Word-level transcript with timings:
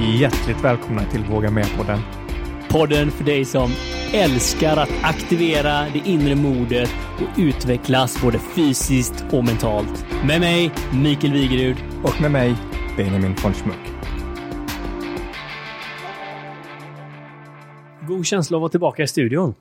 Hjärtligt 0.00 0.64
välkomna 0.64 1.04
till 1.04 1.24
Våga 1.24 1.50
Med-podden. 1.50 1.98
Podden 2.68 3.10
för 3.10 3.24
dig 3.24 3.44
som 3.44 3.70
älskar 4.12 4.76
att 4.76 4.90
aktivera 5.02 5.86
det 5.92 6.02
inre 6.04 6.34
modet 6.34 6.90
och 7.16 7.38
utvecklas 7.38 8.22
både 8.22 8.38
fysiskt 8.38 9.24
och 9.32 9.44
mentalt. 9.44 10.06
Med 10.26 10.40
mig, 10.40 10.72
Mikael 11.02 11.32
Wigerud. 11.32 11.76
Och 12.04 12.20
med 12.20 12.30
mig, 12.30 12.54
Benjamin 12.96 13.34
von 13.42 13.54
Schmuck. 13.54 13.92
God 18.08 18.26
känsla 18.26 18.56
att 18.56 18.60
vara 18.60 18.70
tillbaka 18.70 19.02
i 19.02 19.06
studion. 19.06 19.54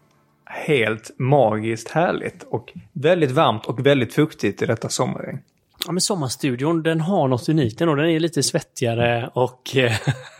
Helt 0.45 1.19
magiskt 1.19 1.89
härligt 1.89 2.43
och 2.43 2.73
väldigt 2.93 3.31
varmt 3.31 3.65
och 3.65 3.85
väldigt 3.85 4.13
fuktigt 4.13 4.61
i 4.61 4.65
detta 4.65 4.89
sommarregn. 4.89 5.39
Ja, 5.85 5.91
men 5.91 6.01
sommarstudion, 6.01 6.83
den 6.83 7.01
har 7.01 7.27
något 7.27 7.49
unikt 7.49 7.81
och 7.81 7.95
den 7.95 8.09
är 8.09 8.19
lite 8.19 8.43
svettigare 8.43 9.29
och... 9.33 9.61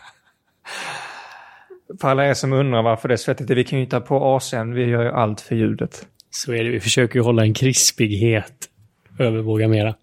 För 2.00 2.08
alla 2.08 2.28
er 2.28 2.34
som 2.34 2.52
undrar 2.52 2.82
varför 2.82 3.08
det 3.08 3.14
är 3.14 3.16
svettigt, 3.16 3.50
vi 3.50 3.64
kan 3.64 3.78
ju 3.78 3.84
inte 3.84 3.96
ha 3.96 4.00
på 4.00 4.38
AC'n, 4.38 4.74
vi 4.74 4.84
gör 4.84 5.02
ju 5.02 5.10
allt 5.10 5.40
för 5.40 5.56
ljudet. 5.56 6.06
Så 6.30 6.52
är 6.52 6.64
det, 6.64 6.70
vi 6.70 6.80
försöker 6.80 7.18
ju 7.18 7.22
hålla 7.22 7.42
en 7.42 7.54
krispighet 7.54 8.68
över 9.18 9.38
Våga 9.38 9.68
Mera. 9.68 9.94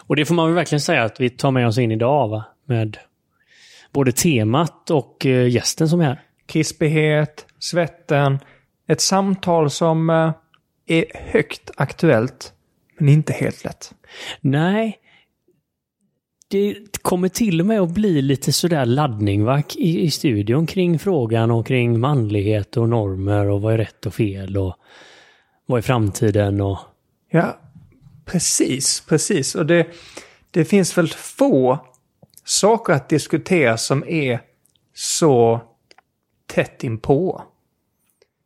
Och 0.00 0.16
det 0.16 0.24
får 0.24 0.34
man 0.34 0.46
väl 0.46 0.54
verkligen 0.54 0.80
säga 0.80 1.02
att 1.02 1.20
vi 1.20 1.30
tar 1.30 1.50
med 1.50 1.66
oss 1.66 1.78
in 1.78 1.92
idag, 1.92 2.28
va? 2.28 2.44
Med 2.66 2.98
både 3.92 4.12
temat 4.12 4.90
och 4.90 5.26
eh, 5.26 5.48
gästen 5.48 5.88
som 5.88 6.00
är 6.00 6.04
här. 6.04 6.22
Krispighet, 6.46 7.46
svetten, 7.58 8.38
ett 8.88 9.00
samtal 9.00 9.70
som 9.70 10.10
eh, 10.10 10.32
är 10.86 11.04
högt 11.14 11.70
aktuellt, 11.76 12.52
men 12.98 13.08
inte 13.08 13.32
helt 13.32 13.64
lätt. 13.64 13.92
Nej. 14.40 14.98
Det 16.48 16.76
kommer 17.02 17.28
till 17.28 17.60
och 17.60 17.66
med 17.66 17.80
att 17.80 17.90
bli 17.90 18.22
lite 18.22 18.52
sådär 18.52 18.86
laddning 18.86 19.44
va? 19.44 19.62
I, 19.76 20.00
i 20.00 20.10
studion 20.10 20.66
kring 20.66 20.98
frågan 20.98 21.50
och 21.50 21.66
kring 21.66 22.00
manlighet 22.00 22.76
och 22.76 22.88
normer 22.88 23.48
och 23.48 23.62
vad 23.62 23.74
är 23.74 23.78
rätt 23.78 24.06
och 24.06 24.14
fel 24.14 24.56
och 24.56 24.74
vad 25.66 25.78
är 25.78 25.82
framtiden 25.82 26.60
och... 26.60 26.78
Ja, 27.30 27.58
precis, 28.24 29.00
precis. 29.08 29.54
Och 29.54 29.66
det, 29.66 29.86
det 30.50 30.64
finns 30.64 30.98
väl 30.98 31.08
få 31.08 31.78
saker 32.44 32.92
att 32.92 33.08
diskutera 33.08 33.76
som 33.76 34.04
är 34.08 34.40
så 34.94 35.60
tätt 36.46 36.84
inpå. 36.84 37.42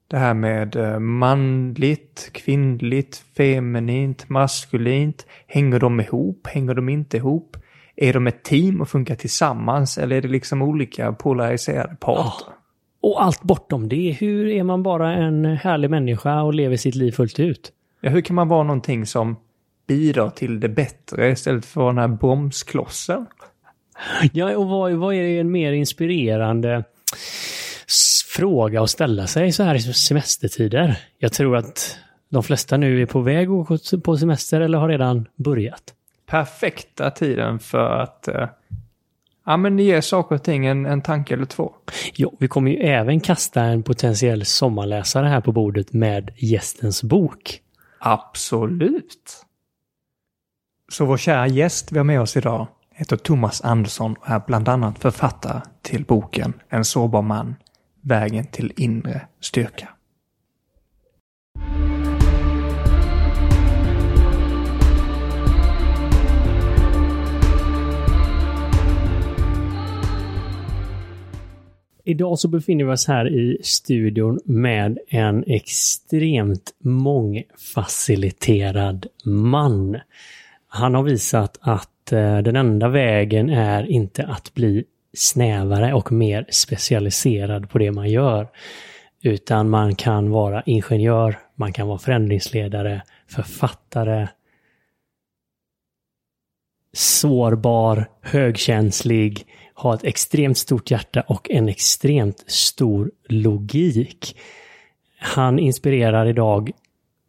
Det 0.09 0.17
här 0.17 0.34
med 0.34 0.77
eh, 0.77 0.98
manligt, 0.98 2.31
kvinnligt, 2.33 3.22
feminint, 3.37 4.28
maskulint. 4.28 5.27
Hänger 5.47 5.81
de 5.81 6.00
ihop? 6.00 6.47
Hänger 6.47 6.75
de 6.75 6.89
inte 6.89 7.17
ihop? 7.17 7.56
Är 8.00 8.12
de 8.12 8.27
ett 8.27 8.42
team 8.42 8.80
och 8.80 8.88
funkar 8.88 9.14
tillsammans? 9.14 9.98
Eller 9.98 10.16
är 10.16 10.20
det 10.20 10.28
liksom 10.28 10.62
olika 10.62 11.12
polariserade 11.12 11.96
parter? 12.00 12.52
Och 13.00 13.22
allt 13.22 13.42
bortom 13.42 13.88
det. 13.88 14.16
Hur 14.20 14.48
är 14.48 14.62
man 14.62 14.82
bara 14.82 15.12
en 15.12 15.44
härlig 15.44 15.91
människa 15.91 16.42
och 16.42 16.54
lever 16.54 16.76
sitt 16.76 16.94
liv 16.94 17.12
fullt 17.12 17.41
ut? 17.41 17.72
Ja, 18.00 18.10
hur 18.10 18.20
kan 18.20 18.36
man 18.36 18.48
vara 18.48 18.62
någonting 18.62 19.06
som 19.06 19.36
bidrar 19.86 20.30
till 20.30 20.60
det 20.60 20.69
bättre 20.69 21.30
istället 21.30 21.64
för 21.64 21.86
den 21.86 21.98
här 21.98 22.08
bromsklossen? 22.08 23.26
Ja, 24.32 24.56
och 24.56 24.66
vad, 24.66 24.92
vad 24.92 25.14
är 25.14 25.41
en 25.41 25.50
mer 25.50 25.72
inspirerande 25.72 26.84
fråga 28.34 28.82
att 28.82 28.91
ställa 28.91 29.26
sig 29.26 29.52
så 29.52 29.62
här 29.62 29.74
i 29.74 29.80
semestertider? 29.80 30.98
Jag 31.19 31.32
tror 31.32 31.56
att 31.56 31.96
de 32.28 32.42
flesta 32.42 32.76
nu 32.76 33.02
är 33.02 33.06
på 33.06 33.20
väg 33.20 33.48
att 33.50 33.69
gå 33.69 33.98
på 33.98 34.16
semester 34.16 34.60
eller 34.60 34.78
har 34.78 34.88
redan 34.88 35.26
börjat. 35.36 35.94
Perfekta 36.29 37.11
tiden 37.11 37.59
för 37.59 37.91
att 37.91 38.29
eh, 38.29 38.48
ja, 39.47 39.57
men 39.57 39.79
ge 39.79 40.03
saker 40.03 40.34
och 40.34 40.43
ting 40.43 40.67
en, 40.67 40.87
en 40.87 41.03
tanke 41.03 41.34
eller 41.34 41.45
två. 41.45 41.73
Jo, 42.15 42.37
vi 42.41 42.48
kommer 42.48 42.71
ju 42.71 42.77
även 42.77 43.21
kasta 43.21 43.62
en 43.62 43.83
potentiell 43.83 44.45
sommarläsare 44.45 45.27
här 45.27 45.41
på 45.41 45.53
bordet 45.53 45.93
med 45.93 46.31
gästens 46.37 47.03
bok. 47.03 47.61
Absolut. 47.99 49.44
Så 50.93 51.05
vår 51.05 51.17
kära 51.17 51.47
gäst 51.47 51.93
vi 51.93 51.99
har 51.99 52.05
med 52.05 52.21
oss 52.21 52.37
idag 52.37 52.67
heter 52.94 53.17
Thomas 53.17 53.61
Andersson 53.61 54.15
och 54.21 54.28
är 54.28 54.43
bland 54.47 54.69
annat 54.69 54.99
författare 54.99 55.61
till 55.83 56.05
boken 56.05 56.53
En 56.69 56.84
sårbar 56.84 57.22
man, 57.22 57.56
vägen 58.00 58.47
till 58.47 58.72
inre 58.77 59.27
styrka. 59.41 59.88
Idag 72.08 72.38
så 72.38 72.48
befinner 72.48 72.84
vi 72.84 72.92
oss 72.92 73.08
här 73.08 73.28
i 73.28 73.58
studion 73.62 74.41
med 74.44 74.98
en 75.08 75.44
extremt 75.46 76.74
mångfaciliterad 76.78 79.06
man. 79.24 79.98
Han 80.69 80.94
har 80.94 81.02
visat 81.02 81.58
att 81.60 82.12
eh, 82.12 82.38
den 82.38 82.56
enda 82.56 82.88
vägen 82.88 83.50
är 83.50 83.91
inte 83.91 84.26
att 84.26 84.54
bli 84.54 84.84
snävare 85.16 85.94
och 85.94 86.12
mer 86.12 86.46
specialiserad 86.50 87.70
på 87.70 87.78
det 87.78 87.92
man 87.92 88.10
gör. 88.10 88.48
Utan 89.22 89.70
man 89.70 89.94
kan 89.94 90.30
vara 90.30 90.62
ingenjör, 90.66 91.38
man 91.54 91.72
kan 91.72 91.88
vara 91.88 91.98
förändringsledare, 91.98 93.02
författare, 93.26 94.28
sårbar, 96.92 98.08
högkänslig, 98.22 99.46
har 99.78 99.94
ett 99.94 100.05
extremt 100.05 100.59
stort 100.59 100.91
hjärta 100.91 101.21
och 101.27 101.50
en 101.50 101.69
extremt 101.69 102.44
stor 102.47 103.11
logik. 103.28 104.37
Han 105.19 105.59
inspirerar 105.59 106.27
idag 106.27 106.71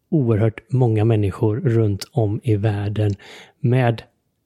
oerhört 0.10 0.62
många 0.72 1.06
människor 1.06 1.60
runt 1.60 2.06
om 2.12 2.40
i 2.44 2.56
världen 2.56 3.16
med 3.60 4.04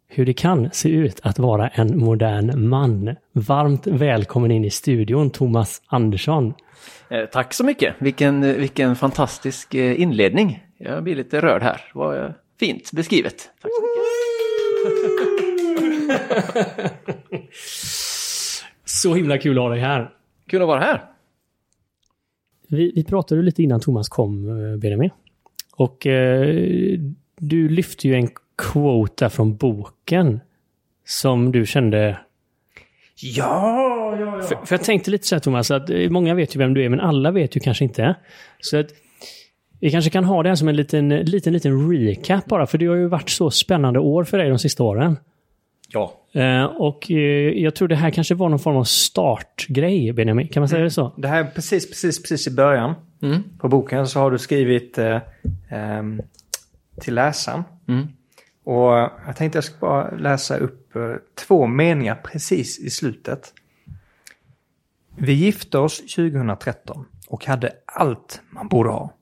hur 0.08 0.26
det 0.26 0.34
kan 0.34 0.70
se 0.74 0.90
ut 0.90 1.20
att 1.24 1.40
vara 1.40 1.68
en 1.68 1.98
modern 1.98 2.68
man. 2.68 3.16
Varmt 3.32 3.88
välkommen 3.88 4.52
in 4.52 4.66
i 4.66 4.70
studion, 4.70 5.30
Thomas 5.30 5.82
Andersson. 5.86 6.54
Eh, 7.10 7.26
Tack 7.26 7.54
så 7.54 7.64
mycket. 7.64 7.96
Vilken, 8.00 8.44
eh, 8.44 8.56
vilken 8.56 8.96
fantastisk 8.96 9.74
eh, 9.74 10.02
inledning. 10.02 10.64
Jag 10.78 11.04
blir 11.04 11.16
lite 11.16 11.42
rörd 11.42 11.64
här. 11.64 11.82
Det 11.94 12.00
var 12.00 12.34
fint 12.60 12.92
beskrivet. 12.92 13.52
Tack 13.62 13.72
så 13.72 13.82
mycket. 13.82 15.43
Så 18.86 19.14
himla 19.16 19.38
kul 19.38 19.58
att 19.58 19.64
ha 19.64 19.70
dig 19.70 19.80
här. 19.80 20.10
Kul 20.48 20.62
att 20.62 20.68
vara 20.68 20.80
här. 20.80 21.02
Vi, 22.68 22.92
vi 22.96 23.04
pratade 23.04 23.42
lite 23.42 23.64
innan 23.64 23.80
Thomas 23.80 24.10
kom, 24.10 24.50
eh, 24.50 24.78
Benjamin. 24.78 25.10
Och 25.76 26.08
eh, 26.08 27.00
du 27.40 27.70
lyfte 27.70 28.08
ju 28.08 28.16
en 28.16 28.30
quote 28.58 29.26
där 29.26 29.30
från 29.30 29.56
boken 29.56 30.40
som 31.06 31.52
du 31.52 31.66
kände... 31.66 32.18
Ja, 33.16 34.18
ja, 34.20 34.42
För, 34.42 34.66
för 34.66 34.76
jag 34.76 34.84
tänkte 34.84 35.12
lite 35.12 35.28
så 35.28 35.36
här 35.36 35.40
Thomas, 35.40 35.72
att 35.72 35.90
eh, 35.90 36.10
många 36.10 36.34
vet 36.34 36.56
ju 36.56 36.60
vem 36.60 36.74
du 36.74 36.86
är, 36.86 36.90
men 36.90 37.00
alla 37.00 37.32
vet 37.32 37.56
ju 37.56 37.60
kanske 37.60 37.84
inte. 37.84 38.16
Så 38.60 38.78
att 38.78 38.88
vi 39.80 39.92
kanske 39.92 40.12
kan 40.12 40.24
ha 40.24 40.44
det 40.44 40.50
här 40.50 40.56
som 40.56 40.68
en 40.68 40.76
liten, 40.76 41.10
liten, 41.10 41.54
liten 41.54 41.92
recap 41.92 42.46
bara, 42.46 42.68
för 42.68 42.78
det 42.78 42.86
har 42.86 42.96
ju 42.96 43.08
varit 43.08 43.30
så 43.30 43.52
spännande 43.52 44.00
år 44.00 44.24
för 44.24 44.38
dig 44.38 44.50
de 44.50 44.60
sista 44.60 44.84
åren. 44.84 45.18
Ja. 45.94 46.14
Eh, 46.32 46.64
och 46.64 47.12
eh, 47.12 47.18
jag 47.64 47.76
tror 47.76 47.88
det 47.88 47.96
här 47.96 48.10
kanske 48.10 48.36
var 48.36 48.50
någon 48.50 48.60
form 48.60 48.76
av 48.76 48.84
startgrej, 48.84 50.14
Benjamin. 50.14 50.48
Kan 50.48 50.62
man 50.62 50.70
säga 50.70 50.84
det 50.84 50.92
så? 50.92 51.14
Det 51.18 51.28
här 51.28 51.40
är 51.44 51.48
precis, 51.48 51.90
precis, 51.90 52.22
precis 52.22 52.48
i 52.48 52.52
början. 52.52 52.94
Mm. 53.22 53.44
På 53.60 53.70
boken 53.70 54.08
så 54.08 54.20
har 54.20 54.32
du 54.32 54.38
skrivit 54.38 54.98
eh, 54.98 55.20
ehm, 55.70 56.22
till 57.02 57.16
läsaren. 57.16 57.64
Mm. 57.88 58.08
Och 58.64 58.92
jag 59.26 59.36
tänkte 59.36 59.58
jag 59.58 59.64
ska 59.64 59.78
bara 59.80 60.12
läsa 60.12 60.58
upp 60.58 60.96
eh, 60.96 61.02
två 61.48 61.68
meningar 61.68 62.16
precis 62.16 62.80
i 62.80 62.90
slutet. 62.90 63.54
Vi 65.18 65.34
gifte 65.34 65.78
oss 65.78 65.98
2013 66.00 67.06
och 67.28 67.46
hade 67.46 67.72
allt 67.86 68.42
man 68.50 68.68
borde 68.68 68.90
ha. 68.90 69.14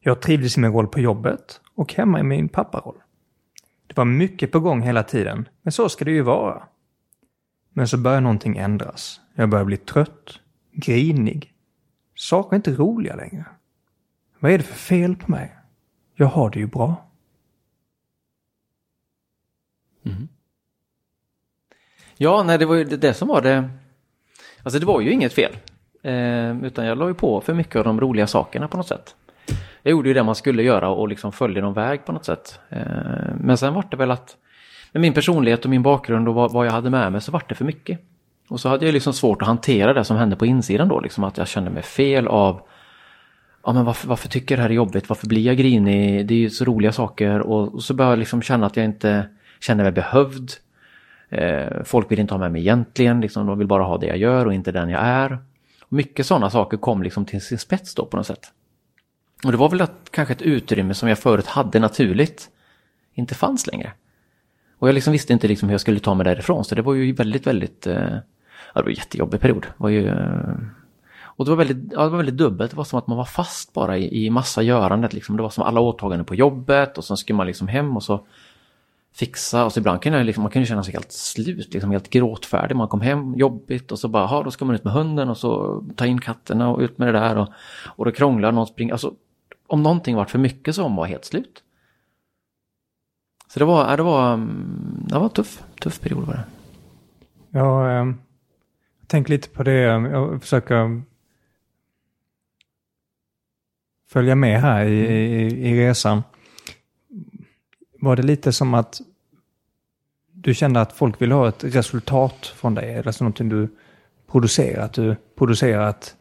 Jag 0.00 0.20
trivdes 0.20 0.56
i 0.56 0.60
min 0.60 0.72
roll 0.72 0.86
på 0.86 1.00
jobbet 1.00 1.60
och 1.74 1.94
hemma 1.94 2.20
i 2.20 2.22
min 2.22 2.48
papparoll. 2.48 2.96
Det 3.92 4.00
var 4.00 4.04
mycket 4.04 4.52
på 4.52 4.60
gång 4.60 4.82
hela 4.82 5.02
tiden, 5.02 5.48
men 5.62 5.72
så 5.72 5.88
ska 5.88 6.04
det 6.04 6.10
ju 6.10 6.22
vara. 6.22 6.62
Men 7.72 7.88
så 7.88 7.98
börjar 7.98 8.20
någonting 8.20 8.56
ändras. 8.56 9.20
Jag 9.34 9.48
börjar 9.48 9.64
bli 9.64 9.76
trött, 9.76 10.40
grinig. 10.72 11.52
Saker 12.14 12.50
är 12.50 12.56
inte 12.56 12.74
roliga 12.74 13.16
längre. 13.16 13.44
Vad 14.38 14.52
är 14.52 14.58
det 14.58 14.64
för 14.64 14.74
fel 14.74 15.16
på 15.16 15.30
mig? 15.30 15.56
Jag 16.14 16.26
har 16.26 16.50
det 16.50 16.58
ju 16.58 16.66
bra. 16.66 17.06
Mm-hmm. 20.02 20.28
Ja, 22.16 22.42
nej, 22.42 22.58
det 22.58 22.66
var 22.66 22.74
ju 22.74 22.84
det, 22.84 22.96
det 22.96 23.14
som 23.14 23.28
var 23.28 23.40
det. 23.40 23.70
Alltså 24.62 24.78
det 24.78 24.86
var 24.86 25.00
ju 25.00 25.10
inget 25.10 25.32
fel. 25.32 25.56
Eh, 26.02 26.64
utan 26.64 26.86
jag 26.86 26.98
la 26.98 27.08
ju 27.08 27.14
på 27.14 27.40
för 27.40 27.54
mycket 27.54 27.76
av 27.76 27.84
de 27.84 28.00
roliga 28.00 28.26
sakerna 28.26 28.68
på 28.68 28.76
något 28.76 28.88
sätt. 28.88 29.16
Jag 29.82 29.90
gjorde 29.90 30.08
ju 30.08 30.14
det 30.14 30.22
man 30.22 30.34
skulle 30.34 30.62
göra 30.62 30.88
och 30.88 31.08
liksom 31.08 31.32
följde 31.32 31.60
någon 31.60 31.74
väg 31.74 32.04
på 32.04 32.12
något 32.12 32.24
sätt. 32.24 32.60
Eh, 32.68 32.80
men 33.40 33.56
sen 33.56 33.74
var 33.74 33.84
det 33.90 33.96
väl 33.96 34.10
att 34.10 34.36
med 34.92 35.00
min 35.00 35.12
personlighet 35.12 35.64
och 35.64 35.70
min 35.70 35.82
bakgrund 35.82 36.28
och 36.28 36.34
vad, 36.34 36.52
vad 36.52 36.66
jag 36.66 36.72
hade 36.72 36.90
med 36.90 37.12
mig 37.12 37.20
så 37.20 37.32
var 37.32 37.42
det 37.48 37.54
för 37.54 37.64
mycket. 37.64 38.00
Och 38.48 38.60
så 38.60 38.68
hade 38.68 38.86
jag 38.86 38.92
liksom 38.92 39.12
svårt 39.12 39.42
att 39.42 39.48
hantera 39.48 39.92
det 39.92 40.04
som 40.04 40.16
hände 40.16 40.36
på 40.36 40.46
insidan 40.46 40.88
då, 40.88 41.00
liksom 41.00 41.24
att 41.24 41.38
jag 41.38 41.48
kände 41.48 41.70
mig 41.70 41.82
fel 41.82 42.28
av 42.28 42.62
Ja 43.64 43.72
men 43.72 43.84
varför, 43.84 44.08
varför 44.08 44.28
tycker 44.28 44.54
jag 44.54 44.58
det 44.58 44.62
här 44.62 44.70
är 44.70 44.74
jobbigt? 44.74 45.08
Varför 45.08 45.26
blir 45.26 45.42
jag 45.42 45.56
grinig? 45.56 46.26
Det 46.26 46.34
är 46.34 46.38
ju 46.38 46.50
så 46.50 46.64
roliga 46.64 46.92
saker 46.92 47.40
och, 47.40 47.74
och 47.74 47.82
så 47.82 47.94
började 47.94 48.12
jag 48.12 48.18
liksom 48.18 48.42
känna 48.42 48.66
att 48.66 48.76
jag 48.76 48.84
inte 48.84 49.28
känner 49.60 49.84
mig 49.84 49.92
behövd. 49.92 50.50
Eh, 51.28 51.82
folk 51.84 52.10
vill 52.10 52.18
inte 52.18 52.34
ha 52.34 52.38
med 52.38 52.52
mig 52.52 52.60
egentligen, 52.60 53.20
liksom, 53.20 53.46
de 53.46 53.58
vill 53.58 53.66
bara 53.66 53.82
ha 53.82 53.98
det 53.98 54.06
jag 54.06 54.16
gör 54.16 54.46
och 54.46 54.54
inte 54.54 54.72
den 54.72 54.90
jag 54.90 55.02
är. 55.02 55.38
Och 55.82 55.92
mycket 55.92 56.26
sådana 56.26 56.50
saker 56.50 56.76
kom 56.76 57.02
liksom 57.02 57.24
till 57.24 57.40
sin 57.40 57.58
spets 57.58 57.94
då 57.94 58.06
på 58.06 58.16
något 58.16 58.26
sätt. 58.26 58.52
Och 59.44 59.52
det 59.52 59.58
var 59.58 59.68
väl 59.68 59.80
att, 59.80 60.08
kanske 60.10 60.34
ett 60.34 60.42
utrymme 60.42 60.94
som 60.94 61.08
jag 61.08 61.18
förut 61.18 61.46
hade 61.46 61.78
naturligt 61.78 62.50
inte 63.14 63.34
fanns 63.34 63.66
längre. 63.66 63.92
Och 64.78 64.88
jag 64.88 64.94
liksom 64.94 65.12
visste 65.12 65.32
inte 65.32 65.48
liksom 65.48 65.68
hur 65.68 65.74
jag 65.74 65.80
skulle 65.80 66.00
ta 66.00 66.14
mig 66.14 66.24
därifrån 66.24 66.64
så 66.64 66.74
det 66.74 66.82
var 66.82 66.94
ju 66.94 67.12
väldigt, 67.12 67.46
väldigt, 67.46 67.86
eh, 67.86 67.94
ja, 67.94 68.74
det 68.74 68.82
var 68.82 68.88
en 68.88 68.94
jättejobbig 68.94 69.40
period. 69.40 69.62
Det 69.62 69.74
var 69.76 69.88
ju, 69.88 70.08
eh, 70.08 70.54
och 71.22 71.44
det 71.44 71.50
var, 71.50 71.56
väldigt, 71.56 71.92
ja, 71.92 72.02
det 72.02 72.08
var 72.08 72.16
väldigt 72.16 72.36
dubbelt, 72.36 72.70
det 72.70 72.76
var 72.76 72.84
som 72.84 72.98
att 72.98 73.06
man 73.06 73.18
var 73.18 73.24
fast 73.24 73.72
bara 73.72 73.98
i, 73.98 74.24
i 74.26 74.30
massa 74.30 74.62
görandet. 74.62 75.12
Liksom. 75.12 75.36
Det 75.36 75.42
var 75.42 75.50
som 75.50 75.64
alla 75.64 75.80
åtaganden 75.80 76.24
på 76.24 76.34
jobbet 76.34 76.98
och 76.98 77.04
sen 77.04 77.16
skulle 77.16 77.36
man 77.36 77.46
liksom 77.46 77.68
hem 77.68 77.96
och 77.96 78.02
så 78.02 78.26
fixa 79.14 79.64
och 79.64 79.72
så 79.72 79.80
ibland 79.80 80.02
kunde 80.02 80.18
jag 80.18 80.26
liksom, 80.26 80.42
man 80.42 80.52
kunde 80.52 80.66
känna 80.66 80.82
sig 80.82 80.92
helt 80.92 81.12
slut, 81.12 81.74
liksom 81.74 81.90
helt 81.90 82.10
gråtfärdig. 82.10 82.76
Man 82.76 82.88
kom 82.88 83.00
hem 83.00 83.34
jobbigt 83.34 83.92
och 83.92 83.98
så 83.98 84.08
bara, 84.08 84.26
ha 84.26 84.42
då 84.42 84.50
ska 84.50 84.64
man 84.64 84.74
ut 84.74 84.84
med 84.84 84.92
hunden 84.92 85.28
och 85.28 85.36
så 85.36 85.82
ta 85.96 86.06
in 86.06 86.20
katterna 86.20 86.70
och 86.70 86.80
ut 86.80 86.98
med 86.98 87.08
det 87.08 87.20
där 87.20 87.38
och, 87.38 87.48
och 87.86 88.04
då 88.04 88.10
krånglar, 88.10 88.52
någon 88.52 88.66
springer, 88.66 88.92
alltså 88.92 89.14
om 89.72 89.82
någonting 89.82 90.16
var 90.16 90.24
för 90.24 90.38
mycket 90.38 90.74
så 90.74 90.82
var 90.82 90.88
man 90.88 91.08
helt 91.08 91.24
slut. 91.24 91.62
Så 93.48 93.58
det 93.58 93.64
var, 93.64 93.96
det 93.96 94.02
var, 94.02 94.34
mm, 94.34 95.06
det 95.08 95.18
var 95.18 95.28
tuff, 95.28 95.62
tuff 95.80 96.00
period 96.00 96.26
var 96.26 96.34
det. 96.34 96.44
Ja, 97.50 97.90
eh, 97.90 98.06
jag 99.00 99.08
tänker 99.08 99.30
lite 99.30 99.48
på 99.48 99.62
det, 99.62 99.80
jag 99.80 100.42
försöker 100.42 101.02
följa 104.08 104.34
med 104.34 104.60
här 104.60 104.84
i, 104.84 104.98
i, 104.98 105.70
i 105.70 105.80
resan. 105.80 106.22
Var 108.00 108.16
det 108.16 108.22
lite 108.22 108.52
som 108.52 108.74
att 108.74 109.00
du 110.32 110.54
kände 110.54 110.80
att 110.80 110.92
folk 110.92 111.22
ville 111.22 111.34
ha 111.34 111.48
ett 111.48 111.64
resultat 111.64 112.46
från 112.46 112.74
dig? 112.74 112.94
Eller 112.94 113.12
så 113.12 113.24
någonting 113.24 113.48
du 113.48 113.68
producerar? 114.26 114.84
Att 114.84 114.92
du 114.92 115.16
producerar 115.34 115.86
att 115.86 116.16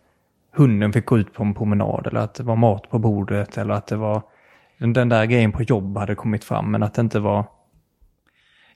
hunden 0.51 0.93
fick 0.93 1.05
gå 1.05 1.17
ut 1.17 1.33
på 1.33 1.43
en 1.43 1.53
promenad 1.53 2.07
eller 2.07 2.19
att 2.19 2.33
det 2.33 2.43
var 2.43 2.55
mat 2.55 2.89
på 2.89 2.99
bordet 2.99 3.57
eller 3.57 3.73
att 3.73 3.87
det 3.87 3.95
var 3.95 4.21
den 4.77 5.09
där 5.09 5.25
grejen 5.25 5.51
på 5.51 5.63
jobb 5.63 5.97
hade 5.97 6.15
kommit 6.15 6.43
fram 6.43 6.71
men 6.71 6.83
att 6.83 6.93
det 6.93 7.01
inte 7.01 7.19
var... 7.19 7.45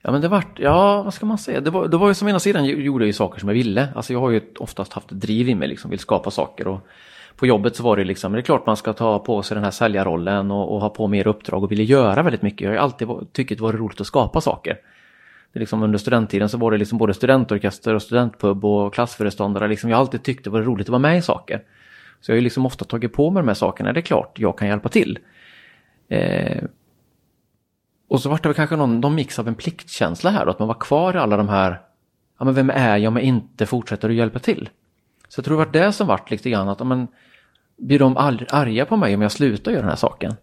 Ja 0.02 0.12
men 0.12 0.20
det 0.20 0.28
vart, 0.28 0.58
ja 0.58 1.02
vad 1.02 1.14
ska 1.14 1.26
man 1.26 1.38
säga, 1.38 1.60
det 1.60 1.70
var, 1.70 1.88
det 1.88 1.96
var 1.96 2.08
ju 2.08 2.14
som 2.14 2.28
ena 2.28 2.38
sidan 2.38 2.64
gjorde 2.64 3.04
jag 3.04 3.06
ju 3.06 3.12
saker 3.12 3.40
som 3.40 3.48
jag 3.48 3.54
ville. 3.54 3.88
Alltså 3.94 4.12
jag 4.12 4.20
har 4.20 4.30
ju 4.30 4.40
oftast 4.58 4.92
haft 4.92 5.12
ett 5.12 5.20
driv 5.20 5.48
i 5.48 5.54
mig 5.54 5.68
liksom, 5.68 5.90
vill 5.90 5.98
skapa 5.98 6.30
saker 6.30 6.68
och 6.68 6.80
på 7.36 7.46
jobbet 7.46 7.76
så 7.76 7.82
var 7.82 7.96
det 7.96 8.04
liksom, 8.04 8.32
det 8.32 8.38
är 8.38 8.42
klart 8.42 8.66
man 8.66 8.76
ska 8.76 8.92
ta 8.92 9.18
på 9.18 9.42
sig 9.42 9.54
den 9.54 9.64
här 9.64 9.70
säljarrollen 9.70 10.50
och, 10.50 10.74
och 10.74 10.80
ha 10.80 10.88
på 10.88 11.06
mer 11.06 11.26
uppdrag 11.26 11.64
och 11.64 11.72
ville 11.72 11.82
göra 11.82 12.22
väldigt 12.22 12.42
mycket. 12.42 12.60
Jag 12.60 12.68
har 12.68 12.74
ju 12.74 12.80
alltid 12.80 13.08
tyckt 13.32 13.48
det 13.48 13.60
var 13.60 13.72
roligt 13.72 14.00
att 14.00 14.06
skapa 14.06 14.40
saker. 14.40 14.78
Det 15.52 15.60
liksom 15.60 15.82
under 15.82 15.98
studenttiden 15.98 16.48
så 16.48 16.58
var 16.58 16.70
det 16.70 16.78
liksom 16.78 16.98
både 16.98 17.14
studentorkester 17.14 17.94
och 17.94 18.02
studentpub 18.02 18.64
och 18.64 18.94
klassföreståndare. 18.94 19.68
Liksom 19.68 19.90
jag 19.90 19.96
har 19.96 20.00
alltid 20.00 20.22
tyckt 20.22 20.44
det 20.44 20.50
var 20.50 20.62
roligt 20.62 20.86
att 20.86 20.90
vara 20.90 20.98
med 20.98 21.18
i 21.18 21.22
saker. 21.22 21.62
Så 22.20 22.30
jag 22.30 22.34
har 22.34 22.38
ju 22.38 22.44
liksom 22.44 22.66
ofta 22.66 22.84
tagit 22.84 23.12
på 23.12 23.30
mig 23.30 23.40
de 23.40 23.48
här 23.48 23.54
sakerna. 23.54 23.92
Det 23.92 24.00
är 24.00 24.02
klart 24.02 24.38
jag 24.38 24.58
kan 24.58 24.68
hjälpa 24.68 24.88
till. 24.88 25.18
Eh, 26.08 26.64
och 28.08 28.20
så 28.20 28.28
var 28.28 28.38
det 28.42 28.48
väl 28.48 28.54
kanske 28.54 28.76
någon, 28.76 29.00
någon 29.00 29.14
mix 29.14 29.38
av 29.38 29.48
en 29.48 29.54
pliktkänsla 29.54 30.30
här 30.30 30.44
då, 30.44 30.50
att 30.50 30.58
man 30.58 30.68
var 30.68 30.74
kvar 30.74 31.14
i 31.14 31.18
alla 31.18 31.36
de 31.36 31.48
här, 31.48 31.80
ja 32.38 32.44
men 32.44 32.54
vem 32.54 32.70
är 32.70 32.96
jag 32.96 33.08
om 33.08 33.16
jag 33.16 33.24
inte 33.24 33.66
fortsätter 33.66 34.08
att 34.08 34.14
hjälpa 34.14 34.38
till? 34.38 34.68
Så 35.28 35.38
jag 35.38 35.44
tror 35.44 35.58
det 35.58 35.64
var 35.64 35.72
det 35.72 35.92
som 35.92 36.06
vart 36.06 36.30
lite 36.30 36.50
grann 36.50 36.68
att, 36.68 36.80
ja, 36.80 36.84
men 36.84 37.08
blir 37.76 37.98
de 37.98 38.16
arga 38.16 38.86
på 38.86 38.96
mig 38.96 39.14
om 39.14 39.22
jag 39.22 39.32
slutar 39.32 39.70
göra 39.70 39.80
den 39.80 39.90
här 39.90 39.96
saken? 39.96 40.34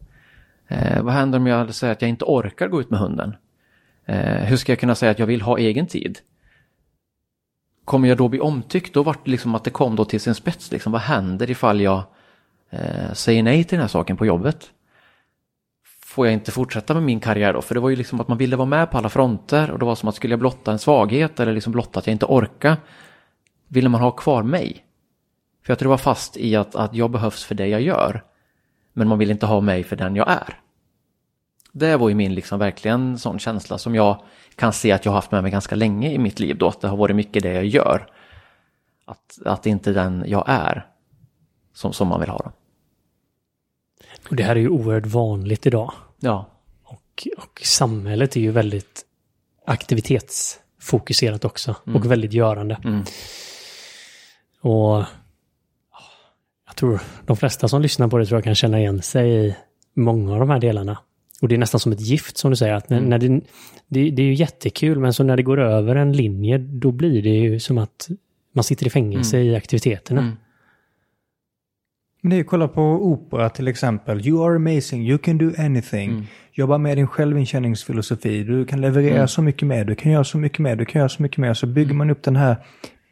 Eh, 0.67 1.03
vad 1.03 1.13
händer 1.13 1.39
om 1.39 1.47
jag 1.47 1.73
säger 1.73 1.93
att 1.93 2.01
jag 2.01 2.09
inte 2.09 2.25
orkar 2.25 2.67
gå 2.67 2.81
ut 2.81 2.89
med 2.89 2.99
hunden? 2.99 3.35
Eh, 4.05 4.43
hur 4.43 4.57
ska 4.57 4.71
jag 4.71 4.79
kunna 4.79 4.95
säga 4.95 5.11
att 5.11 5.19
jag 5.19 5.27
vill 5.27 5.41
ha 5.41 5.57
egen 5.57 5.87
tid? 5.87 6.19
Kommer 7.85 8.07
jag 8.07 8.17
då 8.17 8.27
bli 8.27 8.39
omtyckt? 8.39 8.93
Då 8.93 9.03
vart 9.03 9.25
det 9.25 9.31
liksom 9.31 9.55
att 9.55 9.63
det 9.63 9.69
kom 9.69 9.95
då 9.95 10.05
till 10.05 10.21
sin 10.21 10.35
spets. 10.35 10.71
Liksom. 10.71 10.91
Vad 10.91 11.01
händer 11.01 11.49
ifall 11.49 11.81
jag 11.81 12.03
eh, 12.69 13.13
säger 13.13 13.43
nej 13.43 13.63
till 13.63 13.75
den 13.77 13.81
här 13.81 13.87
saken 13.87 14.17
på 14.17 14.25
jobbet? 14.25 14.71
Får 16.05 16.27
jag 16.27 16.33
inte 16.33 16.51
fortsätta 16.51 16.93
med 16.93 17.03
min 17.03 17.19
karriär 17.19 17.53
då? 17.53 17.61
För 17.61 17.75
det 17.75 17.81
var 17.81 17.89
ju 17.89 17.95
liksom 17.95 18.21
att 18.21 18.27
man 18.27 18.37
ville 18.37 18.55
vara 18.55 18.65
med 18.65 18.91
på 18.91 18.97
alla 18.97 19.09
fronter 19.09 19.71
och 19.71 19.79
det 19.79 19.85
var 19.85 19.95
som 19.95 20.09
att 20.09 20.15
skulle 20.15 20.33
jag 20.33 20.39
blotta 20.39 20.71
en 20.71 20.79
svaghet 20.79 21.39
eller 21.39 21.53
liksom 21.53 21.73
blotta 21.73 21.99
att 21.99 22.07
jag 22.07 22.11
inte 22.11 22.25
orkar 22.25 22.77
ville 23.67 23.89
man 23.89 24.01
ha 24.01 24.11
kvar 24.11 24.43
mig. 24.43 24.85
För 25.65 25.71
jag 25.71 25.79
tror 25.79 25.87
jag 25.87 25.97
var 25.97 25.97
fast 25.97 26.37
i 26.37 26.55
att, 26.55 26.75
att 26.75 26.93
jag 26.95 27.11
behövs 27.11 27.43
för 27.43 27.55
det 27.55 27.67
jag 27.67 27.81
gör. 27.81 28.23
Men 28.93 29.07
man 29.07 29.19
vill 29.19 29.31
inte 29.31 29.45
ha 29.45 29.61
mig 29.61 29.83
för 29.83 29.95
den 29.95 30.15
jag 30.15 30.31
är. 30.31 30.59
Det 31.75 31.97
var 31.97 32.09
ju 32.09 32.15
min 32.15 32.35
liksom 32.35 32.59
verkligen 32.59 33.19
sån 33.19 33.39
känsla 33.39 33.77
som 33.77 33.95
jag 33.95 34.23
kan 34.55 34.73
se 34.73 34.91
att 34.91 35.05
jag 35.05 35.11
har 35.11 35.17
haft 35.17 35.31
med 35.31 35.43
mig 35.43 35.51
ganska 35.51 35.75
länge 35.75 36.11
i 36.11 36.17
mitt 36.17 36.39
liv 36.39 36.57
då. 36.57 36.67
Att 36.67 36.81
det 36.81 36.87
har 36.87 36.97
varit 36.97 37.15
mycket 37.15 37.43
det 37.43 37.53
jag 37.53 37.65
gör. 37.65 38.07
Att, 39.05 39.39
att 39.45 39.63
det 39.63 39.69
inte 39.69 39.89
är 39.89 39.93
den 39.93 40.23
jag 40.27 40.43
är 40.47 40.87
som, 41.73 41.93
som 41.93 42.07
man 42.07 42.19
vill 42.19 42.29
ha. 42.29 42.37
Då. 42.37 42.51
Och 44.29 44.35
det 44.35 44.43
här 44.43 44.55
är 44.55 44.59
ju 44.59 44.69
oerhört 44.69 45.05
vanligt 45.05 45.65
idag. 45.65 45.91
Ja. 46.19 46.45
Och, 46.83 47.27
och 47.37 47.61
samhället 47.63 48.35
är 48.35 48.41
ju 48.41 48.51
väldigt 48.51 49.05
aktivitetsfokuserat 49.65 51.45
också. 51.45 51.75
Mm. 51.87 51.95
Och 51.95 52.11
väldigt 52.11 52.33
görande. 52.33 52.77
Mm. 52.83 53.03
Och 54.61 55.03
jag 56.67 56.75
tror 56.75 57.01
de 57.25 57.37
flesta 57.37 57.67
som 57.67 57.81
lyssnar 57.81 58.07
på 58.07 58.17
det 58.17 58.25
tror 58.25 58.37
jag 58.37 58.43
kan 58.43 58.55
känna 58.55 58.79
igen 58.79 59.01
sig 59.01 59.47
i 59.47 59.55
många 59.93 60.33
av 60.33 60.39
de 60.39 60.49
här 60.49 60.59
delarna. 60.59 60.97
Och 61.43 61.49
det 61.49 61.55
är 61.55 61.59
nästan 61.59 61.79
som 61.79 61.91
ett 61.91 62.01
gift 62.01 62.37
som 62.37 62.51
du 62.51 62.57
säger. 62.57 62.73
Att 62.73 62.89
när, 62.89 62.97
mm. 62.97 63.09
när 63.09 63.19
det, 63.19 63.27
det, 63.87 64.09
det, 64.09 64.21
är 64.21 64.25
ju 64.25 64.33
jättekul 64.33 64.99
men 64.99 65.13
så 65.13 65.23
när 65.23 65.37
det 65.37 65.43
går 65.43 65.59
över 65.59 65.95
en 65.95 66.13
linje 66.13 66.57
då 66.57 66.91
blir 66.91 67.21
det 67.21 67.29
ju 67.29 67.59
som 67.59 67.77
att 67.77 68.09
man 68.53 68.63
sitter 68.63 68.87
i 68.87 68.89
fängelse 68.89 69.37
mm. 69.37 69.49
i 69.49 69.55
aktiviteterna. 69.55 70.21
Mm. 70.21 70.33
Men 72.21 72.29
det 72.29 72.35
är 72.35 72.37
ju 72.37 72.43
kolla 72.43 72.67
på 72.67 72.81
opera 72.81 73.49
till 73.49 73.67
exempel. 73.67 74.27
You 74.27 74.45
are 74.45 74.55
amazing, 74.55 75.09
you 75.09 75.17
can 75.17 75.37
do 75.37 75.51
anything. 75.57 76.11
Mm. 76.11 76.23
Jobba 76.53 76.77
med 76.77 76.97
din 76.97 77.07
självinkänningsfilosofi. 77.07 78.43
Du 78.43 78.65
kan 78.65 78.81
leverera 78.81 79.15
mm. 79.15 79.27
så 79.27 79.41
mycket 79.41 79.67
mer, 79.67 79.85
du 79.85 79.95
kan 79.95 80.11
göra 80.11 80.23
så 80.23 80.37
mycket 80.37 80.59
mer, 80.59 80.75
du 80.75 80.85
kan 80.85 80.99
göra 80.99 81.09
så 81.09 81.21
mycket 81.21 81.37
mer. 81.37 81.53
Så 81.53 81.67
bygger 81.67 81.91
mm. 81.91 81.97
man 81.97 82.09
upp 82.09 82.23
den 82.23 82.35
här 82.35 82.55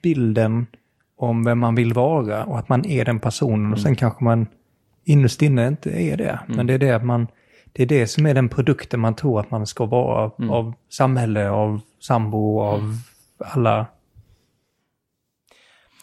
bilden 0.04 0.68
om 1.18 1.44
vem 1.44 1.60
man 1.60 1.76
vill 1.76 1.94
vara 1.94 2.44
och 2.44 2.60
att 2.60 2.70
man 2.70 2.86
är 2.86 3.06
den 3.06 3.20
personen 3.20 3.74
och 3.74 3.80
sen 3.80 3.96
kanske 3.96 4.24
man 4.24 4.48
innerst 5.06 5.42
inne 5.42 5.68
inte 5.68 5.90
är 5.90 6.18
det. 6.18 6.40
Men 6.48 6.68
det 6.68 6.74
är 6.74 6.80
det 6.80 6.92
att 6.92 7.06
man 7.06 7.28
det 7.74 7.84
är 7.84 7.88
det 7.88 8.08
som 8.08 8.26
är 8.26 8.34
den 8.34 8.50
produkten 8.50 9.00
man 9.00 9.16
tror 9.16 9.40
att 9.40 9.52
man 9.52 9.68
ska 9.68 9.86
vara 9.86 10.32
mm. 10.40 10.52
av 10.52 10.74
samhälle, 10.90 11.50
av 11.50 11.82
sambo, 12.00 12.62
av 12.62 12.80
mm. 12.80 12.96
alla. 13.38 13.86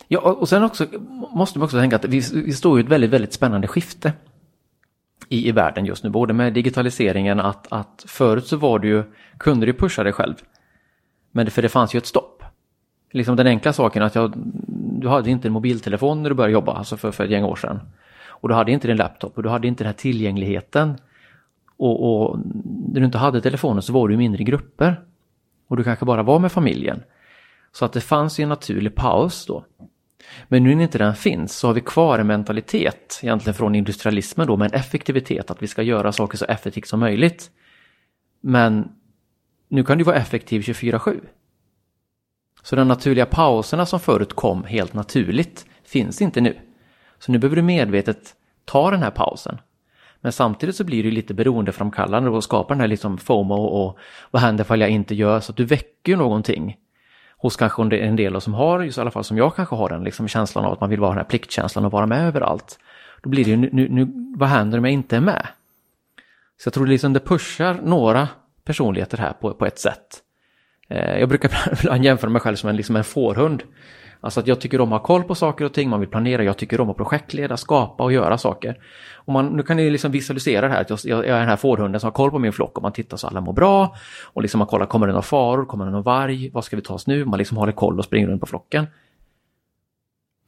Ja, 0.09 0.21
och 0.21 0.49
sen 0.49 0.65
också 0.65 0.87
måste 1.35 1.59
man 1.59 1.65
också 1.65 1.81
tänka 1.81 1.97
att 1.97 2.05
vi, 2.05 2.23
vi 2.35 2.53
står 2.53 2.81
i 2.81 2.83
ett 2.83 2.89
väldigt, 2.89 3.11
väldigt 3.11 3.33
spännande 3.33 3.69
skifte 3.69 4.13
i, 5.29 5.49
i 5.49 5.53
världen 5.53 5.87
just 5.87 6.05
nu, 6.05 6.11
både 6.11 6.33
med 6.33 6.53
digitaliseringen 6.53 7.41
att, 7.41 7.67
att 7.73 8.05
förut 8.07 8.47
så 8.47 8.57
var 8.57 8.79
det 8.79 8.89
ju, 8.89 9.05
kunde 9.39 9.67
du 9.67 9.73
pusha 9.73 10.03
dig 10.03 10.13
själv. 10.13 10.35
Men 11.33 11.45
det, 11.45 11.51
för 11.51 11.63
det 11.63 11.69
fanns 11.69 11.95
ju 11.95 11.99
ett 11.99 12.07
stopp. 12.07 12.43
Liksom 13.11 13.37
den 13.37 13.47
enkla 13.47 13.73
saken 13.73 14.03
att 14.03 14.15
jag, 14.15 14.33
du 15.01 15.09
hade 15.09 15.31
inte 15.31 15.49
en 15.49 15.53
mobiltelefon 15.53 16.23
när 16.23 16.31
du 16.31 16.37
började 16.37 16.53
jobba, 16.53 16.73
alltså 16.73 16.97
för, 16.97 17.11
för 17.11 17.25
ett 17.25 17.31
gäng 17.31 17.45
år 17.45 17.57
sedan. 17.57 17.81
Och 18.27 18.49
du 18.49 18.55
hade 18.55 18.73
inte 18.73 18.89
din 18.89 18.97
laptop 18.97 19.37
och 19.37 19.43
du 19.43 19.49
hade 19.49 19.69
inte 19.69 19.85
den 19.85 19.89
här 19.89 19.99
tillgängligheten 19.99 20.95
och, 21.79 22.23
och 22.23 22.39
när 22.93 23.01
du 23.01 23.07
inte 23.07 23.19
hade 23.19 23.41
telefonen 23.41 23.83
så 23.83 23.93
var 23.93 24.09
du 24.09 24.15
i 24.15 24.17
mindre 24.17 24.45
grupper. 24.45 25.01
Och 25.69 25.77
du 25.77 25.85
kanske 25.85 26.05
bara 26.05 26.23
var 26.23 26.39
med 26.39 26.53
familjen. 26.53 27.03
Så 27.73 27.85
att 27.85 27.93
det 27.93 28.01
fanns 28.01 28.41
ju 28.41 28.43
en 28.43 28.49
naturlig 28.49 28.95
paus 28.95 29.47
då. 29.47 29.65
Men 30.49 30.65
nu 30.65 30.75
när 30.75 30.83
inte 30.83 30.99
den 30.99 31.15
finns 31.15 31.57
så 31.57 31.67
har 31.67 31.75
vi 31.75 31.81
kvar 31.81 32.19
en 32.19 32.27
mentalitet 32.27 33.21
egentligen 33.23 33.55
från 33.55 33.75
industrialismen 33.75 34.47
då 34.47 34.57
med 34.57 34.67
en 34.73 34.81
effektivitet 34.81 35.51
att 35.51 35.63
vi 35.63 35.67
ska 35.67 35.83
göra 35.83 36.13
saker 36.13 36.39
så 36.39 36.45
effektivt 36.45 36.87
som 36.87 37.01
möjligt. 37.01 37.51
Men 38.41 38.93
nu 39.69 39.85
kan 39.85 39.99
du 39.99 40.05
vara 40.05 40.17
effektiv 40.17 40.61
24-7. 40.61 41.21
Så 42.63 42.77
de 42.77 42.89
naturliga 42.89 43.27
pauserna 43.27 43.87
som 43.87 44.01
förut 44.01 44.33
kom 44.33 44.65
helt 44.65 44.95
naturligt 44.95 45.67
finns 45.85 46.23
inte 46.23 46.41
nu. 46.41 46.59
Så 47.19 47.33
nu 47.33 47.39
behöver 47.39 47.57
du 47.57 47.63
medvetet 47.63 48.35
ta 48.65 48.91
den 48.91 49.03
här 49.03 49.11
pausen 49.11 49.59
men 50.21 50.33
samtidigt 50.33 50.77
så 50.77 50.85
blir 50.85 51.03
det 51.03 51.11
lite 51.11 51.35
beroendeframkallande 51.35 52.31
och 52.31 52.45
skapar 52.45 52.75
den 52.75 52.81
här 52.81 52.89
liksom 52.89 53.19
FOMO 53.19 53.55
och 53.55 53.99
vad 54.31 54.43
händer 54.43 54.65
ifall 54.65 54.81
jag 54.81 54.91
inte 54.91 55.15
gör 55.15 55.41
så 55.41 55.53
att 55.53 55.57
du 55.57 55.65
väcker 55.65 56.13
ju 56.13 56.17
någonting 56.17 56.77
hos 57.39 57.57
kanske 57.57 57.97
en 57.97 58.17
del 58.17 58.41
som 58.41 58.55
har, 58.55 58.85
i 58.85 59.01
alla 59.01 59.11
fall 59.11 59.25
som 59.25 59.39
jag 59.39 59.57
kanske 59.57 59.77
har 59.77 59.89
den 59.89 60.05
liksom 60.05 60.29
känslan 60.29 60.65
av 60.65 60.73
att 60.73 60.81
man 60.81 60.91
vill 60.91 61.01
vara 61.01 61.11
den 61.11 61.19
här 61.19 61.25
pliktkänslan 61.25 61.85
och 61.85 61.93
vara 61.93 62.07
med 62.07 62.27
överallt. 62.27 62.79
Då 63.23 63.31
blir 63.31 63.45
det 63.45 63.51
ju, 63.51 63.57
nu, 63.57 63.89
nu, 63.91 64.09
vad 64.37 64.49
händer 64.49 64.79
om 64.79 64.85
jag 64.85 64.93
inte 64.93 65.17
är 65.17 65.21
med? 65.21 65.47
Så 66.59 66.67
jag 66.67 66.75
tror 66.75 66.87
liksom 66.87 67.13
det 67.13 67.21
pushar 67.21 67.81
några 67.83 68.29
personligheter 68.65 69.19
här 69.19 69.33
på, 69.33 69.55
på 69.55 69.67
ett 69.67 69.79
sätt. 69.79 70.23
Eh, 70.89 71.19
jag 71.19 71.29
brukar 71.29 71.51
ibland 71.81 72.05
jämföra 72.05 72.31
mig 72.31 72.41
själv 72.41 72.57
som 72.57 72.71
en, 72.71 72.77
liksom 72.77 72.97
en 72.97 73.05
fårhund. 73.05 73.63
Alltså 74.21 74.41
att 74.41 74.47
jag 74.47 74.61
tycker 74.61 74.81
om 74.81 74.93
att 74.93 75.01
ha 75.01 75.07
koll 75.07 75.23
på 75.23 75.35
saker 75.35 75.65
och 75.65 75.73
ting, 75.73 75.91
man 75.91 76.01
vill 76.01 76.09
planera, 76.09 76.45
jag 76.45 76.57
tycker 76.57 76.81
om 76.81 76.91
att 76.91 76.97
projektleda, 76.97 77.57
skapa 77.57 78.05
och 78.05 78.13
göra 78.13 78.39
saker. 78.39 78.79
Och 79.15 79.33
man, 79.33 79.47
nu 79.47 79.63
kan 79.63 79.77
ni 79.77 79.91
liksom 79.91 80.13
visualisera 80.13 80.69
det 80.69 80.75
här, 80.75 80.81
att 80.81 80.91
jag, 80.91 81.27
jag 81.27 81.37
är 81.37 81.41
den 81.41 81.49
här 81.49 81.57
fårhunden 81.57 82.01
som 82.01 82.07
har 82.07 82.13
koll 82.13 82.31
på 82.31 82.39
min 82.39 82.53
flock 82.53 82.77
och 82.77 82.83
man 82.83 82.93
tittar 82.93 83.17
så 83.17 83.27
alla 83.27 83.41
mår 83.41 83.53
bra. 83.53 83.97
Och 84.25 84.43
liksom 84.43 84.59
man 84.59 84.67
kollar, 84.67 84.87
kommer 84.87 85.07
det 85.07 85.13
några 85.13 85.23
faror, 85.23 85.65
kommer 85.65 85.85
det 85.85 85.91
någon 85.91 86.03
varg, 86.03 86.51
vad 86.51 86.65
ska 86.65 86.77
vi 86.77 86.83
ta 86.83 86.95
oss 86.95 87.07
nu? 87.07 87.25
Man 87.25 87.39
liksom 87.39 87.57
håller 87.57 87.73
koll 87.73 87.99
och 87.99 88.05
springer 88.05 88.29
runt 88.29 88.41
på 88.41 88.47
flocken. 88.47 88.87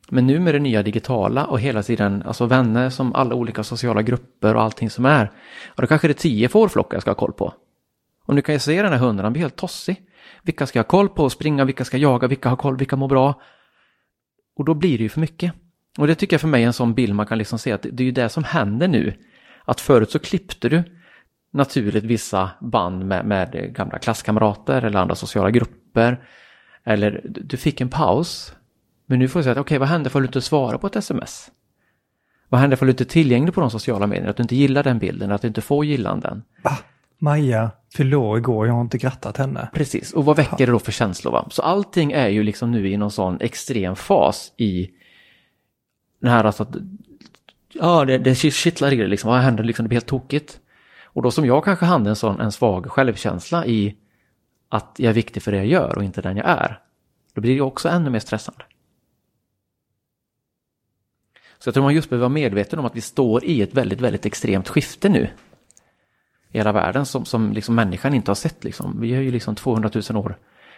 Men 0.09 0.27
nu 0.27 0.41
med 0.41 0.55
det 0.55 0.59
nya 0.59 0.83
digitala 0.83 1.45
och 1.45 1.61
hela 1.61 1.83
tiden, 1.83 2.23
alltså 2.27 2.47
vänner 2.47 2.91
som 2.91 3.15
alla 3.15 3.35
olika 3.35 3.65
sociala 3.65 4.03
grupper 4.03 4.57
och 4.57 4.62
allting 4.62 4.91
som 4.91 5.05
är. 5.05 5.31
Och 5.69 5.83
då 5.83 5.87
kanske 5.87 6.09
det 6.09 6.12
är 6.12 6.23
tio 6.23 6.49
fårflockar 6.49 6.97
jag 6.97 7.03
ska 7.03 7.11
ha 7.11 7.17
koll 7.17 7.33
på. 7.33 7.55
Och 8.27 8.35
nu 8.35 8.43
kan 8.43 8.53
jag 8.53 8.62
se 8.62 8.83
den 8.83 8.93
här 8.93 8.99
hunden, 8.99 9.25
han 9.25 9.33
blir 9.33 9.43
helt 9.43 9.57
tossig. 9.57 10.03
Vilka 10.43 10.67
ska 10.67 10.79
jag 10.79 10.85
ha 10.85 10.89
koll 10.89 11.09
på, 11.09 11.31
springa, 11.31 11.65
vilka 11.65 11.85
ska 11.85 11.97
jaga, 11.97 12.29
vilka 12.29 12.49
har 12.49 12.57
koll, 12.57 12.77
vilka 12.77 12.97
mår 12.97 13.09
bra. 13.09 13.41
Och 14.61 14.67
då 14.67 14.75
blir 14.75 14.99
det 14.99 15.02
ju 15.02 15.09
för 15.09 15.21
mycket. 15.21 15.52
Och 15.99 16.07
det 16.07 16.14
tycker 16.14 16.35
jag 16.35 16.40
för 16.40 16.49
mig 16.49 16.62
är 16.62 16.67
en 16.67 16.73
sån 16.73 16.95
bild 16.95 17.14
man 17.14 17.26
kan 17.26 17.38
liksom 17.38 17.59
se 17.59 17.73
att 17.73 17.83
det 17.83 18.02
är 18.02 18.05
ju 18.05 18.12
det 18.12 18.29
som 18.29 18.45
händer 18.45 18.88
nu. 18.88 19.14
Att 19.64 19.81
förut 19.81 20.11
så 20.11 20.19
klippte 20.19 20.69
du 20.69 20.83
naturligt 21.52 22.05
vissa 22.05 22.50
band 22.61 23.07
med, 23.07 23.25
med 23.25 23.75
gamla 23.75 23.99
klasskamrater 23.99 24.83
eller 24.83 24.99
andra 24.99 25.14
sociala 25.14 25.50
grupper. 25.50 26.21
Eller 26.85 27.23
du 27.25 27.57
fick 27.57 27.81
en 27.81 27.88
paus. 27.88 28.55
Men 29.07 29.19
nu 29.19 29.29
får 29.29 29.40
du 29.40 29.45
säga 29.45 29.52
att 29.52 29.59
okej, 29.59 29.62
okay, 29.62 29.79
vad 29.79 29.88
händer 29.88 30.11
för 30.11 30.21
du 30.21 30.26
inte 30.26 30.40
svarar 30.40 30.79
på 30.79 30.87
ett 30.87 30.97
sms? 30.97 31.50
Vad 32.49 32.61
händer 32.61 32.76
för 32.76 32.87
du 32.87 32.90
inte 32.90 33.05
är 33.05 33.07
tillgänglig 33.07 33.55
på 33.55 33.61
de 33.61 33.71
sociala 33.71 34.07
medierna? 34.07 34.31
Att 34.31 34.37
du 34.37 34.43
inte 34.43 34.57
gillar 34.57 34.83
den 34.83 34.99
bilden, 34.99 35.33
att 35.33 35.43
du 35.43 35.49
inte 35.49 35.61
får 35.61 35.85
gillanden. 35.85 36.43
Ah, 36.62 36.76
Maja 37.23 37.71
fyllde 37.97 38.17
år 38.17 38.39
igår, 38.39 38.67
jag 38.67 38.75
har 38.75 38.81
inte 38.81 38.99
grattat 38.99 39.37
henne. 39.37 39.71
Precis, 39.73 40.12
och 40.12 40.25
vad 40.25 40.37
väcker 40.37 40.67
det 40.67 40.73
då 40.73 40.79
för 40.79 40.93
känslor? 40.93 41.33
Va? 41.33 41.49
Så 41.50 41.62
allting 41.62 42.12
är 42.12 42.29
ju 42.29 42.43
liksom 42.43 42.71
nu 42.71 42.89
i 42.89 42.97
någon 42.97 43.11
sån 43.11 43.41
extrem 43.41 43.97
fas 43.97 44.53
i 44.57 44.91
den 46.21 46.31
här 46.31 46.45
alltså 46.45 46.62
att 46.62 46.77
ja, 47.73 48.05
det, 48.05 48.19
det 48.19 48.35
kittlar 48.35 48.93
i 48.93 48.97
det 48.97 49.07
liksom, 49.07 49.31
vad 49.31 49.41
händer 49.41 49.65
liksom, 49.65 49.85
det 49.85 49.89
blir 49.89 49.97
helt 49.97 50.07
tokigt. 50.07 50.61
Och 51.05 51.23
då 51.23 51.31
som 51.31 51.47
jag 51.47 51.65
kanske 51.65 51.85
hade 51.85 52.11
en 52.11 52.17
sån 52.17 52.41
en 52.41 52.53
svag 52.53 52.91
självkänsla 52.91 53.67
i 53.67 53.97
att 54.69 54.95
jag 54.97 55.11
är 55.11 55.15
viktig 55.15 55.43
för 55.43 55.53
det 55.53 55.59
jag 55.59 55.67
gör 55.67 55.99
och 55.99 56.05
inte 56.05 56.23
den 56.23 56.37
jag 56.37 56.49
är. 56.49 56.81
Då 57.35 57.41
blir 57.41 57.55
det 57.55 57.61
också 57.61 57.89
ännu 57.89 58.11
mer 58.11 58.19
stressande. 58.19 58.65
Så 61.59 61.69
jag 61.69 61.75
tror 61.75 61.85
man 61.85 61.95
just 61.95 62.11
behöver 62.11 62.23
vara 62.23 62.35
medveten 62.35 62.79
om 62.79 62.85
att 62.85 62.97
vi 62.97 63.00
står 63.00 63.45
i 63.45 63.62
ett 63.62 63.75
väldigt, 63.75 64.00
väldigt 64.00 64.27
extremt 64.27 64.69
skifte 64.69 65.09
nu. 65.09 65.29
Hela 66.50 66.73
världen 66.73 67.07
som, 67.07 67.25
som 67.25 67.52
liksom 67.52 67.75
människan 67.75 68.14
inte 68.14 68.30
har 68.30 68.37
sett. 68.37 68.64
Liksom. 68.64 69.00
Vi 69.00 69.14
är 69.14 69.21
ju 69.21 69.30
liksom 69.30 69.54
200 69.54 69.90
000 70.11 70.25
år 70.25 70.37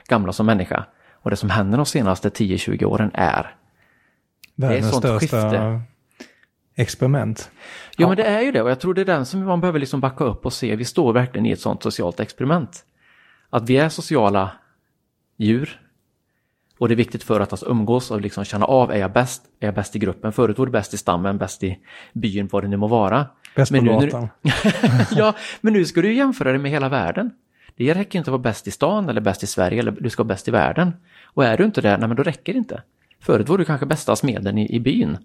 gamla 0.08 0.32
som 0.32 0.46
människa. 0.46 0.86
Och 1.12 1.30
det 1.30 1.36
som 1.36 1.50
händer 1.50 1.76
de 1.76 1.86
senaste 1.86 2.28
10-20 2.28 2.84
åren 2.84 3.10
är 3.14 3.56
Världens 4.54 4.90
det 4.90 4.96
är 4.96 5.18
största 5.18 5.18
skifte. 5.18 5.80
experiment. 6.74 7.50
Ja, 7.54 7.94
ja, 7.96 8.08
men 8.08 8.16
det 8.16 8.24
är 8.24 8.40
ju 8.40 8.52
det 8.52 8.62
och 8.62 8.70
jag 8.70 8.80
tror 8.80 8.94
det 8.94 9.00
är 9.00 9.04
den 9.04 9.26
som 9.26 9.44
man 9.44 9.60
behöver 9.60 9.78
liksom 9.78 10.00
backa 10.00 10.24
upp 10.24 10.46
och 10.46 10.52
se. 10.52 10.76
Vi 10.76 10.84
står 10.84 11.12
verkligen 11.12 11.46
i 11.46 11.50
ett 11.50 11.60
sånt 11.60 11.82
socialt 11.82 12.20
experiment. 12.20 12.84
Att 13.50 13.68
vi 13.68 13.76
är 13.76 13.88
sociala 13.88 14.52
djur. 15.36 15.80
Och 16.78 16.88
det 16.88 16.94
är 16.94 16.96
viktigt 16.96 17.22
för 17.22 17.40
att 17.40 17.52
alltså 17.52 17.66
umgås 17.66 18.10
och 18.10 18.20
liksom 18.20 18.44
känna 18.44 18.64
av, 18.64 18.90
är 18.90 18.96
jag 18.96 19.12
bäst? 19.12 19.42
Är 19.60 19.66
jag 19.66 19.74
bäst 19.74 19.96
i 19.96 19.98
gruppen? 19.98 20.32
Förut 20.32 20.58
var 20.58 20.66
du 20.66 20.72
bäst 20.72 20.94
i 20.94 20.98
stammen, 20.98 21.38
bäst 21.38 21.62
i 21.62 21.78
byn, 22.12 22.48
vad 22.52 22.64
det 22.64 22.68
nu 22.68 22.76
må 22.76 22.88
vara. 22.88 23.26
Bäst 23.54 23.72
på 23.72 23.80
gatan. 23.80 24.28
ja, 25.10 25.34
men 25.60 25.72
nu 25.72 25.84
ska 25.84 26.02
du 26.02 26.14
jämföra 26.14 26.52
det 26.52 26.58
med 26.58 26.70
hela 26.70 26.88
världen. 26.88 27.30
Det 27.76 27.94
räcker 27.94 28.18
inte 28.18 28.30
att 28.30 28.32
vara 28.32 28.42
bäst 28.42 28.68
i 28.68 28.70
stan 28.70 29.08
eller 29.08 29.20
bäst 29.20 29.42
i 29.42 29.46
Sverige 29.46 29.78
eller 29.78 29.92
du 29.92 30.10
ska 30.10 30.22
vara 30.22 30.28
bäst 30.28 30.48
i 30.48 30.50
världen. 30.50 30.92
Och 31.24 31.44
är 31.44 31.56
du 31.56 31.64
inte 31.64 31.80
det, 31.80 31.96
nej 31.96 32.08
men 32.08 32.16
då 32.16 32.22
räcker 32.22 32.52
det 32.52 32.58
inte. 32.58 32.82
Förut 33.20 33.48
var 33.48 33.58
du 33.58 33.64
kanske 33.64 33.86
bästa 33.86 34.16
smeden 34.16 34.58
i, 34.58 34.74
i 34.74 34.80
byn. 34.80 35.18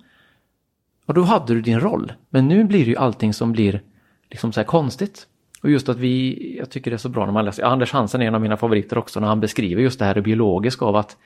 Och 1.06 1.14
då 1.14 1.24
hade 1.24 1.54
du 1.54 1.62
din 1.62 1.80
roll. 1.80 2.14
Men 2.30 2.48
nu 2.48 2.64
blir 2.64 2.86
det 2.86 2.92
ju 2.92 2.98
allting 2.98 3.34
som 3.34 3.52
blir 3.52 3.82
liksom 4.30 4.54
så 4.54 4.60
här 4.60 4.66
konstigt. 4.66 5.28
Och 5.62 5.70
just 5.70 5.90
att 5.90 5.98
vi, 5.98 6.56
jag 6.60 6.70
tycker 6.70 6.92
det 6.92 6.96
är 6.96 6.98
så 6.98 7.10
bra 7.10 7.26
när 7.26 7.34
man 7.34 7.46
läser, 7.46 7.64
Anders 7.64 7.92
Hansen 7.92 8.22
är 8.22 8.28
en 8.28 8.36
av 8.36 8.42
mina 8.42 8.58
favoriter 8.58 8.98
också 8.98 9.20
när 9.20 9.28
han 9.28 9.40
beskriver 9.40 9.82
just 9.82 10.00
det 10.00 10.06
här 10.06 10.22
biologiska 10.22 10.86
av 10.86 10.96
att 10.96 11.18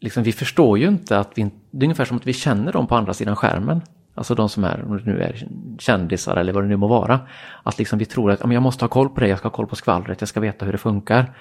liksom, 0.00 0.22
vi 0.22 0.32
förstår 0.32 0.78
ju 0.78 0.88
inte 0.88 1.18
att 1.18 1.38
vi, 1.38 1.50
det 1.70 1.84
är 1.84 1.84
ungefär 1.84 2.04
som 2.04 2.16
att 2.16 2.26
vi 2.26 2.32
känner 2.32 2.72
dem 2.72 2.86
på 2.86 2.96
andra 2.96 3.14
sidan 3.14 3.36
skärmen. 3.36 3.80
Alltså 4.14 4.34
de 4.34 4.48
som 4.48 4.64
är, 4.64 4.84
om 4.84 4.96
det 4.96 5.04
nu 5.04 5.20
är 5.22 5.48
kändisar 5.78 6.36
eller 6.36 6.52
vad 6.52 6.64
det 6.64 6.68
nu 6.68 6.76
må 6.76 6.86
vara. 6.86 7.20
Att 7.62 7.78
liksom 7.78 7.98
vi 7.98 8.04
tror 8.04 8.30
att 8.30 8.40
ja, 8.40 8.46
men 8.46 8.54
jag 8.54 8.62
måste 8.62 8.84
ha 8.84 8.88
koll 8.88 9.08
på 9.08 9.20
det, 9.20 9.28
jag 9.28 9.38
ska 9.38 9.48
ha 9.48 9.56
koll 9.56 9.66
på 9.66 9.76
skvallret, 9.76 10.20
jag 10.20 10.28
ska 10.28 10.40
veta 10.40 10.64
hur 10.64 10.72
det 10.72 10.78
funkar. 10.78 11.34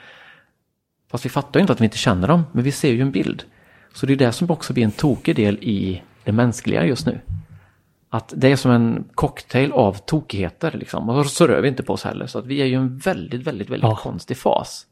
Fast 1.12 1.26
vi 1.26 1.30
fattar 1.30 1.60
ju 1.60 1.62
inte 1.62 1.74
att 1.74 1.82
vi 1.82 1.86
inte 1.86 1.98
känner 1.98 2.28
dem, 2.28 2.44
men 2.52 2.64
vi 2.64 2.72
ser 2.72 2.92
ju 2.92 3.02
en 3.02 3.12
bild. 3.12 3.44
Så 3.94 4.06
det 4.06 4.14
är 4.14 4.18
det 4.18 4.32
som 4.32 4.52
också 4.52 4.74
blir 4.74 4.84
en 4.84 4.92
tokig 4.92 5.36
del 5.36 5.56
i 5.62 6.02
det 6.24 6.32
mänskliga 6.32 6.86
just 6.86 7.06
nu. 7.06 7.20
Att 8.10 8.34
det 8.38 8.52
är 8.52 8.56
som 8.56 8.72
en 8.72 9.04
cocktail 9.16 9.72
av 9.72 9.94
tokigheter 9.94 10.72
liksom. 10.72 11.10
Och 11.10 11.26
så 11.26 11.48
rör 11.48 11.62
vi 11.62 11.68
inte 11.68 11.84
på 11.84 11.94
oss 11.94 12.04
heller. 12.04 12.28
Så 12.28 12.40
att 12.40 12.46
vi 12.46 12.62
är 12.62 12.66
ju 12.66 12.76
en 12.76 12.98
väldigt, 12.98 13.48
väldigt, 13.48 13.70
väldigt 13.70 13.90
ja. 13.90 13.96
konstig 13.96 14.38
fas. 14.38 14.86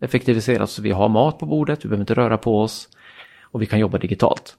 Effektiviserat 0.00 0.70
så 0.70 0.82
vi 0.82 0.90
har 0.90 1.08
mat 1.08 1.38
på 1.38 1.46
bordet, 1.46 1.84
vi 1.84 1.88
behöver 1.88 2.02
inte 2.02 2.14
röra 2.14 2.38
på 2.38 2.60
oss 2.60 2.88
och 3.42 3.62
vi 3.62 3.66
kan 3.66 3.78
jobba 3.78 3.98
digitalt. 3.98 4.56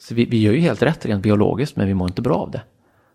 Så 0.00 0.14
vi, 0.14 0.24
vi 0.24 0.42
gör 0.42 0.52
ju 0.52 0.60
helt 0.60 0.82
rätt 0.82 1.06
rent 1.06 1.22
biologiskt 1.22 1.76
men 1.76 1.86
vi 1.86 1.94
mår 1.94 2.08
inte 2.08 2.22
bra 2.22 2.34
av 2.34 2.50
det. 2.50 2.62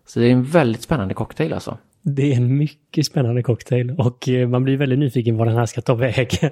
Så 0.06 0.20
det 0.20 0.26
är 0.26 0.32
en 0.32 0.44
väldigt 0.44 0.82
spännande 0.82 1.14
cocktail 1.14 1.52
alltså. 1.52 1.78
Det 2.02 2.32
är 2.32 2.36
en 2.36 2.56
mycket 2.56 3.06
spännande 3.06 3.42
cocktail 3.42 3.90
och 3.98 4.28
eh, 4.28 4.48
man 4.48 4.64
blir 4.64 4.76
väldigt 4.76 4.98
nyfiken 4.98 5.36
var 5.36 5.46
den 5.46 5.56
här 5.56 5.66
ska 5.66 5.80
ta 5.80 5.94
vägen. 5.94 6.50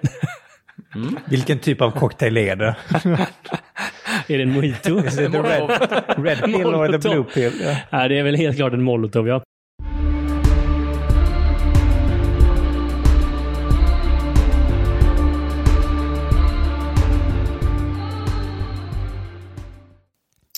Mm. 0.95 1.17
Vilken 1.29 1.59
typ 1.59 1.81
av 1.81 1.91
cocktail 1.91 2.37
är 2.37 2.57
det? 2.57 2.76
är 4.29 4.38
det 4.38 4.43
en 4.43 4.53
mojito? 4.53 4.99
Is 4.99 5.19
it 5.19 5.33
the 5.33 5.43
red, 5.43 5.71
red 6.17 6.45
pill 6.45 6.67
or 6.67 6.99
the 6.99 7.09
blue 7.09 7.25
pill? 7.25 7.61
Yeah. 7.61 7.76
Ja, 7.91 8.09
det 8.09 8.19
är 8.19 8.23
väl 8.23 8.37
helt 8.37 8.57
klart 8.57 8.73
en 8.73 8.83
molotov, 8.83 9.29
ja. 9.29 9.43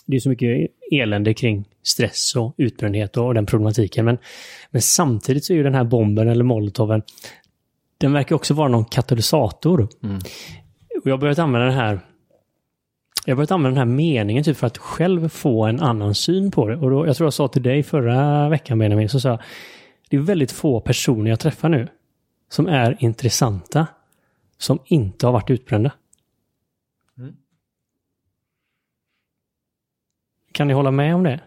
Det 0.06 0.16
är 0.16 0.20
så 0.20 0.28
mycket 0.28 0.70
elände 0.92 1.34
kring 1.34 1.68
stress 1.82 2.36
och 2.36 2.54
utbrändhet 2.56 3.16
och 3.16 3.34
den 3.34 3.46
problematiken. 3.46 4.04
Men, 4.04 4.18
men 4.70 4.82
samtidigt 4.82 5.44
så 5.44 5.52
är 5.52 5.56
ju 5.56 5.62
den 5.62 5.74
här 5.74 5.84
bomben 5.84 6.28
eller 6.28 6.44
molotoven, 6.44 7.02
den 7.98 8.12
verkar 8.12 8.36
också 8.36 8.54
vara 8.54 8.68
någon 8.68 8.84
katalysator. 8.84 9.88
Mm. 10.02 10.16
Och 10.96 11.06
jag 11.06 11.12
har 11.12 11.18
börjat 11.18 11.38
använda 11.38 11.66
den 11.66 11.76
här 11.76 12.00
jag 13.24 13.32
har 13.32 13.36
börjat 13.36 13.50
använda 13.50 13.80
den 13.80 13.88
här 13.88 13.96
meningen 13.96 14.44
typ 14.44 14.56
för 14.56 14.66
att 14.66 14.78
själv 14.78 15.28
få 15.28 15.64
en 15.64 15.80
annan 15.80 16.14
syn 16.14 16.50
på 16.50 16.68
det. 16.68 16.76
Och 16.76 16.90
då, 16.90 17.06
jag 17.06 17.16
tror 17.16 17.26
jag 17.26 17.34
sa 17.34 17.48
till 17.48 17.62
dig 17.62 17.82
förra 17.82 18.48
veckan 18.48 18.78
Benjamin, 18.78 19.08
så 19.08 19.20
sa 19.20 19.28
jag, 19.28 19.40
det 20.10 20.16
är 20.16 20.20
väldigt 20.20 20.52
få 20.52 20.80
personer 20.80 21.30
jag 21.30 21.40
träffar 21.40 21.68
nu 21.68 21.88
som 22.50 22.66
är 22.66 22.96
intressanta, 22.98 23.86
som 24.58 24.78
inte 24.84 25.26
har 25.26 25.32
varit 25.32 25.50
utbrända. 25.50 25.90
Kan 30.56 30.68
ni 30.68 30.74
hålla 30.74 30.90
med 30.90 31.14
om 31.14 31.22
det? 31.22 31.40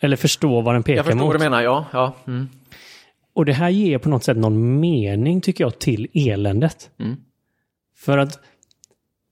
Eller 0.00 0.16
förstå 0.16 0.60
vad 0.60 0.74
den 0.74 0.82
pekar 0.82 0.96
mot? 0.96 0.96
Jag 0.96 1.04
förstår 1.06 1.18
mot. 1.18 1.26
vad 1.26 1.40
du 1.40 1.44
menar, 1.44 1.62
ja. 1.62 1.86
ja. 1.92 2.14
Mm. 2.26 2.48
Och 3.32 3.44
det 3.44 3.52
här 3.52 3.68
ger 3.68 3.98
på 3.98 4.08
något 4.08 4.24
sätt 4.24 4.36
någon 4.36 4.80
mening, 4.80 5.40
tycker 5.40 5.64
jag, 5.64 5.78
till 5.78 6.08
eländet. 6.14 6.90
Mm. 6.98 7.16
För 7.96 8.18
att 8.18 8.40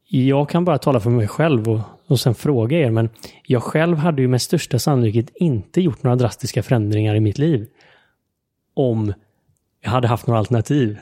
jag 0.09 0.49
kan 0.49 0.65
bara 0.65 0.79
tala 0.79 1.01
för 1.01 1.11
mig 1.11 1.29
själv 1.29 1.69
och, 1.69 1.81
och 2.07 2.21
sen 2.21 2.35
fråga 2.35 2.79
er, 2.79 2.91
men 2.91 3.11
jag 3.43 3.63
själv 3.63 3.97
hade 3.97 4.23
ju 4.23 4.29
med 4.29 4.43
största 4.43 4.79
sannolikhet 4.79 5.31
inte 5.35 5.81
gjort 5.81 6.03
några 6.03 6.17
drastiska 6.17 6.63
förändringar 6.63 7.15
i 7.15 7.21
mitt 7.21 7.39
liv 7.39 7.69
om 8.75 9.13
jag 9.81 9.91
hade 9.91 10.09
haft 10.09 10.27
några 10.27 10.39
alternativ. 10.39 10.99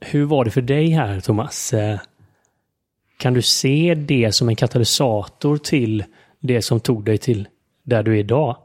Hur 0.00 0.24
var 0.24 0.44
det 0.44 0.50
för 0.50 0.62
dig 0.62 0.88
här, 0.88 1.20
Thomas? 1.20 1.74
Kan 3.16 3.34
du 3.34 3.42
se 3.42 3.94
det 3.94 4.32
som 4.34 4.48
en 4.48 4.56
katalysator 4.56 5.56
till 5.56 6.04
det 6.40 6.62
som 6.62 6.80
tog 6.80 7.04
dig 7.04 7.18
till 7.18 7.48
där 7.82 8.02
du 8.02 8.12
är 8.12 8.18
idag? 8.18 8.56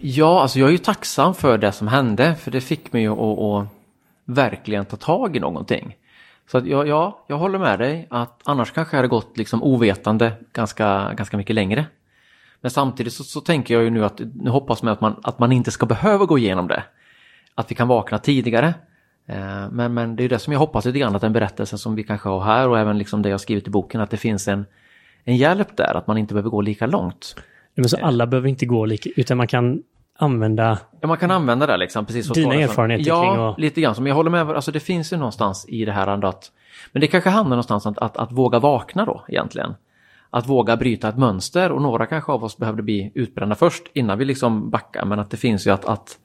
Ja, 0.00 0.42
alltså 0.42 0.58
jag 0.58 0.68
är 0.68 0.72
ju 0.72 0.78
tacksam 0.78 1.34
för 1.34 1.58
det 1.58 1.72
som 1.72 1.88
hände, 1.88 2.34
för 2.34 2.50
det 2.50 2.60
fick 2.60 2.92
mig 2.92 3.06
att, 3.06 3.18
att 3.18 3.66
verkligen 4.24 4.84
ta 4.84 4.96
tag 4.96 5.36
i 5.36 5.40
någonting. 5.40 5.96
Så 6.50 6.58
att, 6.58 6.66
ja, 6.66 6.86
ja, 6.86 7.24
jag 7.28 7.38
håller 7.38 7.58
med 7.58 7.78
dig 7.78 8.06
att 8.10 8.40
annars 8.44 8.72
kanske 8.72 8.96
jag 8.96 8.98
hade 8.98 9.08
gått 9.08 9.36
liksom 9.36 9.62
ovetande 9.62 10.32
ganska, 10.52 11.12
ganska 11.16 11.36
mycket 11.36 11.54
längre. 11.54 11.86
Men 12.60 12.70
samtidigt 12.70 13.12
så, 13.12 13.24
så 13.24 13.40
tänker 13.40 13.74
jag 13.74 13.82
ju 13.82 13.90
nu 13.90 14.04
att 14.04 14.20
nu 14.34 14.50
hoppas 14.50 14.82
man 14.82 14.92
att, 14.92 15.00
man 15.00 15.20
att 15.22 15.38
man 15.38 15.52
inte 15.52 15.70
ska 15.70 15.86
behöva 15.86 16.24
gå 16.24 16.38
igenom 16.38 16.68
det. 16.68 16.82
Att 17.54 17.70
vi 17.70 17.74
kan 17.74 17.88
vakna 17.88 18.18
tidigare. 18.18 18.74
Eh, 19.26 19.70
men, 19.70 19.94
men 19.94 20.16
det 20.16 20.24
är 20.24 20.28
det 20.28 20.38
som 20.38 20.52
jag 20.52 20.60
hoppas 20.60 20.84
lite 20.84 20.98
grann 20.98 21.16
att 21.16 21.22
den 21.22 21.32
berättelsen 21.32 21.78
som 21.78 21.94
vi 21.94 22.02
kanske 22.02 22.28
har 22.28 22.40
här 22.40 22.68
och 22.68 22.78
även 22.78 22.98
liksom 22.98 23.22
det 23.22 23.28
jag 23.28 23.40
skrivit 23.40 23.66
i 23.66 23.70
boken 23.70 24.00
att 24.00 24.10
det 24.10 24.16
finns 24.16 24.48
en, 24.48 24.66
en 25.24 25.36
hjälp 25.36 25.76
där, 25.76 25.96
att 25.96 26.06
man 26.06 26.18
inte 26.18 26.34
behöver 26.34 26.50
gå 26.50 26.60
lika 26.60 26.86
långt. 26.86 27.36
Men 27.74 27.88
så 27.88 27.96
alla 27.96 28.26
behöver 28.26 28.48
inte 28.48 28.66
gå 28.66 28.84
lika, 28.84 29.10
utan 29.16 29.36
man 29.36 29.46
kan 29.46 29.82
använda 30.18 30.78
Ja, 31.00 31.08
man 31.08 31.16
kan 31.16 31.30
använda 31.30 31.66
det 31.66 31.76
liksom. 31.76 32.06
Precis 32.06 32.26
som 32.26 32.34
Dina 32.34 32.54
erfarenheter 32.54 33.08
ja, 33.08 33.22
kring 33.22 33.44
att- 33.44 33.58
lite 33.58 33.80
grann. 33.80 33.94
Men 33.98 34.06
jag 34.06 34.14
håller 34.14 34.30
med. 34.30 34.50
Alltså 34.50 34.72
det 34.72 34.80
finns 34.80 35.12
ju 35.12 35.16
någonstans 35.16 35.66
i 35.68 35.84
det 35.84 35.92
här 35.92 36.06
ändå 36.06 36.28
att... 36.28 36.52
Men 36.92 37.00
det 37.00 37.06
kanske 37.06 37.30
handlar 37.30 37.56
någonstans 37.56 37.86
om 37.86 37.92
att, 37.92 37.98
att, 37.98 38.16
att 38.16 38.32
våga 38.32 38.58
vakna 38.58 39.04
då 39.04 39.24
egentligen. 39.28 39.74
Att 40.30 40.48
våga 40.48 40.76
bryta 40.76 41.08
ett 41.08 41.18
mönster 41.18 41.72
och 41.72 41.82
några 41.82 42.06
kanske 42.06 42.32
av 42.32 42.44
oss 42.44 42.56
behövde 42.56 42.82
bli 42.82 43.12
utbrända 43.14 43.54
först 43.54 43.82
innan 43.92 44.18
vi 44.18 44.24
liksom 44.24 44.70
backar. 44.70 45.04
Men 45.04 45.18
att 45.18 45.30
det 45.30 45.36
finns 45.36 45.66
ju 45.66 45.70
att, 45.70 45.84
att 45.84 46.18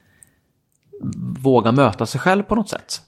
våga 1.40 1.72
möta 1.72 2.06
sig 2.06 2.22
själv 2.22 2.44
på 2.44 2.56
något 2.56 2.70
sätt. 2.70 3.02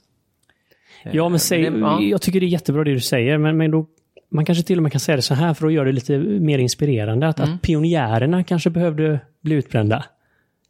Ja, 1.12 1.30
men 1.30 1.40
säg, 1.40 1.70
det- 1.70 1.78
ja. 1.80 2.02
jag 2.02 2.22
tycker 2.22 2.40
det 2.40 2.46
är 2.46 2.48
jättebra 2.48 2.84
det 2.84 2.94
du 2.94 3.00
säger, 3.00 3.38
men, 3.38 3.58
men 3.58 3.72
då, 3.72 3.86
man 4.32 4.46
kanske 4.46 4.64
till 4.64 4.78
och 4.80 4.84
med 4.84 4.92
kan 4.92 5.00
säga 5.00 5.16
det 5.16 5.22
så 5.22 5.34
här 5.34 5.54
för 5.54 5.68
att 5.68 5.74
göra 5.74 5.86
det 5.86 5.92
lite 5.92 6.18
mer 6.18 6.60
inspirerande. 6.60 7.28
Att, 7.28 7.40
Mm. 7.40 7.54
att 7.56 7.62
pionjärerna 7.62 8.44
kanske 8.44 8.70
behövde 8.70 9.20
bli 9.42 9.56
utbrända. 9.56 10.06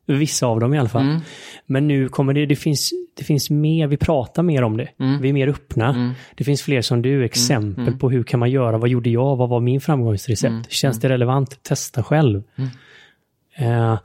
Vissa 0.06 0.48
av 0.48 0.60
dem 0.60 0.74
i 0.74 0.80
alla 0.80 0.90
fall. 0.90 1.02
Mm. 1.02 1.22
Men 1.66 1.88
nu 1.88 2.10
kommer 2.10 2.34
det, 2.34 2.46
det 2.46 2.56
finns, 2.56 2.92
det 3.18 3.24
finns 3.24 3.50
mer, 3.50 3.88
vi 3.88 3.98
pratar 3.98 4.44
mer 4.44 4.62
om 4.64 4.78
det. 4.78 4.88
Mm. 5.00 5.22
Vi 5.22 5.30
är 5.30 5.34
mer 5.34 5.48
öppna. 5.48 6.16
Det 6.36 6.44
finns 6.44 6.62
fler 6.62 6.82
som 6.82 7.02
du, 7.02 7.26
exempel 7.26 7.98
på 7.98 8.10
hur 8.10 8.24
kan 8.24 8.40
man 8.40 8.52
göra, 8.52 8.78
vad 8.78 8.90
gjorde 8.90 9.10
jag, 9.10 9.36
vad 9.36 9.50
var 9.50 9.60
min 9.60 9.82
framgångsrecept? 9.82 10.50
Mm. 10.52 10.64
Känns 10.70 11.00
det 11.00 11.10
relevant? 11.10 11.64
Testa 11.64 12.04
själv. 12.04 12.44
Eh, 13.56 13.98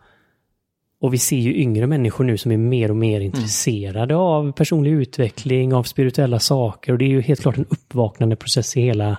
och 1.00 1.14
vi 1.14 1.18
ser 1.18 1.36
ju 1.36 1.54
yngre 1.54 1.86
människor 1.86 2.24
nu 2.24 2.36
som 2.38 2.52
är 2.52 2.56
mer 2.56 2.84
och 2.84 2.96
Mm. 2.96 2.98
mer 2.98 3.20
intresserade 3.20 4.16
av 4.16 4.52
personlig 4.52 4.90
utveckling, 4.92 5.74
av 5.74 5.82
spirituella 5.82 6.38
saker. 6.38 6.92
Och 6.92 6.98
det 6.98 7.04
är 7.04 7.08
ju 7.08 7.20
helt 7.20 7.40
klart 7.40 7.56
en 7.58 7.66
uppvaknande 7.70 8.36
process 8.36 8.76
i 8.76 8.80
hela... 8.80 9.18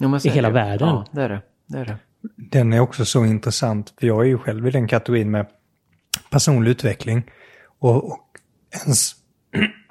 Så 0.00 0.28
I 0.28 0.30
hela 0.30 0.48
det. 0.48 0.54
världen. 0.54 0.88
Ja, 0.88 1.04
det 1.12 1.22
är 1.22 1.28
det. 1.28 1.42
det, 1.66 1.78
är 1.78 1.84
det. 1.84 1.96
Den 2.36 2.72
är 2.72 2.80
också 2.80 3.04
så 3.04 3.24
intressant, 3.24 3.94
för 4.00 4.06
jag 4.06 4.20
är 4.20 4.28
ju 4.28 4.38
själv 4.38 4.66
i 4.66 4.70
den 4.70 4.88
kategorin 4.88 5.30
med 5.30 5.46
personlig 6.30 6.70
utveckling. 6.70 7.22
Och, 7.78 8.04
och 8.04 8.20
ens, 8.84 9.12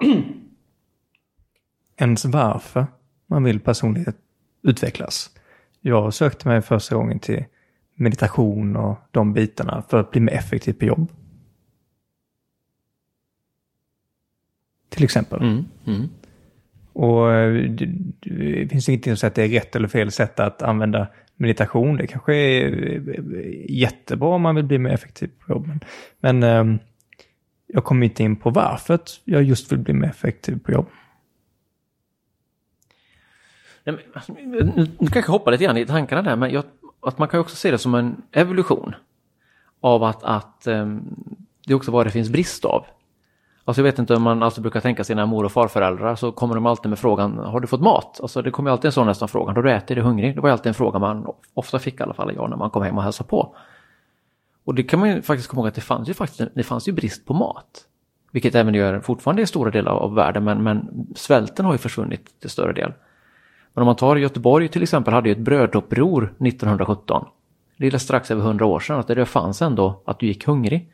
ens 2.00 2.26
varför 2.26 2.88
man 3.28 3.44
vill 3.44 3.60
personligt 3.60 4.18
utvecklas. 4.64 5.30
Jag 5.82 6.14
sökte 6.14 6.48
mig 6.48 6.62
första 6.62 6.96
gången 6.96 7.20
till 7.20 7.46
meditation 7.98 8.76
och 8.76 8.98
de 9.12 9.34
bitarna 9.34 9.84
för 9.90 10.00
att 10.00 10.12
bli 10.12 10.22
mer 10.22 10.34
effektiv 10.34 10.74
på 10.74 10.86
jobb. 10.86 11.12
Till 14.90 15.04
exempel. 15.04 15.42
Mm. 15.42 15.66
Mm. 15.86 16.10
Och 16.94 17.34
eh, 17.34 17.72
det, 17.72 17.86
det 18.22 18.68
finns 18.70 18.90
ingenting 18.90 19.12
som 19.12 19.18
säger 19.18 19.32
att 19.32 19.36
det 19.36 19.44
är 19.44 19.60
rätt 19.60 19.76
eller 19.76 19.88
fel 19.88 20.12
sätt 20.12 20.40
att 20.40 20.62
använda 20.62 21.08
meditation. 21.36 21.98
Det 21.98 22.08
kanske 22.08 22.36
är 22.36 22.72
eh, 23.10 23.66
jättebra 23.70 24.30
om 24.30 24.42
man 24.42 24.56
vill 24.56 24.66
bli 24.66 24.78
mer 24.78 24.90
effektiv 24.90 25.30
på 25.40 25.54
jobbet. 25.54 25.86
Men 26.20 26.44
eh, 26.44 26.80
jag 27.68 27.84
kommer 27.84 28.06
inte 28.06 28.24
in 28.24 28.36
på 28.36 28.50
varför 28.50 29.00
jag 29.24 29.44
just 29.44 29.72
vill 29.72 29.80
bli 29.80 29.94
mer 29.94 30.08
effektiv 30.08 30.60
på 30.60 30.72
jobb. 30.72 30.88
Nej, 33.84 33.96
men, 33.96 34.06
alltså, 34.14 34.34
Nu 34.34 34.72
nu 34.76 35.08
kanske 35.08 35.20
jag 35.20 35.28
hoppar 35.28 35.52
lite 35.52 35.64
grann 35.64 35.78
i 35.78 35.86
tankarna 35.86 36.22
där, 36.22 36.36
men 36.36 36.52
jag, 36.52 36.64
att 37.08 37.18
man 37.18 37.28
kan 37.28 37.40
också 37.40 37.56
se 37.56 37.72
det 37.72 37.78
som 37.78 37.96
en 37.96 38.22
evolution. 38.32 38.96
Av 39.82 40.04
att, 40.04 40.24
att 40.24 40.68
ehm, 40.68 41.16
det 41.66 41.74
är 41.74 41.76
också 41.76 41.92
vad 41.92 42.06
det 42.06 42.12
finns 42.12 42.30
brist 42.30 42.66
av. 42.66 42.86
Alltså 43.66 43.82
jag 43.82 43.84
vet 43.84 44.00
inte 44.00 44.16
om 44.16 44.24
man 44.24 44.44
alltså 44.44 44.62
brukar 44.62 44.80
tänka 44.80 45.04
sina 45.04 45.26
mor 45.26 45.44
och 45.44 45.52
farföräldrar 45.52 46.16
så 46.16 46.32
kommer 46.32 46.56
de 46.56 46.66
alltid 46.66 46.90
med 46.90 47.00
frågan 47.00 47.38
Har 47.38 47.60
du 47.60 47.68
fått 47.68 47.82
mat? 47.82 48.20
Alltså 48.22 48.42
det 48.42 48.52
kommer 48.52 48.72
alltid 48.72 48.86
en 48.86 48.92
sån 48.92 49.08
nästan 49.08 49.28
fråga. 49.28 49.54
Har 49.54 49.64
du 49.64 49.72
ätit? 49.72 49.92
Är 49.92 49.96
du 49.96 50.02
hungrig? 50.02 50.36
Det 50.36 50.42
var 50.42 50.50
alltid 50.50 50.68
en 50.68 50.74
fråga 50.74 51.00
man 51.00 51.28
ofta 51.54 51.80
fick 51.80 52.00
i 52.00 52.04
alla 52.04 52.14
fall 52.14 52.36
jag 52.36 52.50
när 52.50 52.58
man 52.58 52.70
kom 52.70 52.84
hem 52.84 52.98
och 52.98 53.04
hälsade 53.04 53.30
på. 53.30 53.56
Och 54.66 54.76
det 54.76 54.84
kan 54.84 55.00
man 55.00 55.10
ju 55.10 55.22
faktiskt 55.22 55.50
komma 55.50 55.60
ihåg 55.60 55.68
att 55.68 55.76
det 55.76 55.82
fanns 55.82 56.10
ju 56.10 56.14
faktiskt 56.14 56.50
det 56.56 56.64
fanns 56.64 56.88
ju 56.88 56.92
brist 56.92 57.26
på 57.26 57.34
mat. 57.34 57.86
Vilket 58.32 58.56
även 58.56 58.74
gör 58.74 59.00
fortfarande 59.00 59.42
i 59.42 59.48
stora 59.48 59.72
delar 59.72 59.92
av 59.92 60.14
världen 60.14 60.44
men, 60.44 60.64
men 60.64 61.08
svälten 61.16 61.66
har 61.66 61.72
ju 61.72 61.78
försvunnit 61.78 62.40
till 62.40 62.50
större 62.50 62.74
del. 62.74 62.94
Men 63.78 63.82
om 63.82 63.86
man 63.86 63.96
tar 63.96 64.16
Göteborg 64.16 64.68
till 64.68 64.84
exempel 64.84 65.14
hade 65.14 65.30
ju 65.30 65.34
ett 65.34 65.42
bröduppror 65.42 66.24
1917. 66.24 67.26
Det 67.78 67.88
är 67.88 67.98
strax 67.98 68.32
över 68.32 68.42
100 68.42 68.66
år 68.66 68.80
sedan 68.80 69.00
att 69.00 69.08
det 69.08 69.26
fanns 69.26 69.62
ändå 69.62 70.02
att 70.06 70.20
du 70.20 70.28
gick 70.28 70.46
hungrig. 70.46 70.92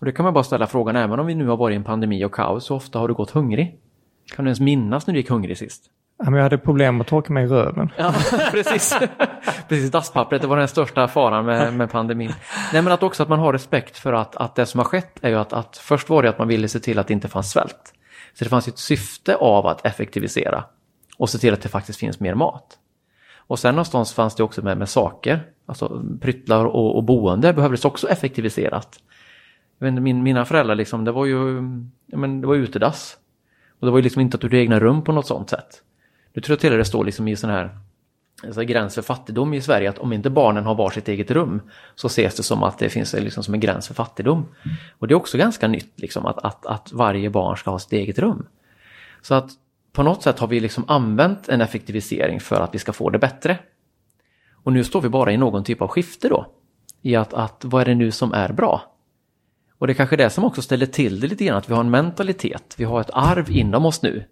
Och 0.00 0.06
det 0.06 0.12
kan 0.12 0.24
man 0.24 0.34
bara 0.34 0.44
ställa 0.44 0.66
frågan, 0.66 0.96
även 0.96 1.20
om 1.20 1.26
vi 1.26 1.34
nu 1.34 1.46
har 1.46 1.56
varit 1.56 1.74
i 1.74 1.76
en 1.76 1.84
pandemi 1.84 2.24
och 2.24 2.34
kaos, 2.34 2.64
så 2.64 2.76
ofta 2.76 2.98
har 2.98 3.08
du 3.08 3.14
gått 3.14 3.30
hungrig? 3.30 3.78
Kan 4.34 4.44
du 4.44 4.48
ens 4.48 4.60
minnas 4.60 5.06
när 5.06 5.14
du 5.14 5.20
gick 5.20 5.28
hungrig 5.28 5.58
sist? 5.58 5.84
Ja, 6.18 6.24
men 6.24 6.34
jag 6.34 6.42
hade 6.42 6.58
problem 6.58 7.00
att 7.00 7.06
torka 7.06 7.32
mig 7.32 7.44
i 7.44 7.46
röven. 7.46 7.92
Ja, 7.96 8.14
precis. 8.50 8.98
precis, 9.68 9.90
dasspappret, 9.90 10.42
det 10.42 10.48
var 10.48 10.56
den 10.56 10.68
största 10.68 11.08
faran 11.08 11.44
med, 11.44 11.74
med 11.74 11.90
pandemin. 11.90 12.32
Nej, 12.72 12.82
men 12.82 12.92
att 12.92 13.02
också 13.02 13.22
att 13.22 13.28
man 13.28 13.38
har 13.38 13.52
respekt 13.52 13.98
för 13.98 14.12
att, 14.12 14.36
att 14.36 14.54
det 14.54 14.66
som 14.66 14.78
har 14.78 14.84
skett 14.84 15.18
är 15.22 15.28
ju 15.28 15.36
att, 15.36 15.52
att 15.52 15.76
först 15.76 16.08
var 16.08 16.22
det 16.22 16.28
att 16.28 16.38
man 16.38 16.48
ville 16.48 16.68
se 16.68 16.80
till 16.80 16.98
att 16.98 17.06
det 17.06 17.12
inte 17.12 17.28
fanns 17.28 17.50
svält. 17.50 17.94
Så 18.32 18.44
det 18.44 18.50
fanns 18.50 18.68
ju 18.68 18.70
ett 18.70 18.78
syfte 18.78 19.36
av 19.36 19.66
att 19.66 19.86
effektivisera 19.86 20.64
och 21.16 21.30
se 21.30 21.38
till 21.38 21.54
att 21.54 21.62
det 21.62 21.68
faktiskt 21.68 21.98
finns 21.98 22.20
mer 22.20 22.34
mat. 22.34 22.78
Och 23.46 23.58
sen 23.58 23.74
någonstans 23.74 24.12
fanns 24.12 24.34
det 24.34 24.42
också 24.42 24.62
med, 24.62 24.78
med 24.78 24.88
saker, 24.88 25.42
alltså 25.66 26.04
pryttlar 26.20 26.64
och, 26.64 26.96
och 26.96 27.04
boende 27.04 27.52
behövdes 27.52 27.84
också 27.84 28.08
effektiviseras. 28.08 28.88
Jag 29.78 29.90
vet 29.90 30.02
min, 30.02 30.22
mina 30.22 30.44
föräldrar 30.44 30.74
liksom, 30.74 31.04
det 31.04 31.12
var 31.12 31.26
ju 31.26 31.62
men 32.06 32.40
det 32.40 32.46
var 32.46 32.54
utedass. 32.54 33.16
Och 33.80 33.86
det 33.86 33.90
var 33.90 33.98
ju 33.98 34.02
liksom 34.02 34.22
inte 34.22 34.34
att 34.34 34.40
du 34.40 34.46
hade 34.46 34.58
egna 34.58 34.80
rum 34.80 35.04
på 35.04 35.12
något 35.12 35.26
sånt 35.26 35.50
sätt. 35.50 35.82
Nu 36.32 36.42
tror 36.42 36.52
jag 36.52 36.60
till 36.60 36.68
och 36.68 36.72
med 36.72 36.80
det 36.80 36.84
står 36.84 37.04
liksom 37.04 37.28
i 37.28 37.36
sån 37.36 37.50
här 37.50 37.78
alltså 38.44 38.62
gräns 38.62 38.94
för 38.94 39.02
fattigdom 39.02 39.54
i 39.54 39.60
Sverige 39.60 39.88
att 39.90 39.98
om 39.98 40.12
inte 40.12 40.30
barnen 40.30 40.64
har 40.64 40.74
varsitt 40.74 41.08
eget 41.08 41.30
rum 41.30 41.62
så 41.94 42.06
ses 42.06 42.36
det 42.36 42.42
som 42.42 42.62
att 42.62 42.78
det 42.78 42.88
finns 42.88 43.12
liksom 43.12 43.42
som 43.42 43.54
en 43.54 43.60
gräns 43.60 43.86
för 43.86 43.94
fattigdom. 43.94 44.46
Och 44.98 45.08
det 45.08 45.14
är 45.14 45.16
också 45.16 45.38
ganska 45.38 45.68
nytt 45.68 46.00
liksom 46.00 46.26
att, 46.26 46.38
att, 46.38 46.66
att 46.66 46.92
varje 46.92 47.30
barn 47.30 47.56
ska 47.56 47.70
ha 47.70 47.78
sitt 47.78 47.92
eget 47.92 48.18
rum. 48.18 48.46
Så 49.22 49.34
att 49.34 49.50
på 49.94 50.02
något 50.02 50.22
sätt 50.22 50.38
har 50.38 50.46
vi 50.46 50.60
liksom 50.60 50.84
använt 50.88 51.48
en 51.48 51.60
effektivisering 51.60 52.40
för 52.40 52.60
att 52.60 52.74
vi 52.74 52.78
ska 52.78 52.92
få 52.92 53.10
det 53.10 53.18
bättre. 53.18 53.58
Och 54.52 54.72
nu 54.72 54.84
står 54.84 55.00
vi 55.00 55.08
bara 55.08 55.32
i 55.32 55.36
någon 55.36 55.64
typ 55.64 55.82
av 55.82 55.88
skifte 55.88 56.28
då. 56.28 56.46
I 57.02 57.16
att, 57.16 57.34
att 57.34 57.64
vad 57.64 57.82
är 57.82 57.86
det 57.86 57.94
nu 57.94 58.10
som 58.10 58.32
är 58.32 58.52
bra? 58.52 58.82
Och 59.78 59.86
det 59.86 59.92
är 59.92 59.94
kanske 59.94 60.16
det 60.16 60.30
som 60.30 60.44
också 60.44 60.62
ställer 60.62 60.86
till 60.86 61.20
det 61.20 61.26
lite 61.26 61.44
grann, 61.44 61.56
att 61.56 61.70
vi 61.70 61.74
har 61.74 61.80
en 61.80 61.90
mentalitet, 61.90 62.74
vi 62.78 62.84
har 62.84 63.00
ett 63.00 63.10
arv 63.12 63.50
inom 63.50 63.86
oss 63.86 64.02
nu. 64.02 64.24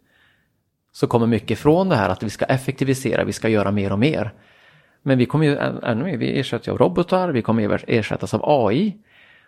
Så 0.93 1.07
kommer 1.07 1.27
mycket 1.27 1.59
från 1.59 1.89
det 1.89 1.97
här 1.97 2.09
att 2.09 2.23
vi 2.23 2.31
ska 2.31 2.45
effektivisera, 2.45 3.25
vi 3.25 3.33
ska 3.33 3.49
göra 3.49 3.71
mer 3.71 3.93
och 3.93 3.99
mer. 3.99 4.33
Men 5.03 5.19
vi 5.19 5.27
kommer 5.27 5.47
ju 5.47 5.57
ännu 5.83 6.05
mer, 6.05 6.17
vi 6.17 6.41
ersätts 6.41 6.69
ju 6.69 6.73
av 6.73 6.79
robotar, 6.79 7.29
vi 7.29 7.43
kommer 7.43 7.85
ersättas 7.87 8.35
av 8.35 8.41
AI. 8.45 8.97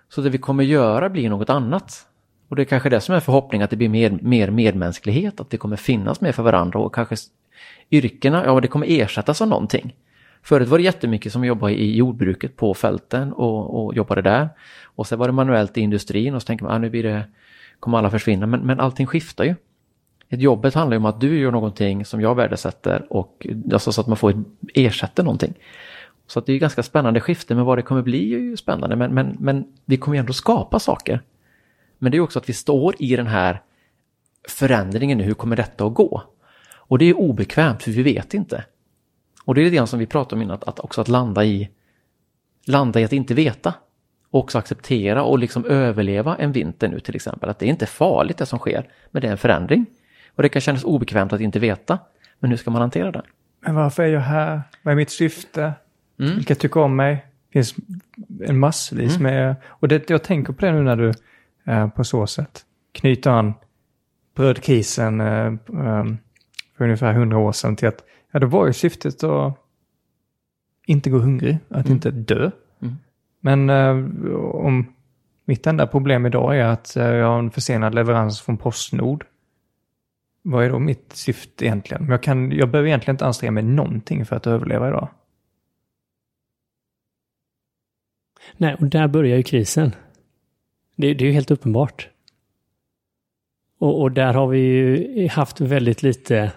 Så 0.08 0.20
det 0.20 0.30
vi 0.30 0.38
kommer 0.38 0.64
göra 0.64 1.10
blir 1.10 1.30
något 1.30 1.50
annat. 1.50 2.06
Och 2.54 2.56
det 2.56 2.62
är 2.62 2.64
kanske 2.64 2.88
det 2.88 3.00
som 3.00 3.14
är 3.14 3.20
förhoppningen, 3.20 3.64
att 3.64 3.70
det 3.70 3.76
blir 3.76 3.88
mer, 3.88 4.18
mer 4.22 4.50
medmänsklighet, 4.50 5.40
att 5.40 5.50
det 5.50 5.56
kommer 5.56 5.76
finnas 5.76 6.20
mer 6.20 6.32
för 6.32 6.42
varandra 6.42 6.78
och 6.78 6.94
kanske 6.94 7.16
yrkena, 7.90 8.44
ja 8.44 8.60
det 8.60 8.68
kommer 8.68 8.86
ersättas 8.90 9.42
av 9.42 9.48
någonting. 9.48 9.94
Förut 10.42 10.68
var 10.68 10.78
det 10.78 10.84
jättemycket 10.84 11.32
som 11.32 11.44
jobbade 11.44 11.72
i 11.72 11.96
jordbruket 11.96 12.56
på 12.56 12.74
fälten 12.74 13.32
och, 13.32 13.84
och 13.84 13.94
jobbade 13.94 14.22
där. 14.22 14.48
Och 14.84 15.06
sen 15.06 15.18
var 15.18 15.26
det 15.26 15.32
manuellt 15.32 15.78
i 15.78 15.80
industrin 15.80 16.34
och 16.34 16.42
så 16.42 16.46
tänker 16.46 16.64
man, 16.64 16.74
ah, 16.74 16.78
nu 16.78 16.90
blir 16.90 17.02
det, 17.02 17.24
kommer 17.80 17.98
alla 17.98 18.10
försvinna. 18.10 18.46
Men, 18.46 18.60
men 18.60 18.80
allting 18.80 19.06
skiftar 19.06 19.44
ju. 19.44 19.54
Ett 20.28 20.40
jobbet 20.40 20.74
handlar 20.74 20.94
ju 20.94 20.98
om 20.98 21.06
att 21.06 21.20
du 21.20 21.38
gör 21.38 21.50
någonting 21.50 22.04
som 22.04 22.20
jag 22.20 22.34
värdesätter 22.34 23.06
och 23.10 23.46
alltså 23.72 23.92
så 23.92 24.00
att 24.00 24.06
man 24.06 24.16
får 24.16 24.30
ett, 24.30 24.36
ersätter 24.74 25.22
någonting. 25.22 25.54
Så 26.26 26.38
att 26.38 26.46
det 26.46 26.52
är 26.52 26.54
ju 26.54 26.60
ganska 26.60 26.82
spännande 26.82 27.20
skifte, 27.20 27.54
men 27.54 27.64
vad 27.64 27.78
det 27.78 27.82
kommer 27.82 28.02
bli 28.02 28.34
är 28.34 28.38
ju 28.38 28.56
spännande. 28.56 28.96
Men, 28.96 29.14
men, 29.14 29.36
men 29.40 29.64
vi 29.84 29.96
kommer 29.96 30.16
ju 30.16 30.20
ändå 30.20 30.32
skapa 30.32 30.78
saker. 30.78 31.20
Men 32.04 32.12
det 32.12 32.16
är 32.16 32.20
också 32.20 32.38
att 32.38 32.48
vi 32.48 32.52
står 32.52 32.94
i 32.98 33.16
den 33.16 33.26
här 33.26 33.62
förändringen 34.48 35.18
nu, 35.18 35.24
hur 35.24 35.34
kommer 35.34 35.56
detta 35.56 35.84
att 35.84 35.94
gå? 35.94 36.22
Och 36.74 36.98
det 36.98 37.04
är 37.04 37.16
obekvämt, 37.16 37.82
för 37.82 37.90
vi 37.90 38.02
vet 38.02 38.34
inte. 38.34 38.64
Och 39.44 39.54
det 39.54 39.60
är 39.66 39.70
det 39.70 39.86
som 39.86 39.98
vi 39.98 40.06
pratade 40.06 40.34
om 40.36 40.42
innan, 40.42 40.54
att, 40.54 40.68
att 40.68 40.80
också 40.80 41.00
att 41.00 41.08
landa 41.08 41.44
i, 41.44 41.70
landa 42.66 43.00
i 43.00 43.04
att 43.04 43.12
inte 43.12 43.34
veta. 43.34 43.74
Och 44.30 44.40
också 44.40 44.58
acceptera 44.58 45.22
och 45.22 45.38
liksom 45.38 45.64
överleva 45.64 46.36
en 46.36 46.52
vinter 46.52 46.88
nu 46.88 47.00
till 47.00 47.14
exempel. 47.14 47.50
Att 47.50 47.58
det 47.58 47.66
är 47.66 47.70
inte 47.70 47.86
farligt 47.86 48.38
det 48.38 48.46
som 48.46 48.58
sker, 48.58 48.88
men 49.10 49.22
det 49.22 49.28
är 49.28 49.32
en 49.32 49.38
förändring. 49.38 49.86
Och 50.34 50.42
det 50.42 50.48
kan 50.48 50.62
kännas 50.62 50.84
obekvämt 50.84 51.32
att 51.32 51.40
inte 51.40 51.58
veta. 51.58 51.98
Men 52.38 52.50
hur 52.50 52.56
ska 52.56 52.70
man 52.70 52.80
hantera 52.80 53.10
det? 53.10 53.22
Men 53.60 53.74
varför 53.74 54.02
är 54.02 54.08
jag 54.08 54.20
här? 54.20 54.62
Vad 54.82 54.92
är 54.92 54.96
mitt 54.96 55.10
syfte? 55.10 55.72
Mm. 56.20 56.36
Vilka 56.36 56.54
tycker 56.54 56.80
om 56.80 56.96
mig? 56.96 57.26
Det 57.46 57.52
finns 57.52 57.74
en 58.40 58.58
massvis 58.58 59.18
med... 59.18 59.56
Och 59.66 59.88
det, 59.88 60.10
jag 60.10 60.22
tänker 60.22 60.52
på 60.52 60.66
det 60.66 60.72
nu 60.72 60.82
när 60.82 60.96
du 60.96 61.12
på 61.94 62.04
så 62.04 62.26
sätt 62.26 62.64
knyter 62.92 63.30
an 63.30 63.54
brödkrisen 64.34 65.20
eh, 65.20 65.46
eh, 65.46 66.04
för 66.76 66.84
ungefär 66.84 67.12
hundra 67.12 67.38
år 67.38 67.52
sedan 67.52 67.76
till 67.76 67.88
att 67.88 68.04
ja, 68.30 68.40
då 68.40 68.46
var 68.46 68.66
ju 68.66 68.72
syftet 68.72 69.24
att 69.24 69.58
inte 70.86 71.10
gå 71.10 71.18
hungrig, 71.18 71.58
att 71.68 71.88
inte 71.88 72.10
dö. 72.10 72.50
Mm. 72.82 72.96
Men 73.40 73.70
eh, 73.70 74.34
om 74.40 74.94
mitt 75.44 75.66
enda 75.66 75.86
problem 75.86 76.26
idag 76.26 76.58
är 76.58 76.64
att 76.64 76.96
eh, 76.96 77.06
jag 77.06 77.26
har 77.26 77.38
en 77.38 77.50
försenad 77.50 77.94
leverans 77.94 78.40
från 78.40 78.56
Postnord. 78.56 79.26
Vad 80.42 80.64
är 80.64 80.70
då 80.70 80.78
mitt 80.78 81.12
syfte 81.12 81.64
egentligen? 81.64 82.02
Men 82.02 82.10
jag, 82.10 82.22
kan, 82.22 82.52
jag 82.52 82.70
behöver 82.70 82.88
egentligen 82.88 83.14
inte 83.14 83.26
anstränga 83.26 83.50
mig 83.50 83.62
någonting 83.62 84.26
för 84.26 84.36
att 84.36 84.46
överleva 84.46 84.88
idag. 84.88 85.08
Nej, 88.56 88.74
och 88.74 88.86
där 88.86 89.08
börjar 89.08 89.36
ju 89.36 89.42
krisen. 89.42 89.92
Det, 90.96 91.14
det 91.14 91.24
är 91.24 91.26
ju 91.26 91.32
helt 91.32 91.50
uppenbart. 91.50 92.08
Och, 93.78 94.00
och 94.00 94.12
där 94.12 94.34
har 94.34 94.46
vi 94.46 94.58
ju 94.58 95.28
haft 95.28 95.60
väldigt 95.60 96.02
lite 96.02 96.52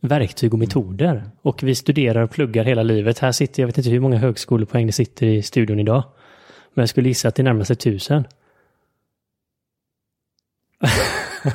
verktyg 0.00 0.52
och 0.52 0.58
metoder. 0.58 1.30
Och 1.42 1.62
vi 1.62 1.74
studerar 1.74 2.22
och 2.22 2.30
pluggar 2.30 2.64
hela 2.64 2.82
livet. 2.82 3.18
Här 3.18 3.32
sitter, 3.32 3.62
jag 3.62 3.66
vet 3.66 3.78
inte 3.78 3.90
hur 3.90 4.00
många 4.00 4.16
högskolepoäng 4.16 4.86
det 4.86 4.92
sitter 4.92 5.26
i 5.26 5.42
studion 5.42 5.80
idag. 5.80 6.04
Men 6.74 6.82
jag 6.82 6.88
skulle 6.88 7.08
gissa 7.08 7.28
att 7.28 7.34
det 7.34 7.42
närmar 7.42 7.64
sig 7.64 7.76
tusen. 7.76 8.24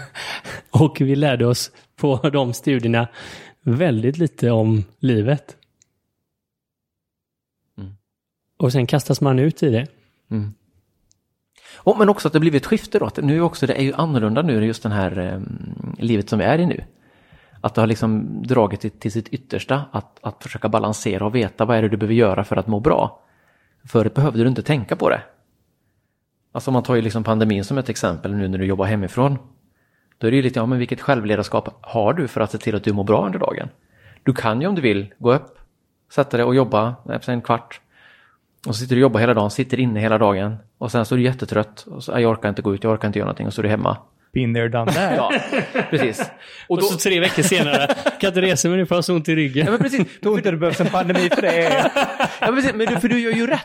och 0.72 1.02
vi 1.02 1.16
lärde 1.16 1.46
oss 1.46 1.72
på 1.96 2.30
de 2.30 2.54
studierna 2.54 3.08
väldigt 3.62 4.18
lite 4.18 4.52
om 4.52 4.84
livet. 5.00 5.58
Mm. 7.78 7.94
Och 8.58 8.72
sen 8.72 8.88
kastas 8.88 9.22
man 9.22 9.40
ut 9.40 9.64
i 9.64 9.70
det. 9.70 9.88
Mm. 10.32 10.54
Och, 11.84 11.98
men 11.98 12.10
också 12.10 12.28
att 12.28 12.34
det 12.34 12.40
blivit 12.40 12.62
ett 12.62 12.68
skifte 12.68 13.00
då. 13.00 13.06
Att 13.06 13.18
nu 13.18 13.42
också, 13.42 13.68
det 13.68 13.74
är 13.74 13.84
ju 13.84 13.94
annorlunda 13.94 14.42
nu, 14.42 14.66
just 14.66 14.84
det 14.84 14.90
här 14.90 15.20
eh, 15.20 15.40
livet 16.04 16.30
som 16.30 16.40
vi 16.40 16.46
är 16.46 16.60
i 16.60 16.66
nu. 16.66 16.84
Att 17.62 17.76
det 17.76 17.82
har 17.82 17.88
liksom 17.88 18.42
dragit 18.44 18.82
till, 18.82 18.92
till 18.92 19.12
sitt 19.12 19.28
yttersta 19.28 19.84
att, 19.92 20.20
att 20.22 20.44
försöka 20.44 20.70
balansera 20.70 21.26
och 21.26 21.36
veta 21.36 21.66
vad 21.66 21.78
är 21.78 21.82
det 21.82 21.90
du 21.90 21.98
behöver 21.98 22.16
göra 22.16 22.44
för 22.44 22.56
att 22.56 22.68
må 22.68 22.80
bra. 22.80 23.22
Förut 23.86 24.14
behövde 24.14 24.44
du 24.44 24.48
inte 24.48 24.64
tänka 24.64 24.96
på 24.96 25.10
det. 25.10 25.22
Alltså 26.52 26.72
man 26.72 26.84
tar 26.84 26.96
ju 26.96 27.02
liksom 27.02 27.24
pandemin 27.24 27.64
som 27.64 27.78
ett 27.78 27.90
exempel 27.90 28.36
nu 28.36 28.48
när 28.48 28.58
du 28.58 28.66
jobbar 28.66 28.86
hemifrån. 28.86 29.38
Då 30.18 30.28
är 30.28 30.32
det 30.32 30.38
ju 30.38 30.44
lite, 30.44 30.60
ja 30.60 30.66
men 30.66 30.80
vilket 30.80 31.02
självledarskap 31.02 31.78
har 31.82 32.14
du 32.14 32.28
för 32.28 32.42
att 32.42 32.52
se 32.52 32.58
till 32.58 32.76
att 32.76 32.84
du 32.84 32.94
mår 32.94 33.04
bra 33.04 33.26
under 33.26 33.40
dagen? 33.40 33.70
Du 34.24 34.34
kan 34.34 34.62
ju 34.62 34.68
om 34.68 34.76
du 34.76 34.82
vill 34.82 35.14
gå 35.18 35.34
upp, 35.34 35.60
sätta 36.12 36.38
dig 36.38 36.46
och 36.46 36.56
jobba 36.56 36.96
en 37.28 37.42
kvart. 37.42 37.82
Och 38.68 38.76
så 38.76 38.80
sitter 38.82 38.96
du 38.96 39.02
och 39.02 39.02
jobbar 39.02 39.20
hela 39.20 39.34
dagen, 39.34 39.52
sitter 39.52 39.80
inne 39.80 40.00
hela 40.00 40.18
dagen. 40.18 40.56
Och 40.78 40.92
sen 40.92 41.06
så 41.06 41.16
är 41.16 41.18
du 41.18 41.24
jättetrött. 41.24 41.82
Och 41.88 42.04
så, 42.04 42.12
jag 42.12 42.32
orkar 42.32 42.50
inte 42.50 42.62
gå 42.62 42.76
ut, 42.76 42.84
jag 42.84 42.94
orkar 42.94 43.08
inte 43.08 43.20
göra 43.20 43.26
någonting. 43.26 43.48
Och 43.48 43.54
så 43.54 43.62
är 43.62 43.64
du 43.64 43.70
hemma. 43.70 43.98
Been 44.34 44.54
there, 44.54 44.70
done 44.70 44.92
that. 44.92 45.14
Ja, 45.18 45.32
precis. 45.90 46.32
Och, 46.68 46.78
Och 46.78 46.84
så 46.84 46.94
då, 46.94 46.98
tre 47.00 47.20
veckor 47.20 47.44
senare, 47.44 47.88
kan 48.22 48.28
inte 48.28 48.42
resa 48.42 48.70
mig 48.70 48.78
nu 48.78 48.86
för 48.86 48.96
jag 48.96 48.98
har 48.98 49.02
så 49.02 49.16
ont 49.16 49.30
i 49.30 49.36
ryggen. 49.36 49.66
ja, 49.66 49.72
men 49.72 49.80
precis. 49.82 50.20
Tror 50.22 50.38
inte 50.38 50.52
det 50.52 50.58
behövs 50.58 50.82
en 50.82 50.88
pandemi 50.88 51.30
för 51.30 51.42
det. 51.42 51.92
Ja, 52.40 52.46
men 52.46 52.56
precis, 52.56 52.74
men 52.74 52.88
du, 52.88 53.00
för 53.00 53.08
du 53.08 53.20
gör 53.20 53.32
ju 53.32 53.48
rätt. 53.48 53.60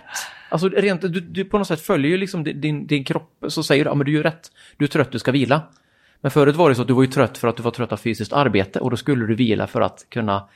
Alltså 0.49 0.69
rent, 0.69 1.01
du, 1.01 1.09
du 1.09 1.45
på 1.45 1.59
något 1.59 1.69
sätt 1.69 1.81
följer 1.81 2.11
ju 2.11 2.17
liksom 2.17 2.45
din, 2.45 2.87
din 2.87 3.05
kropp, 3.05 3.31
så 3.49 3.63
säger 3.63 3.85
du, 3.85 3.91
ja 3.91 3.95
men 3.95 4.07
du 4.07 4.13
gör 4.13 4.23
rätt. 4.23 4.51
Du 4.77 4.85
är 4.85 4.89
trött, 4.89 5.13
du 5.13 5.19
ska 5.19 5.33
vila. 5.33 5.63
Men 6.21 6.31
förut 6.31 6.57
var 6.57 6.69
det 6.69 6.75
så 6.75 6.83
att 6.83 6.89
du 6.89 6.95
var 6.95 7.03
ju 7.03 7.09
trött 7.09 7.39
för 7.39 7.49
att 7.49 7.57
du 7.57 7.63
var 7.63 7.71
trött 7.71 7.93
av 7.93 7.97
fysiskt 7.97 8.33
arbete 8.33 8.81
och 8.81 8.91
då 8.91 8.97
skulle 8.97 9.27
du 9.27 9.35
vila 9.35 9.67
för 9.67 9.81
att 9.81 10.07
kunna 10.11 10.49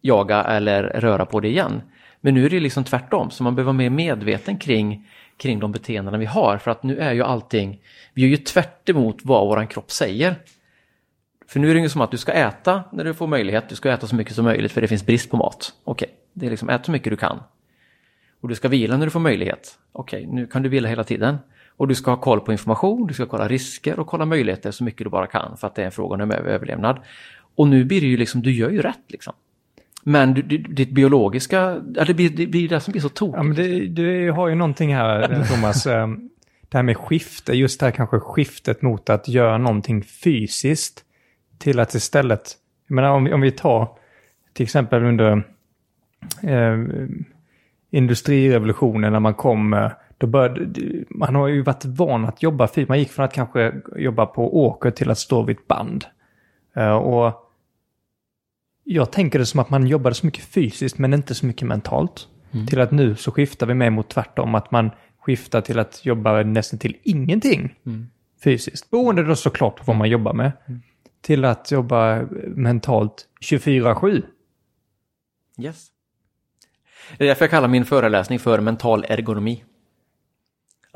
jaga 0.00 0.42
eller 0.44 0.82
röra 0.82 1.26
på 1.26 1.40
dig 1.40 1.50
igen. 1.50 1.82
Men 2.24 2.34
nu 2.34 2.44
är 2.44 2.50
det 2.50 2.60
liksom 2.60 2.84
tvärtom, 2.84 3.30
så 3.30 3.42
man 3.42 3.54
behöver 3.54 3.72
vara 3.72 3.76
mer 3.76 3.90
medveten 3.90 4.58
kring, 4.58 5.08
kring 5.36 5.60
de 5.60 5.72
beteenden 5.72 6.20
vi 6.20 6.26
har. 6.26 6.58
För 6.58 6.70
att 6.70 6.82
nu 6.82 6.98
är 6.98 7.12
ju 7.12 7.22
allting, 7.22 7.80
vi 8.14 8.22
gör 8.22 8.28
ju 8.28 8.36
tvärt 8.36 8.88
emot 8.88 9.18
vad 9.22 9.46
vår 9.46 9.66
kropp 9.66 9.90
säger. 9.90 10.34
För 11.48 11.60
nu 11.60 11.70
är 11.70 11.74
det 11.74 11.80
ju 11.80 11.88
som 11.88 12.00
att 12.00 12.10
du 12.10 12.18
ska 12.18 12.32
äta 12.32 12.84
när 12.92 13.04
du 13.04 13.14
får 13.14 13.26
möjlighet, 13.26 13.68
du 13.68 13.74
ska 13.74 13.90
äta 13.90 14.06
så 14.06 14.14
mycket 14.14 14.34
som 14.34 14.44
möjligt 14.44 14.72
för 14.72 14.80
det 14.80 14.88
finns 14.88 15.06
brist 15.06 15.30
på 15.30 15.36
mat. 15.36 15.72
Okej, 15.84 16.08
det 16.32 16.46
är 16.46 16.50
liksom 16.50 16.68
ät 16.68 16.84
så 16.84 16.90
mycket 16.90 17.10
du 17.10 17.16
kan. 17.16 17.38
Och 18.40 18.48
du 18.48 18.54
ska 18.54 18.68
vila 18.68 18.96
när 18.96 19.06
du 19.06 19.10
får 19.10 19.20
möjlighet. 19.20 19.78
Okej, 19.92 20.26
nu 20.26 20.46
kan 20.46 20.62
du 20.62 20.68
vila 20.68 20.88
hela 20.88 21.04
tiden. 21.04 21.38
Och 21.76 21.88
du 21.88 21.94
ska 21.94 22.10
ha 22.10 22.20
koll 22.20 22.40
på 22.40 22.52
information, 22.52 23.06
du 23.06 23.14
ska 23.14 23.26
kolla 23.26 23.48
risker 23.48 23.98
och 23.98 24.06
kolla 24.06 24.24
möjligheter 24.24 24.70
så 24.70 24.84
mycket 24.84 25.04
du 25.04 25.10
bara 25.10 25.26
kan 25.26 25.56
för 25.56 25.66
att 25.66 25.74
det 25.74 25.82
är 25.82 25.86
en 25.86 25.92
fråga 25.92 26.22
om 26.22 26.30
överlevnad. 26.30 27.00
Och 27.54 27.68
nu 27.68 27.84
blir 27.84 28.00
det 28.00 28.06
ju 28.06 28.16
liksom, 28.16 28.42
du 28.42 28.52
gör 28.52 28.70
ju 28.70 28.82
rätt 28.82 29.04
liksom. 29.08 29.34
Men 30.06 30.34
ditt 30.68 30.90
biologiska, 30.90 31.70
det, 32.06 32.14
blir, 32.14 32.30
det 32.30 32.46
blir 32.46 32.68
det 32.68 32.80
som 32.80 32.92
blir 32.92 33.02
så 33.02 33.08
tokigt. 33.08 33.36
Ja, 33.36 33.42
men 33.42 33.56
det, 33.56 33.86
du 33.86 34.30
har 34.30 34.48
ju 34.48 34.54
någonting 34.54 34.94
här, 34.94 35.44
Thomas. 35.54 35.86
eh, 35.86 36.08
Det 36.68 36.78
här 36.78 36.82
med 36.82 36.96
skifte, 36.96 37.52
just 37.52 37.80
det 37.80 37.86
här 37.86 37.90
kanske 37.90 38.18
skiftet 38.20 38.82
mot 38.82 39.10
att 39.10 39.28
göra 39.28 39.58
någonting 39.58 40.02
fysiskt 40.02 41.04
till 41.58 41.80
att 41.80 41.94
istället, 41.94 42.52
jag 42.88 42.94
menar 42.94 43.10
om, 43.10 43.32
om 43.32 43.40
vi 43.40 43.50
tar 43.50 43.88
till 44.52 44.62
exempel 44.64 45.04
under 45.04 45.42
eh, 46.42 46.78
industrirevolutionen 47.90 49.12
när 49.12 49.20
man 49.20 49.34
kom, 49.34 49.74
eh, 49.74 49.90
då 50.18 50.26
började, 50.26 50.80
man 51.10 51.34
har 51.34 51.48
ju 51.48 51.62
varit 51.62 51.84
van 51.84 52.24
att 52.24 52.42
jobba 52.42 52.68
fysiskt. 52.68 52.88
Man 52.88 52.98
gick 52.98 53.10
från 53.10 53.24
att 53.24 53.32
kanske 53.32 53.72
jobba 53.96 54.26
på 54.26 54.64
åker 54.66 54.90
till 54.90 55.10
att 55.10 55.18
stå 55.18 55.42
vid 55.42 55.56
ett 55.56 55.66
band. 55.68 56.04
Eh, 56.76 56.96
och 56.96 57.43
jag 58.84 59.12
tänker 59.12 59.38
det 59.38 59.46
som 59.46 59.60
att 59.60 59.70
man 59.70 59.86
jobbade 59.86 60.14
så 60.14 60.26
mycket 60.26 60.44
fysiskt 60.44 60.98
men 60.98 61.14
inte 61.14 61.34
så 61.34 61.46
mycket 61.46 61.68
mentalt. 61.68 62.28
Till 62.68 62.80
att 62.80 62.90
nu 62.90 63.16
så 63.16 63.30
skiftar 63.30 63.66
vi 63.66 63.74
med 63.74 63.92
mot 63.92 64.08
tvärtom, 64.08 64.54
att 64.54 64.70
man 64.70 64.90
skiftar 65.18 65.60
till 65.60 65.78
att 65.78 66.06
jobba 66.06 66.42
nästan 66.42 66.78
till 66.78 66.96
ingenting 67.02 67.74
fysiskt. 68.44 68.90
Beroende 68.90 69.22
då 69.22 69.36
såklart 69.36 69.76
på 69.76 69.82
vad 69.86 69.96
man 69.96 70.08
jobbar 70.08 70.32
med. 70.32 70.52
Till 71.20 71.44
att 71.44 71.70
jobba 71.70 72.22
mentalt 72.46 73.28
24-7. 73.40 74.22
Yes. 75.58 75.86
Det 77.18 77.24
är 77.24 77.28
därför 77.28 77.44
jag 77.44 77.50
kallar 77.50 77.68
min 77.68 77.84
föreläsning 77.84 78.38
för 78.38 78.60
mental 78.60 79.04
ergonomi. 79.08 79.64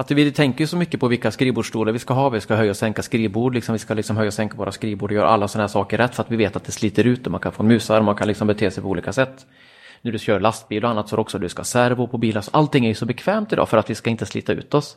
Att 0.01 0.11
vi 0.11 0.33
tänker 0.33 0.61
ju 0.61 0.67
så 0.67 0.77
mycket 0.77 1.01
på 1.01 1.09
vilka 1.09 1.31
skrivbordsstolar 1.31 1.93
vi 1.93 1.99
ska 1.99 2.15
ha, 2.15 2.29
vi 2.29 2.41
ska 2.41 2.55
höja 2.55 2.71
och 2.71 2.77
sänka 2.77 3.03
skrivbord, 3.03 3.55
liksom, 3.55 3.73
vi 3.73 3.79
ska 3.79 3.95
liksom 3.95 4.17
höja 4.17 4.27
och 4.27 4.35
sänka 4.35 4.57
våra 4.57 4.73
skrivbord 4.73 5.11
och 5.11 5.17
göra 5.17 5.29
alla 5.29 5.49
sådana 5.49 5.63
här 5.63 5.69
saker 5.69 5.99
rätt 5.99 6.15
för 6.15 6.23
att 6.23 6.31
vi 6.31 6.37
vet 6.37 6.57
att 6.57 6.65
det 6.65 6.73
sliter 6.73 7.05
ut 7.07 7.27
och 7.27 7.33
man 7.33 7.41
kan 7.41 7.53
få 7.53 7.63
musar 7.63 7.99
och 7.99 8.05
man 8.05 8.15
kan 8.15 8.29
liksom 8.29 8.47
bete 8.47 8.71
sig 8.71 8.83
på 8.83 8.89
olika 8.89 9.13
sätt. 9.13 9.47
När 10.03 10.13
du 10.13 10.19
kör 10.19 10.41
lastbil 10.41 10.85
och 10.85 10.91
annat 10.91 11.09
så 11.09 11.15
är 11.15 11.17
det 11.17 11.21
också 11.21 11.39
du 11.39 11.49
ska 11.49 11.61
ha 11.61 11.65
servo 11.65 12.07
på 12.07 12.19
bilar, 12.19 12.41
så 12.41 12.51
allting 12.53 12.85
är 12.85 12.89
ju 12.89 12.95
så 12.95 13.07
bekvämt 13.07 13.53
idag 13.53 13.69
för 13.69 13.77
att 13.77 13.91
vi 13.91 13.95
ska 13.95 14.11
inte 14.11 14.27
slita 14.27 14.53
ut 14.53 14.75
oss. 14.75 14.97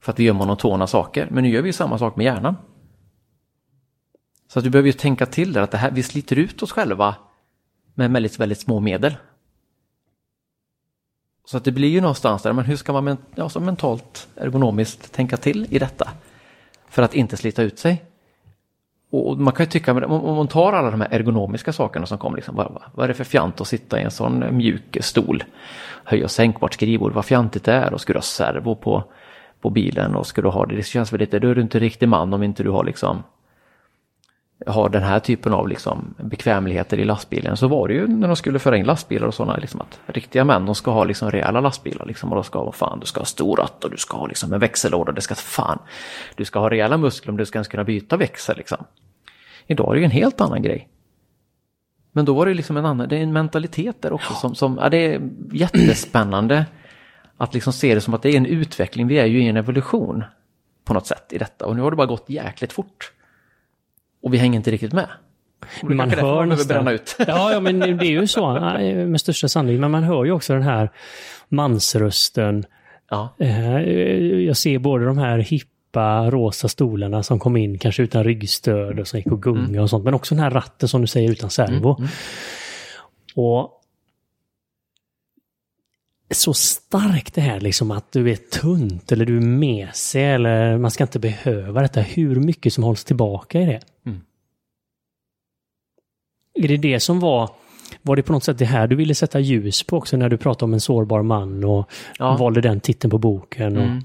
För 0.00 0.12
att 0.12 0.18
vi 0.18 0.24
gör 0.24 0.34
monotona 0.34 0.86
saker, 0.86 1.28
men 1.30 1.44
nu 1.44 1.50
gör 1.50 1.62
vi 1.62 1.68
ju 1.68 1.72
samma 1.72 1.98
sak 1.98 2.16
med 2.16 2.24
hjärnan. 2.24 2.56
Så 4.48 4.58
att 4.58 4.64
du 4.64 4.70
behöver 4.70 4.86
ju 4.86 4.92
tänka 4.92 5.26
till 5.26 5.52
där 5.52 5.62
att 5.62 5.70
det 5.70 5.78
här, 5.78 5.90
vi 5.90 6.02
sliter 6.02 6.38
ut 6.38 6.62
oss 6.62 6.72
själva 6.72 7.14
med 7.94 8.10
väldigt, 8.10 8.40
väldigt 8.40 8.60
små 8.60 8.80
medel. 8.80 9.14
Så 11.46 11.56
att 11.56 11.64
det 11.64 11.72
blir 11.72 11.88
ju 11.88 12.00
någonstans 12.00 12.42
där, 12.42 12.52
men 12.52 12.64
hur 12.64 12.76
ska 12.76 12.92
man 12.92 13.04
men, 13.04 13.16
ja, 13.34 13.48
så 13.48 13.60
mentalt 13.60 14.28
ergonomiskt 14.36 15.12
tänka 15.12 15.36
till 15.36 15.66
i 15.70 15.78
detta? 15.78 16.08
För 16.88 17.02
att 17.02 17.14
inte 17.14 17.36
slita 17.36 17.62
ut 17.62 17.78
sig. 17.78 18.04
Och 19.10 19.38
man 19.38 19.52
kan 19.52 19.64
ju 19.66 19.70
tycka, 19.70 20.06
om 20.06 20.36
man 20.36 20.48
tar 20.48 20.72
alla 20.72 20.90
de 20.90 21.00
här 21.00 21.08
ergonomiska 21.12 21.72
sakerna 21.72 22.06
som 22.06 22.18
kommer, 22.18 22.36
liksom, 22.36 22.56
vad, 22.56 22.72
vad- 22.72 22.82
vad 22.94 23.04
är 23.04 23.08
det 23.08 23.14
för 23.14 23.24
fjant 23.24 23.60
att 23.60 23.66
sitta 23.68 24.00
i 24.00 24.02
en 24.02 24.10
sån 24.10 24.56
mjuk 24.56 24.96
stol? 25.00 25.44
Höj 26.04 26.24
och 26.24 26.30
sänkbart 26.30 26.74
skrivbord, 26.74 27.12
vad 27.12 27.24
fjantigt 27.24 27.64
det 27.64 27.72
är 27.72 27.94
och 27.94 28.00
ska 28.00 28.12
du 28.12 28.16
ha 28.16 28.22
servo 28.22 28.74
på, 28.74 29.04
på 29.60 29.70
bilen 29.70 30.14
och 30.16 30.26
ska 30.26 30.42
du 30.42 30.48
ha 30.48 30.66
det, 30.66 30.76
det 30.76 30.82
känns 30.86 31.12
väl 31.12 31.20
lite, 31.20 31.38
då 31.38 31.48
är 31.48 31.54
du 31.54 31.60
inte 31.60 31.78
riktig 31.78 32.08
man 32.08 32.34
om 32.34 32.42
inte 32.42 32.62
du 32.62 32.70
har 32.70 32.84
liksom 32.84 33.22
har 34.66 34.88
den 34.88 35.02
här 35.02 35.20
typen 35.20 35.52
av 35.52 35.68
liksom 35.68 36.14
bekvämligheter 36.18 36.98
i 36.98 37.04
lastbilen 37.04 37.56
så 37.56 37.68
var 37.68 37.88
det 37.88 37.94
ju 37.94 38.06
när 38.06 38.26
de 38.26 38.36
skulle 38.36 38.58
föra 38.58 38.76
in 38.76 38.86
lastbilar 38.86 39.26
och 39.26 39.34
sådana 39.34 39.56
liksom 39.56 39.80
att 39.80 40.00
riktiga 40.06 40.44
män 40.44 40.66
de 40.66 40.74
ska 40.74 40.90
ha 40.90 41.04
liksom 41.04 41.30
rejäla 41.30 41.60
lastbilar 41.60 42.06
liksom 42.06 42.28
och 42.28 42.34
de 42.34 42.44
ska 42.44 42.72
fan 42.72 43.00
du 43.00 43.06
ska 43.06 43.20
ha 43.20 43.24
stor 43.24 43.56
ratt 43.56 43.84
och 43.84 43.90
du 43.90 43.96
ska 43.96 44.16
ha 44.16 44.26
liksom 44.26 44.52
en 44.52 44.60
växellåda 44.60 45.12
det 45.12 45.20
ska 45.20 45.34
fan 45.34 45.78
du 46.36 46.44
ska 46.44 46.58
ha 46.58 46.70
rejäla 46.70 46.96
muskler 46.96 47.30
om 47.30 47.36
du 47.36 47.46
ska 47.46 47.58
ens 47.58 47.68
kunna 47.68 47.84
byta 47.84 48.16
växel 48.16 48.56
liksom. 48.56 48.84
Idag 49.66 49.88
är 49.88 49.94
det 49.94 49.98
ju 49.98 50.04
en 50.04 50.10
helt 50.10 50.40
annan 50.40 50.62
grej. 50.62 50.88
Men 52.12 52.24
då 52.24 52.34
var 52.34 52.46
det 52.46 52.54
liksom 52.54 52.76
en 52.76 52.86
annan, 52.86 53.08
det 53.08 53.16
är 53.16 53.22
en 53.22 53.32
mentalitet 53.32 54.02
där 54.02 54.12
också 54.12 54.34
som, 54.34 54.54
som 54.54 54.78
ja, 54.82 54.88
det 54.88 55.14
är 55.14 55.30
jättespännande 55.52 56.66
att 57.36 57.54
liksom 57.54 57.72
se 57.72 57.94
det 57.94 58.00
som 58.00 58.14
att 58.14 58.22
det 58.22 58.30
är 58.30 58.36
en 58.36 58.46
utveckling, 58.46 59.06
vi 59.06 59.18
är 59.18 59.26
ju 59.26 59.42
i 59.42 59.48
en 59.48 59.56
evolution 59.56 60.24
på 60.84 60.94
något 60.94 61.06
sätt 61.06 61.32
i 61.32 61.38
detta 61.38 61.66
och 61.66 61.76
nu 61.76 61.82
har 61.82 61.90
det 61.90 61.96
bara 61.96 62.06
gått 62.06 62.30
jäkligt 62.30 62.72
fort. 62.72 63.12
Och 64.24 64.34
vi 64.34 64.38
hänger 64.38 64.56
inte 64.56 64.70
riktigt 64.70 64.92
med. 64.92 65.08
Det 65.82 65.94
Man 65.94 66.10
hör 66.10 66.34
man 66.36 66.48
nästan. 66.48 66.88
ut. 66.88 67.16
Ja, 67.26 67.52
ja, 67.52 67.60
men 67.60 67.78
det 67.78 67.86
är 68.06 68.10
ju 68.10 68.26
så 68.26 68.52
med 69.06 69.20
största 69.20 69.48
sannolikhet. 69.48 69.80
Men 69.80 69.90
man 69.90 70.02
hör 70.02 70.24
ju 70.24 70.30
också 70.32 70.52
den 70.52 70.62
här 70.62 70.90
mansrösten. 71.48 72.64
Ja, 73.10 73.34
Eh, 73.38 73.80
Jag 74.46 74.56
ser 74.56 74.78
både 74.78 75.04
de 75.04 75.18
här 75.18 75.38
hippa 75.38 76.30
rosa 76.30 76.68
stolarna 76.68 77.22
som 77.22 77.38
kom 77.38 77.56
in, 77.56 77.78
kanske 77.78 78.02
utan 78.02 78.24
ryggstöd 78.24 79.00
och 79.00 79.08
som 79.08 79.18
gick 79.18 79.26
och 79.32 79.42
gunga 79.42 79.82
och 79.82 79.90
sånt. 79.90 80.04
Men 80.04 80.14
också 80.14 80.34
den 80.34 80.44
här 80.44 80.50
ratten 80.50 80.88
som 80.88 81.00
du 81.00 81.06
säger 81.06 81.30
utan 81.30 81.50
servo. 81.50 81.96
Och 83.34 83.70
så 86.34 86.54
starkt 86.54 87.34
det 87.34 87.40
här 87.40 87.60
liksom 87.60 87.90
att 87.90 88.12
du 88.12 88.30
är 88.30 88.36
tunt 88.36 89.12
eller 89.12 89.24
du 89.26 89.36
är 89.36 89.40
mesig 89.40 90.34
eller 90.34 90.78
man 90.78 90.90
ska 90.90 91.04
inte 91.04 91.18
behöva 91.18 91.82
detta. 91.82 92.00
Hur 92.00 92.36
mycket 92.36 92.72
som 92.72 92.84
hålls 92.84 93.04
tillbaka 93.04 93.60
i 93.60 93.66
det. 93.66 93.80
Mm. 94.06 94.20
Är 96.54 96.68
det 96.68 96.76
det 96.76 97.00
som 97.00 97.20
var, 97.20 97.50
var 98.02 98.16
det 98.16 98.22
på 98.22 98.32
något 98.32 98.44
sätt 98.44 98.58
det 98.58 98.64
här 98.64 98.86
du 98.86 98.96
ville 98.96 99.14
sätta 99.14 99.40
ljus 99.40 99.82
på 99.82 99.96
också 99.96 100.16
när 100.16 100.28
du 100.28 100.36
pratade 100.36 100.64
om 100.64 100.74
en 100.74 100.80
sårbar 100.80 101.22
man 101.22 101.64
och 101.64 101.90
Ja. 102.18 102.36
valde 102.36 102.60
den 102.60 102.80
titeln 102.80 103.10
på 103.10 103.18
boken? 103.18 103.76
Och, 103.76 103.82
Mm. 103.82 104.00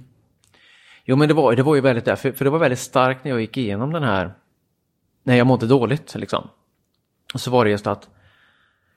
Jo 1.05 1.15
men 1.15 1.27
det 1.27 1.33
var, 1.33 1.55
det 1.55 1.63
var 1.63 1.75
ju 1.75 1.81
väldigt 1.81 2.05
där, 2.05 2.15
för, 2.15 2.31
för 2.31 2.45
det 2.45 2.51
var 2.51 2.59
väldigt 2.59 2.79
starkt 2.79 3.23
när 3.23 3.31
jag 3.31 3.41
gick 3.41 3.57
igenom 3.57 3.93
den 3.93 4.03
här, 4.03 4.33
när 5.23 5.35
jag 5.35 5.47
mådde 5.47 5.67
dåligt 5.67 6.15
liksom. 6.15 6.47
Och 7.33 7.41
så 7.41 7.51
var 7.51 7.65
det 7.65 7.71
just 7.71 7.87
att, 7.87 8.09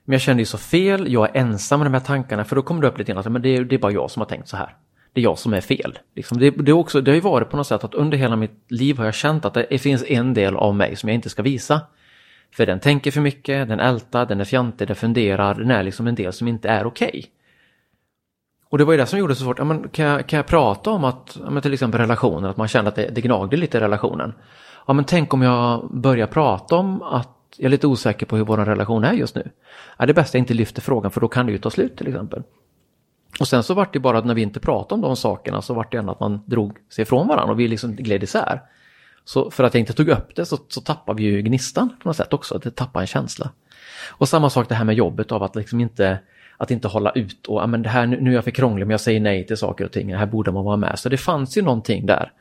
men 0.04 0.12
jag 0.12 0.20
kände 0.20 0.42
ju 0.42 0.46
så 0.46 0.58
fel, 0.58 1.12
jag 1.12 1.36
är 1.36 1.40
ensam 1.40 1.80
med 1.80 1.86
de 1.86 1.94
här 1.94 2.00
tankarna, 2.00 2.44
för 2.44 2.56
då 2.56 2.62
kommer 2.62 2.82
det 2.82 2.88
upp 2.88 2.98
lite 2.98 3.12
grann 3.12 3.18
att 3.20 3.32
men 3.32 3.42
det, 3.42 3.56
är- 3.56 3.64
det 3.64 3.74
är 3.74 3.78
bara 3.78 3.92
jag 3.92 4.10
som 4.10 4.20
har 4.20 4.26
tänkt 4.26 4.48
så 4.48 4.56
här. 4.56 4.76
det 5.12 5.20
är 5.20 5.22
jag 5.24 5.38
som 5.38 5.54
är 5.54 5.60
fel. 5.60 5.98
Liksom 6.14 6.38
det, 6.38 6.50
det, 6.50 6.70
är 6.70 6.76
också, 6.76 7.00
det 7.00 7.10
har 7.10 7.14
ju 7.16 7.20
varit 7.20 7.50
på 7.50 7.56
något 7.56 7.66
sätt 7.66 7.84
att 7.84 7.94
under 7.94 8.18
hela 8.18 8.36
mitt 8.36 8.64
liv 8.68 8.98
har 8.98 9.04
jag 9.04 9.14
känt 9.14 9.44
att 9.44 9.54
det 9.54 9.78
finns 9.82 10.04
en 10.06 10.34
del 10.34 10.56
av 10.56 10.74
mig 10.74 10.96
som 10.96 11.08
jag 11.08 11.14
inte 11.14 11.28
ska 11.30 11.42
visa. 11.42 11.80
För 12.56 12.66
den 12.66 12.80
tänker 12.80 13.10
för 13.10 13.20
mycket, 13.20 13.68
den 13.68 13.80
ältar, 13.80 14.26
den 14.26 14.40
är 14.40 14.44
fjantig, 14.44 14.86
den 14.88 14.96
funderar, 14.96 15.54
den 15.54 15.70
är 15.70 15.82
liksom 15.82 16.06
en 16.06 16.14
del 16.14 16.32
som 16.32 16.48
inte 16.48 16.68
är 16.68 16.86
okej. 16.86 17.08
Okay. 17.08 17.24
Och 18.70 18.78
det 18.78 18.84
var 18.84 18.92
ju 18.92 18.98
det 18.98 19.06
som 19.06 19.18
gjorde 19.18 19.32
det 19.32 19.36
så 19.36 19.44
svårt. 19.44 19.58
Ja, 19.58 19.64
men 19.64 19.88
kan, 19.88 20.06
jag, 20.06 20.26
kan 20.26 20.36
jag 20.36 20.46
prata 20.46 20.90
om 20.90 21.04
att, 21.04 21.38
ja, 21.44 21.50
men 21.50 21.62
till 21.62 21.72
exempel 21.72 22.00
relationer, 22.00 22.48
att 22.48 22.56
man 22.56 22.68
kände 22.68 22.88
att 22.88 22.94
det, 22.94 23.08
det 23.14 23.20
gnagde 23.20 23.56
lite 23.56 23.78
i 23.78 23.80
relationen. 23.80 24.34
Ja 24.86 24.92
men 24.92 25.04
tänk 25.04 25.34
om 25.34 25.42
jag 25.42 25.90
börjar 25.90 26.26
prata 26.26 26.76
om 26.76 27.02
att 27.02 27.28
jag 27.56 27.64
är 27.64 27.68
lite 27.68 27.86
osäker 27.86 28.26
på 28.26 28.36
hur 28.36 28.44
vår 28.44 28.56
relation 28.56 29.04
är 29.04 29.12
just 29.12 29.34
nu. 29.34 29.50
Ja, 29.98 30.06
det 30.06 30.12
är 30.12 30.14
bäst 30.14 30.34
jag 30.34 30.38
inte 30.38 30.54
lyfter 30.54 30.82
frågan 30.82 31.10
för 31.10 31.20
då 31.20 31.28
kan 31.28 31.46
det 31.46 31.52
ju 31.52 31.58
ta 31.58 31.70
slut 31.70 31.96
till 31.96 32.08
exempel. 32.08 32.42
Och 33.40 33.48
sen 33.48 33.62
så 33.62 33.74
vart 33.74 33.92
det 33.92 33.98
bara 33.98 34.18
att 34.18 34.26
när 34.26 34.34
vi 34.34 34.42
inte 34.42 34.60
pratade 34.60 34.94
om 34.94 35.00
de 35.00 35.16
sakerna 35.16 35.62
så 35.62 35.74
vart 35.74 35.92
det 35.92 35.98
ändå 35.98 36.12
att 36.12 36.20
man 36.20 36.40
drog 36.46 36.78
sig 36.90 37.02
ifrån 37.02 37.28
varandra 37.28 37.52
och 37.52 37.60
vi 37.60 37.68
liksom 37.68 37.96
gled 37.96 38.22
isär. 38.22 38.62
Så 39.24 39.50
för 39.50 39.64
att 39.64 39.74
jag 39.74 39.80
inte 39.80 39.92
tog 39.92 40.08
upp 40.08 40.36
det 40.36 40.46
så, 40.46 40.58
så 40.68 40.80
tappade 40.80 41.22
vi 41.22 41.28
ju 41.28 41.42
gnistan 41.42 41.88
på 42.02 42.08
något 42.08 42.16
sätt 42.16 42.32
också, 42.32 42.56
att 42.56 42.62
det 42.62 42.70
tappade 42.70 43.02
en 43.02 43.06
känsla. 43.06 43.50
Och 44.08 44.28
samma 44.28 44.50
sak 44.50 44.68
det 44.68 44.74
här 44.74 44.84
med 44.84 44.94
jobbet 44.94 45.32
av 45.32 45.42
att 45.42 45.56
liksom 45.56 45.80
inte 45.80 46.18
att 46.56 46.70
inte 46.70 46.88
hålla 46.88 47.10
ut 47.10 47.46
och 47.46 47.68
men 47.68 47.82
det 47.82 47.88
här, 47.88 48.06
nu 48.06 48.30
är 48.30 48.34
jag 48.34 48.44
för 48.44 48.50
krånglig 48.50 48.86
men 48.86 48.90
jag 48.90 49.00
säger 49.00 49.20
nej 49.20 49.46
till 49.46 49.56
saker 49.56 49.84
och 49.84 49.92
ting, 49.92 50.14
här 50.14 50.26
borde 50.26 50.52
man 50.52 50.64
vara 50.64 50.76
med. 50.76 50.98
Så 50.98 51.08
det 51.08 51.16
fanns 51.16 51.56
ju 51.56 51.62
någonting 51.62 52.06
där. 52.06 52.32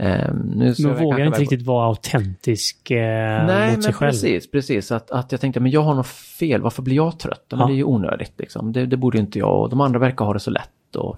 Um, 0.00 0.52
nu 0.54 0.74
man 0.78 0.96
vågar 0.96 1.26
inte 1.26 1.40
riktigt 1.40 1.62
vara 1.62 1.86
autentisk 1.86 2.90
eh, 2.90 3.46
Nej, 3.46 3.74
mot 3.74 3.84
sig 3.84 3.92
själv. 3.92 4.10
Precis, 4.10 4.50
precis. 4.50 4.92
Att, 4.92 5.10
att 5.10 5.32
jag 5.32 5.40
tänkte, 5.40 5.60
men 5.60 5.70
jag 5.70 5.80
har 5.80 5.94
något 5.94 6.06
fel, 6.06 6.60
varför 6.60 6.82
blir 6.82 6.96
jag 6.96 7.18
trött? 7.18 7.46
Men 7.50 7.60
ja. 7.60 7.66
det 7.66 7.72
är 7.72 7.76
ju 7.76 7.84
onödigt 7.84 8.32
liksom. 8.36 8.72
Det, 8.72 8.86
det 8.86 8.96
borde 8.96 9.18
inte 9.18 9.38
jag 9.38 9.62
och 9.62 9.70
de 9.70 9.80
andra 9.80 9.98
verkar 9.98 10.24
ha 10.24 10.32
det 10.32 10.40
så 10.40 10.50
lätt. 10.50 10.96
Och, 10.96 11.16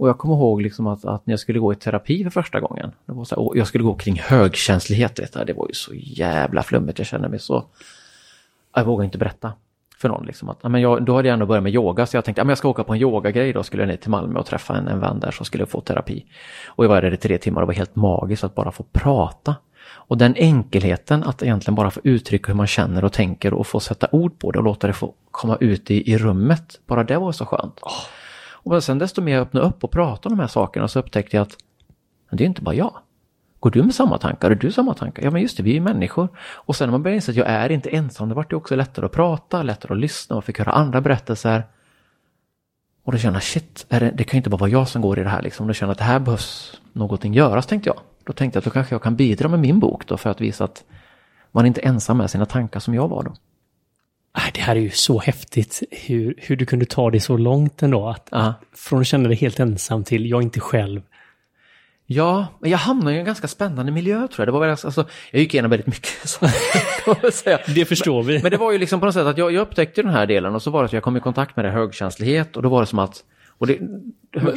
Och 0.00 0.08
jag 0.08 0.18
kommer 0.18 0.34
ihåg 0.34 0.62
liksom 0.62 0.86
att, 0.86 1.04
att, 1.04 1.26
när 1.26 1.32
jag 1.32 1.40
skulle 1.40 1.58
gå 1.58 1.72
i 1.72 1.76
terapi 1.76 2.24
för 2.24 2.30
första 2.30 2.60
gången, 2.60 2.92
det 3.06 3.12
var 3.12 3.24
så 3.24 3.34
här, 3.34 3.58
jag 3.58 3.66
skulle 3.66 3.84
gå 3.84 3.94
kring 3.94 4.20
högkänslighet, 4.20 5.16
det, 5.16 5.44
det 5.44 5.52
var 5.52 5.68
ju 5.68 5.74
så 5.74 5.92
jävla 5.94 6.62
flummigt, 6.62 6.98
jag 6.98 7.06
kände 7.06 7.28
mig 7.28 7.38
så... 7.38 7.64
Jag 8.74 8.84
vågade 8.84 9.04
inte 9.04 9.18
berätta 9.18 9.52
för 9.98 10.08
någon. 10.08 10.26
Liksom, 10.26 10.48
att, 10.48 10.62
men 10.62 10.80
jag, 10.80 11.04
då 11.04 11.16
hade 11.16 11.28
jag 11.28 11.32
ändå 11.32 11.46
börjat 11.46 11.62
med 11.62 11.74
yoga, 11.74 12.06
så 12.06 12.16
jag 12.16 12.24
tänkte 12.24 12.42
att 12.42 12.48
jag 12.48 12.58
ska 12.58 12.68
åka 12.68 12.84
på 12.84 12.94
en 12.94 13.00
yogagrej, 13.00 13.52
då 13.52 13.62
skulle 13.62 13.82
jag 13.82 13.88
ner 13.88 13.96
till 13.96 14.10
Malmö 14.10 14.40
och 14.40 14.46
träffa 14.46 14.76
en, 14.76 14.88
en 14.88 15.00
vän 15.00 15.20
där 15.20 15.30
som 15.30 15.46
skulle 15.46 15.66
få 15.66 15.80
terapi. 15.80 16.24
Och 16.66 16.84
jag 16.84 16.88
var 16.88 17.02
där 17.02 17.14
i 17.14 17.16
tre 17.16 17.38
timmar 17.38 17.60
och 17.60 17.66
det 17.66 17.72
var 17.72 17.74
helt 17.74 17.96
magiskt 17.96 18.44
att 18.44 18.54
bara 18.54 18.72
få 18.72 18.82
prata. 18.82 19.54
Och 19.92 20.18
den 20.18 20.34
enkelheten 20.36 21.24
att 21.24 21.42
egentligen 21.42 21.74
bara 21.74 21.90
få 21.90 22.00
uttrycka 22.04 22.52
hur 22.52 22.56
man 22.56 22.66
känner 22.66 23.04
och 23.04 23.12
tänker 23.12 23.54
och 23.54 23.66
få 23.66 23.80
sätta 23.80 24.08
ord 24.12 24.38
på 24.38 24.50
det 24.50 24.58
och 24.58 24.64
låta 24.64 24.86
det 24.86 24.92
få 24.92 25.14
komma 25.30 25.56
ut 25.60 25.90
i, 25.90 26.12
i 26.12 26.18
rummet, 26.18 26.80
bara 26.86 27.04
det 27.04 27.18
var 27.18 27.32
så 27.32 27.46
skönt. 27.46 27.80
Oh. 27.82 28.19
Och 28.62 28.84
sen 28.84 28.98
desto 28.98 29.22
mer 29.22 29.32
jag 29.32 29.42
öppnade 29.42 29.66
upp 29.66 29.84
och 29.84 29.90
pratade 29.90 30.32
om 30.32 30.38
de 30.38 30.42
här 30.42 30.48
sakerna 30.48 30.88
så 30.88 30.98
upptäckte 30.98 31.36
jag 31.36 31.42
att 31.42 31.56
det 32.30 32.44
är 32.44 32.48
inte 32.48 32.62
bara 32.62 32.74
jag. 32.74 32.94
Går 33.60 33.70
du 33.70 33.82
med 33.82 33.94
samma 33.94 34.18
tankar? 34.18 34.50
Har 34.50 34.54
du 34.54 34.72
samma 34.72 34.94
tankar? 34.94 35.22
Ja 35.22 35.30
men 35.30 35.42
just 35.42 35.56
det, 35.56 35.62
vi 35.62 35.70
är 35.70 35.74
ju 35.74 35.80
människor. 35.80 36.28
Och 36.38 36.76
sen 36.76 36.88
när 36.88 36.92
man 36.92 37.02
började 37.02 37.16
inse 37.16 37.30
att 37.30 37.36
jag 37.36 37.46
är 37.46 37.72
inte 37.72 37.90
ensam, 37.90 38.28
det 38.28 38.34
vart 38.34 38.50
det 38.50 38.56
också 38.56 38.76
lättare 38.76 39.06
att 39.06 39.12
prata, 39.12 39.62
lättare 39.62 39.92
att 39.92 40.00
lyssna 40.00 40.36
och 40.36 40.44
fick 40.44 40.58
höra 40.58 40.72
andra 40.72 41.00
berättelser. 41.00 41.64
Och 43.04 43.12
då 43.12 43.18
kände 43.18 43.36
jag, 43.36 43.42
shit, 43.42 43.86
det, 43.88 44.12
det 44.14 44.24
kan 44.24 44.36
inte 44.36 44.50
bara 44.50 44.56
vara 44.56 44.70
jag 44.70 44.88
som 44.88 45.02
går 45.02 45.18
i 45.18 45.22
det 45.22 45.28
här 45.28 45.42
liksom. 45.42 45.66
Då 45.66 45.72
kände 45.72 45.90
jag 45.90 45.92
att 45.92 45.98
det 45.98 46.04
här 46.04 46.18
behövs 46.18 46.80
någonting 46.92 47.34
göras, 47.34 47.66
tänkte 47.66 47.88
jag. 47.88 47.98
Då 48.24 48.32
tänkte 48.32 48.56
jag 48.56 48.60
att 48.60 48.64
då 48.64 48.70
kanske 48.70 48.94
jag 48.94 49.02
kan 49.02 49.16
bidra 49.16 49.48
med 49.48 49.60
min 49.60 49.80
bok 49.80 50.06
då 50.06 50.16
för 50.16 50.30
att 50.30 50.40
visa 50.40 50.64
att 50.64 50.84
man 51.52 51.64
är 51.64 51.68
inte 51.68 51.80
ensam 51.80 52.16
med 52.16 52.30
sina 52.30 52.46
tankar 52.46 52.80
som 52.80 52.94
jag 52.94 53.08
var 53.08 53.22
då. 53.22 53.34
Det 54.54 54.60
här 54.60 54.76
är 54.76 54.80
ju 54.80 54.90
så 54.90 55.18
häftigt 55.18 55.82
hur, 55.90 56.34
hur 56.38 56.56
du 56.56 56.66
kunde 56.66 56.86
ta 56.86 57.10
det 57.10 57.20
så 57.20 57.36
långt 57.36 57.82
ändå. 57.82 58.08
Att, 58.08 58.28
uh 58.34 58.50
Från 58.74 59.00
att 59.00 59.06
känna 59.06 59.28
dig 59.28 59.36
helt 59.36 59.60
ensam 59.60 60.04
till 60.04 60.30
jag 60.30 60.38
är 60.38 60.42
inte 60.42 60.60
själv. 60.60 61.02
Ja, 62.12 62.46
men 62.60 62.70
jag 62.70 62.78
hamnade 62.78 63.16
i 63.16 63.18
en 63.18 63.24
ganska 63.24 63.48
spännande 63.48 63.92
miljö 63.92 64.16
tror 64.16 64.30
jag. 64.36 64.48
Det 64.48 64.52
var 64.52 64.60
väl, 64.60 64.70
alltså, 64.70 65.04
jag 65.30 65.40
gick 65.40 65.54
igenom 65.54 65.70
väldigt 65.70 65.86
mycket. 65.86 66.08
Så, 66.28 66.46
det 67.74 67.84
förstår 67.84 68.22
vi. 68.22 68.32
Men, 68.32 68.42
men, 68.42 68.50
det 68.50 68.56
var 68.56 68.72
ju 68.72 68.78
liksom 68.78 69.00
på 69.00 69.06
något 69.06 69.14
sätt 69.14 69.26
att 69.26 69.38
jag, 69.38 69.52
jag 69.52 69.60
upptäckte 69.60 70.02
den 70.02 70.10
här 70.10 70.26
delen 70.26 70.54
och 70.54 70.62
så 70.62 70.70
var 70.70 70.80
det 70.82 70.86
att 70.86 70.92
jag 70.92 71.02
kom 71.02 71.16
i 71.16 71.20
kontakt 71.20 71.56
med 71.56 71.64
det 71.64 71.70
högkänslighet 71.70 72.56
och 72.56 72.62
då 72.62 72.68
var 72.68 72.80
det 72.80 72.86
som 72.86 72.98
att 72.98 73.24
och 73.58 73.66
det, 73.66 73.78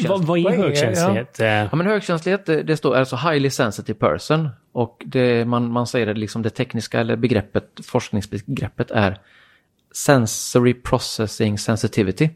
vad, 0.08 0.24
vad 0.24 0.40
är 0.40 0.50
högkänslighet? 0.50 1.36
Ja. 1.40 1.46
ja. 1.46 1.76
men 1.76 1.88
högkänslighet 1.88 2.46
det, 2.46 2.64
det 2.64 2.78
står 2.78 2.96
alltså 2.96 3.16
highly 3.16 3.50
sensitive 3.50 4.00
person 4.00 4.50
och 4.72 5.02
det, 5.06 5.46
man, 5.46 5.72
man 5.72 5.88
säger 5.88 6.06
det 6.06 6.14
liksom 6.14 6.42
det 6.42 6.50
tekniska 6.50 7.00
eller 7.00 7.16
begreppet, 7.16 7.66
forskningsbegreppet 7.86 8.92
är 8.92 9.20
Sensory 9.94 10.74
Processing 10.74 11.58
Sensitivity. 11.58 12.30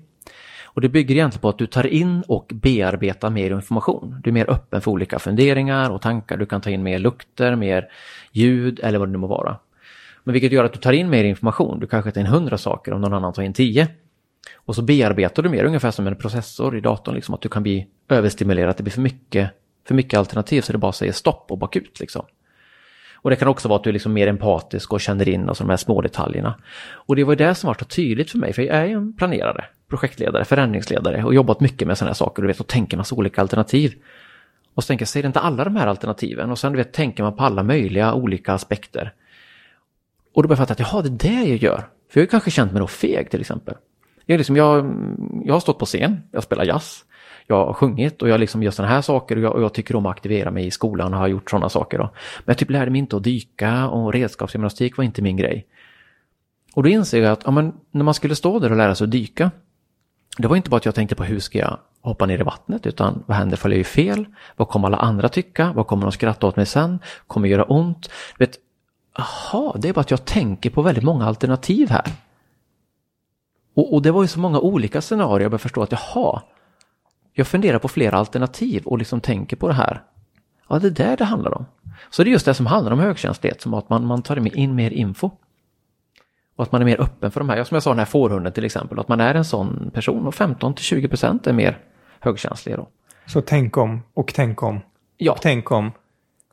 Och 0.63 0.81
det 0.81 0.89
bygger 0.89 1.15
egentligen 1.15 1.41
på 1.41 1.49
att 1.49 1.57
du 1.57 1.67
tar 1.67 1.87
in 1.87 2.23
och 2.27 2.51
bearbetar 2.53 3.29
mer 3.29 3.51
information. 3.51 4.21
Du 4.23 4.29
är 4.29 4.33
mer 4.33 4.49
öppen 4.49 4.81
för 4.81 4.91
olika 4.91 5.19
funderingar 5.19 5.89
och 5.89 6.01
tankar. 6.01 6.37
Du 6.37 6.45
kan 6.45 6.61
ta 6.61 6.69
in 6.69 6.83
mer 6.83 6.99
lukter, 6.99 7.55
mer 7.55 7.87
ljud 8.31 8.79
eller 8.83 8.99
vad 8.99 9.07
det 9.07 9.11
nu 9.11 9.17
må 9.17 9.27
vara. 9.27 9.57
Men 10.23 10.33
vilket 10.33 10.51
gör 10.51 10.63
att 10.63 10.73
du 10.73 10.79
tar 10.79 10.93
in 10.93 11.09
mer 11.09 11.23
information. 11.23 11.79
Du 11.79 11.87
kanske 11.87 12.11
tar 12.11 12.21
in 12.21 12.27
hundra 12.27 12.57
saker 12.57 12.93
om 12.93 13.01
någon 13.01 13.13
annan 13.13 13.33
tar 13.33 13.43
in 13.43 13.53
tio. 13.53 13.87
Och 14.55 14.75
så 14.75 14.81
bearbetar 14.81 15.43
du 15.43 15.49
mer, 15.49 15.63
ungefär 15.63 15.91
som 15.91 16.07
en 16.07 16.15
processor 16.15 16.77
i 16.77 16.81
datorn, 16.81 17.15
liksom, 17.15 17.35
att 17.35 17.41
du 17.41 17.49
kan 17.49 17.63
bli 17.63 17.87
överstimulerad, 18.09 18.77
det 18.77 18.83
blir 18.83 18.93
för 18.93 19.01
mycket, 19.01 19.51
för 19.87 19.95
mycket 19.95 20.19
alternativ 20.19 20.61
så 20.61 20.71
det 20.71 20.77
bara 20.77 20.91
säger 20.91 21.11
stopp 21.11 21.51
och 21.51 21.57
bakut. 21.57 21.99
Liksom. 21.99 22.25
Och 23.21 23.29
det 23.29 23.35
kan 23.35 23.47
också 23.47 23.67
vara 23.67 23.77
att 23.77 23.83
du 23.83 23.89
är 23.89 23.93
liksom 23.93 24.13
mer 24.13 24.27
empatisk 24.27 24.93
och 24.93 25.01
känner 25.01 25.29
in 25.29 25.49
alltså 25.49 25.63
de 25.63 25.69
här 25.69 25.77
små 25.77 26.01
detaljerna. 26.01 26.55
Och 26.89 27.15
det 27.15 27.23
var 27.23 27.35
det 27.35 27.55
som 27.55 27.67
var 27.67 27.75
så 27.79 27.85
tydligt 27.85 28.31
för 28.31 28.37
mig, 28.37 28.53
för 28.53 28.61
jag 28.61 28.75
är 28.75 28.85
ju 28.85 28.93
en 28.93 29.13
planerare, 29.13 29.65
projektledare, 29.89 30.45
förändringsledare 30.45 31.23
och 31.23 31.33
jobbat 31.33 31.59
mycket 31.59 31.87
med 31.87 31.97
sådana 31.97 32.09
här 32.09 32.15
saker 32.15 32.41
du 32.41 32.47
vet, 32.47 32.59
och 32.59 32.67
tänker 32.67 32.97
massa 32.97 33.15
olika 33.15 33.41
alternativ. 33.41 33.93
Och 34.73 34.83
så 34.83 34.87
tänker 34.87 35.01
jag, 35.01 35.07
säger 35.07 35.27
inte 35.27 35.39
alla 35.39 35.63
de 35.63 35.75
här 35.75 35.87
alternativen? 35.87 36.51
Och 36.51 36.59
sen 36.59 36.71
du 36.71 36.77
vet, 36.77 36.93
tänker 36.93 37.23
man 37.23 37.35
på 37.35 37.43
alla 37.43 37.63
möjliga 37.63 38.13
olika 38.13 38.53
aspekter. 38.53 39.13
Och 40.33 40.43
då 40.43 40.47
börjar 40.47 40.61
jag 40.61 40.67
fatta 40.67 40.83
att 40.83 40.91
jaha, 40.91 41.01
det 41.01 41.27
är 41.27 41.31
det 41.31 41.49
jag 41.49 41.57
gör. 41.57 41.83
För 42.09 42.19
jag 42.19 42.25
har 42.25 42.29
kanske 42.29 42.51
känt 42.51 42.71
mig 42.71 42.79
då 42.79 42.87
feg 42.87 43.31
till 43.31 43.41
exempel. 43.41 43.75
Jag, 44.25 44.37
liksom, 44.37 44.55
jag, 44.55 44.93
jag 45.43 45.53
har 45.53 45.59
stått 45.59 45.79
på 45.79 45.85
scen, 45.85 46.21
jag 46.31 46.43
spelar 46.43 46.65
jazz, 46.65 47.05
jag 47.47 47.65
har 47.65 47.73
sjungit 47.73 48.21
och 48.21 48.29
jag 48.29 48.39
liksom 48.39 48.63
gör 48.63 48.71
sådana 48.71 48.93
här 48.93 49.01
saker 49.01 49.35
och 49.35 49.41
jag, 49.41 49.53
och 49.53 49.61
jag, 49.61 49.73
tycker 49.73 49.95
om 49.95 50.05
att 50.05 50.11
aktivera 50.11 50.51
mig 50.51 50.65
i 50.65 50.71
skolan 50.71 51.13
och 51.13 51.19
har 51.19 51.27
gjort 51.27 51.49
sådana 51.49 51.69
saker. 51.69 51.97
Då. 51.97 52.03
Men 52.03 52.43
jag 52.45 52.57
typ 52.57 52.69
lärde 52.69 52.91
mig 52.91 52.99
inte 52.99 53.17
att 53.17 53.23
dyka 53.23 53.87
och 53.87 54.13
redskapsgymnastik 54.13 54.97
var 54.97 55.03
inte 55.03 55.21
min 55.21 55.37
grej. 55.37 55.67
Och 56.73 56.83
då 56.83 56.89
inser 56.89 57.21
jag 57.21 57.31
att 57.31 57.41
ja, 57.45 57.51
men, 57.51 57.73
när 57.91 58.03
man 58.03 58.13
skulle 58.13 58.35
stå 58.35 58.59
där 58.59 58.71
och 58.71 58.77
lära 58.77 58.95
sig 58.95 59.05
att 59.05 59.11
dyka, 59.11 59.51
det 60.37 60.47
var 60.47 60.55
inte 60.55 60.69
bara 60.69 60.77
att 60.77 60.85
jag 60.85 60.95
tänkte 60.95 61.15
på 61.15 61.23
hur 61.23 61.39
ska 61.39 61.59
jag 61.59 61.79
hoppa 62.01 62.25
ner 62.25 62.39
i 62.39 62.43
vattnet, 62.43 62.85
utan 62.85 63.23
vad 63.25 63.37
händer 63.37 63.57
ifall 63.57 63.71
jag 63.71 63.77
gör 63.77 63.83
fel? 63.83 64.25
Vad 64.55 64.67
kommer 64.67 64.87
alla 64.87 64.97
andra 64.97 65.29
tycka? 65.29 65.73
Vad 65.75 65.87
kommer 65.87 66.03
de 66.03 66.11
skratta 66.11 66.47
åt 66.47 66.55
mig 66.55 66.65
sen? 66.65 66.99
Kommer 67.27 67.47
göra 67.47 67.63
ont? 67.63 68.09
vet, 68.39 68.57
aha, 69.19 69.75
det 69.79 69.89
är 69.89 69.93
bara 69.93 70.01
att 70.01 70.11
jag 70.11 70.25
tänker 70.25 70.69
på 70.69 70.81
väldigt 70.81 71.03
många 71.03 71.25
alternativ 71.25 71.89
här. 71.89 72.05
Och, 73.73 73.93
och 73.93 74.01
det 74.01 74.11
var 74.11 74.21
ju 74.21 74.27
så 74.27 74.39
många 74.39 74.59
olika 74.59 75.01
scenarier 75.01 75.41
jag 75.41 75.51
började 75.51 75.61
förstå 75.61 75.81
att 75.81 75.91
jaha, 75.91 76.41
jag 77.37 77.47
funderar 77.47 77.79
på 77.79 77.87
flera 77.87 78.17
alternativ 78.17 78.85
och 78.85 78.97
liksom 78.97 79.21
tänker 79.21 79.57
på 79.57 79.67
det 79.67 79.73
här. 79.73 80.01
Ja, 80.69 80.79
det 80.79 80.87
är 80.87 80.91
där 80.91 81.17
det 81.17 81.25
handlar 81.25 81.57
om. 81.57 81.65
Så 82.09 82.23
det 82.23 82.29
är 82.29 82.31
just 82.31 82.45
det 82.45 82.53
som 82.53 82.65
handlar 82.65 82.91
om 82.91 82.99
högkänslighet, 82.99 83.61
som 83.61 83.73
att 83.73 83.89
man, 83.89 84.05
man 84.05 84.21
tar 84.21 84.57
in 84.57 84.75
mer 84.75 84.91
info. 84.91 85.31
Och 86.55 86.63
att 86.63 86.71
man 86.71 86.81
är 86.81 86.85
mer 86.85 87.01
öppen 87.01 87.31
för 87.31 87.39
de 87.39 87.49
här, 87.49 87.63
som 87.63 87.75
jag 87.75 87.83
sa 87.83 87.89
den 87.89 87.99
här 87.99 88.05
fårhunden 88.05 88.53
till 88.53 88.65
exempel, 88.65 88.99
att 88.99 89.07
man 89.07 89.19
är 89.19 89.35
en 89.35 89.45
sån 89.45 89.91
person 89.93 90.27
och 90.27 90.35
15 90.35 90.73
till 90.73 90.85
20 90.85 91.07
procent 91.07 91.47
är 91.47 91.53
mer 91.53 91.77
högkänsliga 92.19 92.77
då. 92.77 92.87
Så 93.25 93.41
tänk 93.41 93.77
om 93.77 94.03
och 94.13 94.31
tänk 94.35 94.63
om. 94.63 94.79
Ja. 95.17 95.31
Och 95.31 95.41
tänk 95.41 95.71
om. 95.71 95.91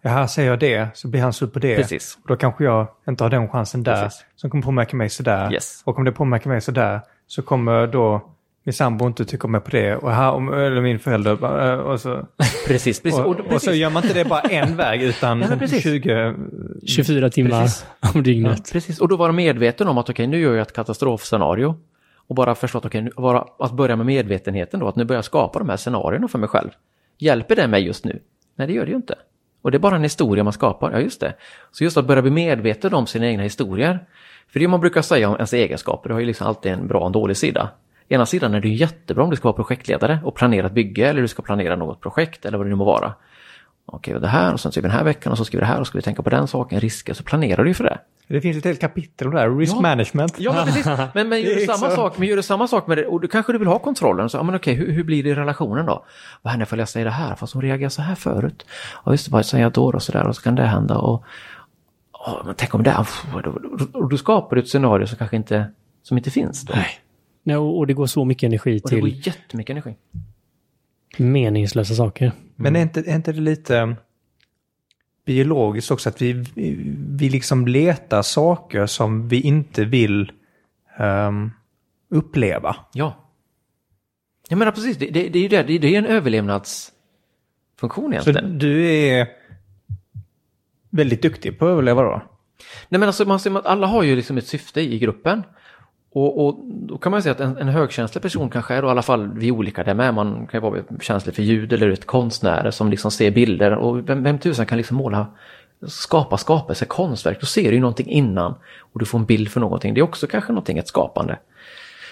Ja, 0.03 0.11
här 0.11 0.27
säger 0.27 0.51
jag 0.51 0.59
det, 0.59 0.89
så 0.95 1.09
blir 1.09 1.21
han 1.21 1.33
sur 1.33 1.47
på 1.47 1.59
det. 1.59 1.77
Precis. 1.77 2.19
Och 2.23 2.29
då 2.29 2.37
kanske 2.37 2.65
jag 2.65 2.87
inte 3.09 3.25
har 3.25 3.31
den 3.31 3.49
chansen 3.49 3.83
där, 3.83 4.03
Precis. 4.03 4.25
som 4.37 4.51
kommer 4.51 4.63
påverka 4.63 4.97
mig 4.97 5.11
sådär. 5.11 5.53
Yes. 5.53 5.83
Och 5.85 5.99
om 5.99 6.05
det 6.05 6.13
påverkar 6.13 6.51
mig 6.51 6.61
sådär, 6.61 7.01
så 7.27 7.43
kommer 7.43 7.87
då 7.87 8.34
min 8.65 8.73
sambo 8.73 9.07
inte 9.07 9.25
tycker 9.25 9.49
med 9.49 9.65
på 9.65 9.71
det. 9.71 9.97
Och 9.97 10.13
här, 10.13 10.55
eller 10.55 10.81
min 10.81 10.99
förälder. 10.99 11.73
Eh, 11.73 11.79
och 11.79 12.01
så, 12.01 12.27
precis, 12.67 13.01
precis. 13.03 13.21
Och, 13.21 13.41
och, 13.41 13.63
så 13.63 13.73
gör 13.73 13.91
man 13.91 14.03
inte 14.03 14.15
det 14.15 14.25
bara 14.25 14.41
en 14.51 14.77
väg 14.77 15.03
utan 15.03 15.41
ja, 15.61 15.67
20... 15.67 16.35
24 16.87 17.31
timmar 17.31 17.63
precis. 17.63 17.87
om 18.15 18.23
dygnet. 18.23 18.59
Ja, 18.59 18.73
precis, 18.73 19.01
och 19.01 19.09
då 19.09 19.17
vara 19.17 19.33
medveten 19.33 19.89
om 19.89 19.99
att 19.99 20.11
okej, 20.11 20.13
okay, 20.13 20.27
nu 20.27 20.39
gör 20.39 20.55
jag 20.55 20.63
ett 20.63 20.73
katastrofscenario. 20.73 21.77
Och 22.27 22.35
bara 22.35 22.55
förstå 22.55 22.79
att, 22.79 22.87
okay, 22.87 23.09
bara, 23.17 23.45
att 23.59 23.73
börja 23.73 23.97
med 23.97 24.07
medvetenheten 24.07 24.81
då, 24.81 24.89
att 24.89 24.97
nu 24.97 25.05
börjar 25.05 25.19
jag 25.19 25.25
skapa 25.25 25.59
de 25.59 25.69
här 25.69 25.77
scenarierna 25.77 26.29
för 26.29 26.39
mig 26.39 26.49
själv. 26.49 26.71
Hjälper 27.19 27.57
det 27.57 27.69
mig 27.69 27.83
just 27.83 28.05
nu? 28.05 28.21
Nej, 28.57 28.67
det 28.67 28.73
gör 28.73 28.85
det 28.85 28.91
ju 28.91 28.97
inte. 28.97 29.15
Och 29.63 29.71
det 29.71 29.77
är 29.77 29.81
bara 29.81 29.97
en 29.97 30.03
historia 30.03 30.45
man 30.45 30.53
skapar, 30.53 30.93
ja 30.93 31.01
just 31.01 31.21
det. 31.21 31.35
Så 31.73 31.85
just 31.85 31.97
att 31.97 32.07
börja 32.07 32.23
bli 32.23 32.31
medveten 32.31 32.95
om 32.95 33.07
sina 33.07 33.27
egna 33.27 33.43
historier. 33.43 34.07
För 34.49 34.61
det 34.61 34.69
man 34.69 34.81
brukar 34.81 35.03
säga 35.03 35.29
om 35.29 35.35
ens 35.35 35.53
egenskaper, 35.53 36.09
det 36.09 36.15
har 36.15 36.21
ju 36.21 36.27
liksom 36.27 36.47
alltid 36.47 36.73
en 36.73 36.87
bra 36.87 37.01
och 37.01 37.07
en 37.07 37.13
dålig 37.13 37.37
sida. 37.37 37.71
Ena 38.09 38.27
sidan 38.27 38.55
är 38.55 38.61
det 38.61 38.69
jättebra 38.69 39.25
om 39.25 39.31
du 39.31 39.37
ska 39.37 39.49
vara 39.49 39.57
projektledare 39.57 40.19
och 40.25 40.35
planera 40.35 40.67
ett 40.67 40.73
bygge 40.73 41.09
eller 41.09 41.23
du 41.23 41.29
ska 41.29 41.43
planera 41.43 41.77
något 41.77 42.01
projekt 42.01 42.45
eller 42.45 42.59
vad 42.59 42.67
det 42.67 42.71
nu 42.71 42.77
må 42.77 42.85
vara. 42.85 43.15
Okej, 43.87 44.15
och 44.15 44.21
det 44.21 44.29
här 44.29 44.53
och 44.53 44.61
sen 44.61 44.73
så 44.73 44.81
den 44.81 44.91
här 44.91 45.05
veckan 45.05 45.33
och 45.33 45.39
så 45.39 45.45
ska 45.45 45.57
vi 45.57 45.61
det 45.61 45.67
här 45.67 45.81
och 45.81 45.87
ska 45.87 45.99
vi 45.99 46.03
tänka 46.03 46.23
på 46.23 46.31
den 46.31 46.49
saken, 46.49 46.81
risker, 46.81 47.15
så 47.15 47.23
planerar 47.25 47.63
du 47.65 47.71
ju 47.71 47.75
för 47.75 47.85
det. 47.85 47.99
Det 48.29 48.41
finns 48.41 48.57
ett 48.57 48.65
helt 48.65 48.81
kapitel 48.81 49.29
om 49.29 49.35
det 49.35 49.41
här, 49.41 49.51
risk 49.57 49.75
Ja. 49.77 49.81
management. 49.81 50.35
Ja, 50.39 50.53
men 50.53 50.65
precis. 50.67 50.87
Men, 51.15 51.29
men 51.29 51.43
gör 51.43 51.55
du 51.55 51.61
samma 51.67 51.91
så. 51.91 51.97
sak, 51.97 52.19
men 52.19 52.29
gör 52.29 52.37
du 52.37 52.43
samma 52.43 52.69
sak 52.69 52.87
med 52.87 52.99
det, 52.99 53.07
och 53.07 53.21
du 53.21 53.29
kanske 53.29 53.53
du 53.53 53.59
vill 53.59 53.69
ha 53.69 53.79
kontrollen, 53.79 54.29
så 54.31 54.37
ja, 54.37 54.43
men 54.43 54.55
okej, 54.55 54.75
hur, 54.75 54.93
hur 54.93 55.05
blir 55.05 55.23
det 55.23 55.29
i 55.29 55.35
relationen 55.35 55.87
då? 55.87 56.05
Vad 56.43 56.51
händer 56.51 56.67
ifall 56.67 56.79
jag 56.79 56.89
säger 56.89 57.07
det 57.07 57.13
här, 57.13 57.35
fast 57.35 57.53
hon 57.53 57.63
reagerar 57.63 57.89
så 57.89 58.03
här 58.03 58.15
förut? 58.15 58.67
Ja, 59.05 59.13
just 59.13 59.25
det, 59.27 59.33
vad 59.33 59.47
säger 59.47 59.65
jag 59.65 59.73
då 59.73 59.85
och 59.85 60.03
så 60.03 60.13
där, 60.13 60.27
och 60.27 60.37
så 60.37 60.43
kan 60.43 60.55
det 60.55 60.63
hända 60.67 60.99
och... 60.99 61.25
Ja, 62.13 62.43
men 62.45 62.55
tänk 62.55 62.75
om 62.75 62.83
det, 62.83 62.97
uff, 63.01 63.25
och, 63.35 63.97
och 64.03 64.09
du 64.09 64.19
skapar 64.19 64.57
ett 64.57 64.69
scenario 64.69 65.07
som 65.07 65.19
kanske 65.19 65.37
inte, 65.37 65.67
som 66.03 66.17
inte 66.19 66.31
finns 66.31 66.63
då. 66.63 66.73
Nej. 66.77 66.89
Nej, 67.47 67.57
och 67.57 67.79
och 67.79 67.87
det 67.87 67.95
går 67.95 68.07
så 68.07 68.25
mycket 68.25 68.47
energi 68.47 68.81
Och 68.85 68.91
det 68.91 69.01
går 69.01 69.09
till 69.09 69.27
jättemycket 69.27 69.71
energi. 69.71 69.95
meningslösa 71.19 71.95
saker. 71.95 72.33
Men 72.57 72.77
är 72.77 72.83
inte, 72.83 73.01
är 73.01 73.15
inte 73.17 73.33
det 73.33 73.41
lite 73.41 73.97
biologiskt 75.27 75.91
också 75.91 76.09
att 76.09 76.23
vi, 76.23 76.33
vi, 77.17 77.29
liksom 77.29 77.67
letar 77.67 78.23
saker 78.23 78.87
som 78.87 79.29
vi 79.29 79.41
inte 79.41 79.85
vill 79.85 80.33
ehm, 80.99 81.51
uppleva? 82.11 82.77
Ja. 82.93 83.31
Jag 84.49 84.59
menar 84.59 84.73
precis, 84.73 84.97
det, 84.97 85.07
det, 85.07 85.29
det 85.29 85.39
är 85.39 85.43
ju 85.43 85.49
det, 85.49 85.63
det, 85.63 85.79
det 85.79 85.95
är 85.95 85.99
en 85.99 86.07
överlevnadsfunktion 86.07 86.93
Så 87.81 88.13
egentligen. 88.13 88.59
du 88.59 88.89
är 88.89 89.29
väldigt 90.91 91.23
duktig 91.23 91.59
på 91.59 91.67
att 91.67 91.71
överleva 91.71 92.03
då? 92.03 92.23
Nej 92.89 92.99
men 92.99 93.03
alltså 93.03 93.25
man 93.25 93.41
ser 93.41 93.59
att 93.59 93.67
alla 93.67 93.87
har 93.87 94.03
ju 94.03 94.17
liksom 94.17 94.39
ett 94.39 94.47
syfte 94.47 94.81
i 94.81 94.99
gruppen. 94.99 95.43
Och, 96.15 96.47
och 96.47 96.61
då 96.65 96.99
kan 96.99 97.13
man 97.13 97.23
säga 97.23 97.33
att 97.33 97.41
en, 97.41 97.57
en 97.57 97.69
högkänslig 97.69 98.23
person 98.23 98.51
kanske 98.51 98.75
är 98.75 98.83
då 98.83 98.89
i 98.89 98.91
alla 98.91 99.03
fall 99.03 99.31
vi 99.35 99.51
olika 99.51 99.85
där 99.85 99.95
med. 99.95 100.15
Man 100.15 100.47
kan 100.47 100.59
ju 100.59 100.71
vara 100.71 100.83
känslig 101.01 101.35
för 101.35 101.43
ljud 101.43 101.73
eller 101.73 101.91
ett 101.91 102.07
konstnärer 102.07 102.71
som 102.71 102.91
liksom 102.91 103.11
ser 103.11 103.31
bilder. 103.31 103.75
Och 103.75 104.09
vem, 104.09 104.23
vem 104.23 104.39
tusan 104.39 104.67
kan 104.67 104.79
liksom 104.79 104.97
måla, 104.97 105.27
skapa 105.87 106.37
skapelse, 106.37 106.85
konstverk. 106.85 107.41
Då 107.41 107.47
ser 107.47 107.69
du 107.69 107.75
ju 107.75 107.81
någonting 107.81 108.09
innan 108.09 108.55
och 108.79 109.01
du 109.01 109.07
får 109.07 109.19
en 109.19 109.25
bild 109.25 109.49
för 109.49 109.61
någonting. 109.61 109.95
Det 109.95 110.01
är 110.01 110.03
också 110.03 110.27
kanske 110.27 110.53
någonting, 110.53 110.79
ett 110.79 110.89
skapande. 110.89 111.39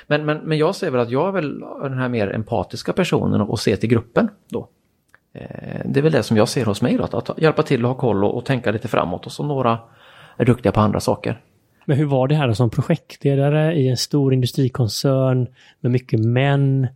Men, 0.07 0.25
men, 0.25 0.39
men 0.39 0.59
jag 0.59 0.75
säger 0.75 0.91
väl 0.91 1.01
att 1.01 1.11
jag 1.11 1.29
är 1.29 1.33
väl 1.33 1.61
den 1.83 1.99
här 1.99 2.09
mer 2.09 2.35
empatiska 2.35 2.93
personen 2.93 3.41
och 3.41 3.61
ser 3.61 3.77
till 3.77 3.89
gruppen 3.89 4.29
då. 4.49 4.69
Eh, 5.35 5.81
det 5.85 6.01
är 6.01 6.03
väl 6.03 6.13
det 6.13 6.23
som 6.23 6.37
jag 6.37 6.49
ser 6.49 6.65
hos 6.65 6.83
mig 6.83 6.97
då, 6.97 7.05
att, 7.05 7.31
att 7.31 7.39
hjälpa 7.39 7.63
till 7.63 7.85
och 7.85 7.91
ha 7.91 7.99
koll 7.99 8.25
och, 8.25 8.37
och 8.37 8.45
tänka 8.45 8.71
lite 8.71 8.89
framåt 8.89 9.27
och 9.27 9.33
så 9.33 9.43
några 9.43 9.79
är 10.37 10.45
duktiga 10.45 10.73
på 10.73 10.81
andra 10.81 11.01
saker. 11.01 11.41
Men 11.85 11.97
hur 11.97 12.05
var 12.05 12.29
det 12.29 12.35
här 12.35 12.53
som 12.53 12.71
projektledare 12.71 13.75
i 13.75 13.89
en 13.89 13.97
stor 13.97 14.35
industrikoncern 14.35 15.47
med 15.81 15.93
mycket 15.93 16.21
män? 16.21 16.89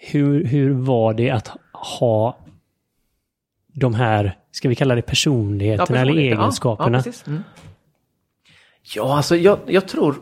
Hur, 0.00 0.44
hur 0.44 0.70
var 0.70 1.14
det 1.14 1.30
att 1.30 1.50
ha 1.72 2.36
de 3.72 3.94
här, 3.94 4.38
ska 4.50 4.68
vi 4.68 4.74
kalla 4.74 4.94
det 4.94 5.02
personligheterna 5.02 6.00
eller 6.00 6.04
personligheter. 6.04 6.42
egenskaperna? 6.42 6.90
Ja, 6.90 6.98
ja, 6.98 7.02
precis. 7.02 7.26
mm. 7.26 7.42
ja 8.94 9.16
alltså 9.16 9.36
jag, 9.36 9.58
jag 9.66 9.88
tror... 9.88 10.16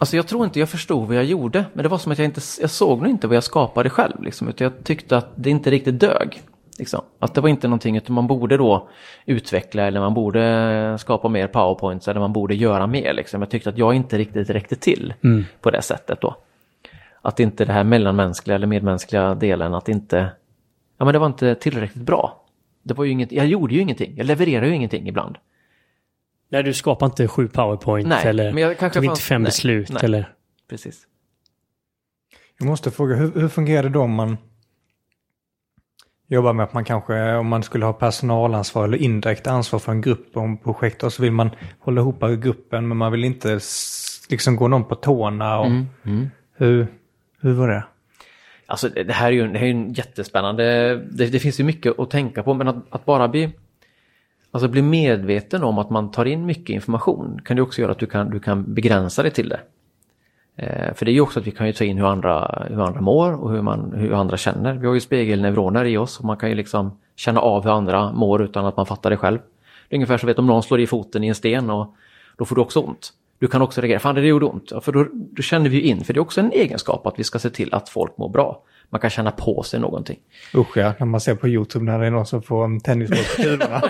Alltså 0.00 0.16
jag 0.16 0.26
tror 0.26 0.44
inte 0.44 0.60
jag 0.60 0.68
förstod 0.68 1.08
vad 1.08 1.16
jag 1.16 1.24
gjorde, 1.24 1.64
men 1.72 1.82
det 1.82 1.88
var 1.88 1.98
som 1.98 2.12
att 2.12 2.18
jag 2.18 2.24
inte, 2.24 2.40
jag 2.60 2.70
såg 2.70 3.02
nog 3.02 3.10
inte 3.10 3.26
vad 3.26 3.36
jag 3.36 3.44
skapade 3.44 3.90
själv, 3.90 4.22
liksom, 4.22 4.48
utan 4.48 4.64
jag 4.64 4.84
tyckte 4.84 5.16
att 5.16 5.28
det 5.36 5.50
inte 5.50 5.70
riktigt 5.70 6.00
dög. 6.00 6.42
Liksom. 6.78 7.04
Att 7.18 7.34
det 7.34 7.40
var 7.40 7.48
inte 7.48 7.68
någonting, 7.68 7.96
utan 7.96 8.14
man 8.14 8.26
borde 8.26 8.56
då 8.56 8.88
utveckla 9.26 9.82
eller 9.82 10.00
man 10.00 10.14
borde 10.14 10.96
skapa 10.98 11.28
mer 11.28 11.46
powerpoints 11.46 12.08
eller 12.08 12.20
man 12.20 12.32
borde 12.32 12.54
göra 12.54 12.86
mer. 12.86 13.12
Liksom. 13.12 13.42
Jag 13.42 13.50
tyckte 13.50 13.70
att 13.70 13.78
jag 13.78 13.94
inte 13.94 14.18
riktigt 14.18 14.50
räckte 14.50 14.76
till 14.76 15.14
på 15.60 15.70
det 15.70 15.82
sättet 15.82 16.20
då. 16.20 16.36
Att 17.22 17.40
inte 17.40 17.64
det 17.64 17.72
här 17.72 17.84
mellanmänskliga 17.84 18.54
eller 18.54 18.66
medmänskliga 18.66 19.34
delen, 19.34 19.74
att 19.74 19.88
inte, 19.88 20.30
ja 20.98 21.04
men 21.04 21.12
det 21.12 21.18
var 21.18 21.26
inte 21.26 21.54
tillräckligt 21.54 22.04
bra. 22.04 22.44
Det 22.82 22.94
var 22.94 23.04
ju 23.04 23.10
inget, 23.10 23.32
jag 23.32 23.46
gjorde 23.46 23.74
ju 23.74 23.80
ingenting, 23.80 24.16
jag 24.16 24.26
levererade 24.26 24.66
ju 24.68 24.74
ingenting 24.74 25.08
ibland. 25.08 25.36
Nej, 26.50 26.62
du 26.62 26.74
skapar 26.74 27.06
inte 27.06 27.28
sju 27.28 27.48
powerpoint 27.48 28.08
Nej, 28.08 28.26
eller 28.26 28.52
men 28.52 28.62
jag 28.62 28.78
kanske 28.78 29.00
tog 29.00 29.04
inte 29.04 29.20
fem 29.20 29.42
nej, 29.42 29.48
beslut 29.48 29.90
nej. 29.90 30.00
eller... 30.04 30.32
Precis. 30.70 31.06
Jag 32.58 32.66
måste 32.66 32.90
fråga, 32.90 33.16
hur, 33.16 33.32
hur 33.40 33.48
fungerar 33.48 33.82
det 33.82 33.88
då 33.88 34.00
om 34.00 34.14
man 34.14 34.36
jobbar 36.28 36.52
med 36.52 36.64
att 36.64 36.72
man 36.72 36.84
kanske, 36.84 37.34
om 37.34 37.46
man 37.46 37.62
skulle 37.62 37.84
ha 37.84 37.92
personalansvar 37.92 38.84
eller 38.84 38.98
indirekt 38.98 39.46
ansvar 39.46 39.78
för 39.78 39.92
en 39.92 40.00
grupp 40.00 40.36
om 40.36 40.58
projekt 40.58 41.02
och 41.02 41.12
så 41.12 41.22
vill 41.22 41.32
man 41.32 41.50
hålla 41.78 42.00
ihop 42.00 42.20
gruppen 42.20 42.88
men 42.88 42.96
man 42.96 43.12
vill 43.12 43.24
inte 43.24 43.60
liksom 44.30 44.56
gå 44.56 44.68
någon 44.68 44.84
på 44.84 44.94
tårna. 44.94 45.58
Och 45.58 45.66
Mm. 45.66 46.30
Hur, 46.56 46.86
hur 47.40 47.52
var 47.52 47.68
det? 47.68 47.84
Alltså 48.66 48.88
det 48.88 49.04
det 49.04 49.12
här 49.12 49.26
är 49.26 49.32
ju, 49.32 49.48
det 49.48 49.58
här 49.58 49.66
är 49.66 49.70
ju 49.70 49.80
en 49.80 49.92
jättespännande, 49.92 50.94
det, 51.10 51.26
det 51.26 51.38
finns 51.38 51.60
ju 51.60 51.64
mycket 51.64 51.98
att 51.98 52.10
tänka 52.10 52.42
på 52.42 52.54
men 52.54 52.68
att, 52.68 52.76
att 52.90 53.04
bara 53.04 53.28
bli, 53.28 53.50
alltså 54.50 54.68
bli 54.68 54.82
medveten 54.82 55.64
om 55.64 55.78
att 55.78 55.90
man 55.90 56.10
tar 56.10 56.24
in 56.24 56.46
mycket 56.46 56.70
information 56.70 57.40
kan 57.44 57.56
ju 57.56 57.62
också 57.62 57.80
göra 57.80 57.92
att 57.92 57.98
du 57.98 58.06
kan, 58.06 58.30
du 58.30 58.40
kan 58.40 58.74
begränsa 58.74 59.22
dig 59.22 59.32
till 59.32 59.48
det. 59.48 59.60
Eh, 60.58 60.94
för 60.94 61.04
det 61.04 61.10
är 61.10 61.12
ju 61.12 61.20
också 61.20 61.40
att 61.40 61.46
vi 61.46 61.50
kan 61.50 61.66
ju 61.66 61.72
ta 61.72 61.84
in 61.84 61.98
hur 61.98 62.06
andra, 62.06 62.64
hur 62.68 62.80
andra 62.82 63.00
mår 63.00 63.42
och 63.42 63.50
hur, 63.50 63.62
man, 63.62 63.92
hur 63.96 64.12
andra 64.14 64.36
känner. 64.36 64.74
Vi 64.74 64.86
har 64.86 64.94
ju 64.94 65.00
spegelneuroner 65.00 65.84
i 65.84 65.96
oss 65.96 66.18
och 66.18 66.24
man 66.24 66.36
kan 66.36 66.48
ju 66.48 66.54
liksom 66.54 66.98
känna 67.16 67.40
av 67.40 67.64
hur 67.64 67.70
andra 67.70 68.12
mår 68.12 68.42
utan 68.42 68.66
att 68.66 68.76
man 68.76 68.86
fattar 68.86 69.10
det 69.10 69.16
själv. 69.16 69.38
Det 69.88 69.94
är 69.94 69.96
ungefär 69.96 70.18
så 70.18 70.26
vet 70.26 70.38
om 70.38 70.46
någon 70.46 70.62
slår 70.62 70.80
i 70.80 70.86
foten 70.86 71.24
i 71.24 71.28
en 71.28 71.34
sten 71.34 71.70
och 71.70 71.94
då 72.36 72.44
får 72.44 72.56
du 72.56 72.60
också 72.62 72.80
ont. 72.80 73.12
Du 73.38 73.46
kan 73.46 73.62
också 73.62 73.80
reagera, 73.80 73.98
fan 73.98 74.14
det 74.14 74.20
gjorde 74.20 74.46
ont. 74.46 74.68
Ja, 74.70 74.80
för 74.80 74.92
då, 74.92 75.06
då 75.12 75.42
känner 75.42 75.70
vi 75.70 75.76
ju 75.76 75.82
in, 75.82 76.04
för 76.04 76.14
det 76.14 76.18
är 76.18 76.22
också 76.22 76.40
en 76.40 76.52
egenskap 76.52 77.06
att 77.06 77.18
vi 77.18 77.24
ska 77.24 77.38
se 77.38 77.50
till 77.50 77.74
att 77.74 77.88
folk 77.88 78.18
mår 78.18 78.28
bra. 78.28 78.62
Man 78.90 79.00
kan 79.00 79.10
känna 79.10 79.30
på 79.30 79.62
sig 79.62 79.80
någonting. 79.80 80.18
Usch 80.54 80.76
ja, 80.76 80.92
när 80.98 81.06
man 81.06 81.20
ser 81.20 81.34
på 81.34 81.48
YouTube 81.48 81.84
när 81.84 81.98
det 81.98 82.06
är 82.06 82.10
någon 82.10 82.26
som 82.26 82.42
får 82.42 82.64
en 82.64 82.80
tennisboll 82.80 83.18
på 83.18 83.66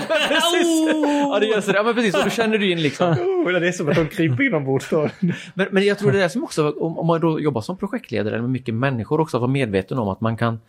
kulorna. 0.65 1.09
Ja, 1.09 1.39
det 1.41 1.47
gör 1.47 1.61
så. 1.61 1.73
Ja, 1.75 1.83
men 1.83 1.95
precis. 1.95 2.15
Och 2.15 2.25
då 2.25 2.31
känner 2.31 2.59
du 2.59 2.71
in 2.71 2.83
liksom. 2.83 3.11
oh, 3.11 3.53
det 3.53 3.69
är 3.69 3.73
som 3.73 3.89
att 3.89 3.95
de 3.95 4.07
kryper 4.07 4.43
inombords 4.43 4.91
då. 4.91 5.09
Men, 5.55 5.67
men 5.71 5.87
jag 5.87 5.99
tror 5.99 6.13
det 6.13 6.23
är 6.25 6.29
som 6.29 6.45
också, 6.45 6.71
om, 6.71 6.99
om 6.99 7.07
man 7.07 7.21
då 7.21 7.41
jobbar 7.41 7.61
som 7.61 7.77
projektledare 7.77 8.35
eller 8.35 8.43
med 8.43 8.51
mycket 8.51 8.75
människor 8.75 9.21
också, 9.21 9.37
att 9.37 9.41
vara 9.41 9.51
medveten 9.51 9.99
om 9.99 10.09
att 10.09 10.21
man 10.21 10.37
kan 10.37 10.61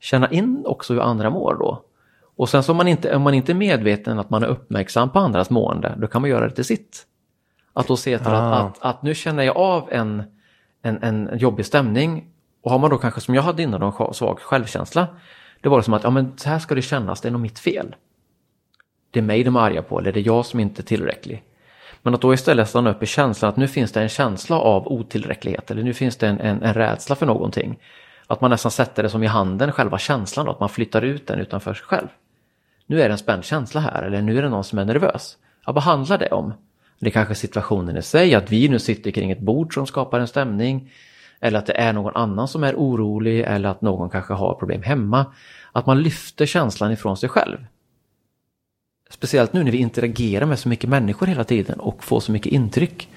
känna 0.00 0.30
in 0.30 0.62
också 0.66 0.92
hur 0.94 1.00
andra 1.00 1.30
mår 1.30 1.54
då. 1.54 1.82
Och 2.36 2.48
sen 2.48 2.62
så 2.62 2.72
om 2.72 2.76
man 2.76 2.88
inte, 2.88 3.16
om 3.16 3.22
man 3.22 3.34
inte 3.34 3.52
är 3.52 3.54
medveten 3.54 4.18
att 4.18 4.30
man 4.30 4.42
är 4.42 4.46
uppmärksam 4.46 5.10
på 5.10 5.18
andras 5.18 5.50
mående, 5.50 5.94
då 5.98 6.06
kan 6.06 6.20
man 6.20 6.30
göra 6.30 6.48
det 6.48 6.54
till 6.54 6.64
sitt. 6.64 7.06
Att 7.72 7.86
då 7.86 7.96
se 7.96 8.12
efter 8.12 8.30
Ah. 8.30 8.54
att, 8.54 8.66
att, 8.66 8.82
att 8.82 9.02
nu 9.02 9.14
känner 9.14 9.42
jag 9.42 9.56
av 9.56 9.88
en, 9.92 10.22
en, 10.82 11.02
en 11.02 11.38
jobbig 11.38 11.66
stämning. 11.66 12.24
Och 12.62 12.70
har 12.70 12.78
man 12.78 12.90
då 12.90 12.98
kanske 12.98 13.20
som 13.20 13.34
jag 13.34 13.42
hade 13.42 13.62
innan, 13.62 13.82
en 13.82 14.14
svag 14.14 14.38
självkänsla. 14.38 15.06
Det 15.60 15.68
var 15.68 15.76
det 15.76 15.82
som 15.82 15.94
att, 15.94 16.04
ja 16.04 16.10
men 16.10 16.32
så 16.38 16.48
här 16.48 16.58
ska 16.58 16.74
det 16.74 16.82
kännas, 16.82 17.20
det 17.20 17.28
är 17.28 17.32
nog 17.32 17.40
mitt 17.40 17.58
fel. 17.58 17.94
Det 19.16 19.20
är 19.20 19.22
mig 19.22 19.44
de 19.44 19.56
är 19.56 19.60
arga 19.60 19.82
på 19.82 19.98
eller 19.98 20.12
det 20.12 20.20
är 20.20 20.26
jag 20.26 20.46
som 20.46 20.60
inte 20.60 20.80
är 20.80 20.84
tillräcklig. 20.84 21.42
Men 22.02 22.14
att 22.14 22.20
då 22.20 22.34
istället 22.34 22.68
stanna 22.68 22.90
upp 22.90 23.02
i 23.02 23.06
känslan 23.06 23.48
att 23.48 23.56
nu 23.56 23.68
finns 23.68 23.92
det 23.92 24.02
en 24.02 24.08
känsla 24.08 24.58
av 24.58 24.88
otillräcklighet 24.88 25.70
eller 25.70 25.82
nu 25.82 25.94
finns 25.94 26.16
det 26.16 26.28
en, 26.28 26.40
en, 26.40 26.62
en 26.62 26.74
rädsla 26.74 27.16
för 27.16 27.26
någonting. 27.26 27.78
Att 28.26 28.40
man 28.40 28.50
nästan 28.50 28.70
sätter 28.70 29.02
det 29.02 29.08
som 29.08 29.22
i 29.22 29.26
handen, 29.26 29.72
själva 29.72 29.98
känslan 29.98 30.46
då, 30.46 30.52
att 30.52 30.60
man 30.60 30.68
flyttar 30.68 31.02
ut 31.02 31.26
den 31.26 31.40
utanför 31.40 31.74
sig 31.74 31.84
själv. 31.84 32.06
Nu 32.86 33.02
är 33.02 33.08
det 33.08 33.12
en 33.12 33.18
spänd 33.18 33.44
känsla 33.44 33.80
här 33.80 34.02
eller 34.02 34.22
nu 34.22 34.38
är 34.38 34.42
det 34.42 34.48
någon 34.48 34.64
som 34.64 34.78
är 34.78 34.84
nervös. 34.84 35.36
Ja, 35.66 35.72
vad 35.72 35.82
handlar 35.82 36.18
det 36.18 36.30
om? 36.30 36.52
Det 36.98 37.06
är 37.06 37.10
kanske 37.10 37.34
situationen 37.34 37.96
i 37.96 38.02
sig, 38.02 38.34
att 38.34 38.52
vi 38.52 38.68
nu 38.68 38.78
sitter 38.78 39.10
kring 39.10 39.30
ett 39.30 39.40
bord 39.40 39.74
som 39.74 39.86
skapar 39.86 40.20
en 40.20 40.28
stämning. 40.28 40.92
Eller 41.40 41.58
att 41.58 41.66
det 41.66 41.78
är 41.78 41.92
någon 41.92 42.16
annan 42.16 42.48
som 42.48 42.64
är 42.64 42.74
orolig 42.74 43.40
eller 43.40 43.68
att 43.68 43.80
någon 43.80 44.10
kanske 44.10 44.34
har 44.34 44.54
problem 44.54 44.82
hemma. 44.82 45.26
Att 45.72 45.86
man 45.86 46.02
lyfter 46.02 46.46
känslan 46.46 46.92
ifrån 46.92 47.16
sig 47.16 47.28
själv. 47.28 47.58
Speciellt 49.10 49.52
nu 49.52 49.64
när 49.64 49.70
vi 49.70 49.78
interagerar 49.78 50.46
med 50.46 50.58
så 50.58 50.68
mycket 50.68 50.90
människor 50.90 51.26
hela 51.26 51.44
tiden 51.44 51.80
och 51.80 52.04
får 52.04 52.20
så 52.20 52.32
mycket 52.32 52.52
intryck. 52.52 53.08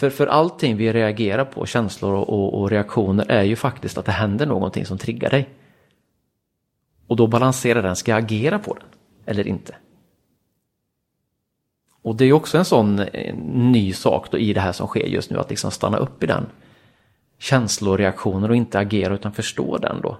För, 0.00 0.10
för 0.10 0.26
allting 0.26 0.76
vi 0.76 0.92
reagerar 0.92 1.44
på, 1.44 1.66
känslor 1.66 2.14
och, 2.14 2.28
och, 2.28 2.60
och 2.60 2.70
reaktioner, 2.70 3.30
är 3.30 3.42
ju 3.42 3.56
faktiskt 3.56 3.98
att 3.98 4.04
det 4.04 4.12
händer 4.12 4.46
någonting 4.46 4.86
som 4.86 4.98
triggar 4.98 5.30
dig. 5.30 5.48
Och 7.06 7.16
då 7.16 7.26
balanserar 7.26 7.82
den, 7.82 7.96
ska 7.96 8.10
jag 8.10 8.24
agera 8.24 8.58
på 8.58 8.74
den 8.74 8.88
eller 9.26 9.46
inte? 9.46 9.74
Och 12.02 12.16
det 12.16 12.24
är 12.24 12.26
ju 12.26 12.32
också 12.32 12.58
en 12.58 12.64
sån 12.64 12.96
ny 13.54 13.92
sak 13.92 14.30
då 14.30 14.38
i 14.38 14.52
det 14.52 14.60
här 14.60 14.72
som 14.72 14.86
sker 14.86 15.06
just 15.06 15.30
nu, 15.30 15.38
att 15.38 15.50
liksom 15.50 15.70
stanna 15.70 15.96
upp 15.96 16.22
i 16.22 16.26
den 16.26 16.46
känsloreaktionen 17.38 18.50
och 18.50 18.56
inte 18.56 18.78
agera 18.78 19.14
utan 19.14 19.32
förstå 19.32 19.78
den 19.78 20.00
då. 20.00 20.18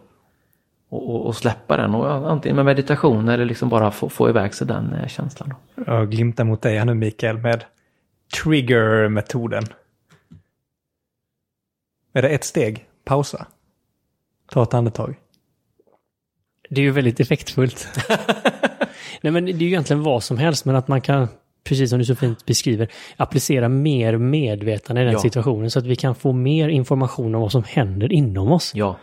Och, 0.89 1.11
och, 1.15 1.27
och 1.27 1.37
släppa 1.37 1.77
den 1.77 1.95
och 1.95 2.31
antingen 2.31 2.57
med 2.57 2.65
meditation 2.65 3.29
eller 3.29 3.45
liksom 3.45 3.69
bara 3.69 3.91
få, 3.91 4.09
få 4.09 4.29
iväg 4.29 4.55
sig 4.55 4.67
den 4.67 4.93
eh, 4.93 5.09
känslan. 5.09 5.49
Då. 5.75 5.83
Jag 5.87 6.11
glimtar 6.11 6.45
mot 6.45 6.63
dig 6.63 6.79
här 6.79 6.85
nu 6.85 6.95
Mikael 6.95 7.39
med 7.39 7.65
trigger-metoden. 8.43 9.65
Är 12.13 12.23
det 12.23 12.29
ett 12.29 12.45
steg? 12.45 12.85
Pausa. 13.05 13.47
Ta 14.51 14.63
ett 14.63 14.75
andetag. 14.75 15.17
Det 16.71 16.81
är 16.81 16.85
ju 16.85 16.91
väldigt 16.91 17.21
effektfullt. 17.21 17.89
Nej, 19.21 19.33
men 19.33 19.45
det 19.45 19.51
är 19.53 19.55
ju 19.59 19.67
egentligen 19.67 20.03
vad 20.03 20.23
som 20.23 20.39
helst, 20.39 20.65
men 20.65 20.77
att 20.77 20.89
man 20.89 21.01
kan, 21.01 21.29
precis 21.65 21.91
som 21.91 21.99
du 21.99 22.05
så 22.05 22.15
fint 22.17 22.47
beskriver, 22.47 22.89
applicera 23.17 23.69
mer 23.69 24.17
medvetande 24.17 25.03
i 25.03 25.05
den 25.05 25.13
Ja. 25.13 25.19
situationen 25.19 25.71
så 25.71 25.79
att 25.79 25.87
vi 25.87 25.97
kan 25.97 26.15
få 26.15 26.33
mer 26.33 26.69
information 26.69 27.35
om 27.35 27.41
vad 27.41 27.53
som 27.53 27.65
händer 27.65 28.13
inom 28.13 28.53
oss. 28.53 28.73
Ja, 28.75 28.97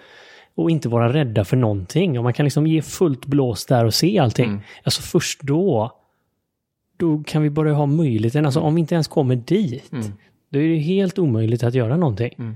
och 0.55 0.71
inte 0.71 0.89
vara 0.89 1.13
rädda 1.13 1.45
för 1.45 1.57
någonting. 1.57 2.17
Och 2.17 2.23
man 2.23 2.33
kan 2.33 2.43
liksom 2.43 2.67
ge 2.67 2.81
fullt 2.81 3.25
blås 3.25 3.65
där 3.65 3.85
och 3.85 3.93
se 3.93 4.19
allting. 4.19 4.49
Mm. 4.49 4.59
Alltså 4.83 5.01
först 5.01 5.41
då, 5.41 5.91
då 6.97 7.23
kan 7.27 7.41
vi 7.41 7.49
börja 7.49 7.73
ha 7.73 7.85
möjligheten. 7.85 8.45
Alltså 8.45 8.59
om 8.59 8.75
vi 8.75 8.81
inte 8.81 8.95
ens 8.95 9.07
kommer 9.07 9.35
dit, 9.35 9.91
Mm. 9.91 10.05
då 10.49 10.59
är 10.59 10.67
det 10.67 10.77
helt 10.77 11.19
omöjligt 11.19 11.63
att 11.63 11.73
göra 11.73 11.97
någonting. 11.97 12.33
Mm. 12.37 12.55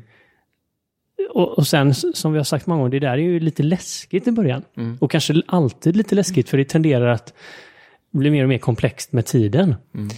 Och, 1.34 1.58
och 1.58 1.68
sen, 1.68 1.94
som 1.94 2.32
vi 2.32 2.40
har 2.40 2.44
sagt 2.44 2.68
många 2.68 2.80
gånger, 2.80 2.92
det 2.92 3.00
där 3.00 3.12
är 3.14 3.18
ju 3.18 3.40
lite 3.40 3.64
läskigt 3.64 4.28
i 4.28 4.32
början. 4.32 4.64
Mm. 4.78 4.98
Och 5.02 5.12
kanske 5.12 5.42
alltid 5.48 5.96
lite 5.96 6.16
läskigt, 6.16 6.50
för 6.50 6.58
det 6.58 6.66
tenderar 6.66 7.08
att 7.08 7.34
bli 8.12 8.30
mer 8.30 8.44
och 8.44 8.50
mer 8.50 8.58
komplext 8.58 9.12
med 9.12 9.26
tiden. 9.26 9.76
Mm. 9.94 10.10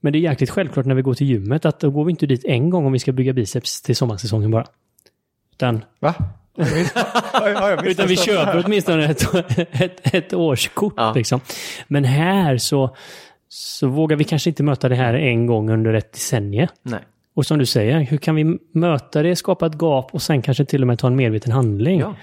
Men 0.00 0.12
det 0.12 0.18
är 0.18 0.20
jäkligt 0.20 0.50
självklart 0.50 0.86
när 0.86 0.94
vi 0.94 1.02
går 1.02 1.14
till 1.14 1.26
gymmet 1.26 1.64
att 1.64 1.80
då 1.80 1.90
går 1.90 2.04
vi 2.04 2.10
inte 2.10 2.26
dit 2.26 2.44
en 2.44 2.70
gång 2.70 2.86
om 2.86 2.92
vi 2.92 2.98
ska 2.98 3.12
bygga 3.12 3.32
biceps 3.32 3.82
till 3.82 3.96
sommarsäsongen 3.96 4.50
bara. 4.50 4.66
Utan, 5.52 5.84
Va? 6.00 6.14
Utan 6.56 8.06
vi 8.06 8.14
det 8.14 8.20
här? 8.20 8.26
köper 8.26 8.62
åtminstone 8.66 9.04
ett, 9.04 9.34
ett, 9.72 10.14
ett 10.14 10.34
årskort. 10.34 10.94
Ja. 10.96 11.12
Liksom. 11.14 11.40
Men 11.88 12.04
här 12.04 12.58
så, 12.58 12.96
så 13.48 13.88
vågar 13.88 14.16
vi 14.16 14.24
kanske 14.24 14.50
inte 14.50 14.62
möta 14.62 14.88
det 14.88 14.94
här 14.94 15.14
en 15.14 15.46
gång 15.46 15.70
under 15.70 15.94
ett 15.94 16.12
decennium. 16.12 16.68
Nej. 16.82 17.00
Och 17.34 17.46
som 17.46 17.58
du 17.58 17.66
säger, 17.66 18.00
hur 18.00 18.18
kan 18.18 18.34
vi 18.34 18.58
möta 18.72 19.22
det, 19.22 19.36
skapa 19.36 19.66
ett 19.66 19.78
gap 19.78 20.14
och 20.14 20.22
sen 20.22 20.42
kanske 20.42 20.64
till 20.64 20.82
och 20.82 20.86
med 20.86 20.98
ta 20.98 21.06
en 21.06 21.16
medveten 21.16 21.52
handling? 21.52 22.00
Ja. 22.00 22.14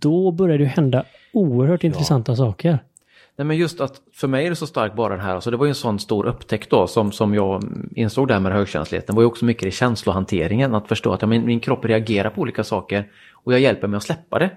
Då 0.00 0.30
börjar 0.30 0.58
det 0.58 0.64
hända 0.64 1.04
oerhört 1.32 1.84
intressanta 1.84 2.36
saker. 2.36 2.78
Nej 3.38 3.44
men 3.44 3.56
just 3.56 3.80
att 3.80 3.92
för 4.14 4.28
mig 4.28 4.46
är 4.46 4.50
det 4.50 4.56
så 4.56 4.66
starkt 4.66 4.96
bara 4.96 5.16
den 5.16 5.24
här, 5.24 5.34
alltså 5.34 5.50
det 5.50 5.56
var 5.56 5.66
ju 5.66 5.68
en 5.68 5.74
sån 5.74 5.98
stor 5.98 6.26
upptäckt 6.26 6.70
då 6.70 6.86
som, 6.86 7.12
som 7.12 7.34
jag 7.34 7.64
insåg 7.96 8.28
där 8.28 8.40
med 8.40 8.52
högkänsligheten. 8.52 9.14
var 9.14 9.22
ju 9.22 9.26
också 9.26 9.44
mycket 9.44 9.64
i 9.64 9.70
känslohanteringen, 9.70 10.74
att 10.74 10.88
förstå 10.88 11.12
att 11.12 11.22
ja, 11.22 11.28
min, 11.28 11.46
min 11.46 11.60
kropp 11.60 11.84
reagerar 11.84 12.30
på 12.30 12.40
olika 12.40 12.64
saker 12.64 13.04
och 13.44 13.52
jag 13.52 13.60
hjälper 13.60 13.88
mig 13.88 13.96
att 13.96 14.02
släppa 14.02 14.38
det. 14.38 14.50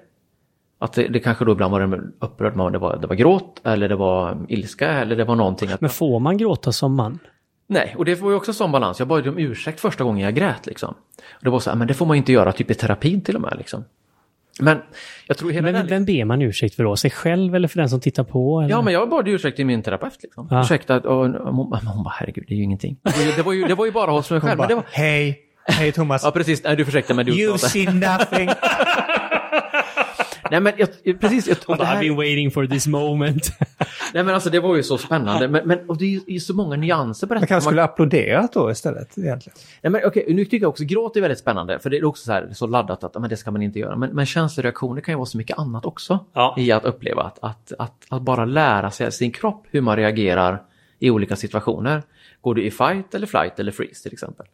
Att 0.80 0.94
det, 0.94 1.08
det 1.08 1.20
kanske 1.20 1.46
då 1.46 1.52
ibland 1.52 1.72
var 1.72 1.82
en 1.82 2.14
upprörd, 2.20 2.56
men 2.56 2.72
det 2.72 2.80
var, 2.80 2.98
det 2.98 3.08
var 3.08 3.16
gråt 3.16 3.62
eller 3.64 3.90
det 3.90 3.96
var 3.96 4.46
ilska 4.50 4.88
eller 4.88 5.16
det 5.16 5.24
var 5.24 5.36
någonting. 5.36 5.70
Men 5.80 5.90
får 5.90 6.20
man 6.20 6.38
gråta 6.38 6.72
som 6.72 6.96
man? 6.96 7.20
Nej, 7.68 7.96
och 7.98 8.06
det 8.06 8.22
var 8.22 8.30
ju 8.30 8.36
också 8.36 8.54
sån 8.54 8.72
balans. 8.72 9.00
Jag 9.00 9.08
bad 9.08 9.28
om 9.28 9.38
ursäkt 9.38 9.80
första 9.80 10.04
gången 10.04 10.26
jag 10.26 10.36
grät 10.36 10.66
liksom. 10.66 10.94
Och 11.30 11.44
det 11.44 11.50
var 11.50 11.60
så 11.60 11.70
här, 11.70 11.78
men 11.78 11.88
det 11.88 11.94
får 11.94 12.06
man 12.06 12.16
ju 12.16 12.18
inte 12.18 12.32
göra 12.32 12.52
typ 12.52 12.72
i 12.72 12.74
terapin 12.74 13.22
till 13.22 13.36
och 13.36 13.42
med 13.42 13.56
liksom. 13.58 13.84
Men 14.60 14.78
jag 15.28 15.38
tror 15.38 15.52
hela 15.52 15.66
Men 15.66 15.74
den... 15.74 15.88
vem 15.88 16.06
ber 16.06 16.26
man 16.26 16.42
ursäkt 16.42 16.76
för 16.76 16.84
då? 16.84 16.96
Sig 16.96 17.12
själv 17.12 17.56
eller 17.56 17.68
för 17.68 17.80
den 17.80 17.90
som 17.90 18.00
tittar 18.00 18.24
på? 18.24 18.62
Eller? 18.62 18.70
Ja, 18.70 18.82
men 18.82 18.94
jag 18.94 19.10
bad 19.10 19.28
ursäkt 19.28 19.56
till 19.56 19.66
min 19.66 19.84
terapeut. 19.84 20.24
Liksom. 20.24 20.48
Ja. 20.52 20.62
Ursäkta, 20.62 21.00
och, 21.00 21.06
och, 21.06 21.56
hon, 21.56 21.70
bara, 21.70 21.82
hon 21.86 22.04
bara, 22.04 22.14
herregud, 22.18 22.46
det 22.48 22.54
är 22.54 22.58
ju 22.58 22.64
ingenting. 22.64 22.98
Det 23.04 23.18
var 23.18 23.24
ju, 23.24 23.32
det 23.32 23.44
var 23.44 23.54
ju, 23.54 23.64
det 23.64 23.76
var 23.76 23.86
ju 23.86 23.92
bara 23.92 24.12
hos 24.12 24.32
mig 24.32 24.40
Hon 24.40 24.50
själv. 24.50 24.60
Men 24.60 24.68
det 24.68 24.76
bara, 24.76 24.82
var, 24.82 24.90
hej, 24.92 25.40
hej 25.66 25.92
Thomas. 25.92 26.22
ja, 26.24 26.32
precis. 26.32 26.64
Nej, 26.64 26.76
du 26.76 26.86
försökte, 26.86 27.14
men 27.14 27.26
du 27.26 27.32
You 27.32 27.56
uttalade. 27.56 27.70
see 27.70 27.86
nothing. 27.92 28.50
Nej, 30.52 30.60
men 30.60 30.74
jag, 30.78 31.20
precis. 31.20 31.48
Jag, 31.48 31.58
och 31.68 31.78
det 31.78 31.84
I've 31.84 31.86
här, 31.86 32.00
been 32.00 32.16
waiting 32.16 32.52
for 32.52 32.68
this 32.68 32.88
moment. 32.88 33.52
nej, 34.14 34.24
men 34.24 34.30
alltså 34.30 34.50
det 34.50 34.60
var 34.60 34.76
ju 34.76 34.84
så 34.84 34.98
spännande. 34.98 35.48
Men, 35.48 35.68
men 35.68 35.90
och 35.90 35.98
det 35.98 36.06
är 36.06 36.10
ju 36.10 36.20
det 36.28 36.36
är 36.36 36.40
så 36.40 36.54
många 36.54 36.76
nyanser 36.76 37.28
på 37.28 37.34
detta. 37.34 37.42
Man 37.42 37.48
kanske 37.48 37.66
Man- 37.68 37.72
skulle 37.72 37.84
applåderat 37.84 38.54
då 38.54 38.72
istället 38.72 39.18
egentligen. 39.18 39.58
Nej, 39.82 39.92
men 39.92 40.02
okej, 40.06 40.26
nu 40.30 40.46
tycker 40.46 40.58
jag 40.58 40.70
också 40.70 40.84
gråt 40.84 41.18
är 41.18 41.22
väldigt 41.22 41.40
spännande. 41.40 41.80
För 41.80 41.90
det 41.90 41.98
är 41.98 42.06
också 42.06 42.26
så, 42.26 42.32
här, 42.32 42.50
så 42.54 42.68
laddat 42.68 43.04
att 43.04 43.22
men 43.22 43.30
det 43.30 43.38
ska 43.38 43.52
man 43.52 43.62
inte 43.62 43.80
göra. 43.80 43.96
Men, 43.96 44.10
men 44.10 44.26
känsloreaktioner 44.26 45.02
kan 45.02 45.12
ju 45.12 45.18
vara 45.18 45.26
så 45.26 45.38
mycket 45.38 45.58
annat 45.58 45.86
också. 45.86 46.20
Ja. 46.34 46.56
I 46.58 46.72
att 46.72 46.86
uppleva 46.86 47.22
att, 47.24 47.40
att, 47.42 47.74
att, 47.80 48.06
att 48.10 48.22
bara 48.22 48.46
lära 48.46 48.92
sig 48.92 49.12
sin 49.12 49.32
kropp 49.32 49.64
hur 49.70 49.82
man 49.82 49.96
reagerar 49.96 50.62
i 51.00 51.10
olika 51.10 51.36
situationer. 51.36 52.04
Går 52.42 52.56
du 52.56 52.64
i 52.64 52.72
fight 52.72 53.16
eller 53.16 53.28
flight 53.28 53.60
eller 53.60 53.72
freeze 53.72 54.04
till 54.04 54.14
exempel. 54.14 54.46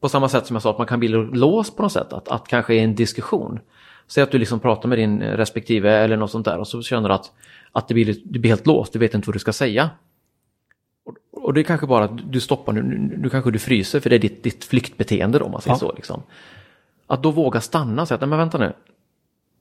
På 0.00 0.08
samma 0.08 0.28
sätt 0.28 0.46
som 0.46 0.54
jag 0.56 0.62
sa 0.62 0.70
att 0.70 0.78
man 0.78 0.86
kan 0.86 1.00
bli 1.00 1.08
låst 1.08 1.76
på 1.76 1.82
något 1.82 1.92
sätt. 1.92 2.12
Att, 2.12 2.28
att 2.28 2.48
kanske 2.48 2.74
i 2.74 2.78
en 2.78 2.94
diskussion. 2.94 3.60
Säg 4.06 4.22
att 4.22 4.30
du 4.30 4.38
liksom 4.38 4.60
pratar 4.60 4.88
med 4.88 4.98
din 4.98 5.22
respektive 5.22 5.90
eller 5.98 6.16
något 6.16 6.30
sånt 6.30 6.44
där 6.44 6.58
och 6.58 6.68
så 6.68 6.82
känner 6.82 7.08
du 7.08 7.14
att, 7.14 7.32
att 7.72 7.88
det 7.88 7.94
blir, 7.94 8.16
du 8.24 8.38
blir 8.38 8.50
helt 8.50 8.66
låst. 8.66 8.92
Du 8.92 8.98
vet 8.98 9.14
inte 9.14 9.28
vad 9.28 9.34
du 9.34 9.38
ska 9.38 9.52
säga. 9.52 9.90
Och, 11.04 11.44
och 11.44 11.54
det 11.54 11.60
är 11.60 11.64
kanske 11.64 11.86
bara 11.86 12.04
att 12.04 12.32
du 12.32 12.40
stoppar 12.40 12.72
nu, 12.72 12.82
nu, 13.18 13.30
kanske 13.30 13.50
du 13.50 13.58
fryser 13.58 14.00
för 14.00 14.10
det 14.10 14.16
är 14.16 14.20
ditt, 14.20 14.42
ditt 14.42 14.64
flyktbeteende 14.64 15.38
då 15.38 15.44
om 15.44 15.52
man 15.52 15.60
säger 15.60 15.74
Ja. 15.74 15.78
så. 15.78 15.92
Liksom. 15.92 16.22
Att 17.06 17.22
då 17.22 17.30
våga 17.30 17.60
stanna 17.60 18.02
och 18.02 18.08
säga 18.08 18.14
att 18.14 18.20
nej 18.20 18.28
men 18.28 18.38
vänta 18.38 18.58
nu. 18.58 18.72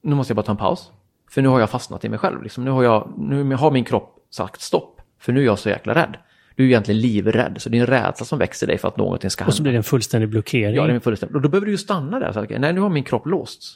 Nu 0.02 0.16
måste 0.16 0.32
jag 0.32 0.36
bara 0.36 0.44
ta 0.46 0.52
en 0.52 0.58
paus. 0.58 0.92
För 1.30 1.42
nu 1.42 1.48
har 1.48 1.60
jag 1.60 1.70
fastnat 1.70 2.06
i 2.06 2.10
mig 2.10 2.20
själv. 2.20 2.44
Liksom. 2.44 2.66
Nu, 2.66 2.72
har 2.72 2.84
jag, 2.84 3.14
nu 3.18 3.56
har 3.56 3.72
min 3.72 3.84
kropp 3.86 4.16
sagt 4.30 4.62
stopp. 4.62 5.02
För 5.20 5.34
nu 5.34 5.40
är 5.42 5.46
jag 5.46 5.60
så 5.60 5.70
jäkla 5.70 5.96
rädd. 5.96 6.18
Du 6.60 6.66
är 6.66 6.68
egentligen 6.68 7.02
livrädd. 7.02 7.56
Så 7.58 7.70
det 7.70 7.78
är 7.78 7.82
en 7.82 7.88
rädsla 7.88 8.26
som 8.26 8.40
växer 8.40 8.68
dig 8.68 8.78
för 8.78 8.88
att 8.88 8.98
någonting 8.98 9.30
ska 9.30 9.44
hända. 9.44 9.50
Och 9.50 9.54
så 9.56 9.64
blir 9.64 9.72
det 9.72 9.78
en 9.78 9.84
fullständig 9.84 10.30
blockering. 10.30 10.76
Ja, 10.76 10.88
det 10.88 10.94
är 10.94 11.00
fullständigt. 11.00 11.36
Och 11.36 11.42
då 11.42 11.50
behöver 11.50 11.66
du 11.66 11.72
ju 11.72 11.78
stanna 11.78 12.20
där. 12.20 12.32
Så 12.32 12.40
att, 12.40 12.50
nej, 12.50 12.74
nu 12.74 12.82
har 12.82 12.90
min 12.90 13.04
kropp 13.04 13.26
låsts. 13.26 13.76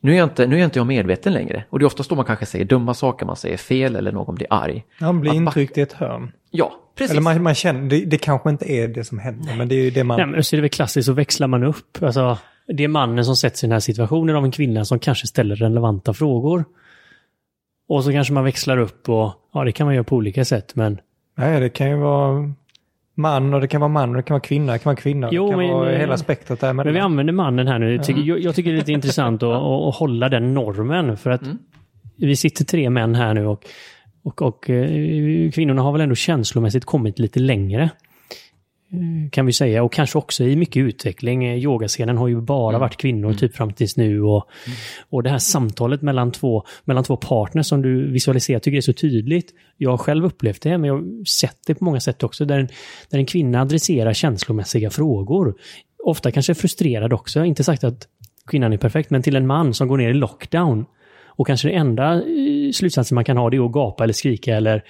Nu 0.00 0.12
är, 0.12 0.16
jag 0.16 0.26
inte, 0.26 0.46
nu 0.46 0.60
är 0.60 0.64
inte 0.64 0.78
jag 0.78 0.86
medveten 0.86 1.32
längre. 1.32 1.64
Och 1.70 1.78
det 1.78 1.82
är 1.82 1.86
oftast 1.86 2.10
då 2.10 2.16
man 2.16 2.24
kanske 2.24 2.46
säger 2.46 2.64
dumma 2.64 2.94
saker, 2.94 3.26
man 3.26 3.36
säger 3.36 3.56
fel 3.56 3.96
eller 3.96 4.12
någon 4.12 4.34
blir 4.34 4.46
arg. 4.50 4.84
Han 5.00 5.20
blir 5.20 5.30
Att 5.30 5.36
backa- 5.36 5.40
intryckt 5.60 5.78
i 5.78 5.80
ett 5.80 5.92
hörn. 5.92 6.32
Ja, 6.50 6.72
precis. 6.98 7.10
Eller 7.10 7.22
man, 7.22 7.42
man 7.42 7.54
känner, 7.54 7.90
det, 7.90 8.04
det 8.04 8.18
kanske 8.18 8.50
inte 8.50 8.72
är 8.72 8.88
det 8.88 9.04
som 9.04 9.18
händer, 9.18 9.56
men 9.56 9.68
det 9.68 9.74
är 9.74 9.82
ju 9.84 9.90
det 9.90 10.04
man... 10.04 10.16
Nej, 10.16 10.26
men 10.26 10.44
så 10.44 10.56
är 10.56 10.58
det 10.58 10.62
väl 10.62 10.70
klassiskt, 10.70 11.06
så 11.06 11.12
växlar 11.12 11.46
man 11.46 11.64
upp. 11.64 12.02
Alltså, 12.02 12.38
det 12.66 12.84
är 12.84 12.88
mannen 12.88 13.24
som 13.24 13.36
sätts 13.36 13.64
i 13.64 13.66
den 13.66 13.72
här 13.72 13.80
situationen 13.80 14.36
av 14.36 14.44
en 14.44 14.50
kvinna 14.50 14.84
som 14.84 14.98
kanske 14.98 15.26
ställer 15.26 15.56
relevanta 15.56 16.14
frågor. 16.14 16.64
Och 17.88 18.04
så 18.04 18.12
kanske 18.12 18.32
man 18.32 18.44
växlar 18.44 18.78
upp 18.78 19.08
och, 19.08 19.32
ja 19.54 19.64
det 19.64 19.72
kan 19.72 19.86
man 19.86 19.94
göra 19.94 20.04
på 20.04 20.16
olika 20.16 20.44
sätt, 20.44 20.74
men 20.74 20.98
Nej, 21.34 21.60
det 21.60 21.68
kan 21.68 21.90
ju 21.90 21.96
vara 21.96 22.52
man 23.14 23.54
och 23.54 23.60
det 23.60 23.68
kan 23.68 23.80
vara 23.80 23.88
man 23.88 24.10
och 24.10 24.16
det 24.16 24.22
kan 24.22 24.34
vara 24.34 24.40
kvinna, 24.40 24.72
det 24.72 24.78
kan 24.78 24.90
vara 24.90 24.96
kvinna. 24.96 25.28
Jo, 25.32 25.44
det 25.44 25.50
kan 25.50 25.58
men, 25.58 25.70
vara 25.70 25.92
eh, 25.92 25.98
hela 25.98 26.16
spektrat 26.16 26.60
där 26.60 26.72
Men 26.72 26.92
vi 26.92 26.98
använder 26.98 27.32
mannen 27.32 27.66
här 27.66 27.78
nu. 27.78 27.94
Jag 27.94 28.04
tycker, 28.04 28.22
jag, 28.22 28.40
jag 28.40 28.54
tycker 28.54 28.70
det 28.70 28.76
är 28.76 28.78
lite 28.78 28.92
intressant 29.00 29.42
att, 29.42 29.48
att, 29.48 29.88
att 29.88 29.94
hålla 29.94 30.28
den 30.28 30.54
normen. 30.54 31.16
För 31.16 31.30
att 31.30 31.42
vi 32.16 32.36
sitter 32.36 32.64
tre 32.64 32.90
män 32.90 33.14
här 33.14 33.34
nu 33.34 33.46
och, 33.46 33.64
och, 34.22 34.42
och 34.42 34.70
eh, 34.70 35.50
kvinnorna 35.50 35.82
har 35.82 35.92
väl 35.92 36.00
ändå 36.00 36.14
känslomässigt 36.14 36.84
kommit 36.84 37.18
lite 37.18 37.40
längre. 37.40 37.90
Eh, 38.94 39.30
Kan 39.30 39.46
vi 39.46 39.52
säga. 39.52 39.82
Och 39.82 39.92
kanske 39.92 40.18
också 40.18 40.44
i 40.44 40.56
mycket 40.56 40.80
utveckling. 40.80 41.44
Eh, 41.44 41.58
Yogascenen 41.58 42.16
har 42.16 42.28
ju 42.28 42.40
bara 42.40 42.78
varit 42.78 42.96
kvinnor 42.96 43.32
typ 43.32 43.56
fram 43.56 43.72
tills 43.72 43.96
nu. 43.96 44.22
Och, 44.22 44.48
och 45.10 45.22
det 45.22 45.30
här 45.30 45.38
samtalet 45.38 46.02
mellan 46.02 46.32
två, 46.32 46.64
mellan 46.84 47.04
två 47.04 47.16
partners 47.16 47.66
som 47.66 47.82
du 47.82 48.12
visualiserar 48.12 48.58
tycker 48.58 48.76
är 48.76 48.80
så 48.80 48.92
tydligt. 48.92 49.54
Jag 49.76 49.90
har 49.90 49.98
själv 49.98 50.24
upplevt 50.24 50.62
det, 50.62 50.78
men 50.78 50.88
jag 50.88 50.94
har 50.94 51.24
sett 51.24 51.58
det 51.66 51.74
på 51.74 51.84
många 51.84 52.00
sätt 52.00 52.22
också. 52.22 52.44
Där 52.44 52.58
en, 52.58 52.68
där 53.10 53.18
en 53.18 53.26
kvinna 53.26 53.60
adresserar 53.60 54.12
känslomässiga 54.12 54.90
frågor. 54.90 55.54
Ofta 56.04 56.30
kanske 56.30 56.54
frustrerad 56.54 57.12
också. 57.12 57.44
Inte 57.44 57.64
sagt 57.64 57.84
att 57.84 58.08
kvinnan 58.46 58.72
är 58.72 58.76
perfekt, 58.76 59.10
men 59.10 59.22
till 59.22 59.36
en 59.36 59.46
man 59.46 59.74
som 59.74 59.88
går 59.88 59.96
ner 59.96 60.10
i 60.10 60.14
lockdown. 60.14 60.84
Och 61.36 61.46
kanske 61.46 61.68
det 61.68 61.74
enda 61.74 62.14
eh, 62.14 62.72
slutsatsen 62.72 63.14
man 63.14 63.24
kan 63.24 63.36
ha 63.36 63.50
det 63.50 63.56
är 63.56 63.66
att 63.66 63.72
gapa 63.72 64.04
eller 64.04 64.14
skrika 64.14 64.56
eller 64.56 64.84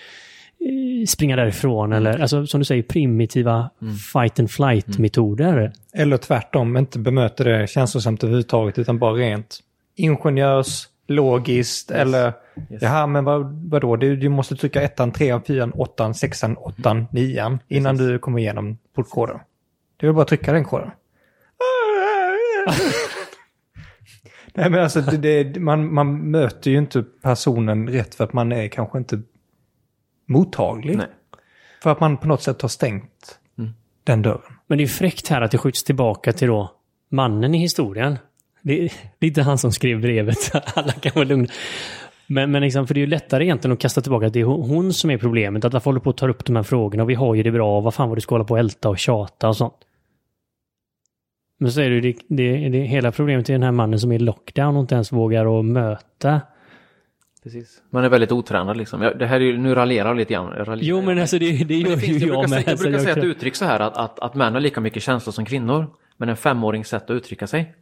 springa 1.06 1.36
därifrån. 1.36 1.92
Eller 1.92 2.20
alltså, 2.20 2.46
som 2.46 2.60
du 2.60 2.64
säger, 2.64 2.82
primitiva 2.82 3.70
fight 4.12 4.38
and 4.40 4.50
flight-metoder. 4.50 5.72
Eller 5.94 6.16
tvärtom, 6.16 6.76
inte 6.76 6.98
bemöter 6.98 7.44
det 7.44 7.66
känslosamt 7.70 8.24
överhuvudtaget 8.24 8.78
utan 8.78 8.98
bara 8.98 9.12
rent 9.12 9.60
ingenjörs, 9.96 10.88
logiskt 11.06 11.90
eller 11.90 12.32
jaha 12.68 13.06
men 13.06 13.24
vad, 13.24 13.70
vadå, 13.70 13.96
du, 13.96 14.16
du 14.16 14.28
måste 14.28 14.56
trycka 14.56 14.82
ettan, 14.82 15.12
trean, 15.12 15.42
fyran, 15.42 15.72
åttan, 15.72 16.14
sexan, 16.14 16.56
åttan, 16.56 17.06
nian 17.12 17.58
innan 17.68 17.96
du 17.96 18.18
kommer 18.18 18.38
igenom 18.38 18.78
portkoden. 18.94 19.38
Är 19.98 20.06
väl 20.06 20.14
bara 20.14 20.22
att 20.22 20.28
trycka 20.28 20.52
den 20.52 20.64
koden. 20.64 20.90
Nej 24.54 24.70
men 24.70 24.82
alltså 24.82 25.00
det, 25.00 25.44
det, 25.44 25.60
man, 25.60 25.94
man 25.94 26.30
möter 26.30 26.70
ju 26.70 26.78
inte 26.78 27.04
personen 27.22 27.88
rätt 27.88 28.14
för 28.14 28.24
att 28.24 28.32
man 28.32 28.52
är 28.52 28.68
kanske 28.68 28.98
inte 28.98 29.22
mottaglig. 30.26 30.96
Nej. 30.96 31.06
För 31.82 31.90
att 31.90 32.00
man 32.00 32.16
på 32.16 32.28
något 32.28 32.42
sätt 32.42 32.62
har 32.62 32.68
stängt 32.68 33.38
den 34.04 34.22
dörren. 34.22 34.52
Men 34.66 34.78
det 34.78 34.84
är 34.84 34.88
fräckt 34.88 35.28
här 35.28 35.40
att 35.40 35.50
det 35.50 35.58
skjuts 35.58 35.84
tillbaka 35.84 36.32
till 36.32 36.48
då 36.48 36.72
mannen 37.08 37.54
i 37.54 37.58
historien. 37.58 38.18
Det 38.62 38.84
är, 38.84 38.92
det 39.18 39.26
är 39.26 39.28
inte 39.28 39.42
han 39.42 39.58
som 39.58 39.72
skrev 39.72 40.00
brevet, 40.00 40.50
alla 40.74 40.92
kan 40.92 41.12
vara 41.14 41.24
lugna. 41.24 41.48
Men, 42.26 42.50
men 42.50 42.62
liksom, 42.62 42.86
för 42.86 42.94
det 42.94 42.98
är 42.98 43.02
ju 43.02 43.06
lättare 43.06 43.44
egentligen 43.44 43.72
att 43.72 43.80
kasta 43.80 44.00
tillbaka 44.00 44.26
att 44.26 44.32
det 44.32 44.40
är 44.40 44.44
hon 44.44 44.92
som 44.92 45.10
är 45.10 45.18
problemet. 45.18 45.64
Att 45.64 45.72
varför 45.72 45.84
håller 45.84 46.00
på 46.00 46.10
att 46.10 46.16
ta 46.16 46.28
upp 46.28 46.44
de 46.44 46.56
här 46.56 46.62
frågorna 46.62 47.02
och 47.02 47.10
vi 47.10 47.14
har 47.14 47.34
ju 47.34 47.42
det 47.42 47.50
bra. 47.50 47.80
Vad 47.80 47.94
fan 47.94 48.08
vad 48.08 48.16
du 48.16 48.20
ska 48.20 48.34
hålla 48.34 48.44
på 48.44 48.54
och 48.54 48.58
älta 48.58 48.88
och 48.88 48.98
tjata 48.98 49.48
och 49.48 49.56
sånt. 49.56 49.74
Men 51.58 51.72
så 51.72 51.80
är 51.80 51.90
det 51.90 51.94
ju 51.94 52.00
det, 52.00 52.16
det, 52.28 52.68
det, 52.68 52.78
hela 52.78 53.12
problemet 53.12 53.48
är 53.48 53.52
den 53.52 53.62
här 53.62 53.72
mannen 53.72 53.98
som 53.98 54.12
är 54.12 54.16
i 54.16 54.18
lockdown 54.18 54.76
och 54.76 54.80
inte 54.80 54.94
ens 54.94 55.12
vågar 55.12 55.58
att 55.58 55.64
möta. 55.64 56.40
Precis. 57.44 57.82
Man 57.90 58.04
är 58.04 58.08
väldigt 58.08 58.32
otränad 58.32 58.76
liksom. 58.76 59.02
Jag, 59.02 59.18
det 59.18 59.26
här 59.26 59.36
är 59.36 59.44
ju, 59.44 59.58
nu 59.58 59.74
raljerar 59.74 60.08
jag 60.08 60.16
lite 60.16 60.32
grann. 60.32 60.52
Jag 60.56 60.68
raljerar. 60.68 60.88
Jo 60.88 61.02
men 61.06 61.18
alltså 61.18 61.38
det, 61.38 61.64
det 61.64 61.64
Men 61.64 61.80
gör 61.80 61.90
det 61.90 61.98
finns, 61.98 62.22
ju 62.22 62.26
jag 62.26 62.34
jag 62.34 62.40
brukar, 62.40 62.56
med. 62.56 62.64
säga, 62.64 62.70
jag 62.70 62.78
brukar 62.78 62.92
jag 62.92 63.02
säga 63.02 63.16
ett 63.16 63.24
uttryck 63.24 63.56
så 63.56 63.64
här 63.64 63.80
att, 63.80 63.96
att, 63.96 64.18
att 64.18 64.34
män 64.34 64.54
har 64.54 64.60
lika 64.60 64.80
mycket 64.80 65.02
känslor 65.02 65.32
som 65.32 65.44
kvinnor. 65.44 65.86
Men 66.16 66.28
en 66.28 66.36
femårings 66.36 66.88
sätt 66.88 67.04
att 67.04 67.10
uttrycka 67.10 67.46
sig. 67.46 67.74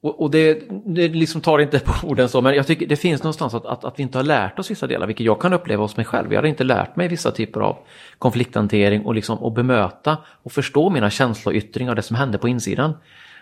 Och, 0.00 0.22
och 0.22 0.30
det, 0.30 0.62
det 0.86 1.08
liksom 1.08 1.40
tar 1.40 1.58
inte 1.58 1.78
på 1.78 2.06
orden 2.06 2.28
så, 2.28 2.40
men 2.40 2.54
jag 2.54 2.66
tycker 2.66 2.86
det 2.86 2.96
finns 2.96 3.22
någonstans 3.22 3.54
att, 3.54 3.66
att, 3.66 3.84
att 3.84 3.98
vi 3.98 4.02
inte 4.02 4.18
har 4.18 4.22
lärt 4.22 4.58
oss 4.58 4.70
vissa 4.70 4.86
delar, 4.86 5.06
vilket 5.06 5.26
jag 5.26 5.40
kan 5.40 5.52
uppleva 5.52 5.82
hos 5.82 5.96
mig 5.96 6.06
själv. 6.06 6.32
Jag 6.32 6.40
har 6.40 6.46
inte 6.46 6.64
lärt 6.64 6.96
mig 6.96 7.08
vissa 7.08 7.30
typer 7.30 7.60
av 7.60 7.76
konflikthantering 8.18 9.04
och, 9.06 9.14
liksom, 9.14 9.38
och 9.38 9.52
bemöta 9.52 10.16
och 10.42 10.52
förstå 10.52 10.90
mina 10.90 11.10
känsloyttringar, 11.10 11.94
det 11.94 12.02
som 12.02 12.16
hände 12.16 12.38
på 12.38 12.48
insidan. 12.48 12.92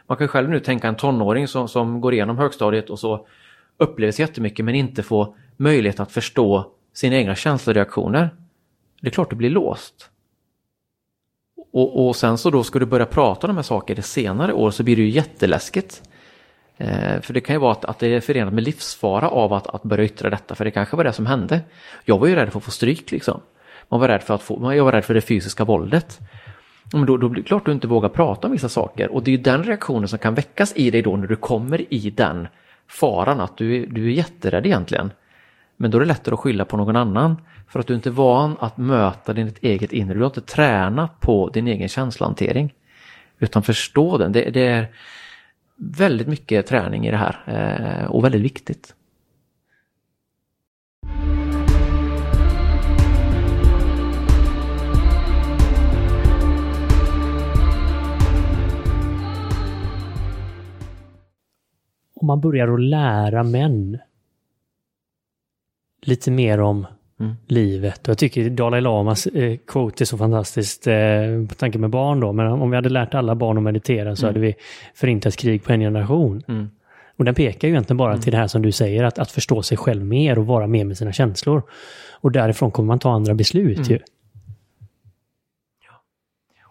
Man 0.07 0.19
kan 0.19 0.29
själv 0.29 0.49
nu 0.49 0.61
tänka 0.61 0.89
en 0.89 0.97
tonåring 0.97 1.49
som, 1.49 1.69
som 1.69 2.01
går 2.01 2.15
igenom 2.15 2.39
högstadiet 2.39 2.91
och 2.91 2.99
så 2.99 3.27
upplever 3.79 4.13
sig 4.13 4.23
jättemycket 4.23 4.65
men 4.65 4.75
inte 4.75 5.03
får 5.03 5.35
möjlighet 5.57 6.01
att 6.01 6.13
förstå 6.13 6.73
sina 6.93 7.17
egna 7.17 7.35
känsloreaktioner. 7.35 8.31
Det 9.01 9.09
är 9.09 9.13
klart 9.13 9.31
du 9.31 9.37
blir 9.37 9.51
låst. 9.51 10.11
Och, 11.73 12.07
och 12.07 12.17
sen 12.17 12.39
så 12.39 12.51
då 12.51 12.65
ska 12.65 12.79
du 12.79 12.87
börja 12.87 13.07
prata 13.07 13.47
om 13.47 13.49
de 13.49 13.57
här 13.57 13.63
sakerna 13.63 14.03
senare 14.03 14.53
år 14.53 14.71
så 14.71 14.83
blir 14.83 14.97
det 14.97 15.03
ju 15.03 15.09
jätteläskigt. 15.09 16.03
Eh, 16.77 17.21
för 17.21 17.35
det 17.35 17.41
kan 17.41 17.55
ju 17.55 17.61
vara 17.61 17.73
att, 17.73 17.85
att 17.85 17.99
det 17.99 18.07
är 18.07 18.21
förenat 18.21 18.55
med 18.55 18.65
livsfara 18.65 19.29
av 19.29 19.53
att, 19.53 19.67
att 19.67 19.83
börja 19.83 20.05
yttra 20.05 20.31
detta, 20.31 20.55
för 20.55 20.65
det 20.65 20.71
kanske 20.71 20.97
var 20.97 21.05
det 21.05 21.13
som 21.13 21.27
hände. 21.27 21.61
Jag 22.05 22.19
var 22.19 22.27
ju 22.27 22.35
rädd 22.35 22.51
för 22.51 22.59
att 22.59 22.65
få 22.65 22.71
stryk 22.71 23.11
liksom. 23.11 23.41
Man 23.89 24.01
var 24.01 24.09
rädd 24.09 24.23
för, 24.23 24.35
att 24.35 24.43
få, 24.43 24.75
jag 24.75 24.85
var 24.85 24.93
rädd 24.93 25.05
för 25.05 25.15
det 25.15 25.21
fysiska 25.21 25.65
våldet. 25.65 26.21
Men 26.93 27.07
då, 27.07 27.17
då 27.17 27.29
blir 27.29 27.43
det 27.43 27.49
klart 27.49 27.63
att 27.63 27.67
du 27.67 27.73
inte 27.73 27.87
vågar 27.87 28.09
prata 28.09 28.47
om 28.47 28.53
vissa 28.53 28.69
saker 28.69 29.09
och 29.09 29.23
det 29.23 29.31
är 29.31 29.37
ju 29.37 29.43
den 29.43 29.65
reaktionen 29.65 30.09
som 30.09 30.19
kan 30.19 30.35
väckas 30.35 30.73
i 30.77 30.91
dig 30.91 31.03
då 31.03 31.17
när 31.17 31.27
du 31.27 31.37
kommer 31.37 31.95
i 31.95 32.11
den 32.11 32.49
faran 32.89 33.41
att 33.41 33.57
du, 33.57 33.87
du 33.87 34.07
är 34.07 34.11
jätterädd 34.11 34.67
egentligen. 34.67 35.11
Men 35.77 35.91
då 35.91 35.99
är 35.99 36.01
det 36.01 36.07
lättare 36.07 36.35
att 36.35 36.41
skylla 36.41 36.65
på 36.65 36.77
någon 36.77 36.97
annan 36.97 37.37
för 37.69 37.81
att 37.81 37.87
du 37.87 37.95
inte 37.95 38.09
är 38.09 38.13
van 38.13 38.57
att 38.61 38.77
möta 38.77 39.33
ditt 39.33 39.59
eget 39.65 39.93
inre. 39.93 40.15
Du 40.15 40.21
har 40.21 40.27
inte 40.27 40.41
tränat 40.41 41.21
på 41.21 41.49
din 41.49 41.69
egen 41.69 41.89
känslohantering. 41.89 42.75
Utan 43.39 43.63
förstå 43.63 44.19
den. 44.19 44.33
Det, 44.33 44.51
det 44.51 44.67
är 44.67 44.89
väldigt 45.77 46.27
mycket 46.27 46.67
träning 46.67 47.07
i 47.07 47.11
det 47.11 47.17
här 47.17 47.39
eh, 47.47 48.11
och 48.11 48.25
väldigt 48.25 48.43
viktigt. 48.43 48.95
Om 62.27 62.29
man 62.29 62.41
börjar 62.41 62.69
att 62.69 62.81
lära 62.81 63.43
män 63.43 63.99
lite 66.03 66.31
mer 66.31 66.61
om 66.61 66.87
mm. 67.21 67.35
livet. 67.47 68.01
Och 68.03 68.09
jag 68.09 68.19
tycker 68.19 68.51
Dalai 68.51 68.81
Lamas 68.81 69.27
eh, 69.27 69.57
quote 69.67 70.05
är 70.05 70.07
så 70.07 70.19
fantastiskt, 70.19 70.87
eh, 70.87 70.95
på 71.49 71.55
tanke 71.55 71.79
med 71.79 71.91
barn 71.91 72.21
då, 72.21 72.33
men 72.33 72.47
om 72.47 72.71
vi 72.71 72.77
hade 72.77 72.89
lärt 72.89 73.15
alla 73.15 73.35
barn 73.35 73.57
att 73.57 73.63
meditera 73.63 74.17
så 74.17 74.27
mm. 74.27 74.35
hade 74.35 74.47
vi 74.47 74.55
förintat 74.95 75.37
krig 75.37 75.65
på 75.65 75.73
en 75.73 75.81
generation. 75.81 76.43
Mm. 76.49 76.71
Och 77.17 77.25
den 77.25 77.35
pekar 77.35 77.69
ju 77.69 77.75
egentligen 77.75 77.97
bara 77.97 78.13
mm. 78.13 78.23
till 78.23 78.33
det 78.33 78.39
här 78.39 78.47
som 78.47 78.63
du 78.63 78.73
säger, 78.73 79.05
att, 79.05 79.19
att 79.19 79.31
förstå 79.31 79.63
sig 79.63 79.77
själv 79.77 80.05
mer 80.05 80.39
och 80.39 80.47
vara 80.47 80.67
mer 80.67 80.85
med 80.85 80.99
sina 80.99 81.13
känslor. 81.13 81.63
Och 82.21 82.33
därifrån 82.33 82.71
kommer 82.71 82.87
man 82.87 82.99
ta 82.99 83.13
andra 83.13 83.35
beslut 83.35 83.79
mm. 83.79 83.91
ju. 83.91 83.99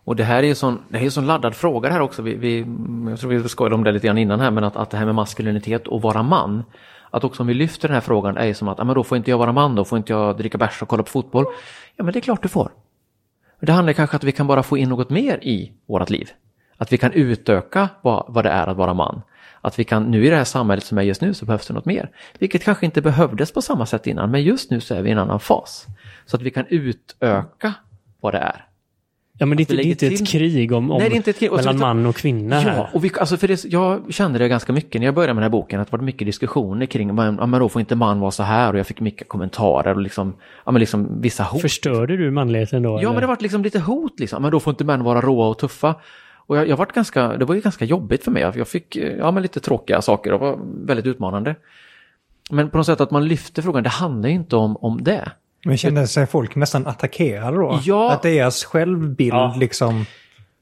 Och 0.06 0.16
det 0.16 0.24
här 0.24 0.44
är 0.44 0.48
ju 0.48 0.56
sån, 0.56 0.80
det 0.90 0.98
här 0.98 1.02
är 1.02 1.06
en 1.06 1.12
sån 1.12 1.28
laddad 1.28 1.56
fråga 1.56 1.90
här 1.90 2.00
också. 2.00 2.22
Vi, 2.22 2.36
vi, 2.36 2.66
jag 3.10 3.20
tror 3.20 3.32
vi 3.32 3.50
skojade 3.50 3.76
om 3.76 3.84
det 3.84 3.92
lite 3.92 4.08
grann 4.08 4.18
innan 4.18 4.40
här, 4.40 4.52
men 4.52 4.64
att, 4.64 4.76
att 4.76 4.90
det 4.90 4.98
här 4.98 5.06
med 5.06 5.16
maskulinitet 5.16 5.88
och 5.88 6.02
vara 6.02 6.24
man 6.24 6.64
att 7.16 7.24
också 7.24 7.44
om 7.44 7.48
vi 7.48 7.54
lyfter 7.54 7.88
den 7.88 7.96
här 7.96 8.02
frågan 8.02 8.38
är 8.38 8.46
ju 8.46 8.54
som 8.54 8.68
att, 8.68 8.78
ja 8.78 8.84
men 8.84 8.96
då 8.96 9.04
får 9.04 9.18
inte 9.18 9.32
jag 9.32 9.38
vara 9.38 9.52
man, 9.52 9.76
då 9.76 9.86
får 9.86 9.98
inte 9.98 10.14
jag 10.14 10.38
dricka 10.38 10.58
bärs 10.58 10.82
och 10.82 10.88
kolla 10.88 11.04
på 11.04 11.10
fotboll. 11.10 11.46
Ja 11.96 12.04
men 12.04 12.14
det 12.14 12.20
är 12.20 12.22
klart 12.22 12.42
du 12.42 12.48
får. 12.48 12.72
Det 13.60 13.72
handlar 13.72 13.94
kanske 13.94 14.16
om 14.16 14.18
att 14.18 14.24
vi 14.24 14.32
kan 14.32 14.48
bara 14.48 14.64
få 14.64 14.78
in 14.78 14.90
något 14.90 15.10
mer 15.10 15.38
i 15.42 15.74
vårt 15.86 16.10
liv. 16.10 16.30
Att 16.78 16.94
vi 16.94 16.98
kan 16.98 17.12
utöka 17.12 17.90
vad, 18.02 18.26
vad 18.28 18.46
det 18.46 18.50
är 18.50 18.68
att 18.68 18.78
vara 18.78 18.94
man. 18.94 19.22
Att 19.62 19.80
vi 19.80 19.84
kan, 19.84 20.04
nu 20.04 20.26
i 20.26 20.30
det 20.30 20.36
här 20.36 20.44
samhället 20.44 20.84
som 20.84 20.98
är 20.98 21.02
just 21.02 21.22
nu 21.22 21.34
så 21.34 21.46
behövs 21.46 21.68
det 21.68 21.74
något 21.74 21.86
mer. 21.86 22.10
Vilket 22.40 22.64
kanske 22.64 22.86
inte 22.86 23.02
behövdes 23.02 23.52
på 23.54 23.62
samma 23.62 23.86
sätt 23.86 24.08
innan, 24.08 24.32
men 24.32 24.44
just 24.44 24.72
nu 24.72 24.82
så 24.82 24.96
är 24.96 25.02
vi 25.02 25.10
i 25.10 25.12
en 25.12 25.20
annan 25.20 25.40
fas. 25.40 25.86
Så 26.26 26.36
att 26.36 26.42
vi 26.42 26.52
kan 26.52 26.66
utöka 26.70 27.74
vad 28.22 28.34
det 28.34 28.40
är. 28.40 28.66
Ja, 29.38 29.46
men 29.46 29.58
det, 29.58 29.70
är 29.70 29.86
inte 29.86 30.08
ett 30.08 30.28
krig 30.28 30.72
om, 30.72 30.92
om 30.92 30.98
Nej, 30.98 31.10
det 31.10 31.16
är 31.16 31.18
inte 31.18 31.30
ett 31.30 31.40
krig. 31.40 31.52
mellan 31.52 31.80
man 31.80 32.06
och 32.06 32.16
kvinna. 32.16 32.64
Ja, 32.64 32.90
och 32.94 33.04
vi, 33.04 33.12
alltså 33.20 33.38
för 33.38 33.48
det, 33.48 33.64
jag 33.66 34.14
kände 34.14 34.40
det 34.40 34.48
ganska 34.48 34.74
mycket 34.74 35.02
när 35.02 35.06
jag 35.06 35.16
började 35.16 35.34
med 35.34 35.42
den 35.42 35.52
här 35.52 35.58
boken, 35.60 35.80
att 35.80 35.92
det 35.92 35.98
var 35.98 36.04
mycket 36.04 36.28
diskussioner 36.28 36.86
kring, 36.86 37.18
ja, 37.18 37.46
men 37.46 37.60
då 37.60 37.70
får 37.70 37.80
inte 37.80 37.96
man 37.96 38.20
vara 38.20 38.32
så 38.32 38.44
här 38.44 38.74
och 38.74 38.80
jag 38.80 38.88
fick 38.88 39.00
mycket 39.00 39.30
kommentarer 39.30 39.96
och 39.96 40.02
liksom, 40.02 40.34
ja, 40.66 40.72
men 40.72 40.80
liksom 40.80 41.22
vissa 41.22 41.44
hot. 41.44 41.62
Förstörde 41.62 42.18
du 42.18 42.32
manligheten 42.32 42.84
då? 42.84 42.90
Ja, 42.90 43.00
eller? 43.00 43.12
men 43.12 43.22
det 43.22 43.28
var 43.28 43.38
liksom 43.40 43.64
lite 43.64 43.80
hot 43.80 44.20
liksom, 44.20 44.42
men 44.42 44.52
då 44.52 44.60
får 44.60 44.72
inte 44.72 44.84
män 44.84 45.04
vara 45.04 45.22
råa 45.22 45.48
och 45.48 45.60
tuffa. 45.60 45.96
Och 46.48 46.58
jag, 46.58 46.68
jag 46.68 46.78
var 46.78 46.88
ganska, 46.94 47.38
det 47.38 47.46
var 47.46 47.56
ju 47.56 47.62
ganska 47.62 47.86
jobbigt 47.86 48.24
för 48.24 48.32
mig, 48.32 48.42
jag 48.56 48.68
fick 48.68 48.96
ja, 48.96 49.32
men 49.32 49.44
lite 49.44 49.60
tråkiga 49.60 50.02
saker 50.02 50.34
och 50.34 50.40
var 50.40 50.60
väldigt 50.86 51.06
utmanande. 51.06 51.56
Men 52.52 52.70
på 52.70 52.78
något 52.78 52.86
sätt 52.86 53.02
att 53.02 53.12
man 53.12 53.28
lyfter 53.28 53.62
frågan, 53.62 53.84
det 53.84 53.90
handlar 53.90 54.30
ju 54.30 54.36
inte 54.36 54.56
om, 54.56 54.78
om 54.78 55.04
det. 55.04 55.32
Men 55.66 55.78
känner 55.78 56.06
sig 56.06 56.26
folk 56.26 56.56
nästan 56.56 56.88
attackerade 56.88 57.58
då? 57.58 57.80
Ja. 57.84 58.12
Att 58.12 58.22
deras 58.22 58.64
självbild 58.64 59.34
ja. 59.34 59.56
liksom... 59.60 60.06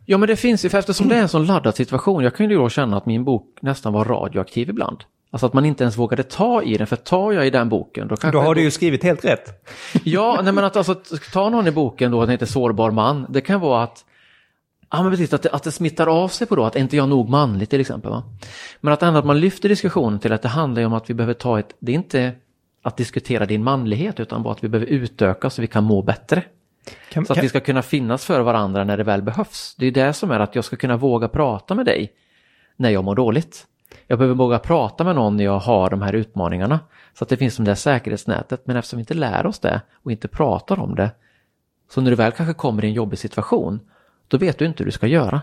Ja 0.05 0.17
men 0.17 0.27
det 0.27 0.35
finns 0.35 0.65
ju, 0.65 0.69
för 0.69 0.77
eftersom 0.77 1.07
det 1.07 1.15
är 1.15 1.21
en 1.21 1.29
sån 1.29 1.45
laddad 1.45 1.75
situation, 1.75 2.23
jag 2.23 2.35
kunde 2.35 2.53
ju 2.53 2.59
då 2.59 2.69
känna 2.69 2.97
att 2.97 3.05
min 3.05 3.23
bok 3.23 3.57
nästan 3.61 3.93
var 3.93 4.05
radioaktiv 4.05 4.69
ibland. 4.69 5.03
Alltså 5.31 5.45
att 5.45 5.53
man 5.53 5.65
inte 5.65 5.83
ens 5.83 5.97
vågade 5.97 6.23
ta 6.23 6.63
i 6.63 6.77
den, 6.77 6.87
för 6.87 6.95
tar 6.95 7.31
jag 7.31 7.47
i 7.47 7.49
den 7.49 7.69
boken 7.69 8.07
då 8.07 8.15
kanske... 8.15 8.37
Då 8.37 8.43
har 8.43 8.55
du 8.55 8.61
ju 8.61 8.71
skrivit 8.71 9.03
helt 9.03 9.25
rätt. 9.25 9.65
Ja, 10.03 10.39
nej 10.43 10.53
men 10.53 10.63
att 10.63 10.75
alltså 10.75 10.95
ta 11.33 11.49
någon 11.49 11.67
i 11.67 11.71
boken 11.71 12.11
då, 12.11 12.21
den 12.21 12.29
heter 12.29 12.45
Sårbar 12.45 12.91
man, 12.91 13.25
det 13.29 13.41
kan 13.41 13.59
vara 13.59 13.83
att 13.83 14.05
Ja 14.91 15.03
men 15.03 15.11
precis, 15.11 15.33
att 15.33 15.41
det, 15.41 15.49
att 15.49 15.63
det 15.63 15.71
smittar 15.71 16.07
av 16.07 16.27
sig 16.27 16.47
på 16.47 16.55
då, 16.55 16.65
att 16.65 16.75
inte 16.75 16.97
jag 16.97 17.09
nog 17.09 17.29
manlig 17.29 17.69
till 17.69 17.81
exempel. 17.81 18.11
Va? 18.11 18.23
Men 18.81 18.93
att 18.93 19.03
ändå 19.03 19.19
att 19.19 19.25
man 19.25 19.39
lyfter 19.39 19.69
diskussionen 19.69 20.19
till 20.19 20.33
att 20.33 20.41
det 20.41 20.47
handlar 20.47 20.85
om 20.85 20.93
att 20.93 21.09
vi 21.09 21.13
behöver 21.13 21.33
ta 21.33 21.59
ett, 21.59 21.75
det 21.79 21.91
är 21.91 21.95
inte 21.95 22.31
att 22.83 22.97
diskutera 22.97 23.45
din 23.45 23.63
manlighet 23.63 24.19
utan 24.19 24.43
bara 24.43 24.53
att 24.53 24.63
vi 24.63 24.69
behöver 24.69 24.91
utöka 24.91 25.49
så 25.49 25.61
vi 25.61 25.67
kan 25.67 25.83
må 25.83 26.01
bättre. 26.01 26.43
Kan, 27.09 27.25
så 27.25 27.33
att 27.33 27.37
kan... 27.37 27.41
vi 27.41 27.49
ska 27.49 27.59
kunna 27.59 27.81
finnas 27.81 28.25
för 28.25 28.41
varandra 28.41 28.83
när 28.83 28.97
det 28.97 29.03
väl 29.03 29.21
behövs. 29.21 29.75
Det 29.77 29.85
är 29.85 29.91
det 29.91 30.13
som 30.13 30.31
är 30.31 30.39
att 30.39 30.55
jag 30.55 30.65
ska 30.65 30.75
kunna 30.75 30.97
våga 30.97 31.27
prata 31.27 31.75
med 31.75 31.85
dig 31.85 32.11
när 32.75 32.89
jag 32.89 33.03
mår 33.03 33.15
dåligt. 33.15 33.65
Jag 34.07 34.19
behöver 34.19 34.35
våga 34.35 34.59
prata 34.59 35.03
med 35.03 35.15
någon 35.15 35.37
när 35.37 35.43
jag 35.43 35.59
har 35.59 35.89
de 35.89 36.01
här 36.01 36.13
utmaningarna. 36.13 36.79
Så 37.13 37.23
att 37.23 37.29
det 37.29 37.37
finns 37.37 37.55
som 37.55 37.65
det 37.65 37.71
här 37.71 37.75
säkerhetsnätet. 37.75 38.61
Men 38.65 38.75
eftersom 38.75 38.97
vi 38.97 39.01
inte 39.01 39.13
lär 39.13 39.45
oss 39.45 39.59
det 39.59 39.81
och 40.03 40.11
inte 40.11 40.27
pratar 40.27 40.79
om 40.79 40.95
det. 40.95 41.11
Så 41.89 42.01
när 42.01 42.09
du 42.09 42.15
väl 42.15 42.31
kanske 42.31 42.53
kommer 42.53 42.85
i 42.85 42.87
en 42.87 42.93
jobbig 42.93 43.19
situation. 43.19 43.79
Då 44.27 44.37
vet 44.37 44.57
du 44.57 44.65
inte 44.65 44.83
hur 44.83 44.85
du 44.85 44.91
ska 44.91 45.07
göra. 45.07 45.41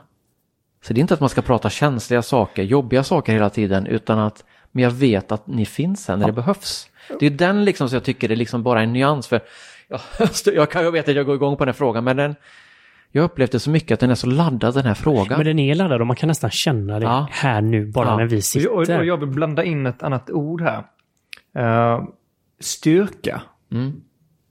Så 0.82 0.92
det 0.92 0.98
är 0.98 1.02
inte 1.02 1.14
att 1.14 1.20
man 1.20 1.28
ska 1.28 1.42
prata 1.42 1.70
känsliga 1.70 2.22
saker, 2.22 2.62
jobbiga 2.62 3.04
saker 3.04 3.32
hela 3.32 3.50
tiden. 3.50 3.86
Utan 3.86 4.18
att 4.18 4.44
men 4.72 4.84
jag 4.84 4.90
vet 4.90 5.32
att 5.32 5.46
ni 5.46 5.66
finns 5.66 6.08
här 6.08 6.16
när 6.16 6.26
det 6.26 6.32
behövs. 6.32 6.90
Det 7.18 7.26
är 7.26 7.30
den 7.30 7.64
liksom 7.64 7.88
som 7.88 7.96
jag 7.96 8.04
tycker 8.04 8.30
är 8.30 8.36
liksom 8.36 8.62
bara 8.62 8.82
en 8.82 8.92
nyans. 8.92 9.28
för 9.28 9.40
ja, 9.88 10.00
Jag 10.54 10.70
kan 10.70 10.84
ju 10.84 10.90
veta 10.90 11.10
att 11.10 11.16
jag 11.16 11.26
går 11.26 11.34
igång 11.34 11.56
på 11.56 11.64
den 11.64 11.74
här 11.74 11.78
frågan, 11.78 12.04
men 12.04 12.16
den, 12.16 12.34
jag 13.12 13.24
upplevde 13.24 13.60
så 13.60 13.70
mycket 13.70 13.94
att 13.94 14.00
den 14.00 14.10
är 14.10 14.14
så 14.14 14.26
laddad 14.26 14.74
den 14.74 14.84
här 14.84 14.94
frågan. 14.94 15.38
Men 15.38 15.46
den 15.46 15.58
är 15.58 15.74
laddad 15.74 16.00
och 16.00 16.06
man 16.06 16.16
kan 16.16 16.26
nästan 16.26 16.50
känna 16.50 16.98
det 16.98 17.04
ja. 17.04 17.28
här 17.30 17.60
nu 17.60 17.86
bara 17.86 18.08
ja. 18.08 18.16
när 18.16 18.26
vi 18.26 18.42
sitter. 18.42 18.70
Och, 18.70 18.88
och, 18.88 19.04
jag 19.04 19.16
vill 19.16 19.28
blanda 19.28 19.64
in 19.64 19.86
ett 19.86 20.02
annat 20.02 20.30
ord 20.30 20.62
här. 20.62 20.84
Uh, 21.58 22.04
styrka. 22.60 23.42
Mm. 23.72 24.00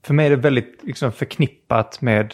För 0.06 0.14
mig 0.14 0.26
är 0.26 0.30
det 0.30 0.36
väldigt 0.36 0.80
liksom, 0.84 1.12
förknippat 1.12 2.02
med 2.02 2.34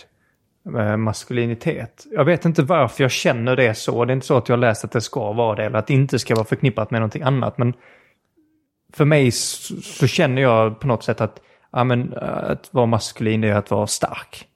uh, 0.75 0.97
maskulinitet. 0.97 2.05
Jag 2.11 2.25
vet 2.25 2.45
inte 2.45 2.63
varför 2.63 3.03
jag 3.03 3.11
känner 3.11 3.55
det 3.55 3.77
så. 3.77 4.05
Det 4.05 4.11
är 4.11 4.15
inte 4.15 4.27
så 4.27 4.37
att 4.37 4.49
jag 4.49 4.59
läst 4.59 4.85
att 4.85 4.91
det 4.91 5.01
ska 5.01 5.33
vara 5.33 5.55
det 5.55 5.65
eller 5.65 5.79
att 5.79 5.87
det 5.87 5.93
inte 5.93 6.19
ska 6.19 6.35
vara 6.35 6.45
förknippat 6.45 6.91
med 6.91 7.01
någonting 7.01 7.21
annat. 7.21 7.57
Men 7.57 7.73
för 8.95 9.05
mig 9.05 9.31
så, 9.31 9.81
så, 9.81 10.07
känner 10.07 10.41
jag 10.41 10.79
på 10.79 10.87
något 10.87 11.03
sätt 11.03 11.21
att, 11.21 11.41
ja, 11.71 11.83
men, 11.83 12.13
att 12.21 12.73
vara 12.73 12.85
maskulin 12.85 13.43
är 13.43 13.53
att 13.53 13.71
vara 13.71 13.87
stark. 13.87 14.47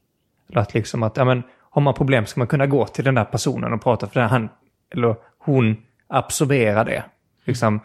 Eller 0.49 0.61
att 0.61 0.73
liksom 0.73 1.03
att, 1.03 1.17
ja, 1.17 1.25
men, 1.25 1.43
har 1.69 1.81
man 1.81 1.93
problem 1.93 2.25
ska 2.25 2.39
man 2.39 2.47
kunna 2.47 2.67
gå 2.67 2.87
till 2.87 3.05
den 3.05 3.15
där 3.15 3.25
personen 3.25 3.73
och 3.73 3.83
prata 3.83 4.07
för 4.07 4.19
han 4.19 4.49
eller 4.93 5.15
hon 5.37 5.77
absorberar 6.07 6.85
det. 6.85 7.03
Liksom, 7.45 7.79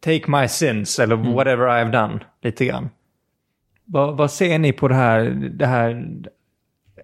take 0.00 0.30
my 0.30 0.48
sins 0.48 0.98
eller 0.98 1.14
mm. 1.14 1.32
whatever 1.32 1.66
I've 1.66 1.90
done, 1.90 2.20
lite 2.42 2.64
grann. 2.64 2.90
Vad, 3.84 4.16
vad 4.16 4.30
ser 4.30 4.58
ni 4.58 4.72
på 4.72 4.88
det 4.88 4.94
här, 4.94 5.24
det 5.54 5.66
här 5.66 6.06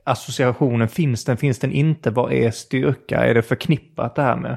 associationen? 0.05 0.89
Finns 0.89 1.25
den, 1.25 1.37
finns 1.37 1.59
den 1.59 1.73
inte? 1.73 2.11
Vad 2.11 2.33
är 2.33 2.51
styrka? 2.51 3.27
Är 3.27 3.35
det 3.35 3.43
förknippat 3.43 4.15
det 4.15 4.23
här 4.23 4.37
med? 4.37 4.57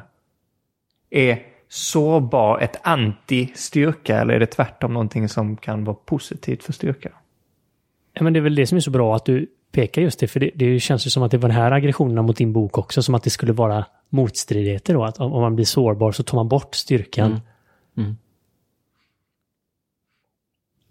Är 1.10 1.55
sårbar 1.76 2.60
ett 2.60 2.82
anti-styrka 2.84 4.22
eller 4.22 4.34
är 4.34 4.40
det 4.40 4.46
tvärtom 4.46 4.94
någonting 4.94 5.30
som 5.30 5.58
kan 5.58 5.84
vara 5.84 5.96
positivt 6.06 6.64
för 6.64 6.74
styrka? 6.74 7.12
Ja, 8.14 8.24
men 8.24 8.34
det 8.34 8.40
är 8.40 8.42
väl 8.42 8.56
det 8.56 8.68
som 8.68 8.76
är 8.76 8.80
så 8.80 8.92
bra 8.92 9.16
att 9.16 9.26
du 9.26 9.48
pekar 9.72 10.02
just 10.02 10.20
det, 10.20 10.28
för 10.28 10.40
det, 10.40 10.52
det 10.56 10.80
känns 10.80 11.06
ju 11.06 11.10
som 11.10 11.24
att 11.24 11.32
det 11.32 11.38
var 11.38 11.50
den 11.50 11.58
här 11.58 11.72
aggressionerna 11.72 12.22
mot 12.22 12.38
din 12.38 12.54
bok 12.54 12.78
också, 12.78 13.04
som 13.04 13.16
att 13.16 13.24
det 13.24 13.30
skulle 13.30 13.54
vara 13.54 13.86
motstridigheter 14.10 14.94
då, 14.94 15.04
att 15.04 15.20
om 15.20 15.42
man 15.42 15.56
blir 15.56 15.66
sårbar 15.66 16.12
så 16.12 16.24
tar 16.24 16.38
man 16.38 16.48
bort 16.48 16.76
styrkan. 16.76 17.32
Mm. 17.32 17.42
Mm. 17.98 18.18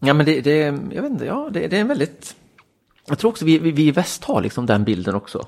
Ja 0.01 0.15
men 0.15 0.27
det, 0.27 0.41
det, 0.41 0.59
jag 0.93 1.03
vet 1.03 1.11
inte, 1.11 1.25
ja 1.25 1.51
det, 1.53 1.67
det 1.67 1.77
är 1.77 1.81
en 1.81 1.89
väldigt, 1.89 2.37
jag 3.07 3.19
tror 3.19 3.31
också 3.31 3.45
vi, 3.45 3.59
vi, 3.59 3.71
vi 3.71 3.87
i 3.87 3.91
väst 3.91 4.25
har 4.25 4.43
liksom 4.43 4.67
den 4.67 4.85
bilden 4.85 5.15
också. 5.15 5.47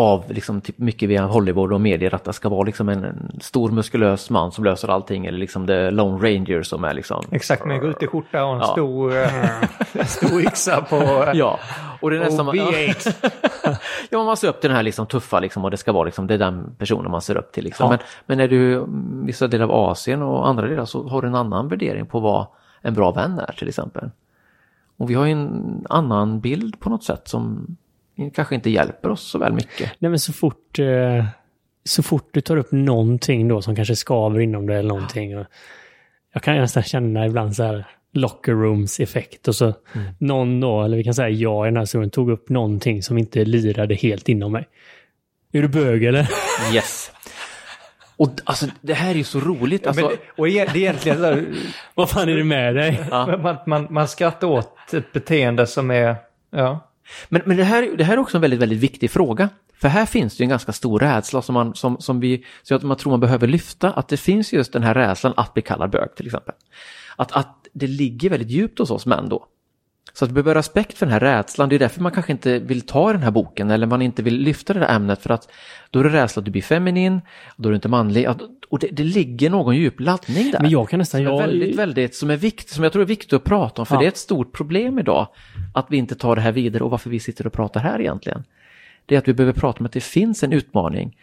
Av 0.00 0.24
liksom 0.28 0.60
typ 0.60 0.78
mycket 0.78 1.08
via 1.08 1.26
Hollywood 1.26 1.72
och 1.72 1.80
medier 1.80 2.14
att 2.14 2.24
det 2.24 2.32
ska 2.32 2.48
vara 2.48 2.62
liksom 2.62 2.88
en, 2.88 3.04
en 3.04 3.40
stor 3.40 3.70
muskulös 3.70 4.30
man 4.30 4.52
som 4.52 4.64
löser 4.64 4.88
allting 4.88 5.26
eller 5.26 5.38
liksom 5.38 5.66
The 5.66 5.90
Lone 5.90 6.28
Ranger 6.28 6.62
som 6.62 6.84
är 6.84 6.94
liksom... 6.94 7.24
Exakt, 7.30 7.64
med 7.64 7.74
en 7.74 7.80
gutig 7.80 8.08
skjorta 8.10 8.44
och 8.44 8.54
en 8.54 8.58
Ja. 8.58 8.66
stor, 8.66 9.16
eh, 9.16 10.06
stor 10.06 10.40
yxa 10.40 10.80
på... 10.80 11.30
Ja, 11.34 11.58
och 12.00 12.10
det 12.10 12.16
är 12.16 12.20
nästan... 12.20 12.48
och 12.48 12.54
V8. 12.54 13.14
Ja, 14.10 14.24
man 14.24 14.36
ser 14.36 14.48
upp 14.48 14.60
till 14.60 14.70
den 14.70 14.76
här 14.76 14.82
liksom 14.82 15.06
tuffa 15.06 15.40
liksom, 15.40 15.64
och 15.64 15.70
det 15.70 15.76
ska 15.76 15.92
vara 15.92 16.04
liksom, 16.04 16.26
det 16.26 16.34
är 16.34 16.38
den 16.38 16.74
personen 16.78 17.10
man 17.10 17.22
ser 17.22 17.36
upp 17.36 17.52
till. 17.52 17.64
Liksom. 17.64 17.84
Ja. 17.84 17.90
Men, 17.90 17.98
men 18.26 18.38
när 18.38 18.48
du 18.48 18.76
mm, 18.76 19.26
vissa 19.26 19.46
delar 19.46 19.64
av 19.64 19.70
Asien 19.70 20.22
och 20.22 20.48
andra 20.48 20.66
delar 20.66 20.84
så 20.84 21.08
har 21.08 21.22
du 21.22 21.28
en 21.28 21.34
annan 21.34 21.68
värdering 21.68 22.06
på 22.06 22.20
vad 22.20 22.46
en 22.82 22.94
bra 22.94 23.10
vän 23.12 23.38
är 23.38 23.52
till 23.52 23.68
exempel. 23.68 24.10
Och 24.96 25.10
vi 25.10 25.14
har 25.14 25.24
ju 25.26 25.32
en 25.32 25.86
annan 25.88 26.40
bild 26.40 26.80
på 26.80 26.90
något 26.90 27.04
sätt 27.04 27.28
som 27.28 27.76
kanske 28.34 28.54
inte 28.54 28.70
hjälper 28.70 29.08
oss 29.08 29.30
så 29.30 29.38
väl 29.38 29.52
mycket. 29.52 29.92
Nej 29.98 30.08
men 30.10 30.18
så 30.18 30.32
fort, 30.32 30.78
eh, 30.78 31.24
så 31.84 32.02
fort 32.02 32.28
du 32.32 32.40
tar 32.40 32.56
upp 32.56 32.72
någonting 32.72 33.48
då 33.48 33.62
som 33.62 33.76
kanske 33.76 33.96
skaver 33.96 34.40
inom 34.40 34.66
det 34.66 34.74
eller 34.74 34.88
någonting. 34.88 35.38
Och 35.38 35.46
jag 36.32 36.42
kan 36.42 36.56
nästan 36.56 36.82
känna 36.82 37.26
ibland 37.26 37.56
så 37.56 37.62
här 37.62 37.84
locker 38.12 38.52
rooms 38.52 39.00
effekt 39.00 39.48
och 39.48 39.54
så 39.54 39.74
någon 40.18 40.60
då, 40.60 40.82
eller 40.82 40.96
vi 40.96 41.04
kan 41.04 41.14
säga 41.14 41.28
jag 41.28 41.66
i 41.66 41.68
den 41.68 41.76
här 41.76 41.84
stunden, 41.84 42.10
tog 42.10 42.30
upp 42.30 42.48
någonting 42.48 43.02
som 43.02 43.18
inte 43.18 43.44
lirade 43.44 43.94
helt 43.94 44.28
inom 44.28 44.52
mig. 44.52 44.68
Är 45.52 45.62
du 45.62 45.68
bög 45.68 46.04
eller? 46.04 46.30
Yes. 46.74 47.12
Och 48.16 48.30
alltså 48.44 48.66
det 48.80 48.94
här 48.94 49.10
är 49.10 49.14
ju 49.14 49.24
så 49.24 49.40
roligt. 49.40 49.86
Alltså, 49.86 50.06
Men, 50.06 50.16
och 50.36 50.48
e- 50.48 50.68
det 50.72 50.78
är 50.78 50.82
egentligen 50.82 51.18
så 51.18 51.24
här, 51.24 51.46
Vad 51.94 52.10
fan 52.10 52.28
är 52.28 52.34
det 52.36 52.44
med 52.44 52.74
dig? 52.74 53.04
man, 53.10 53.56
man, 53.66 53.86
man 53.90 54.08
skrattar 54.08 54.46
åt 54.48 54.94
ett 54.94 55.12
beteende 55.12 55.66
som 55.66 55.90
är... 55.90 56.16
Ja. 56.50 56.89
Men, 57.28 57.42
men 57.44 57.56
det, 57.56 57.64
här, 57.64 57.96
det 57.98 58.04
här 58.04 58.14
är 58.14 58.18
också 58.18 58.36
en 58.36 58.40
väldigt, 58.40 58.60
väldigt 58.60 58.78
viktig 58.78 59.10
fråga. 59.10 59.48
För 59.80 59.88
här 59.88 60.06
finns 60.06 60.36
det 60.36 60.42
ju 60.42 60.44
en 60.44 60.50
ganska 60.50 60.72
stor 60.72 60.98
rädsla 60.98 61.42
som 61.42 61.54
man, 61.54 61.74
som, 61.74 62.00
som 62.00 62.20
vi, 62.20 62.44
som 62.62 62.88
man 62.88 62.96
tror 62.96 63.10
man 63.10 63.20
behöver 63.20 63.46
lyfta, 63.46 63.90
att 63.90 64.08
det 64.08 64.16
finns 64.16 64.52
just 64.52 64.72
den 64.72 64.82
här 64.82 64.94
rädslan 64.94 65.34
att 65.36 65.54
bli 65.54 65.62
kallad 65.62 65.90
bög 65.90 66.14
till 66.14 66.26
exempel. 66.26 66.54
Att, 67.16 67.32
att 67.32 67.68
det 67.72 67.86
ligger 67.86 68.30
väldigt 68.30 68.50
djupt 68.50 68.78
hos 68.78 68.90
oss 68.90 69.06
män 69.06 69.28
då. 69.28 69.46
Så 70.20 70.24
att 70.24 70.30
vi 70.30 70.34
behöver 70.34 70.54
respekt 70.54 70.98
för 70.98 71.06
den 71.06 71.12
här 71.12 71.20
rädslan, 71.20 71.68
det 71.68 71.74
är 71.74 71.78
därför 71.78 72.00
man 72.00 72.12
kanske 72.12 72.32
inte 72.32 72.58
vill 72.58 72.80
ta 72.80 73.12
den 73.12 73.22
här 73.22 73.30
boken 73.30 73.70
eller 73.70 73.86
man 73.86 74.02
inte 74.02 74.22
vill 74.22 74.38
lyfta 74.38 74.74
det 74.74 74.80
där 74.80 74.94
ämnet 74.94 75.22
för 75.22 75.30
att 75.30 75.48
då 75.90 76.00
är 76.00 76.04
det 76.04 76.10
rädsla 76.10 76.40
att 76.40 76.44
du 76.44 76.50
blir 76.50 76.62
feminin, 76.62 77.20
då 77.56 77.68
är 77.68 77.70
du 77.70 77.76
inte 77.76 77.88
manlig 77.88 78.28
och 78.68 78.78
det, 78.78 78.88
det 78.92 79.04
ligger 79.04 79.50
någon 79.50 79.76
djup 79.76 80.00
laddning 80.00 80.50
där. 80.50 80.60
Men 80.60 80.70
jag 80.70 80.88
kan 80.88 80.98
nästan... 80.98 81.18
Som 81.18 81.26
är 81.26 81.30
Jag, 81.30 81.38
väldigt, 81.38 81.76
väldigt, 81.76 82.14
som 82.14 82.30
är 82.30 82.36
viktigt, 82.36 82.70
som 82.70 82.84
jag 82.84 82.92
tror 82.92 83.02
är 83.02 83.06
viktigt 83.06 83.32
att 83.32 83.44
prata 83.44 83.82
om, 83.82 83.86
för 83.86 83.94
Ja. 83.94 84.00
det 84.00 84.06
är 84.06 84.08
ett 84.08 84.16
stort 84.16 84.52
problem 84.52 84.98
idag 84.98 85.28
att 85.74 85.86
vi 85.88 85.96
inte 85.96 86.14
tar 86.14 86.36
det 86.36 86.42
här 86.42 86.52
vidare 86.52 86.84
och 86.84 86.90
varför 86.90 87.10
vi 87.10 87.20
sitter 87.20 87.46
och 87.46 87.52
pratar 87.52 87.80
här 87.80 88.00
egentligen. 88.00 88.44
Det 89.06 89.14
är 89.14 89.18
att 89.18 89.28
vi 89.28 89.34
behöver 89.34 89.60
prata 89.60 89.78
om 89.78 89.86
att 89.86 89.92
det 89.92 90.00
finns 90.00 90.42
en 90.42 90.52
utmaning 90.52 91.16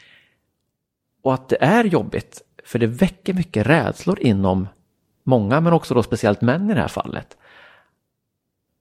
och 1.23 1.33
att 1.33 1.49
det 1.49 1.57
är 1.59 1.83
jobbigt, 1.83 2.41
för 2.65 2.79
det 2.79 2.87
väcker 2.87 3.33
mycket 3.33 3.67
rädslor 3.67 4.19
inom 4.19 4.67
många, 5.23 5.61
men 5.61 5.73
också 5.73 5.93
då 5.93 6.03
speciellt 6.03 6.41
män 6.41 6.69
i 6.69 6.73
det 6.73 6.81
här 6.81 6.87
fallet. 6.87 7.37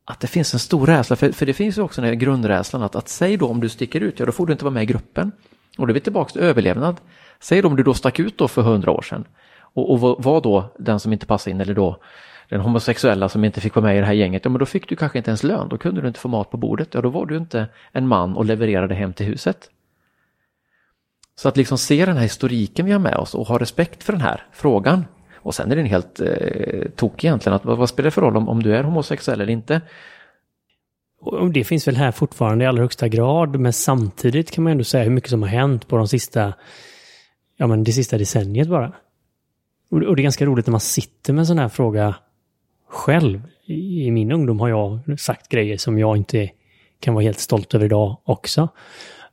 Att 0.08 0.20
det 0.20 0.26
finns 0.26 0.54
en 0.54 0.60
stor 0.60 0.86
rädsla, 0.86 1.16
för, 1.16 1.32
för 1.32 1.46
det 1.46 1.52
finns 1.52 1.78
ju 1.78 1.82
också 1.82 2.00
den 2.00 2.08
här 2.08 2.14
grundrädslan 2.14 2.82
att, 2.82 2.96
att 2.96 3.08
säg 3.08 3.36
då 3.36 3.48
om 3.48 3.60
du 3.60 3.68
sticker 3.68 4.00
ut, 4.00 4.20
ja 4.20 4.26
då 4.26 4.32
får 4.32 4.46
du 4.46 4.52
inte 4.52 4.64
vara 4.64 4.74
med 4.74 4.82
i 4.82 4.86
gruppen. 4.86 5.32
Och 5.78 5.86
då 5.86 5.90
är 5.90 5.94
vi 5.94 6.00
tillbaka 6.00 6.32
till 6.32 6.40
överlevnad. 6.40 6.96
Säg 7.40 7.62
då 7.62 7.68
om 7.68 7.76
du 7.76 7.82
då 7.82 7.94
stack 7.94 8.18
ut 8.18 8.38
då 8.38 8.48
för 8.48 8.62
hundra 8.62 8.90
år 8.90 9.02
sedan 9.02 9.24
och, 9.58 9.90
och 9.90 10.00
var- 10.00 10.16
var 10.18 10.40
då 10.40 10.74
den 10.78 11.00
som 11.00 11.12
inte 11.12 11.26
passade 11.26 11.50
in 11.50 11.60
eller 11.60 11.74
då 11.74 11.96
den 12.48 12.60
homosexuella 12.60 13.28
som 13.28 13.44
inte 13.44 13.60
fick 13.60 13.74
vara 13.74 13.86
med 13.86 13.96
i 13.96 14.00
det 14.00 14.06
här 14.06 14.12
gänget, 14.12 14.44
ja 14.44 14.50
men 14.50 14.58
då 14.58 14.66
fick 14.66 14.88
du 14.88 14.96
kanske 14.96 15.18
inte 15.18 15.30
ens 15.30 15.42
lön, 15.42 15.68
då 15.68 15.78
kunde 15.78 16.00
du 16.00 16.08
inte 16.08 16.20
få 16.20 16.28
mat 16.28 16.50
på 16.50 16.56
bordet, 16.56 16.94
ja 16.94 17.00
då 17.00 17.08
var 17.08 17.26
du 17.26 17.36
inte 17.36 17.68
en 17.92 18.08
man 18.08 18.36
och 18.36 18.44
levererade 18.44 18.94
hem 18.94 19.12
till 19.12 19.26
huset. 19.26 19.70
Så 21.38 21.48
att 21.48 21.56
liksom 21.56 21.78
se 21.78 22.06
den 22.06 22.16
här 22.16 22.22
historiken 22.22 22.86
vi 22.86 22.92
har 22.92 22.98
med 22.98 23.16
oss 23.16 23.34
och 23.34 23.46
ha 23.46 23.58
respekt 23.58 24.02
för 24.02 24.12
den 24.12 24.22
här 24.22 24.46
frågan. 24.52 25.04
Och 25.46 25.54
sen 25.54 25.72
är 25.72 25.76
den 25.76 25.86
helt 25.86 26.20
eh, 26.20 26.90
tokig 26.96 27.28
egentligen, 27.28 27.56
att 27.56 27.64
vad, 27.64 27.78
vad 27.78 27.88
spelar 27.88 28.04
det 28.04 28.10
för 28.10 28.22
roll 28.22 28.36
om, 28.36 28.48
om 28.48 28.62
du 28.62 28.76
är 28.76 28.82
homosexuell 28.82 29.40
eller 29.40 29.52
inte? 29.52 29.80
Och 31.20 31.50
det 31.50 31.64
finns 31.64 31.88
väl 31.88 31.96
här 31.96 32.12
fortfarande 32.12 32.64
i 32.64 32.68
allra 32.68 32.82
högsta 32.82 33.08
grad, 33.08 33.60
men 33.60 33.72
samtidigt 33.72 34.50
kan 34.50 34.64
man 34.64 34.70
ändå 34.70 34.84
säga 34.84 35.04
hur 35.04 35.10
mycket 35.10 35.30
som 35.30 35.42
har 35.42 35.48
hänt 35.48 35.88
på 35.88 35.96
de 35.96 36.08
sista, 36.08 36.54
ja 37.56 37.66
men 37.66 37.84
det 37.84 37.92
sista 37.92 38.18
decenniet 38.18 38.68
bara. 38.68 38.92
Och 39.90 40.00
det 40.00 40.06
är 40.06 40.22
ganska 40.22 40.46
roligt 40.46 40.66
när 40.66 40.70
man 40.72 40.80
sitter 40.80 41.32
med 41.32 41.40
en 41.40 41.46
sån 41.46 41.58
här 41.58 41.68
fråga 41.68 42.14
själv. 42.88 43.42
I 43.64 44.06
i 44.06 44.10
min 44.10 44.32
ungdom 44.32 44.60
har 44.60 44.68
jag 44.68 45.20
sagt 45.20 45.48
grejer 45.48 45.76
som 45.76 45.98
jag 45.98 46.16
inte 46.16 46.50
kan 47.00 47.14
vara 47.14 47.24
helt 47.24 47.38
stolt 47.38 47.74
över 47.74 47.84
idag 47.84 48.16
också. 48.24 48.68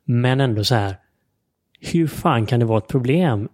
Men 0.04 0.42
ändå 0.42 0.64
så 0.64 0.76
här, 0.76 0.96
hur 1.80 2.08
fan 2.08 2.46
kan 2.46 2.60
det 2.60 2.66
vara 2.66 2.78
ett 2.78 2.88
problem 2.88 3.50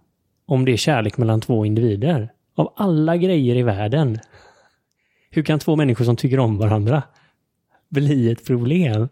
om 0.46 0.64
det 0.64 0.72
är 0.72 0.76
kärlek 0.76 1.16
mellan 1.16 1.40
två 1.40 1.66
individer? 1.66 2.30
Av 2.60 2.72
alla 2.76 3.16
grejer 3.16 3.56
i 3.56 3.62
världen, 3.62 4.18
hur 5.30 5.42
kan 5.42 5.58
två 5.58 5.76
människor 5.76 6.04
som 6.04 6.16
tycker 6.16 6.38
om 6.38 6.58
varandra 6.58 7.02
bli 7.88 8.30
ett 8.30 8.46
problem? 8.46 9.08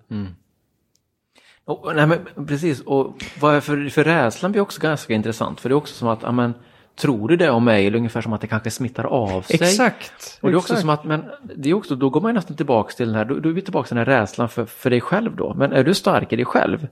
Och, 1.64 1.96
nej, 1.96 2.07
men, 2.07 2.46
precis, 2.46 2.80
och 2.80 3.24
vad 3.40 3.55
är 3.55 3.61
för, 3.61 3.88
för 3.88 4.05
rädslan 4.05 4.53
blir 4.53 4.62
också 4.62 4.80
ganska 4.80 5.14
intressant, 5.14 5.61
för 5.61 5.68
det 5.68 5.72
är 5.72 5.76
också 5.76 5.94
som 5.94 6.09
att, 6.09 6.22
ja, 6.22 6.32
men, 6.32 6.55
tror 6.96 7.28
du 7.28 7.36
det 7.36 7.51
om 7.51 7.64
mig? 7.64 7.86
Eller 7.86 7.99
ungefär 7.99 8.20
som 8.20 8.32
att 8.32 8.40
det 8.40 8.46
kanske 8.46 8.70
smittar 8.70 9.05
av 9.05 9.42
sig. 9.42 9.57
Exakt. 9.57 10.38
Och 10.42 10.49
det 10.49 10.55
är 10.55 10.59
också 10.59 10.72
exakt. 10.72 10.80
som 10.80 10.90
att, 10.90 11.05
men 11.05 11.24
det 11.57 11.70
är 11.70 11.74
också, 11.74 11.94
då 11.96 12.11
går 12.11 12.20
man 12.20 12.30
ju 12.30 12.34
nästan 12.34 12.57
tillbaka 12.57 12.92
till 12.92 13.07
den 13.07 13.14
här, 13.14 13.24
då, 13.24 13.34
då 13.34 13.49
är 13.49 13.53
vi 13.53 13.62
tillbaka 13.62 13.88
till 13.88 13.96
den 13.96 14.07
här 14.07 14.20
rädslan 14.20 14.49
för, 14.49 14.64
för 14.64 14.90
dig 14.90 15.01
själv 15.01 15.36
då. 15.36 15.55
Men 15.55 15.72
är 15.72 15.84
du 15.84 15.94
stark 15.94 16.32
i 16.32 16.36
dig 16.36 16.44
själv, 16.44 16.86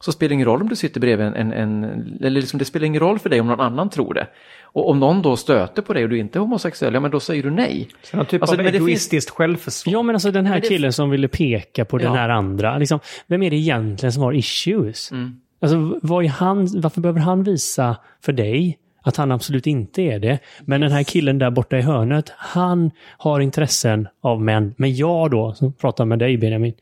så 0.00 0.12
spelar 0.12 0.28
det 0.28 0.34
ingen 0.34 0.46
roll 0.46 0.62
om 0.62 0.68
du 0.68 0.76
sitter 0.76 1.00
bredvid 1.00 1.26
en, 1.26 1.34
en, 1.34 1.52
en 1.52 1.84
eller 2.20 2.40
liksom 2.40 2.58
det 2.58 2.64
spelar 2.64 2.86
ingen 2.86 3.00
roll 3.00 3.18
för 3.18 3.30
dig 3.30 3.40
om 3.40 3.46
någon 3.46 3.60
annan 3.60 3.90
tror 3.90 4.14
det. 4.14 4.26
Och 4.62 4.90
om 4.90 5.00
någon 5.00 5.22
då 5.22 5.36
stöter 5.36 5.82
på 5.82 5.92
dig 5.92 6.02
och 6.04 6.08
du 6.10 6.18
inte 6.18 6.38
är 6.38 6.40
homosexuell, 6.40 6.94
ja 6.94 7.00
men 7.00 7.10
då 7.10 7.20
säger 7.20 7.42
du 7.42 7.50
nej. 7.50 7.88
Så 8.02 8.16
någon 8.16 8.26
typ 8.26 8.42
Alltså, 8.42 8.54
av 8.56 8.62
men 8.62 8.66
det 8.66 8.72
finns- 8.72 8.88
egoistiskt 8.88 9.30
självförsvar. 9.30 9.92
Ja, 9.92 10.02
men 10.02 10.14
alltså 10.16 10.30
den 10.30 10.46
här 10.46 10.60
det- 10.60 10.68
killen 10.68 10.92
som 10.92 11.10
ville 11.10 11.28
peka 11.28 11.84
på 11.84 11.98
den 11.98 12.06
Ja. 12.06 12.12
här 12.18 12.28
andra. 12.28 12.78
Liksom, 12.78 13.00
vem 13.26 13.42
är 13.42 13.50
det 13.50 13.56
egentligen 13.56 14.12
som 14.12 14.22
har 14.22 14.32
issues? 14.32 15.10
Mm. 15.12 15.40
Alltså, 15.60 15.98
vad 16.02 16.24
är 16.24 16.28
han, 16.28 16.68
varför 16.80 17.00
behöver 17.00 17.20
han 17.20 17.42
visa 17.42 17.96
för 18.20 18.32
dig 18.32 18.78
att 19.02 19.16
han 19.16 19.32
absolut 19.32 19.66
inte 19.66 20.02
är 20.02 20.18
det? 20.18 20.38
Men 20.60 20.80
den 20.80 20.92
här 20.92 21.02
killen 21.02 21.38
där 21.38 21.50
borta 21.50 21.78
i 21.78 21.82
hörnet, 21.82 22.32
han 22.36 22.90
har 23.18 23.40
intressen 23.40 24.08
av 24.20 24.42
män. 24.42 24.74
Men 24.76 24.94
jag 24.96 25.30
då, 25.30 25.54
som 25.54 25.72
pratar 25.72 26.04
med 26.04 26.18
dig 26.18 26.36
Benjamin, 26.38 26.74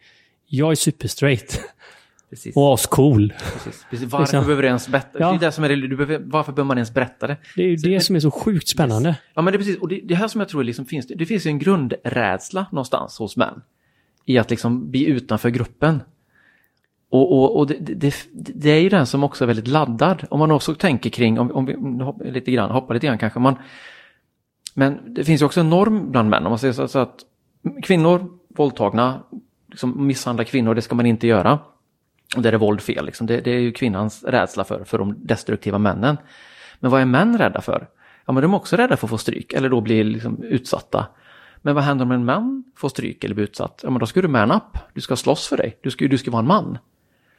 jag 0.48 0.70
är 0.70 0.74
superstraight 0.74 1.60
Precis. 2.30 2.56
och 2.56 2.74
ascool. 2.74 3.32
Precis. 3.52 3.86
Precis. 3.90 4.12
Varför 4.12 4.22
Liksom. 4.24 4.40
behöver 4.40 4.62
du 4.62 4.68
ens 4.68 4.88
berätta? 4.88 5.18
Ja. 5.18 5.30
Det 5.30 5.36
är 5.36 5.40
det 5.40 5.52
som 5.52 5.64
är, 5.64 5.68
du 5.68 5.96
behöver, 5.96 6.18
varför 6.26 6.52
behöver 6.52 6.66
man 6.66 6.76
ens 6.78 6.94
berätta 6.94 7.26
det? 7.26 7.36
Det 7.56 7.62
är 7.62 7.66
ju 7.66 7.76
det 7.76 8.00
som 8.00 8.16
är 8.16 8.20
så 8.20 8.30
sjukt 8.30 8.68
spännande. 8.68 9.16
Ja 9.34 9.42
men 9.42 9.52
det 9.52 9.56
är 9.56 9.58
precis, 9.58 9.78
och 9.78 9.88
det, 9.88 10.00
det 10.04 10.14
här 10.14 10.28
som 10.28 10.40
jag 10.40 10.48
tror 10.48 10.64
liksom 10.64 10.86
finns, 10.86 11.06
det 11.06 11.26
finns 11.26 11.46
ju 11.46 11.48
en 11.48 11.58
grundrädsla 11.58 12.66
någonstans 12.72 13.18
hos 13.18 13.36
män. 13.36 13.62
I 14.24 14.38
att 14.38 14.50
liksom 14.50 14.90
bli 14.90 15.06
utanför 15.06 15.48
gruppen. 15.50 16.00
Och, 17.10 17.32
och, 17.32 17.58
och 17.58 17.66
det, 17.66 17.74
det, 17.80 18.14
det 18.32 18.70
är 18.70 18.80
ju 18.80 18.88
den 18.88 19.06
som 19.06 19.24
också 19.24 19.44
är 19.44 19.46
väldigt 19.46 19.68
laddad. 19.68 20.26
Om 20.30 20.38
man 20.38 20.50
också 20.50 20.74
tänker 20.74 21.10
kring, 21.10 21.38
om, 21.38 21.50
om 21.50 21.66
vi 21.66 22.04
hoppar 22.04 22.24
lite 22.24 22.50
grann, 22.52 22.70
hoppar 22.70 22.94
lite 22.94 23.06
grann 23.06 23.18
kanske, 23.18 23.38
man... 23.38 23.54
Men 24.74 25.14
det 25.14 25.24
finns 25.24 25.40
ju 25.42 25.46
också 25.46 25.60
en 25.60 25.70
norm 25.70 26.10
bland 26.10 26.30
män, 26.30 26.46
om 26.46 26.50
man 26.50 26.58
säger 26.58 26.72
så, 26.72 26.88
så 26.88 26.98
att 26.98 27.14
kvinnor, 27.82 28.28
våldtagna, 28.48 29.22
liksom 29.70 30.06
misshandla 30.06 30.44
kvinnor, 30.44 30.74
det 30.74 30.82
ska 30.82 30.94
man 30.94 31.06
inte 31.06 31.26
göra. 31.26 31.58
Och 32.36 32.42
där 32.42 32.52
är 32.52 32.56
våld 32.56 32.80
fel, 32.80 33.06
liksom. 33.06 33.26
det, 33.26 33.40
det 33.40 33.50
är 33.50 33.58
ju 33.58 33.72
kvinnans 33.72 34.24
rädsla 34.24 34.64
för, 34.64 34.84
för 34.84 34.98
de 34.98 35.26
destruktiva 35.26 35.78
männen. 35.78 36.16
Men 36.80 36.90
vad 36.90 37.00
är 37.00 37.04
män 37.04 37.38
rädda 37.38 37.60
för? 37.60 37.88
Ja, 38.26 38.32
men 38.32 38.42
de 38.42 38.52
är 38.52 38.56
också 38.56 38.76
rädda 38.76 38.96
för 38.96 39.06
att 39.06 39.10
få 39.10 39.18
stryk 39.18 39.52
eller 39.52 39.68
då 39.68 39.80
bli 39.80 40.04
liksom 40.04 40.42
utsatta. 40.42 41.06
Men 41.62 41.74
vad 41.74 41.84
händer 41.84 42.04
om 42.04 42.10
en 42.10 42.24
man 42.24 42.64
får 42.76 42.88
stryk 42.88 43.24
eller 43.24 43.34
blir 43.34 43.44
utsatt? 43.44 43.80
Ja, 43.82 43.90
men 43.90 43.98
då 43.98 44.06
ska 44.06 44.22
du 44.22 44.28
man 44.28 44.50
up. 44.50 44.78
Du 44.94 45.00
ska 45.00 45.16
slåss 45.16 45.48
för 45.48 45.56
dig. 45.56 45.78
Du 45.82 45.90
ska, 45.90 46.08
du 46.08 46.18
ska 46.18 46.30
vara 46.30 46.40
en 46.40 46.46
man. 46.46 46.78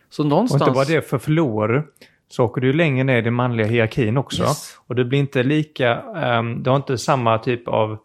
Så 0.10 0.24
Och 0.24 0.30
någonstans... 0.30 0.62
inte 0.62 0.72
bara 0.72 0.86
det, 0.86 1.10
för 1.10 1.18
förlorar 1.18 1.74
du 1.74 1.94
så 2.30 2.46
åker 2.46 2.62
du 2.62 2.74
längre 2.74 3.04
ner 3.04 3.18
i 3.18 3.22
den 3.22 3.34
manliga 3.34 3.68
hierarkin 3.68 4.18
också. 4.18 4.44
Yes. 4.44 4.78
Och 4.88 4.96
det 4.96 5.06
blir 5.06 5.20
inte 5.20 5.44
lika, 5.44 6.02
um, 6.02 6.64
du 6.64 6.70
har 6.70 6.78
inte 6.78 6.98
samma 6.98 7.38
typ 7.38 7.68
av 7.68 7.98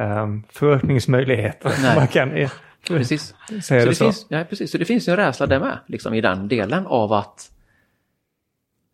um, 0.00 0.42
förökningsmöjligheter. 0.50 1.72
Nej. 1.82 1.96
Man 1.96 2.06
kan 2.06 2.48
Precis. 2.94 3.34
säga 3.64 3.82
Så 3.82 3.88
det 3.88 3.94
så. 3.94 4.04
finns, 4.04 4.26
ja, 4.28 4.44
precis. 4.48 4.70
så 4.72 4.78
det 4.78 4.84
finns 4.84 5.08
ju 5.08 5.10
en 5.10 5.16
rädsla 5.16 5.46
där 5.46 5.60
med, 5.60 5.78
liksom, 5.86 6.14
i 6.14 6.20
den 6.20 6.48
delen 6.48 6.86
av 6.86 7.12
att, 7.12 7.50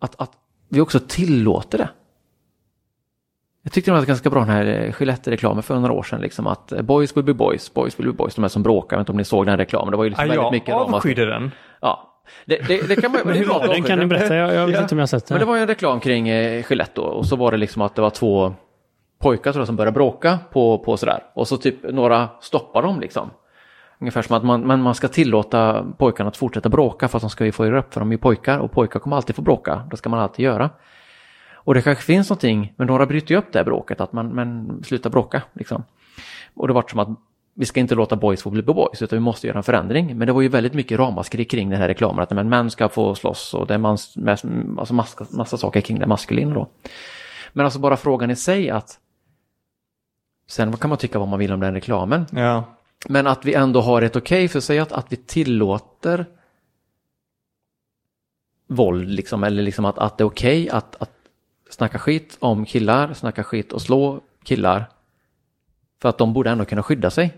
att, 0.01 0.21
att 0.21 0.33
vi 0.69 0.81
också 0.81 1.01
tillåter 1.09 1.79
det. 1.79 1.89
Jag 3.63 3.73
tyckte 3.73 3.91
det 3.91 3.97
var 3.99 4.05
ganska 4.07 4.31
bra 4.31 4.41
den 4.41 4.49
här 4.49 4.67
eh, 4.67 4.95
Gillette-reklamen 5.01 5.63
för 5.63 5.79
några 5.79 5.93
år 5.93 6.03
sedan, 6.03 6.21
liksom, 6.21 6.47
att 6.47 6.73
eh, 6.73 6.83
boys 6.83 7.17
will 7.17 7.25
be 7.25 7.35
boys, 7.35 7.75
boys 7.75 7.99
will 8.01 8.07
be 8.07 8.13
boys, 8.13 8.35
de 8.35 8.43
här 8.43 8.49
som 8.49 8.63
bråkar, 8.63 8.97
jag 8.97 8.99
vet 8.99 9.03
inte 9.03 9.13
om 9.13 9.17
ni 9.19 9.25
såg 9.25 9.47
den 9.47 9.57
reklamen, 9.57 9.91
det 9.91 9.97
var 9.97 10.05
ju 10.05 10.11
liksom 10.11 10.25
Ja, 10.25 10.29
väldigt 10.29 10.45
jag 10.45 10.53
mycket 10.53 10.69
ramaskri. 10.69 10.95
avskydde 10.97 11.27
den. 11.27 11.51
Ja, 11.81 12.23
det, 12.47 12.57
det, 12.69 12.89
det 12.89 12.97
kan 12.97 13.13
man 13.13 13.21
Men 13.25 13.35
hur 13.37 13.45
var 13.47 13.69
den? 13.69 13.83
Kan 13.83 13.99
ni 13.99 14.07
berätta? 14.07 14.35
Jag, 14.37 14.55
jag 14.55 14.67
vet 14.67 14.75
Ja. 14.77 14.83
inte 14.83 14.95
om 14.95 14.99
jag 14.99 15.03
har 15.03 15.07
sett 15.07 15.31
Men 15.31 15.39
den. 15.39 15.47
det 15.47 15.51
var 15.51 15.57
ju 15.57 15.63
en 15.63 15.69
reklam 15.69 16.01
kring 16.01 16.29
eh, 16.29 16.65
då 16.95 17.03
och 17.03 17.27
så 17.27 17.37
var 17.37 17.51
det 17.51 17.57
liksom 17.57 17.83
att 17.83 17.95
det 17.95 18.03
var 18.03 18.11
två 18.11 18.55
pojkar 19.19 19.53
tror 19.53 19.61
jag 19.61 19.67
som 19.67 19.77
började 19.77 19.95
bråka 19.95 20.39
på, 20.53 20.79
på 20.79 20.97
sådär 20.97 21.23
och 21.35 21.49
så 21.49 21.57
typ 21.57 21.83
några 21.93 22.29
stoppar 22.41 22.83
dem 22.83 23.01
liksom. 23.01 23.31
Ungefär 24.03 24.23
som 24.23 24.37
att 24.37 24.45
man, 24.45 24.61
men 24.61 24.83
man 24.83 24.95
ska 24.95 25.09
tillåta 25.09 25.87
pojkarna 25.99 26.29
att 26.29 26.37
fortsätta 26.37 26.69
bråka 26.69 27.09
för 27.09 27.19
att 27.19 27.23
de 27.23 27.31
ska 27.31 27.45
ju 27.45 27.53
få 27.53 27.67
göra 27.67 27.79
upp 27.79 27.95
för 27.95 28.01
de 28.01 28.09
är 28.09 28.13
ju 28.13 28.19
pojkar 28.19 28.59
och 28.59 28.73
pojkar 28.73 29.01
kommer 29.01 29.17
alltid 29.17 29.37
få 29.37 29.43
bråka. 29.43 29.87
Det 29.91 29.97
ska 29.97 30.11
man 30.11 30.21
alltid 30.21 30.45
göra. 30.45 30.71
Och 31.55 31.75
det 31.75 31.83
kanske 31.83 32.05
finns 32.05 32.31
någonting, 32.31 32.75
men 32.77 32.87
några 32.87 33.07
bryter 33.07 33.31
ju 33.35 33.39
upp 33.39 33.53
det 33.53 33.59
här 33.59 33.65
bråket, 33.65 34.01
att 34.01 34.13
man 34.13 34.29
men, 34.29 34.83
slutar 34.85 35.11
bråka. 35.11 35.43
Liksom. 35.53 35.85
Och 36.55 36.69
det 36.69 36.75
vart 36.75 36.91
som 36.91 36.99
att 36.99 37.09
vi 37.55 37.65
ska 37.65 37.81
inte 37.81 37.95
låta 37.95 38.17
boys 38.17 38.43
få 38.43 38.51
bli 38.51 38.63
boys, 38.63 39.03
utan 39.03 39.17
vi 39.17 39.21
måste 39.21 39.47
göra 39.47 39.59
en 39.59 39.63
förändring. 39.63 40.19
Men 40.19 40.27
det 40.27 40.33
var 40.33 40.43
ju 40.43 40.49
väldigt 40.49 40.75
mycket 40.75 40.99
ramaskri 40.99 41.45
kring 41.45 41.71
den 41.71 41.81
här 41.81 41.89
reklamen, 41.89 42.23
att 42.23 42.31
men, 42.31 42.49
män 42.49 42.71
ska 42.71 42.89
få 42.89 43.15
slåss 43.15 43.55
och 43.55 43.67
det 43.67 43.75
är 43.75 43.79
mans, 43.79 44.17
alltså 44.79 44.95
massa, 44.95 45.27
massa 45.31 45.57
saker 45.57 45.81
kring 45.81 45.99
det 45.99 46.07
maskulina 46.07 46.55
då. 46.55 46.69
Men 47.53 47.65
alltså 47.65 47.79
bara 47.81 47.97
frågan 47.97 48.31
i 48.31 48.37
sig 48.37 48.71
att 48.71 48.99
Sen 50.47 50.77
kan 50.77 50.89
man 50.89 50.99
tycka 50.99 51.19
vad 51.19 51.29
man 51.29 51.39
vill 51.39 51.53
om 51.53 51.61
den 51.61 51.75
reklamen. 51.75 52.27
Ja. 52.33 52.65
Men 53.09 53.27
att 53.27 53.45
vi 53.45 53.55
ändå 53.55 53.81
har 53.81 54.03
ett 54.03 54.17
okej 54.17 54.45
okay 54.45 54.49
för 54.49 54.61
sig 54.61 54.79
att, 54.79 54.93
att 54.93 55.13
vi 55.13 55.17
tillåter 55.17 56.27
våld, 58.67 59.09
liksom, 59.09 59.45
eller 59.45 59.63
liksom 59.63 59.85
att, 59.85 59.99
att 59.99 60.19
det 60.19 60.23
är 60.23 60.27
okej 60.27 60.63
okay 60.63 60.79
att, 60.79 61.03
att 61.03 61.13
snacka 61.71 61.99
skit 61.99 62.37
om 62.41 62.65
killar, 62.65 63.15
snacka 63.15 63.45
skit 63.45 63.73
och 63.73 63.83
slå 63.83 64.21
killar. 64.45 64.85
För 66.03 66.09
att 66.09 66.19
de 66.19 66.33
borde 66.33 66.51
ändå 66.51 66.65
kunna 66.65 66.83
skydda 66.83 67.11
sig. 67.11 67.35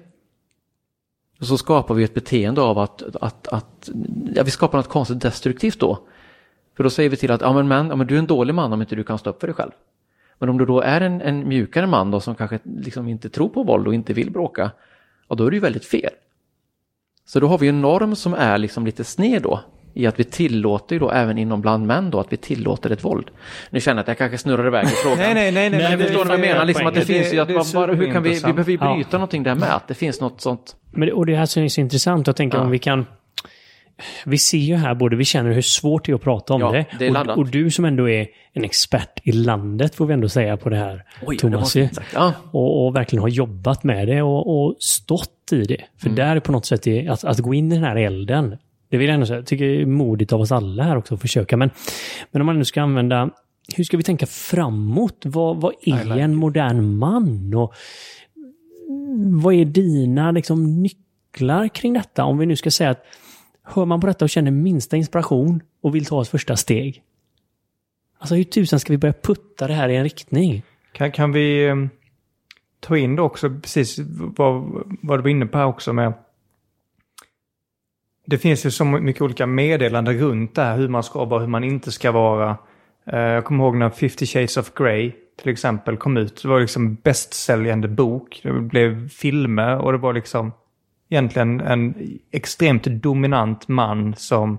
Och 1.41 1.47
så 1.47 1.59
skapar 1.59 1.95
vi 1.95 2.05
ett 2.05 2.15
beteende 2.15 2.61
av 2.61 2.79
att, 2.79 3.17
att, 3.17 3.49
att 3.49 3.91
ja, 4.35 4.43
vi 4.43 4.51
skapar 4.51 4.79
något 4.79 4.89
konstigt 4.89 5.21
destruktivt 5.21 5.81
då. 5.81 5.99
För 6.77 6.85
då 6.85 6.91
säger 6.91 7.11
vi 7.11 7.17
till 7.17 7.31
att 7.31 7.41
ja, 7.41 7.53
men, 7.53 7.69
man, 7.69 7.89
ja, 7.89 7.97
men 7.97 8.07
du 8.07 8.15
är 8.15 8.19
en 8.19 8.27
dålig 8.27 8.55
man 8.55 8.73
om 8.73 8.81
inte 8.81 8.97
du 8.97 9.05
kan 9.05 9.19
stå 9.19 9.31
upp 9.31 9.41
för 9.41 9.47
dig 9.47 9.55
själv. 9.55 9.71
Men 10.39 10.49
om 10.49 10.59
du 10.59 10.67
då 10.67 10.81
är 10.81 11.01
en, 11.01 11.21
en 11.21 11.49
mjukare 11.49 11.87
man 11.87 12.11
då 12.11 12.21
som 12.21 12.35
kanske 12.35 12.59
liksom 12.65 13.09
inte 13.09 13.29
tror 13.29 13.49
på 13.49 13.63
våld 13.63 13.87
och 13.87 13.95
inte 13.95 14.13
vill 14.13 14.31
bråka, 14.31 14.71
ja 15.35 15.37
då 15.37 15.47
är 15.47 15.51
det 15.51 15.57
ju 15.57 15.61
väldigt 15.61 15.85
fel. 15.85 16.11
Så 17.27 17.41
då 17.41 17.47
har 17.49 17.59
vi 17.59 17.69
en 17.69 17.81
norm 17.81 18.17
som 18.17 18.35
är 18.35 18.59
liksom 18.59 18.87
lite 18.87 19.05
sned 19.05 19.43
då 19.43 19.61
i 19.95 20.07
att 20.07 20.21
vi 20.21 20.25
tillåter 20.25 20.95
ju 20.97 21.01
då 21.01 21.11
även 21.11 21.39
inom 21.39 21.61
bland 21.61 21.87
män 21.87 22.11
då 22.11 22.21
att 22.21 22.33
vi 22.33 22.37
tillåter 22.37 22.91
ett 22.91 23.05
våld. 23.05 23.31
Nu 23.71 23.81
känner 23.81 23.97
jag 23.97 24.03
att 24.03 24.09
jag 24.09 24.19
kanske 24.19 24.39
snurrar 24.39 24.67
iväg 24.67 24.85
i 24.85 24.89
frågan. 24.89 25.19
nej, 25.19 25.35
nej, 25.35 25.53
nej. 25.53 25.71
nej 25.71 25.97
men 25.97 25.99
förstår 26.07 26.23
du 26.25 26.29
vad 26.29 26.39
jag 26.39 26.47
menar? 26.47 26.65
Liksom 26.65 26.87
att 26.87 26.95
det, 26.95 27.01
det 27.01 27.07
finns 27.07 27.35
ju 27.35 27.41
att 27.41 27.49
det, 27.49 27.73
bara, 27.75 27.93
hur 27.93 28.13
kan 28.13 28.23
vi, 28.23 28.35
vi 28.35 28.41
behöver 28.41 28.71
ju 28.73 28.79
bryta 28.79 29.09
Ja. 29.11 29.19
någonting 29.19 29.43
där 29.43 29.55
med. 29.55 29.75
Att 29.75 29.89
det 29.89 29.95
finns 29.95 30.21
något 30.21 30.41
sånt. 30.41 30.77
Men, 30.91 31.13
och 31.13 31.27
det 31.27 31.37
här 31.37 31.69
så 31.69 31.81
intressant, 31.81 32.27
jag 32.27 32.37
tänker 32.37 32.59
Ja. 32.59 32.65
om 32.65 32.71
vi 32.71 32.79
kan... 32.79 33.07
Vi 34.27 34.39
ser 34.39 34.59
ju 34.59 34.75
här 34.75 34.95
både, 34.95 35.17
vi 35.17 35.25
känner 35.25 35.53
hur 35.53 35.63
svårt 35.63 36.07
det 36.07 36.13
är 36.13 36.15
att 36.17 36.23
prata 36.23 36.55
om 36.55 36.61
Ja, 36.61 36.73
det. 36.73 36.87
det 36.99 37.11
och, 37.11 37.39
och 37.39 37.47
du 37.51 37.71
som 37.71 37.85
ändå 37.85 38.09
är 38.09 38.27
en 38.53 38.65
expert 38.65 39.21
i 39.23 39.33
landet, 39.33 39.95
får 39.95 40.07
vi 40.07 40.15
ändå 40.15 40.29
säga 40.29 40.57
på 40.57 40.69
det 40.69 40.77
här, 40.77 41.05
Oj, 41.27 41.37
det 41.37 41.41
Thomas. 41.41 41.73
sagt. 41.73 42.01
Ja. 42.15 42.33
och, 42.51 42.87
och 42.87 42.97
verkligen 42.97 43.23
har 43.23 43.29
jobbat 43.29 43.85
med 43.85 44.09
det 44.09 44.23
och, 44.23 44.65
och 44.67 44.77
stått 44.79 45.53
i 45.53 45.63
det. 45.63 45.85
För 45.99 46.07
Mm. 46.07 46.17
där 46.17 46.37
är 46.37 46.41
på 46.41 46.53
något 46.53 46.67
sätt, 46.67 46.83
det, 46.83 47.09
att, 47.09 47.25
att 47.25 47.39
gå 47.39 47.55
in 47.55 47.73
i 47.73 47.75
den 47.75 47.85
här 47.85 47.97
elden, 47.97 48.57
det 48.91 48.97
vill 48.97 49.07
jag 49.07 49.15
ändå 49.15 49.27
säga, 49.27 49.39
jag 49.39 49.47
tycker 49.47 49.65
det 49.65 49.83
är 49.83 49.87
modigt 49.87 50.33
av 50.33 50.41
oss 50.41 50.53
alla 50.53 50.83
här 50.83 50.97
också 50.97 51.15
att 51.15 51.21
försöka. 51.21 51.57
Men, 51.57 51.71
men 52.33 52.43
om 52.43 52.47
man 52.47 52.59
nu 52.59 52.65
ska 52.65 52.83
använda, 52.83 53.31
hur 53.77 53.85
ska 53.85 53.97
vi 53.97 54.03
tänka 54.03 54.27
framåt? 54.27 55.23
Vad, 55.25 55.61
vad 55.61 55.73
är 55.83 56.19
en 56.19 56.35
modern 56.35 56.97
man? 56.99 57.55
Och 57.55 57.75
vad 59.43 59.55
är 59.55 59.65
dina 59.65 60.31
liksom, 60.31 60.83
nycklar 60.83 61.69
kring 61.69 61.93
detta? 61.93 62.25
Om 62.25 62.39
vi 62.39 62.47
nu 62.47 62.57
ska 62.57 62.71
säga 62.71 62.91
att 62.91 63.05
hör 63.65 63.85
man 63.85 64.01
på 64.01 64.07
detta 64.07 64.25
och 64.25 64.31
känner 64.31 64.51
minsta 64.51 64.97
inspiration 64.97 65.63
och 65.83 65.95
vill 65.95 66.07
ta 66.07 66.23
ett 66.23 66.29
första 66.29 66.57
steg. 66.57 67.03
Alltså 68.19 68.35
hur 68.35 68.45
tusan 68.45 68.81
ska 68.81 68.93
vi 68.93 68.99
börja 68.99 69.15
putta 69.23 69.67
det 69.67 69.75
här 69.75 69.89
i 69.89 69.97
en 69.97 70.05
riktning? 70.05 70.63
Kan, 70.93 71.13
kan 71.13 71.33
vi 71.33 71.67
eh, 71.67 71.77
ta 72.81 72.97
in 72.97 73.17
det 73.17 73.23
också, 73.23 73.51
precis 73.51 73.99
vad, 74.37 74.85
vad 75.03 75.19
du 75.19 75.23
var 75.23 75.29
inne 75.29 75.47
på 75.47 75.59
här 75.59 75.67
också 75.67 75.93
med 75.93 76.13
det 78.27 78.39
finns 78.39 78.67
ju 78.67 78.71
så 78.71 78.85
mycket 78.85 79.23
olika 79.23 79.47
meddelanden 79.47 80.19
runt 80.19 80.55
det 80.55 80.63
här, 80.63 80.77
hur 80.77 80.89
man 80.89 81.03
ska 81.03 81.25
vara, 81.25 81.41
hur 81.41 81.49
man 81.49 81.65
inte 81.65 81.93
ska 81.93 82.13
vara. 82.13 82.57
Eh, 83.07 83.19
jag 83.19 83.45
kommer 83.45 83.65
ihåg 83.65 83.77
när 83.77 83.91
50 83.91 84.27
Shades 84.27 84.57
of 84.57 84.75
Grey 84.75 85.13
till 85.43 85.53
exempel 85.53 85.97
kom 85.97 86.17
ut. 86.17 86.43
Det 86.43 86.49
var 86.49 86.61
liksom 86.61 86.95
bästsäljande 86.95 87.89
bok. 87.89 88.41
Det 88.43 88.53
blev 88.53 89.09
filmer 89.09 89.79
och 89.79 89.93
det 89.93 89.99
var 89.99 90.13
liksom 90.13 90.53
egentligen 91.15 91.61
en 91.61 91.95
extremt 92.31 92.85
dominant 92.85 93.69
man 93.69 94.15
som 94.17 94.59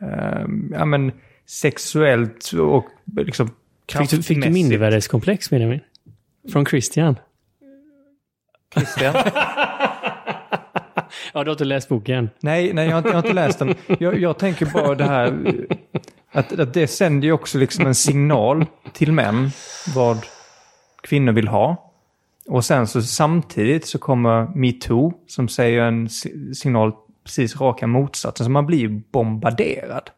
eh, 0.00 0.46
ja, 0.72 0.84
men 0.84 1.12
sexuellt 1.46 2.52
och 2.52 2.86
liksom 3.16 3.46
Fick 3.46 4.10
du, 4.10 4.22
fick 4.22 4.28
du 4.28 4.34
kraftmässigt- 4.34 4.50
mindervärdeskomplex 4.52 5.50
Benjamin? 5.50 5.80
Från 6.52 6.66
Christian? 6.66 7.16
Christian? 8.74 9.14
Ja, 11.34 11.44
du 11.44 11.50
har 11.50 11.54
inte 11.54 11.64
läst 11.64 11.88
boken. 11.88 12.30
Nej, 12.40 12.72
nej 12.72 12.84
jag, 12.86 12.92
har 12.92 12.98
inte, 12.98 13.08
jag 13.08 13.14
har 13.16 13.22
inte 13.22 13.32
läst 13.32 13.58
den. 13.58 13.74
Jag, 13.98 14.18
jag 14.18 14.38
tänker 14.38 14.66
bara 14.66 14.94
det 14.94 15.04
här 15.04 15.34
att, 16.32 16.58
att 16.60 16.74
det 16.74 16.86
sänder 16.86 17.26
ju 17.26 17.32
också 17.32 17.58
liksom 17.58 17.86
en 17.86 17.94
signal 17.94 18.66
till 18.92 19.12
män 19.12 19.50
vad 19.94 20.18
kvinnor 21.02 21.32
vill 21.32 21.48
ha. 21.48 21.87
Och 22.48 22.64
sen 22.64 22.86
så 22.86 23.02
samtidigt 23.02 23.86
så 23.86 23.98
kommer 23.98 24.46
metoo 24.56 25.12
som 25.26 25.48
säger 25.48 25.82
en 25.82 26.08
si- 26.08 26.54
signal 26.54 26.92
precis 27.24 27.60
raka 27.60 27.86
motsatsen. 27.86 28.44
Så 28.44 28.50
man 28.50 28.66
blir 28.66 28.78
ju 28.78 28.88
bombarderad. 28.88 30.10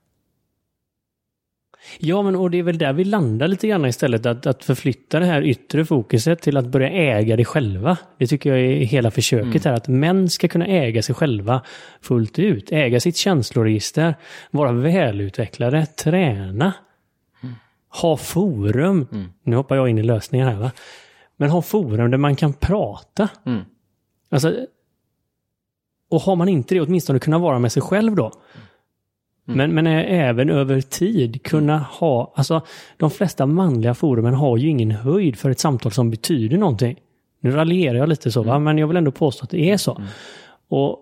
Ja, 1.98 2.22
men 2.22 2.36
och 2.36 2.50
det 2.50 2.58
är 2.58 2.62
väl 2.62 2.78
där 2.78 2.92
vi 2.92 3.04
landar 3.04 3.48
lite 3.48 3.68
grann 3.68 3.86
istället. 3.86 4.26
Att, 4.26 4.46
att 4.46 4.64
förflytta 4.64 5.20
det 5.20 5.26
här 5.26 5.42
yttre 5.42 5.84
fokuset 5.84 6.42
till 6.42 6.56
att 6.56 6.66
börja 6.66 6.90
äga 6.90 7.36
det 7.36 7.44
själva. 7.44 7.96
Det 8.18 8.26
tycker 8.26 8.50
jag 8.50 8.60
är 8.60 8.84
hela 8.84 9.10
försöket 9.10 9.64
här. 9.64 9.72
Att 9.72 9.88
män 9.88 10.28
ska 10.28 10.48
kunna 10.48 10.66
äga 10.66 11.02
sig 11.02 11.14
själva 11.14 11.62
fullt 12.02 12.38
ut. 12.38 12.72
Äga 12.72 13.00
sitt 13.00 13.16
känsloregister. 13.16 14.14
Vara 14.50 14.72
välutvecklade. 14.72 15.86
Träna. 15.86 16.72
Ha 18.00 18.16
forum. 18.16 19.06
Nu 19.44 19.56
hoppar 19.56 19.76
jag 19.76 19.88
in 19.88 19.98
i 19.98 20.02
lösningen 20.02 20.48
här 20.48 20.56
va. 20.56 20.70
Men 21.40 21.50
ha 21.50 21.62
forum 21.62 22.10
där 22.10 22.18
man 22.18 22.36
kan 22.36 22.52
prata. 22.52 23.28
Mm. 23.46 23.60
Alltså, 24.30 24.66
och 26.10 26.20
har 26.20 26.36
man 26.36 26.48
inte 26.48 26.74
det, 26.74 26.80
åtminstone 26.80 27.18
kunna 27.18 27.38
vara 27.38 27.58
med 27.58 27.72
sig 27.72 27.82
själv 27.82 28.14
då. 28.14 28.32
Men, 29.44 29.74
men 29.74 29.86
även 29.86 30.50
över 30.50 30.80
tid 30.80 31.42
kunna 31.42 31.78
ha, 31.78 32.32
alltså 32.36 32.60
de 32.96 33.10
flesta 33.10 33.46
manliga 33.46 33.94
forumen 33.94 34.34
har 34.34 34.56
ju 34.56 34.68
ingen 34.68 34.90
höjd 34.90 35.38
för 35.38 35.50
ett 35.50 35.60
samtal 35.60 35.92
som 35.92 36.10
betyder 36.10 36.58
någonting. 36.58 36.96
Nu 37.40 37.50
raljerar 37.50 37.98
jag 37.98 38.08
lite 38.08 38.32
så, 38.32 38.42
va? 38.42 38.58
men 38.58 38.78
jag 38.78 38.86
vill 38.86 38.96
ändå 38.96 39.10
påstå 39.10 39.44
att 39.44 39.50
det 39.50 39.70
är 39.70 39.76
så. 39.76 40.02
Och 40.68 40.98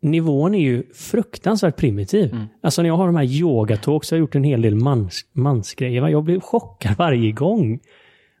nivån 0.00 0.54
är 0.54 0.60
ju 0.60 0.82
fruktansvärt 0.94 1.76
primitiv. 1.76 2.36
Alltså 2.62 2.82
när 2.82 2.88
jag 2.88 2.96
har 2.96 3.06
de 3.06 3.16
här 3.16 3.24
yogatalks, 3.24 4.10
jag 4.10 4.16
har 4.16 4.20
gjort 4.20 4.34
en 4.34 4.44
hel 4.44 4.62
del 4.62 4.74
mans, 4.74 5.24
mansgrejer, 5.32 6.00
va? 6.00 6.10
jag 6.10 6.24
blir 6.24 6.40
chockad 6.40 6.96
varje 6.98 7.32
gång. 7.32 7.80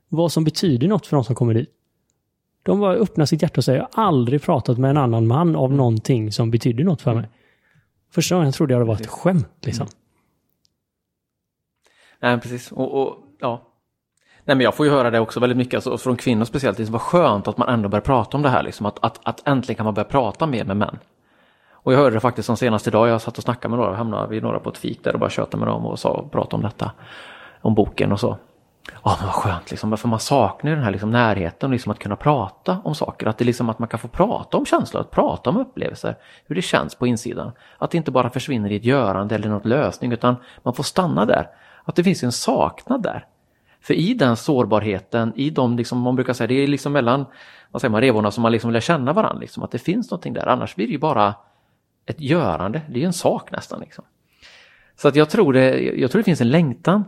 Vad 0.08 0.32
som 0.32 0.44
betyder 0.44 0.88
något 0.88 1.06
för 1.06 1.16
de 1.16 1.24
som 1.24 1.34
kommer 1.34 1.54
dit. 1.54 1.70
De 2.62 2.80
bara 2.80 2.94
öppnar 2.94 3.24
sitt 3.24 3.42
hjärta 3.42 3.60
och 3.60 3.64
säger, 3.64 3.78
jag 3.78 3.88
har 3.92 4.04
aldrig 4.04 4.42
pratat 4.42 4.78
med 4.78 4.90
en 4.90 4.96
annan 4.96 5.26
man 5.26 5.56
av 5.56 5.72
någonting 5.72 6.32
som 6.32 6.50
betydde 6.50 6.84
något 6.84 7.02
för 7.02 7.14
mig. 7.14 7.28
Första 8.10 8.34
gången 8.34 8.52
trodde 8.52 8.74
jag 8.74 8.80
det 8.80 8.86
var 8.86 8.94
ett 8.94 9.06
skämt 9.06 9.56
liksom. 9.60 9.86
Nej, 12.20 12.40
precis. 12.40 12.72
Och, 12.72 13.02
och, 13.02 13.16
ja. 13.40 13.62
Nej, 14.44 14.56
men 14.56 14.64
jag 14.64 14.74
får 14.74 14.86
ju 14.86 14.92
höra 14.92 15.10
det 15.10 15.20
också 15.20 15.40
väldigt 15.40 15.56
mycket, 15.56 15.74
alltså, 15.74 15.98
från 15.98 16.16
kvinnor 16.16 16.44
speciellt. 16.44 16.76
Det 16.76 16.90
var 16.90 16.98
skönt 16.98 17.48
att 17.48 17.58
man 17.58 17.68
ändå 17.68 17.88
börjar 17.88 18.02
prata 18.02 18.36
om 18.36 18.42
det 18.42 18.48
här, 18.48 18.62
liksom, 18.62 18.86
att, 18.86 19.04
att, 19.04 19.20
att 19.22 19.48
äntligen 19.48 19.76
kan 19.76 19.84
man 19.84 19.94
börja 19.94 20.08
prata 20.08 20.46
mer 20.46 20.64
med 20.64 20.76
män. 20.76 20.98
Och 21.70 21.92
jag 21.92 21.98
hörde 21.98 22.16
det 22.16 22.20
faktiskt 22.20 22.46
som 22.46 22.56
senaste 22.56 22.90
idag, 22.90 23.08
jag 23.08 23.20
satt 23.20 23.38
och 23.38 23.44
snackade 23.44 23.70
med 23.70 23.78
några, 23.78 23.96
hamnade 23.96 24.28
vi 24.28 24.40
några 24.40 24.58
på 24.58 24.70
ett 24.70 24.78
fik 24.78 25.04
där 25.04 25.12
och 25.12 25.20
bara 25.20 25.30
tjötade 25.30 25.56
med 25.56 25.68
dem 25.68 25.86
och 25.86 25.98
sa, 25.98 26.28
pratade 26.32 26.56
om 26.56 26.62
detta, 26.62 26.92
om 27.60 27.74
boken 27.74 28.12
och 28.12 28.20
så. 28.20 28.36
Ja, 29.04 29.16
men 29.18 29.26
vad 29.26 29.34
skönt 29.34 29.70
liksom, 29.70 29.96
för 29.96 30.08
man 30.08 30.20
saknar 30.20 30.70
ju 30.70 30.74
den 30.74 30.84
här 30.84 30.90
liksom, 30.90 31.10
närheten 31.10 31.70
och 31.70 31.72
liksom 31.72 31.92
att 31.92 31.98
kunna 31.98 32.16
prata 32.16 32.80
om 32.84 32.94
saker. 32.94 33.26
Att 33.26 33.38
det 33.38 33.44
liksom 33.44 33.68
att 33.68 33.78
man 33.78 33.88
kan 33.88 33.98
få 33.98 34.08
prata 34.08 34.56
om 34.56 34.66
känslor, 34.66 35.00
att 35.00 35.10
prata 35.10 35.50
om 35.50 35.56
upplevelser, 35.56 36.16
hur 36.46 36.54
det 36.54 36.62
känns 36.62 36.94
på 36.94 37.06
insidan. 37.06 37.52
Att 37.78 37.90
det 37.90 37.98
inte 37.98 38.10
bara 38.10 38.30
försvinner 38.30 38.72
i 38.72 38.76
ett 38.76 38.84
görande 38.84 39.34
eller 39.34 39.48
något 39.48 39.66
lösning, 39.66 40.12
utan 40.12 40.36
man 40.62 40.74
får 40.74 40.82
stanna 40.82 41.24
där. 41.24 41.48
Att 41.84 41.96
det 41.96 42.04
finns 42.04 42.22
en 42.22 42.32
saknad 42.32 43.02
där. 43.02 43.26
För 43.80 43.94
i 43.94 44.14
den 44.14 44.36
sårbarheten, 44.36 45.32
i 45.36 45.50
de, 45.50 45.76
liksom, 45.76 46.00
man 46.00 46.16
brukar 46.16 46.32
säga, 46.32 46.46
det 46.46 46.54
är 46.54 46.66
liksom 46.66 46.92
mellan 46.92 47.26
vad 47.70 47.80
säger 47.80 47.92
man, 47.92 48.00
revorna 48.00 48.30
som 48.30 48.42
man 48.42 48.52
liksom 48.52 48.70
lär 48.70 48.80
känna 48.80 49.12
varandra, 49.12 49.40
liksom, 49.40 49.62
att 49.62 49.70
det 49.70 49.78
finns 49.78 50.10
någonting 50.10 50.32
där. 50.32 50.46
Annars 50.46 50.74
blir 50.74 50.86
det 50.86 50.92
ju 50.92 50.98
bara 50.98 51.34
ett 52.06 52.20
görande, 52.20 52.82
det 52.88 52.94
är 52.94 53.00
ju 53.00 53.06
en 53.06 53.12
sak 53.12 53.50
nästan. 53.50 53.80
Liksom. 53.80 54.04
Så 54.96 55.08
att 55.08 55.16
jag 55.16 55.30
tror 55.30 55.52
det, 55.52 55.80
jag 55.80 56.10
tror 56.10 56.20
det 56.20 56.24
finns 56.24 56.40
en 56.40 56.50
längtan 56.50 57.04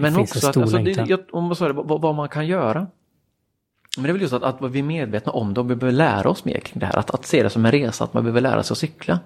men 0.00 0.14
en 0.14 0.20
också 0.20 0.48
att, 0.48 0.56
alltså, 0.56 0.78
det, 0.78 1.08
jag, 1.08 1.20
om 1.32 1.44
man 1.44 1.56
säger 1.56 1.72
vad, 1.72 2.00
vad 2.00 2.14
man 2.14 2.28
kan 2.28 2.46
göra. 2.46 2.86
Men 3.96 4.02
det 4.02 4.08
är 4.08 4.12
väl 4.12 4.22
just 4.22 4.34
att, 4.34 4.42
att 4.42 4.70
vi 4.70 4.78
är 4.78 4.82
medvetna 4.82 5.32
om 5.32 5.54
det 5.54 5.60
och 5.60 5.70
vi 5.70 5.76
behöver 5.76 5.96
lära 5.96 6.30
oss 6.30 6.44
mer 6.44 6.60
kring 6.60 6.80
det 6.80 6.86
här. 6.86 6.98
Att, 6.98 7.10
att 7.10 7.26
se 7.26 7.42
det 7.42 7.50
som 7.50 7.64
en 7.64 7.72
resa, 7.72 8.04
att 8.04 8.14
man 8.14 8.22
behöver 8.22 8.40
lära 8.40 8.62
sig 8.62 8.74
att 8.74 8.78
cykla. 8.78 9.20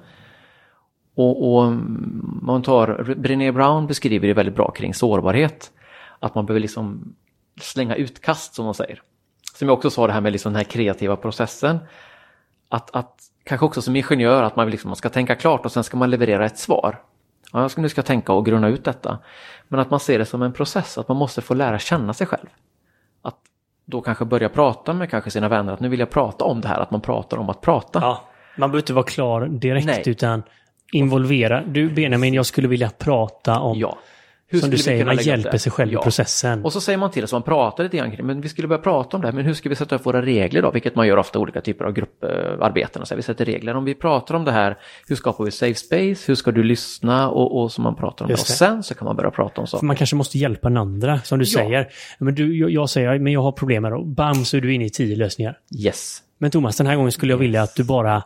Och, 1.14 1.54
och 1.54 1.64
mm, 1.64 2.38
man 2.42 2.62
tar, 2.62 3.14
Brené 3.18 3.52
Brown 3.52 3.86
beskriver 3.86 4.28
det 4.28 4.34
väldigt 4.34 4.54
bra 4.54 4.70
kring 4.70 4.94
sårbarhet. 4.94 5.72
Att 6.18 6.34
man 6.34 6.46
behöver 6.46 6.60
liksom 6.60 7.14
slänga 7.60 7.94
utkast 7.94 8.54
som 8.54 8.64
man 8.64 8.74
säger. 8.74 9.02
Som 9.54 9.68
jag 9.68 9.78
också 9.78 9.90
sa 9.90 10.06
det 10.06 10.12
här 10.12 10.20
med 10.20 10.32
liksom 10.32 10.52
den 10.52 10.56
här 10.56 10.70
kreativa 10.70 11.16
processen. 11.16 11.78
Att, 12.68 12.96
att 12.96 13.22
kanske 13.44 13.66
också 13.66 13.82
som 13.82 13.96
ingenjör 13.96 14.42
att 14.42 14.56
man, 14.56 14.70
liksom, 14.70 14.88
man 14.88 14.96
ska 14.96 15.08
tänka 15.08 15.34
klart 15.34 15.64
och 15.64 15.72
sen 15.72 15.84
ska 15.84 15.96
man 15.96 16.10
leverera 16.10 16.46
ett 16.46 16.58
svar. 16.58 17.00
Ja, 17.52 17.68
nu 17.76 17.88
ska 17.88 17.98
jag 17.98 18.06
tänka 18.06 18.32
och 18.32 18.46
grunna 18.46 18.68
ut 18.68 18.84
detta. 18.84 19.18
Men 19.68 19.80
att 19.80 19.90
man 19.90 20.00
ser 20.00 20.18
det 20.18 20.24
som 20.24 20.42
en 20.42 20.52
process, 20.52 20.98
att 20.98 21.08
man 21.08 21.16
måste 21.16 21.40
få 21.40 21.54
lära 21.54 21.78
känna 21.78 22.14
sig 22.14 22.26
själv. 22.26 22.46
Att 23.22 23.36
då 23.84 24.00
kanske 24.00 24.24
börja 24.24 24.48
prata 24.48 24.92
med 24.92 25.10
kanske 25.10 25.30
sina 25.30 25.48
vänner, 25.48 25.72
att 25.72 25.80
nu 25.80 25.88
vill 25.88 26.00
jag 26.00 26.10
prata 26.10 26.44
om 26.44 26.60
det 26.60 26.68
här, 26.68 26.80
att 26.80 26.90
man 26.90 27.00
pratar 27.00 27.36
om 27.36 27.50
att 27.50 27.60
prata. 27.60 28.00
Ja, 28.00 28.22
man 28.56 28.70
behöver 28.70 28.82
inte 28.82 28.92
vara 28.92 29.04
klar 29.04 29.46
direkt 29.46 29.86
Nej. 29.86 30.02
utan 30.06 30.42
involvera. 30.92 31.62
Du 31.66 31.90
Benjamin, 31.90 32.34
jag 32.34 32.46
skulle 32.46 32.68
vilja 32.68 32.90
prata 32.98 33.60
om... 33.60 33.78
Ja. 33.78 33.98
Som 34.60 34.66
skulle 34.66 34.76
du 34.76 34.82
säger, 34.82 35.04
man 35.04 35.16
hjälper 35.16 35.58
sig 35.58 35.72
själv 35.72 35.92
Ja. 35.92 36.00
i 36.00 36.02
processen. 36.02 36.64
Och 36.64 36.72
så 36.72 36.80
säger 36.80 36.98
man 36.98 37.10
till 37.10 37.28
så 37.28 37.34
man 37.36 37.42
pratar 37.42 37.84
lite 37.84 37.96
grann 37.96 38.16
men 38.22 38.40
vi 38.40 38.48
skulle 38.48 38.68
börja 38.68 38.82
prata 38.82 39.16
om 39.16 39.20
det 39.20 39.28
här, 39.28 39.32
men 39.34 39.44
hur 39.44 39.54
ska 39.54 39.68
vi 39.68 39.74
sätta 39.74 39.94
upp 39.94 40.06
våra 40.06 40.22
regler 40.22 40.62
då? 40.62 40.70
Vilket 40.70 40.94
man 40.94 41.06
gör 41.06 41.16
ofta 41.16 41.38
i 41.38 41.42
olika 41.42 41.60
typer 41.60 41.84
av 41.84 41.92
grupparbeten. 41.92 43.06
Så 43.06 43.14
här, 43.14 43.16
vi 43.16 43.22
sätter 43.22 43.44
regler, 43.44 43.74
om 43.76 43.84
vi 43.84 43.94
pratar 43.94 44.34
om 44.34 44.44
det 44.44 44.52
här, 44.52 44.78
hur 45.08 45.16
skapar 45.16 45.44
vi 45.44 45.50
safe 45.50 45.74
space, 45.74 46.24
hur 46.26 46.34
ska 46.34 46.50
du 46.50 46.62
lyssna 46.62 47.30
och, 47.30 47.62
och 47.62 47.72
så 47.72 47.80
man 47.82 47.96
pratar 47.96 48.24
om 48.24 48.28
det. 48.28 48.32
Just 48.32 48.42
Och 48.42 48.52
det. 48.52 48.56
sen 48.56 48.82
så 48.82 48.94
kan 48.94 49.04
man 49.06 49.16
börja 49.16 49.30
prata 49.30 49.60
om 49.60 49.66
saker. 49.66 49.86
man 49.86 49.96
kanske 49.96 50.16
måste 50.16 50.38
hjälpa 50.38 50.68
den 50.68 50.76
andra, 50.76 51.20
som 51.20 51.38
du 51.38 51.44
Ja. 51.44 51.58
säger. 51.58 51.88
Men 52.18 52.34
du, 52.34 52.58
jag, 52.58 52.70
jag 52.70 52.90
säger, 52.90 53.18
men 53.18 53.32
jag 53.32 53.42
har 53.42 53.52
problem 53.52 53.82
med 53.82 53.92
det. 53.92 53.96
Och 53.96 54.06
Bam, 54.06 54.34
så 54.44 54.56
är 54.56 54.60
du 54.60 54.74
inne 54.74 54.84
i 54.84 54.90
tio 54.90 55.16
lösningar. 55.16 55.58
Yes. 55.78 56.18
Men 56.38 56.50
Thomas, 56.50 56.76
den 56.76 56.86
här 56.86 56.96
gången 56.96 57.12
skulle 57.12 57.32
jag 57.32 57.38
vilja 57.38 57.62
att 57.62 57.74
du 57.76 57.84
bara... 57.84 58.22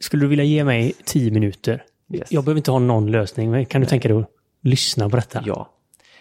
Skulle 0.00 0.24
du 0.24 0.28
vilja 0.28 0.44
ge 0.44 0.64
mig 0.64 0.92
tio 1.04 1.30
minuter? 1.30 1.82
Yes. 2.14 2.32
Jag 2.32 2.44
behöver 2.44 2.58
inte 2.58 2.70
ha 2.70 2.78
någon 2.78 3.10
lösning, 3.10 3.50
men 3.50 3.66
kan 3.66 3.80
du 3.80 3.86
tänka 3.86 4.08
dig 4.08 4.16
att 4.18 4.28
lyssna 4.62 5.08
på 5.08 5.16
detta? 5.16 5.42
Ja. 5.44 5.70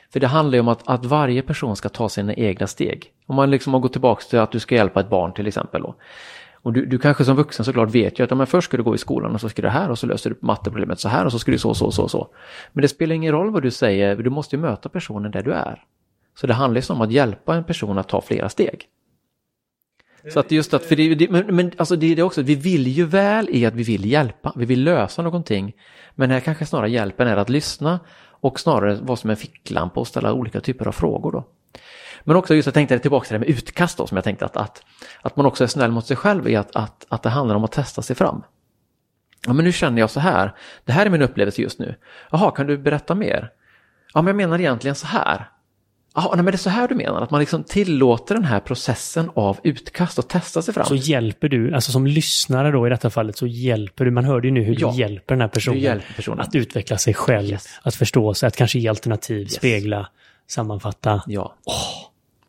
För 0.10 0.20
det 0.20 0.28
handlar 0.28 0.56
ju 0.56 0.60
om 0.60 0.68
att, 0.68 0.82
att 0.86 1.06
varje 1.06 1.42
person 1.42 1.76
ska 1.76 1.90
ta 1.90 2.10
sina 2.10 2.34
egna 2.34 2.68
steg. 2.68 3.12
Om 3.26 3.36
man 3.36 3.52
liksom 3.52 3.74
har 3.74 3.80
gått 3.80 3.92
tillbaka 3.92 4.24
till 4.30 4.40
att 4.40 4.52
du 4.52 4.60
ska 4.60 4.76
hjälpa 4.76 5.00
ett 5.00 5.10
barn 5.10 5.34
till 5.34 5.48
exempel. 5.48 5.82
Då. 5.82 5.96
Och 6.54 6.74
du, 6.74 6.86
du 6.86 6.98
kanske 7.00 7.26
som 7.26 7.36
vuxen 7.36 7.66
såklart 7.66 7.90
vet 7.90 8.20
ju 8.20 8.24
att 8.24 8.32
ja, 8.32 8.36
men 8.36 8.48
först 8.48 8.68
ska 8.68 8.78
du 8.78 8.84
gå 8.84 8.96
i 8.96 8.98
skolan 8.98 9.34
och 9.34 9.42
så 9.42 9.50
ska 9.50 9.62
du 9.62 9.70
här 9.70 9.90
och 9.90 10.00
så 10.00 10.08
löser 10.08 10.30
du 10.30 10.38
matteproblemet 10.42 11.00
så 11.00 11.10
här 11.10 11.26
och 11.26 11.32
så 11.32 11.40
ska 11.40 11.52
du 11.52 11.58
så, 11.58 11.74
så, 11.74 11.92
så, 11.92 12.08
så. 12.08 12.28
Men 12.74 12.82
det 12.82 12.88
spelar 12.88 13.16
ingen 13.16 13.32
roll 13.32 13.52
vad 13.52 13.64
du 13.64 13.72
säger, 13.72 14.16
du 14.16 14.30
måste 14.30 14.56
ju 14.56 14.62
möta 14.62 14.90
personen 14.90 15.32
där 15.32 15.44
du 15.44 15.54
är. 15.54 15.84
Så 16.40 16.48
det 16.48 16.54
handlar 16.54 16.82
ju 16.82 16.94
om 16.94 17.02
att 17.02 17.12
hjälpa 17.12 17.56
en 17.56 17.64
person 17.64 17.98
att 17.98 18.08
ta 18.08 18.22
flera 18.22 18.50
steg. 18.50 18.86
Så 20.34 20.40
att 20.40 20.52
just 20.52 20.74
att, 20.74 20.84
för 20.84 20.96
det, 20.96 21.16
det, 21.16 21.30
men, 21.30 21.56
men 21.56 21.72
alltså 21.78 21.96
det 21.96 22.12
är 22.12 22.16
det 22.16 22.24
också, 22.24 22.42
vi 22.42 22.56
vill 22.56 22.88
ju 22.88 23.06
väl 23.06 23.50
i 23.50 23.66
att 23.66 23.74
vi 23.74 23.84
vill 23.84 24.06
hjälpa, 24.06 24.54
vi 24.56 24.66
vill 24.66 24.84
lösa 24.84 25.22
någonting. 25.22 25.74
Men 26.16 26.32
här 26.32 26.40
kanske 26.40 26.66
snarare 26.66 26.90
hjälpen 26.90 27.28
är 27.28 27.38
att 27.38 27.50
lyssna 27.50 28.00
och 28.42 28.60
snarare 28.60 28.96
vara 28.96 29.16
som 29.16 29.30
en 29.30 29.38
ficklampa 29.38 30.00
och 30.00 30.08
ställa 30.08 30.34
olika 30.34 30.62
typer 30.62 30.88
av 30.88 30.92
frågor 30.92 31.32
då. 31.32 31.44
Men 32.24 32.36
också 32.36 32.56
just 32.56 32.66
jag 32.66 32.74
tänkte 32.74 33.00
tillbaka 33.00 33.26
till 33.26 33.34
det 33.34 33.40
här 33.40 33.46
med 33.46 33.58
utkast 33.58 33.98
då 33.98 34.08
som 34.08 34.18
jag 34.18 34.24
tänkte 34.24 34.46
att, 34.46 34.58
att, 34.58 34.84
att 35.22 35.36
man 35.36 35.46
också 35.46 35.64
är 35.64 35.68
snäll 35.68 35.92
mot 35.92 36.06
sig 36.06 36.18
själv 36.18 36.50
i 36.50 36.56
att, 36.56 36.76
att, 36.76 37.06
att 37.10 37.24
det 37.24 37.30
handlar 37.30 37.56
om 37.56 37.64
att 37.64 37.72
testa 37.72 38.02
sig 38.02 38.16
fram. 38.16 38.44
Ja 39.46 39.54
men 39.54 39.66
nu 39.66 39.72
känner 39.72 40.00
jag 40.00 40.10
så 40.10 40.20
här, 40.20 40.56
det 40.86 40.92
här 40.92 41.06
är 41.06 41.10
min 41.10 41.22
upplevelse 41.22 41.62
just 41.62 41.80
nu. 41.80 41.96
Jaha, 42.32 42.52
kan 42.52 42.68
du 42.68 42.78
berätta 42.78 43.16
mer? 43.16 43.52
Ja 44.14 44.22
men 44.22 44.28
jag 44.28 44.36
menar 44.36 44.60
egentligen 44.60 44.96
så 44.96 45.08
här. 45.08 45.50
Jaha, 46.20 46.28
nej, 46.36 46.36
men 46.38 46.46
det 46.46 46.56
är 46.56 46.58
så 46.58 46.70
här 46.70 46.88
du 46.88 46.96
menar, 46.96 47.22
att 47.22 47.32
man 47.32 47.40
liksom 47.40 47.64
tillåter 47.64 48.36
den 48.36 48.44
här 48.44 48.60
processen 48.60 49.30
av 49.34 49.58
utkast 49.64 50.20
och 50.20 50.28
testa 50.28 50.62
sig 50.62 50.74
fram. 50.74 50.86
Så 50.86 50.96
hjälper 50.96 51.50
du, 51.50 51.74
alltså 51.74 51.92
som 51.92 52.08
lyssnare 52.08 52.72
då 52.72 52.88
i 52.88 52.90
detta 52.90 53.10
fallet, 53.10 53.38
så 53.38 53.48
hjälper 53.48 54.06
du, 54.06 54.12
man 54.12 54.26
hörde 54.26 54.48
ju 54.48 54.52
nu 54.54 54.64
hur 54.64 54.78
Ja. 54.80 54.92
du 54.92 54.98
hjälper 54.98 55.36
den 55.36 55.42
här 55.42 55.48
personen, 55.48 55.80
hjälper 55.80 56.14
personen. 56.14 56.40
att 56.40 56.56
utveckla 56.56 56.98
sig 56.98 57.14
själv, 57.14 57.50
Yes. 57.50 57.68
att 57.84 57.96
förstå 57.96 58.34
sig, 58.34 58.48
att 58.48 58.56
kanske 58.56 58.80
ge 58.80 58.88
alternativ, 58.88 59.46
spegla, 59.46 60.08
sammanfatta. 60.48 61.24
Ja. 61.28 61.56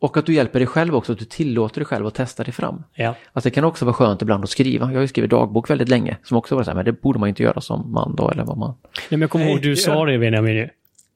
Och 0.00 0.16
att 0.16 0.26
du 0.26 0.34
hjälper 0.34 0.58
dig 0.58 0.66
själv 0.66 0.94
också, 0.94 1.12
att 1.12 1.18
du 1.18 1.24
tillåter 1.24 1.80
dig 1.80 1.86
själv 1.86 2.06
att 2.06 2.14
testa 2.14 2.44
dig 2.44 2.52
fram. 2.52 2.82
Ja. 2.94 3.14
Alltså 3.32 3.48
det 3.48 3.54
kan 3.54 3.64
också 3.64 3.84
vara 3.84 3.94
skönt 3.94 4.22
ibland 4.22 4.44
att 4.44 4.50
skriva. 4.50 4.86
Jag 4.86 4.94
har 4.94 5.00
ju 5.00 5.08
skrivit 5.08 5.30
dagbok 5.30 5.70
väldigt 5.70 5.88
länge, 5.88 6.16
som 6.24 6.36
också 6.36 6.56
var 6.56 6.62
så 6.62 6.70
här, 6.70 6.74
men 6.76 6.84
det 6.84 6.92
borde 6.92 7.18
man 7.18 7.28
inte 7.28 7.42
göra 7.42 7.60
som 7.60 7.92
man 7.92 8.16
då, 8.16 8.30
eller 8.30 8.44
vad 8.44 8.58
man... 8.58 8.74
Nej, 8.94 9.02
men 9.10 9.20
jag 9.20 9.30
kommer 9.30 9.46
ihåg 9.48 9.62
du 9.62 9.70
ja. 9.70 9.76
sa 9.76 10.04
det 10.04 10.18
Benjamin. 10.18 10.68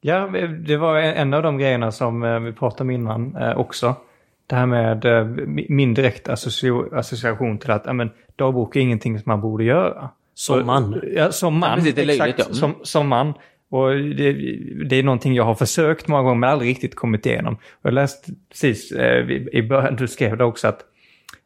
Ja, 0.04 0.26
det 0.66 0.76
var 0.76 0.98
en 0.98 1.34
av 1.34 1.42
de 1.42 1.58
grejerna 1.58 1.92
som 1.92 2.22
eh, 2.22 2.40
vi 2.40 2.52
pratade 2.52 2.82
om 2.82 2.90
innan 2.90 3.36
eh, 3.36 3.56
också. 3.56 3.94
Det 4.46 4.54
här 4.54 4.66
med 4.66 5.04
eh, 5.04 5.24
min 5.68 5.94
direkta 5.94 6.32
association 6.92 7.58
till 7.58 7.70
att 7.70 7.96
men, 7.96 8.10
dagbok 8.36 8.76
är 8.76 8.80
ingenting 8.80 9.18
som 9.18 9.30
man 9.30 9.40
borde 9.40 9.64
göra. 9.64 10.10
Som 10.34 10.66
man. 10.66 11.00
Ja, 11.16 11.32
som 11.32 11.58
man. 11.58 11.70
Ja, 11.70 11.76
precis, 11.76 11.94
det 11.94 12.02
är 12.02 12.06
löjligt, 12.06 12.38
exakt, 12.38 12.48
ja. 12.48 12.54
som, 12.54 12.74
som 12.82 13.08
man. 13.08 13.34
Och 13.70 13.90
det, 13.90 14.32
det 14.88 14.96
är 14.96 15.02
någonting 15.02 15.34
jag 15.34 15.44
har 15.44 15.54
försökt 15.54 16.08
många 16.08 16.22
gånger 16.22 16.38
men 16.38 16.50
aldrig 16.50 16.70
riktigt 16.70 16.94
kommit 16.94 17.26
igenom. 17.26 17.56
Jag 17.82 17.94
läste 17.94 18.32
precis 18.50 18.92
i, 18.92 19.48
i 19.52 19.62
början, 19.62 19.96
du 19.96 20.08
skrev 20.08 20.36
det 20.36 20.44
också 20.44 20.68
att, 20.68 20.80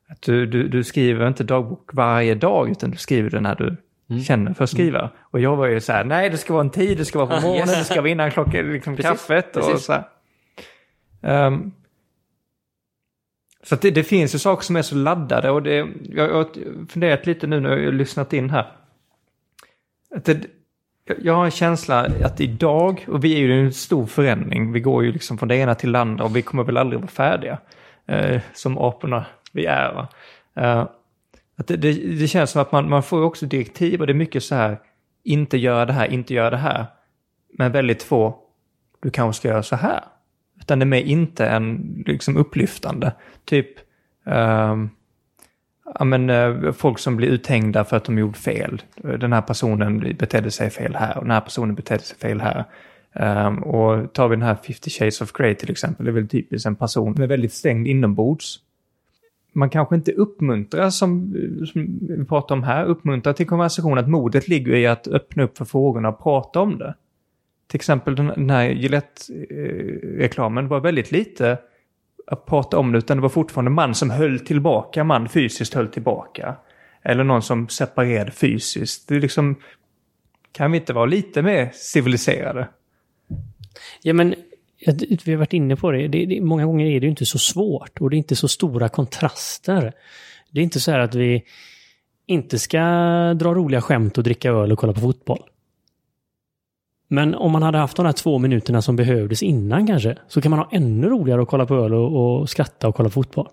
att 0.08 0.22
du, 0.22 0.46
du, 0.46 0.68
du 0.68 0.84
skriver 0.84 1.28
inte 1.28 1.44
dagbok 1.44 1.90
varje 1.92 2.34
dag 2.34 2.70
utan 2.70 2.90
du 2.90 2.96
skriver 2.96 3.30
det 3.30 3.40
när 3.40 3.54
du 3.54 3.76
Mm. 4.10 4.22
känner 4.22 4.54
för 4.54 4.64
att 4.64 4.70
skriva. 4.70 5.10
Och 5.20 5.40
jag 5.40 5.56
var 5.56 5.66
ju 5.66 5.80
så 5.80 5.92
här, 5.92 6.04
nej 6.04 6.30
det 6.30 6.38
ska 6.38 6.52
vara 6.52 6.64
en 6.64 6.70
tid, 6.70 6.98
det 6.98 7.04
ska 7.04 7.24
vara 7.24 7.40
på 7.40 7.46
morgonen, 7.46 7.68
Yes. 7.68 7.78
det 7.78 7.84
ska 7.84 8.00
vara 8.00 8.10
innan 8.10 8.30
klockan, 8.30 8.72
liksom 8.72 8.96
Precis, 8.96 9.10
kaffet 9.10 9.56
och 9.56 9.62
precis. 9.62 9.84
så 9.86 9.92
här. 9.92 10.04
Ehm, 11.22 11.72
så 13.62 13.76
det, 13.76 13.90
det 13.90 14.04
finns 14.04 14.34
ju 14.34 14.38
saker 14.38 14.64
som 14.64 14.76
är 14.76 14.82
så 14.82 14.94
laddade 14.94 15.50
och 15.50 15.62
det, 15.62 15.74
jag, 16.02 16.30
jag 16.30 16.34
har 16.34 16.48
funderat 16.88 17.26
lite 17.26 17.46
nu 17.46 17.60
när 17.60 17.76
jag 17.76 17.84
har 17.84 17.92
lyssnat 17.92 18.32
in 18.32 18.50
här. 18.50 18.66
Att 20.14 20.24
det, 20.24 20.40
jag- 21.22 21.34
har 21.34 21.44
en 21.44 21.50
känsla 21.50 22.00
att 22.24 22.40
idag, 22.40 23.04
och 23.08 23.24
vi 23.24 23.34
är 23.34 23.38
ju 23.38 23.54
i 23.56 23.60
en 23.60 23.72
stor 23.72 24.06
förändring, 24.06 24.72
vi 24.72 24.80
går 24.80 25.04
ju 25.04 25.12
liksom 25.12 25.38
från 25.38 25.48
det 25.48 25.56
ena 25.56 25.74
till 25.74 25.92
det 25.92 25.98
andra 26.00 26.24
och 26.24 26.36
vi 26.36 26.42
kommer 26.42 26.64
väl 26.64 26.76
aldrig 26.76 27.00
vara 27.00 27.10
färdiga. 27.10 27.58
Eh, 28.06 28.40
som 28.54 28.78
aporna 28.78 29.26
vi 29.52 29.66
är. 29.66 30.06
Eh, 30.56 30.86
att 31.56 31.66
det, 31.66 31.76
det, 31.76 31.92
det 31.92 32.28
känns 32.28 32.50
som 32.50 32.62
att 32.62 32.72
man, 32.72 32.88
man 32.88 33.02
får 33.02 33.22
också 33.22 33.46
direktiv 33.46 34.00
och 34.00 34.06
det 34.06 34.12
är 34.12 34.14
mycket 34.14 34.42
så 34.42 34.54
här, 34.54 34.78
inte 35.24 35.58
göra 35.58 35.84
det 35.84 35.92
här, 35.92 36.06
inte 36.06 36.34
göra 36.34 36.50
det 36.50 36.56
här. 36.56 36.86
Men 37.58 37.72
väldigt 37.72 38.02
få, 38.02 38.38
du 39.02 39.10
kanske 39.10 39.40
ska 39.40 39.48
göra 39.48 39.62
så 39.62 39.76
här. 39.76 40.00
Utan 40.60 40.78
det 40.78 40.82
är 40.82 40.86
mer 40.86 41.02
inte 41.02 41.46
en, 41.46 42.02
liksom 42.06 42.36
upplyftande. 42.36 43.12
Typ, 43.44 43.68
um, 44.24 44.90
ja 45.98 46.04
men 46.04 46.30
eh, 46.30 46.72
folk 46.72 46.98
som 46.98 47.16
blir 47.16 47.28
uthängda 47.28 47.84
för 47.84 47.96
att 47.96 48.04
de 48.04 48.18
gjort 48.18 48.36
fel. 48.36 48.82
Den 48.96 49.32
här 49.32 49.42
personen 49.42 50.16
betedde 50.18 50.50
sig 50.50 50.70
fel 50.70 50.94
här 50.94 51.16
och 51.16 51.24
den 51.24 51.30
här 51.30 51.40
personen 51.40 51.74
betedde 51.74 52.02
sig 52.02 52.18
fel 52.18 52.40
här. 52.40 52.64
Um, 53.12 53.62
och 53.62 54.12
tar 54.12 54.28
vi 54.28 54.36
den 54.36 54.42
här 54.42 54.54
50 54.54 54.90
Shades 54.90 55.20
of 55.20 55.32
Grey 55.32 55.54
till 55.54 55.70
exempel, 55.70 56.06
det 56.06 56.10
är 56.10 56.14
väl 56.14 56.28
typiskt 56.28 56.66
en 56.66 56.76
person 56.76 57.14
med 57.18 57.28
väldigt 57.28 57.52
stängd 57.52 57.86
inombords. 57.86 58.58
Man 59.56 59.70
kanske 59.70 59.94
inte 59.94 60.12
uppmuntrar, 60.12 60.90
som, 60.90 61.34
som 61.72 61.98
vi 62.00 62.24
pratar 62.24 62.54
om 62.54 62.62
här, 62.62 62.84
uppmuntrar 62.84 63.32
till 63.32 63.46
konversation, 63.46 63.98
att 63.98 64.08
modet 64.08 64.48
ligger 64.48 64.74
i 64.74 64.86
att 64.86 65.08
öppna 65.08 65.42
upp 65.42 65.58
för 65.58 65.64
frågorna 65.64 66.08
och 66.08 66.22
prata 66.22 66.60
om 66.60 66.78
det. 66.78 66.94
Till 67.66 67.78
exempel 67.78 68.16
den, 68.16 68.50
här 68.50 68.68
Gillette-reklamen 68.70 70.68
var 70.68 70.80
väldigt 70.80 71.12
lite 71.12 71.58
att 72.26 72.46
prata 72.46 72.78
om 72.78 72.92
det, 72.92 72.98
utan 72.98 73.16
det 73.16 73.22
var 73.22 73.28
fortfarande 73.28 73.70
man 73.70 73.94
som 73.94 74.10
höll 74.10 74.40
tillbaka, 74.40 75.04
man 75.04 75.28
fysiskt 75.28 75.74
höll 75.74 75.88
tillbaka. 75.88 76.56
Eller 77.02 77.24
någon 77.24 77.42
som 77.42 77.68
separerade 77.68 78.30
fysiskt. 78.30 79.08
Det 79.08 79.16
är 79.16 79.20
liksom, 79.20 79.56
kan 80.52 80.72
vi 80.72 80.78
inte 80.78 80.92
vara 80.92 81.06
lite 81.06 81.42
mer 81.42 81.70
civiliserade? 81.74 82.68
Ja, 84.02 84.12
men 84.12 84.34
vi 85.24 85.32
har 85.32 85.38
varit 85.38 85.52
inne 85.52 85.76
på 85.76 85.90
det. 85.90 86.08
Det, 86.08 86.26
det. 86.26 86.40
Många 86.40 86.66
gånger 86.66 86.86
är 86.86 87.00
det 87.00 87.06
ju 87.06 87.10
inte 87.10 87.26
så 87.26 87.38
svårt 87.38 88.00
och 88.00 88.10
det 88.10 88.16
är 88.16 88.18
inte 88.18 88.36
så 88.36 88.48
stora 88.48 88.88
kontraster. 88.88 89.92
Det 90.50 90.60
är 90.60 90.64
inte 90.64 90.80
så 90.80 90.90
här 90.90 90.98
att 90.98 91.14
vi 91.14 91.44
inte 92.26 92.58
ska 92.58 92.80
dra 93.34 93.54
roliga 93.54 93.80
skämt 93.80 94.18
och 94.18 94.24
dricka 94.24 94.50
öl 94.50 94.72
och 94.72 94.78
kolla 94.78 94.92
på 94.92 95.00
fotboll. 95.00 95.42
Men 97.08 97.34
om 97.34 97.52
man 97.52 97.62
hade 97.62 97.78
haft 97.78 97.96
de 97.96 98.06
här 98.06 98.12
två 98.12 98.38
minuterna 98.38 98.82
som 98.82 98.96
behövdes 98.96 99.42
innan 99.42 99.86
kanske, 99.86 100.18
så 100.28 100.40
kan 100.40 100.50
man 100.50 100.58
ha 100.58 100.68
ännu 100.72 101.08
roligare 101.08 101.42
att 101.42 101.48
kolla 101.48 101.66
på 101.66 101.74
öl 101.74 101.94
och, 101.94 102.40
och 102.40 102.50
skratta 102.50 102.88
och 102.88 102.94
kolla 102.94 103.08
på 103.08 103.12
fotboll. 103.12 103.48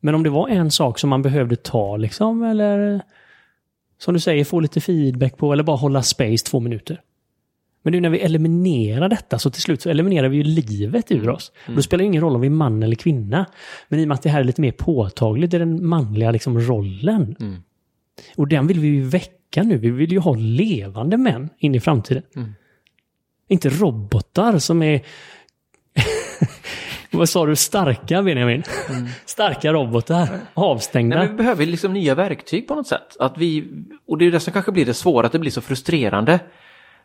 Men 0.00 0.14
om 0.14 0.22
det 0.22 0.30
var 0.30 0.48
en 0.48 0.70
sak 0.70 0.98
som 0.98 1.10
man 1.10 1.22
behövde 1.22 1.56
ta 1.56 1.96
liksom, 1.96 2.42
eller 2.42 3.00
som 3.98 4.14
du 4.14 4.20
säger, 4.20 4.44
få 4.44 4.60
lite 4.60 4.80
feedback 4.80 5.36
på, 5.36 5.52
eller 5.52 5.62
bara 5.62 5.76
hålla 5.76 6.02
space 6.02 6.46
två 6.46 6.60
minuter. 6.60 7.00
Men 7.88 7.92
nu 7.92 8.00
när 8.00 8.10
vi 8.10 8.18
eliminerar 8.18 9.08
detta 9.08 9.38
så 9.38 9.50
till 9.50 9.62
slut 9.62 9.82
så 9.82 9.90
eliminerar 9.90 10.28
vi 10.28 10.36
ju 10.36 10.42
livet 10.42 11.10
ur 11.10 11.28
oss. 11.28 11.52
Och 11.66 11.74
Då 11.74 11.82
spelar 11.82 11.98
det 11.98 12.06
ingen 12.06 12.22
roll 12.22 12.34
om 12.34 12.40
vi 12.40 12.46
är 12.46 12.50
man 12.50 12.82
eller 12.82 12.96
kvinna. 12.96 13.46
Men 13.88 14.00
i 14.00 14.04
och 14.04 14.08
med 14.08 14.14
att 14.14 14.22
det 14.22 14.30
här 14.30 14.40
är 14.40 14.44
lite 14.44 14.60
mer 14.60 14.72
påtagligt 14.72 15.54
i 15.54 15.58
den 15.58 15.86
manliga 15.86 16.30
liksom, 16.30 16.60
rollen. 16.60 17.36
Mm. 17.40 17.56
Och 18.36 18.48
den 18.48 18.66
vill 18.66 18.80
vi 18.80 18.88
ju 18.88 19.02
väcka 19.02 19.62
nu. 19.62 19.78
Vi 19.78 19.90
vill 19.90 20.12
ju 20.12 20.18
ha 20.18 20.34
levande 20.34 21.16
män 21.16 21.48
in 21.58 21.74
i 21.74 21.80
framtiden. 21.80 22.22
Mm. 22.36 22.54
Inte 23.48 23.68
robotar 23.68 24.58
som 24.58 24.82
är... 24.82 25.00
Vad 27.10 27.28
sa 27.28 27.46
du? 27.46 27.56
Starka 27.56 28.22
Benjamin? 28.22 28.62
Starka 29.26 29.72
robotar. 29.72 30.28
Avstängda. 30.54 31.16
Nej, 31.16 31.26
men 31.26 31.36
vi 31.36 31.42
behöver 31.42 31.66
liksom 31.66 31.92
nya 31.92 32.14
verktyg 32.14 32.68
på 32.68 32.74
något 32.74 32.86
sätt. 32.88 33.16
Att 33.18 33.38
vi, 33.38 33.64
och 34.06 34.18
det 34.18 34.26
är 34.26 34.30
det 34.30 34.40
som 34.40 34.52
kanske 34.52 34.72
blir 34.72 34.86
det 34.86 34.94
svåra, 34.94 35.26
att 35.26 35.32
det 35.32 35.38
blir 35.38 35.50
så 35.50 35.60
frustrerande. 35.60 36.40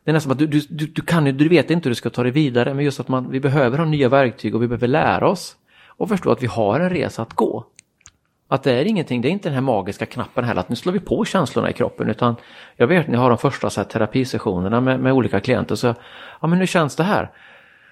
Det 0.04 0.12
är 0.12 0.14
nästan 0.14 0.30
som 0.30 0.32
att 0.32 0.52
du, 0.52 0.60
du, 0.60 0.68
du, 0.70 0.86
du 0.86 1.02
kan 1.02 1.26
ju, 1.26 1.32
du 1.32 1.50
vet 1.50 1.72
inte 1.72 1.90
hur 1.90 1.92
du 1.92 1.96
ska 1.96 2.10
ta 2.10 2.24
dig 2.24 2.32
vidare, 2.32 2.74
men 2.74 2.86
just 2.86 3.00
att 3.00 3.08
man, 3.08 3.32
vi 3.32 3.40
behöver 3.40 3.78
ha 3.78 3.86
nya 3.86 4.10
verktyg 4.10 4.56
och 4.56 4.64
vi 4.64 4.68
behöver 4.68 4.88
lära 4.88 5.28
oss 5.28 5.56
och 5.88 6.10
förstå 6.10 6.32
att 6.32 6.44
vi 6.44 6.48
har 6.48 6.80
en 6.80 6.90
resa 6.90 7.22
att 7.22 7.34
gå. 7.34 7.66
Att 8.48 8.64
det 8.64 8.74
är 8.74 8.86
ingenting, 8.86 9.22
det 9.22 9.28
är 9.28 9.32
inte 9.32 9.50
den 9.50 9.54
här 9.54 9.62
magiska 9.62 10.06
knappen 10.06 10.44
heller 10.44 10.62
att 10.62 10.70
nu 10.70 10.76
slår 10.76 10.94
vi 10.94 11.00
på 11.00 11.26
känslorna 11.26 11.70
i 11.70 11.74
kroppen 11.74 12.10
utan 12.10 12.36
jag 12.76 12.88
vet 12.88 13.08
när 13.08 13.14
jag 13.14 13.22
har 13.22 13.30
de 13.30 13.38
första 13.38 13.70
så 13.70 13.82
här, 13.82 13.88
terapisessionerna 13.88 14.82
med, 14.82 15.00
med 15.00 15.14
olika 15.14 15.40
klienter 15.40 15.76
så, 15.76 15.96
ja 16.42 16.48
men 16.48 16.60
hur 16.60 16.66
känns 16.66 16.96
det 16.96 17.04
här? 17.04 17.32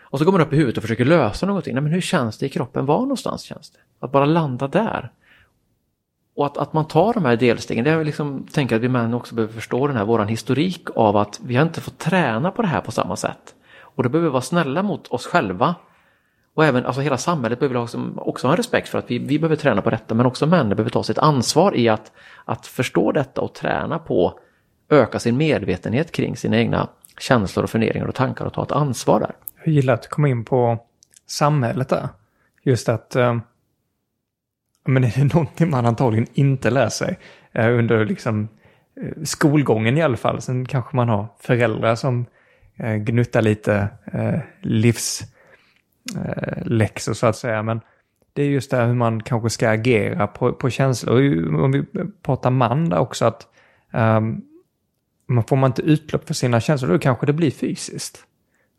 Och 0.01 0.20
så 0.20 0.26
går 0.26 0.32
man 0.32 0.41
upp 0.41 0.53
i 0.53 0.55
huvudet 0.55 0.78
och 0.78 0.82
försöker 0.82 1.05
lösa 1.05 1.45
någonting. 1.45 1.74
Nej, 1.74 1.84
men 1.84 1.91
hur 1.91 2.01
känns 2.01 2.38
det 2.38 2.45
i 2.45 2.49
kroppen? 2.49 2.86
Var 2.86 2.99
någonstans 2.99 3.41
känns 3.41 3.70
det? 3.72 3.80
Att 3.99 4.12
bara 4.12 4.26
landa 4.26 4.68
där. 4.68 5.12
Och 6.42 6.48
att, 6.48 6.58
att 6.58 6.74
man 6.74 6.88
tar 6.88 7.14
de 7.14 7.26
här 7.26 7.36
delstegen, 7.36 7.84
det 7.84 7.92
är 7.92 8.04
liksom, 8.04 8.48
tänker 8.52 8.76
att 8.76 8.82
vi 8.82 8.89
män 8.89 9.14
också 9.14 9.36
behöver 9.36 9.54
förstå 9.54 9.88
den 9.88 9.98
här 9.98 10.06
våran 10.06 10.28
historik 10.28 10.88
av 10.96 11.18
att 11.18 11.39
vi 11.44 11.56
har 11.56 11.64
inte 11.64 11.82
fått 11.82 11.98
träna 11.98 12.52
på 12.52 12.62
det 12.62 12.68
här 12.68 12.82
på 12.82 12.92
samma 12.92 13.16
sätt. 13.16 13.56
Och 13.80 14.04
då 14.04 14.10
behöver 14.10 14.30
vi 14.30 14.32
vara 14.32 14.42
snälla 14.42 14.84
mot 14.84 15.08
oss 15.08 15.26
själva. 15.26 15.76
Och 16.54 16.66
även, 16.66 16.86
alltså 16.86 17.02
hela 17.02 17.18
samhället 17.18 17.60
behöver 17.60 17.82
också, 17.82 18.12
också 18.16 18.48
ha 18.48 18.54
en 18.54 18.58
respekt 18.58 18.89
för 18.89 19.00
att 19.00 19.12
vi, 19.12 19.20
vi 19.20 19.39
behöver 19.39 19.56
träna 19.56 19.82
på 19.82 19.89
detta, 19.89 20.16
men 20.16 20.26
också 20.26 20.46
männen 20.46 20.70
behöver 20.70 20.89
ta 20.89 21.04
sitt 21.04 21.18
ansvar 21.18 21.76
i 21.76 21.89
att, 21.89 22.12
att 22.46 22.68
förstå 22.68 23.12
detta 23.12 23.42
och 23.42 23.54
träna 23.54 24.00
på, 24.00 24.39
öka 24.89 25.20
sin 25.20 25.38
medvetenhet 25.38 26.12
kring 26.12 26.38
sina 26.38 26.58
egna 26.58 26.88
känslor 27.20 27.64
och 27.64 27.70
funderingar 27.70 28.08
och 28.08 28.16
tankar 28.16 28.46
och 28.46 28.54
ta 28.54 28.64
ett 28.64 28.72
ansvar 28.72 29.20
där. 29.20 29.36
Jag 29.66 29.74
gillar 29.74 29.94
att 29.94 30.10
komma 30.10 30.28
in 30.28 30.46
på 30.46 30.78
samhället 31.28 31.89
där. 31.89 32.10
Just 32.64 32.89
att 32.89 33.16
eh, 33.16 33.38
men 34.86 35.04
är 35.04 35.14
det 35.16 35.34
någonting 35.34 35.70
man 35.70 35.86
antagligen 35.86 36.28
inte 36.34 36.70
lär 36.70 36.90
sig 36.90 37.20
eh, 37.52 37.78
under 37.78 38.06
liksom, 38.06 38.48
eh, 39.02 39.24
skolgången 39.24 39.98
i 39.98 40.02
alla 40.02 40.18
fall. 40.18 40.42
Sen 40.42 40.66
kanske 40.66 40.96
man 40.96 41.10
har 41.10 41.28
föräldrar 41.40 41.96
som 41.96 42.26
eh, 42.76 42.96
gnuttar 42.96 43.42
lite 43.42 43.88
livsläxor 44.62 45.24
så 47.14 47.28
att 47.28 47.36
säga. 47.36 47.64
Men 47.64 47.82
det 48.34 48.44
är 48.44 48.48
just 48.48 48.72
det 48.72 48.78
här 48.78 48.88
hur 48.88 48.94
man 48.94 49.24
kanske 49.24 49.50
ska 49.50 49.70
agera 49.70 50.28
på, 50.28 50.54
på 50.54 50.70
känslor. 50.70 51.56
Om 51.64 51.72
vi 51.72 51.86
pratar 52.22 52.50
man 52.50 52.90
där 52.90 52.98
också 52.98 53.26
att 53.26 53.48
um, 53.94 54.42
får 55.48 55.56
man 55.56 55.70
inte 55.70 55.82
utlopp 55.82 56.28
för 56.28 56.34
sina 56.34 56.60
känslor 56.60 56.92
då 56.92 57.00
kanske 57.00 57.26
det 57.26 57.34
blir 57.34 57.52
fysiskt. 57.52 58.26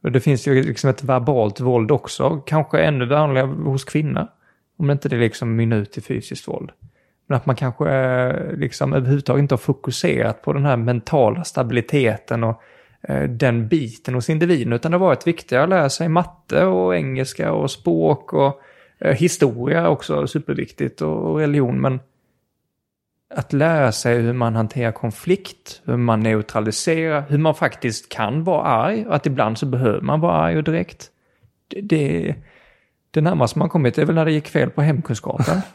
Och 0.03 0.13
det 0.13 0.21
finns 0.21 0.47
ju 0.47 0.63
liksom 0.63 0.91
ett 0.91 1.05
verbalt 1.05 1.61
våld 1.61 1.91
också, 1.91 2.43
kanske 2.47 2.83
ännu 2.83 3.07
vanligare 3.07 3.47
hos 3.47 3.85
kvinnor. 3.85 4.29
Om 4.77 4.91
inte 4.91 5.09
det 5.09 5.17
liksom 5.17 5.57
mynnar 5.57 5.77
ut 5.77 5.99
i 5.99 6.01
fysiskt 6.01 6.49
våld. 6.49 6.71
Men 7.27 7.37
att 7.37 7.47
man 7.47 7.57
kanske 7.57 7.91
eh, 7.91 8.53
liksom 8.53 8.93
överhuvudtaget 8.93 9.43
inte 9.43 9.55
har 9.55 9.59
fokuserat 9.59 10.43
på 10.43 10.53
den 10.53 10.65
här 10.65 10.77
mentala 10.77 11.45
stabiliteten 11.45 12.45
och 12.45 12.63
eh, 13.03 13.23
den 13.23 13.69
biten 13.69 14.15
hos 14.15 14.31
individen. 14.31 14.73
Utan 14.73 14.91
det 14.91 14.99
har 14.99 15.07
varit 15.07 15.27
viktigare 15.27 15.63
att 15.63 15.69
lära 15.69 15.91
sig 15.91 16.09
matte 16.09 16.65
och 16.65 16.97
engelska 16.97 17.53
och 17.53 17.71
språk 17.71 18.33
och 18.33 18.61
eh, 18.99 19.15
historia 19.15 19.89
också 19.89 20.27
superviktigt 20.27 21.01
och 21.01 21.39
religion. 21.39 21.81
Men 21.81 22.01
att 23.35 23.53
lära 23.53 23.93
sig 23.93 24.21
hur 24.21 24.33
man 24.33 24.57
hanterar 24.57 24.93
konflikt, 24.93 25.83
hur 25.85 25.97
man 25.97 26.21
neutraliserar, 26.21 27.25
hur 27.29 27.39
man 27.39 27.55
faktiskt 27.55 28.09
kan 28.09 28.45
vara 28.45 28.63
arg 28.63 29.07
och 29.07 29.15
att 29.15 29.27
ibland 29.27 29.59
så 29.59 29.67
behöver 29.67 30.01
man 30.01 30.21
vara 30.21 30.37
arg 30.37 30.57
och 30.57 30.65
direkt. 30.65 31.11
Det, 31.69 31.81
det, 31.81 32.35
det 33.13 33.21
närmaste 33.21 33.59
man 33.59 33.69
kommit 33.69 33.99
är 33.99 34.05
väl 34.05 34.15
när 34.15 34.25
det 34.25 34.33
gick 34.33 34.49
fel 34.49 34.71
på 34.71 34.83
hemkunskapen. 34.83 35.61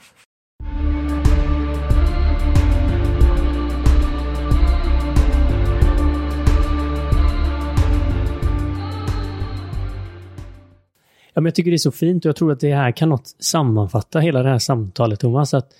Ja, 11.33 11.41
men 11.41 11.45
jag 11.45 11.55
tycker 11.55 11.71
det 11.71 11.75
är 11.75 11.77
så 11.77 11.91
fint 11.91 12.25
och 12.25 12.29
jag 12.29 12.35
tror 12.35 12.51
att 12.51 12.59
det 12.59 12.75
här 12.75 12.91
kan 12.91 13.09
något 13.09 13.27
sammanfatta 13.39 14.19
hela 14.19 14.43
det 14.43 14.49
här 14.49 14.59
samtalet, 14.59 15.19
Thomas. 15.19 15.53
Att 15.53 15.73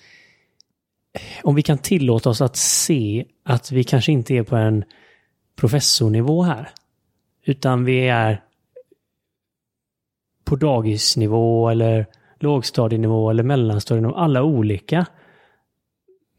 om 1.42 1.54
vi 1.54 1.62
kan 1.62 1.78
tillåta 1.78 2.30
oss 2.30 2.40
att 2.40 2.56
se 2.56 3.24
att 3.44 3.72
vi 3.72 3.84
kanske 3.84 4.12
inte 4.12 4.34
är 4.34 4.42
på 4.42 4.56
en 4.56 4.84
professornivå 5.56 6.42
här. 6.42 6.68
Utan 7.44 7.84
vi 7.84 8.08
är 8.08 8.42
på 10.48 10.56
dagisnivå 10.56 11.68
eller 11.68 12.06
lågstadienivå 12.40 13.30
eller 13.30 13.42
mellanstadienivå. 13.42 14.14
Alla 14.14 14.42
olika. 14.42 15.06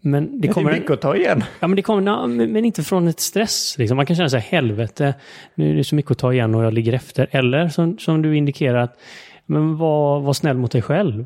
Men 0.02 0.42
det 0.42 0.48
kommer... 0.48 0.72
Det 0.72 0.78
är 0.78 0.80
mycket 0.80 0.92
att 0.92 1.02
ta 1.02 1.16
igen. 1.16 1.44
Ja, 1.60 1.68
men 1.68 1.76
det 1.76 1.82
kommer, 1.82 2.28
men 2.28 2.66
inte 2.66 2.84
från 2.84 3.08
ett 3.08 3.20
stress. 3.20 3.76
Liksom. 3.78 3.98
Man 3.98 4.06
kan 4.06 4.16
känna 4.16 4.30
sig 4.30 4.40
helvete, 4.40 5.14
nu 5.56 5.72
är 5.72 5.76
det 5.76 5.84
så 5.84 5.96
mycket 5.96 6.12
att 6.12 6.18
ta 6.18 6.34
igen 6.34 6.56
och 6.56 6.64
jag 6.64 6.74
ligger 6.74 6.94
efter. 6.94 7.28
Eller 7.32 7.68
som, 7.68 7.98
som 7.98 8.22
du 8.22 8.38
indikerar, 8.38 8.78
att, 8.78 9.00
men 9.46 9.78
var, 9.78 10.20
var 10.20 10.34
snäll 10.34 10.58
mot 10.58 10.72
dig 10.72 10.82
själv. 10.82 11.26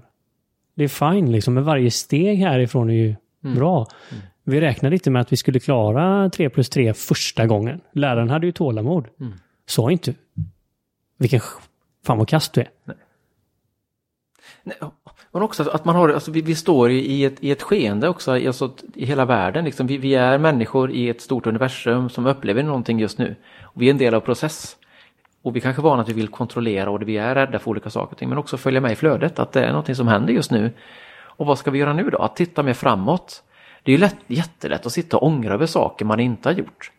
Det 0.75 0.83
är 0.83 0.87
fine, 0.87 1.31
liksom. 1.31 1.53
men 1.53 1.63
varje 1.63 1.91
steg 1.91 2.37
härifrån 2.37 2.89
är 2.89 2.93
ju 2.93 3.15
mm. 3.43 3.55
bra. 3.55 3.87
Mm. 4.11 4.23
Vi 4.43 4.61
räknade 4.61 4.95
inte 4.95 5.09
med 5.09 5.21
att 5.21 5.31
vi 5.31 5.37
skulle 5.37 5.59
klara 5.59 6.29
3 6.29 6.49
plus 6.49 6.69
3 6.69 6.93
första 6.93 7.47
gången. 7.47 7.81
Läraren 7.93 8.29
hade 8.29 8.45
ju 8.45 8.51
tålamod. 8.51 9.07
Mm. 9.19 9.33
Sa 9.65 9.91
inte 9.91 10.13
vilken 11.17 11.39
Fan 12.05 12.17
vad 12.17 12.27
kast 12.27 12.53
du 12.53 12.61
är. 12.61 12.69
Nej. 12.83 12.97
Nej, 14.63 14.77
men 15.31 15.41
också 15.41 15.69
att 15.69 15.85
man 15.85 15.95
har, 15.95 16.09
alltså 16.09 16.31
vi, 16.31 16.41
vi 16.41 16.55
står 16.55 16.91
i 16.91 17.25
ett, 17.25 17.43
i 17.43 17.51
ett 17.51 17.61
skeende 17.61 18.09
också, 18.09 18.31
alltså, 18.31 18.71
i 18.95 19.05
hela 19.05 19.25
världen. 19.25 19.65
Liksom. 19.65 19.87
Vi, 19.87 19.97
vi, 19.97 20.15
är 20.15 20.37
människor 20.37 20.91
i 20.91 21.09
ett 21.09 21.21
stort 21.21 21.47
universum 21.47 22.09
som 22.09 22.25
upplever 22.25 22.63
någonting 22.63 22.99
just 22.99 23.17
nu. 23.17 23.35
Och 23.61 23.81
vi 23.81 23.85
är 23.85 23.91
en 23.91 23.97
del 23.97 24.13
av 24.13 24.19
process. 24.19 24.77
Och 25.41 25.55
vi 25.55 25.61
kanske 25.61 25.81
är 25.81 25.83
vana 25.83 26.01
att 26.01 26.09
vi 26.09 26.13
vill 26.13 26.27
kontrollera 26.27 26.89
och 26.89 27.01
vi 27.01 27.17
är 27.17 27.35
rädda 27.35 27.59
för 27.59 27.71
olika 27.71 27.89
saker 27.89 28.11
och 28.11 28.17
ting, 28.17 28.29
men 28.29 28.37
också 28.37 28.57
följa 28.57 28.81
med 28.81 28.91
i 28.91 28.95
flödet, 28.95 29.39
att 29.39 29.51
det 29.51 29.63
är 29.63 29.67
någonting 29.67 29.95
som 29.95 30.07
händer 30.07 30.33
just 30.33 30.51
nu. 30.51 30.71
Och 31.15 31.45
vad 31.45 31.59
ska 31.59 31.71
vi 31.71 31.79
göra 31.79 31.93
nu 31.93 32.09
då? 32.09 32.17
Att 32.17 32.35
titta 32.35 32.63
mer 32.63 32.73
framåt. 32.73 33.43
Det 33.83 33.91
är 33.91 33.93
ju 33.93 33.99
lätt, 33.99 34.17
jättelätt 34.27 34.85
att 34.85 34.91
sitta 34.91 35.17
och 35.17 35.27
ångra 35.27 35.53
över 35.53 35.65
saker 35.65 36.05
man 36.05 36.19
inte 36.19 36.49
har 36.49 36.53
gjort. 36.53 36.91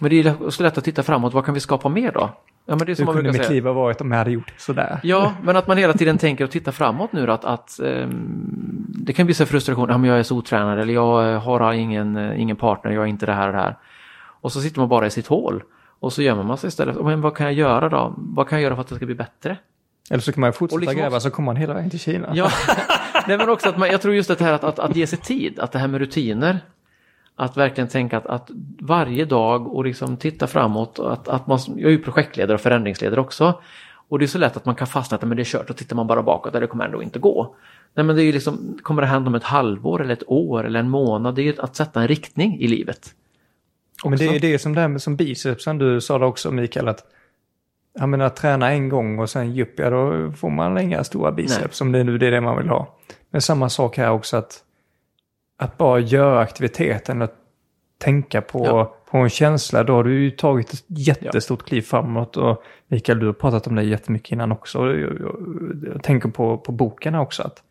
Men 0.00 0.10
det 0.10 0.20
är 0.20 0.46
också 0.46 0.62
lätt 0.62 0.78
att 0.78 0.84
titta 0.84 1.02
framåt, 1.02 1.34
vad 1.34 1.44
kan 1.44 1.54
vi 1.54 1.60
skapa 1.60 1.88
mer 1.88 2.12
då? 2.12 2.30
Ja, 2.66 2.76
men 2.76 2.86
det 2.86 2.92
är 2.92 2.94
som 2.94 3.06
Hur 3.06 3.14
kunde 3.14 3.32
mitt 3.32 3.50
liv 3.50 3.64
ha 3.64 3.72
varit 3.72 4.00
om 4.00 4.10
jag 4.10 4.18
hade 4.18 4.30
gjort 4.30 4.52
sådär? 4.56 5.00
Ja, 5.02 5.34
men 5.42 5.56
att 5.56 5.66
man 5.66 5.76
hela 5.76 5.92
tiden 5.92 6.18
tänker 6.18 6.44
och 6.44 6.50
tittar 6.50 6.72
framåt 6.72 7.12
nu 7.12 7.32
att, 7.32 7.44
att 7.44 7.80
um, 7.82 8.86
det 8.88 9.12
kan 9.12 9.26
bli 9.26 9.34
så 9.34 9.46
frustration, 9.46 9.88
ja, 9.90 9.98
men 9.98 10.10
jag 10.10 10.18
är 10.18 10.22
så 10.22 10.36
otränad 10.36 10.78
eller 10.78 10.94
jag 10.94 11.38
har 11.40 11.72
ingen, 11.72 12.16
eh, 12.16 12.40
ingen 12.40 12.56
partner, 12.56 12.92
jag 12.92 13.02
är 13.02 13.06
inte 13.06 13.26
det 13.26 13.32
här 13.32 13.46
och 13.46 13.52
det 13.52 13.60
här. 13.60 13.78
Och 14.40 14.52
så 14.52 14.60
sitter 14.60 14.80
man 14.80 14.88
bara 14.88 15.06
i 15.06 15.10
sitt 15.10 15.26
hål 15.26 15.62
och 16.00 16.12
så 16.12 16.22
gömmer 16.22 16.42
man 16.42 16.58
sig 16.58 16.68
istället. 16.68 17.04
Men 17.04 17.20
vad 17.20 17.36
kan 17.36 17.46
jag 17.46 17.54
göra 17.54 17.88
då? 17.88 18.14
Vad 18.16 18.48
kan 18.48 18.58
jag 18.58 18.62
göra 18.62 18.74
för 18.74 18.80
att 18.80 18.88
det 18.88 18.94
ska 18.94 19.06
bli 19.06 19.14
bättre? 19.14 19.56
Eller 20.10 20.20
så 20.20 20.32
kan 20.32 20.40
man 20.40 20.52
fortsätta 20.52 20.80
liksom 20.80 20.96
gräva 20.96 21.20
så 21.20 21.30
kommer 21.30 21.46
man 21.46 21.56
hela 21.56 21.74
vägen 21.74 21.90
till 21.90 22.00
Kina. 22.00 22.30
Ja, 22.34 22.50
Nej, 23.28 23.38
men 23.38 23.48
också 23.48 23.68
att 23.68 23.78
man, 23.78 23.88
jag 23.88 24.00
tror 24.02 24.14
just 24.14 24.28
det 24.28 24.40
här 24.40 24.52
att, 24.52 24.64
att, 24.64 24.78
att 24.78 24.96
ge 24.96 25.06
sig 25.06 25.18
tid, 25.18 25.58
att 25.58 25.72
det 25.72 25.78
här 25.78 25.88
med 25.88 26.00
rutiner 26.00 26.60
att 27.36 27.56
verkligen 27.56 27.88
tänka 27.88 28.16
att, 28.16 28.26
att 28.26 28.50
varje 28.80 29.24
dag 29.24 29.74
och 29.74 29.84
liksom 29.84 30.16
titta 30.16 30.46
framåt. 30.46 30.98
Att, 30.98 31.28
att 31.28 31.46
man, 31.46 31.58
jag 31.66 31.86
är 31.86 31.90
ju 31.90 32.02
projektledare 32.02 32.54
och 32.54 32.60
förändringsledare 32.60 33.20
också. 33.20 33.60
Och 34.08 34.18
det 34.18 34.24
är 34.24 34.26
så 34.26 34.38
lätt 34.38 34.56
att 34.56 34.64
man 34.64 34.74
kan 34.74 34.86
fastna 34.86 35.14
att 35.14 35.22
men 35.22 35.36
det 35.36 35.42
är 35.42 35.44
kört 35.44 35.70
och 35.70 35.76
tittar 35.76 35.96
man 35.96 36.06
bara 36.06 36.22
bakåt, 36.22 36.52
det 36.52 36.66
kommer 36.66 36.84
ändå 36.84 37.02
inte 37.02 37.18
gå. 37.18 37.54
Nej 37.94 38.06
men 38.06 38.16
det 38.16 38.22
är 38.22 38.24
ju 38.24 38.32
liksom, 38.32 38.78
kommer 38.82 39.02
det 39.02 39.08
hända 39.08 39.28
om 39.28 39.34
ett 39.34 39.44
halvår 39.44 40.02
eller 40.02 40.12
ett 40.12 40.22
år 40.26 40.64
eller 40.64 40.80
en 40.80 40.90
månad? 40.90 41.34
Det 41.34 41.42
är 41.42 41.44
ju 41.44 41.54
att 41.58 41.76
sätta 41.76 42.00
en 42.00 42.08
riktning 42.08 42.60
i 42.60 42.68
livet. 42.68 43.14
Också. 43.94 44.08
Men 44.08 44.18
det 44.18 44.26
är 44.26 44.40
det 44.40 44.58
som 44.58 44.74
det 44.74 44.80
här 44.80 44.88
med 44.88 45.02
som 45.02 45.16
bicepsen, 45.16 45.78
du 45.78 46.00
sa 46.00 46.18
det 46.18 46.26
också 46.26 46.50
Mikael, 46.50 46.88
att 46.88 47.06
jag 47.98 48.08
menar, 48.08 48.28
träna 48.28 48.70
en 48.70 48.88
gång 48.88 49.18
och 49.18 49.30
sen 49.30 49.54
jupp, 49.54 49.78
ja 49.78 49.90
då 49.90 50.32
får 50.32 50.50
man 50.50 50.78
inga 50.78 51.04
stora 51.04 51.32
biceps 51.32 51.80
Nej. 51.80 51.86
om 51.86 51.92
det 51.92 52.04
nu 52.04 52.18
det 52.18 52.26
är 52.26 52.30
det 52.30 52.40
man 52.40 52.56
vill 52.56 52.68
ha. 52.68 52.96
Men 53.30 53.40
samma 53.40 53.68
sak 53.68 53.96
här 53.96 54.10
också 54.10 54.36
att 54.36 54.62
att 55.56 55.78
bara 55.78 55.98
göra 55.98 56.40
aktiviteten 56.40 57.22
och 57.22 57.30
tänka 57.98 58.42
på, 58.42 58.66
ja. 58.66 58.96
på 59.10 59.18
en 59.18 59.30
känsla, 59.30 59.82
då 59.82 59.94
har 59.94 60.04
du 60.04 60.22
ju 60.22 60.30
tagit 60.30 60.72
ett 60.72 60.84
jättestort 60.88 61.60
ja. 61.62 61.66
kliv 61.66 61.82
framåt. 61.82 62.36
Och 62.36 62.62
Mikael, 62.88 63.18
du 63.18 63.26
har 63.26 63.32
pratat 63.32 63.66
om 63.66 63.74
det 63.74 63.82
jättemycket 63.82 64.32
innan 64.32 64.52
också. 64.52 64.78
Jag, 64.78 65.20
jag, 65.20 65.36
jag 65.94 66.02
tänker 66.02 66.28
på, 66.28 66.58
på 66.58 66.72
boken 66.72 67.14
också. 67.14 67.42
Att, 67.42 67.62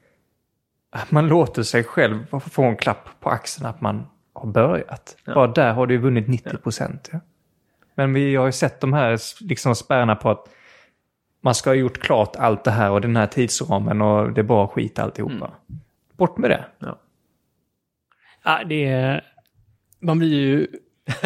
att 0.91 1.11
man 1.11 1.27
låter 1.27 1.63
sig 1.63 1.83
själv 1.83 2.25
få 2.49 2.63
en 2.63 2.77
klapp 2.77 3.09
på 3.19 3.29
axeln 3.29 3.65
att 3.67 3.81
man 3.81 4.05
har 4.33 4.47
börjat. 4.47 5.17
Ja. 5.25 5.33
Bara 5.33 5.47
där 5.47 5.73
har 5.73 5.87
du 5.87 5.97
vunnit 5.97 6.27
90 6.27 6.57
procent. 6.57 7.09
Ja. 7.11 7.19
Men 7.95 8.13
vi 8.13 8.35
har 8.35 8.45
ju 8.45 8.51
sett 8.51 8.79
de 8.79 8.93
här 8.93 9.19
liksom 9.43 9.75
spärrarna 9.75 10.15
på 10.15 10.29
att 10.29 10.49
man 11.41 11.55
ska 11.55 11.69
ha 11.69 11.75
gjort 11.75 11.99
klart 11.99 12.35
allt 12.35 12.63
det 12.63 12.71
här 12.71 12.91
och 12.91 13.01
den 13.01 13.15
här 13.15 13.27
tidsramen 13.27 14.01
och 14.01 14.33
det 14.33 14.41
är 14.41 14.43
bara 14.43 14.67
skit 14.67 14.99
alltihopa. 14.99 15.33
Mm. 15.33 15.51
Bort 16.17 16.37
med 16.37 16.49
det. 16.49 16.65
Ja. 16.79 16.97
Ja, 18.43 18.63
det 18.63 18.85
är, 18.85 19.23
man 19.99 20.19
blir 20.19 20.33
ju 20.33 20.67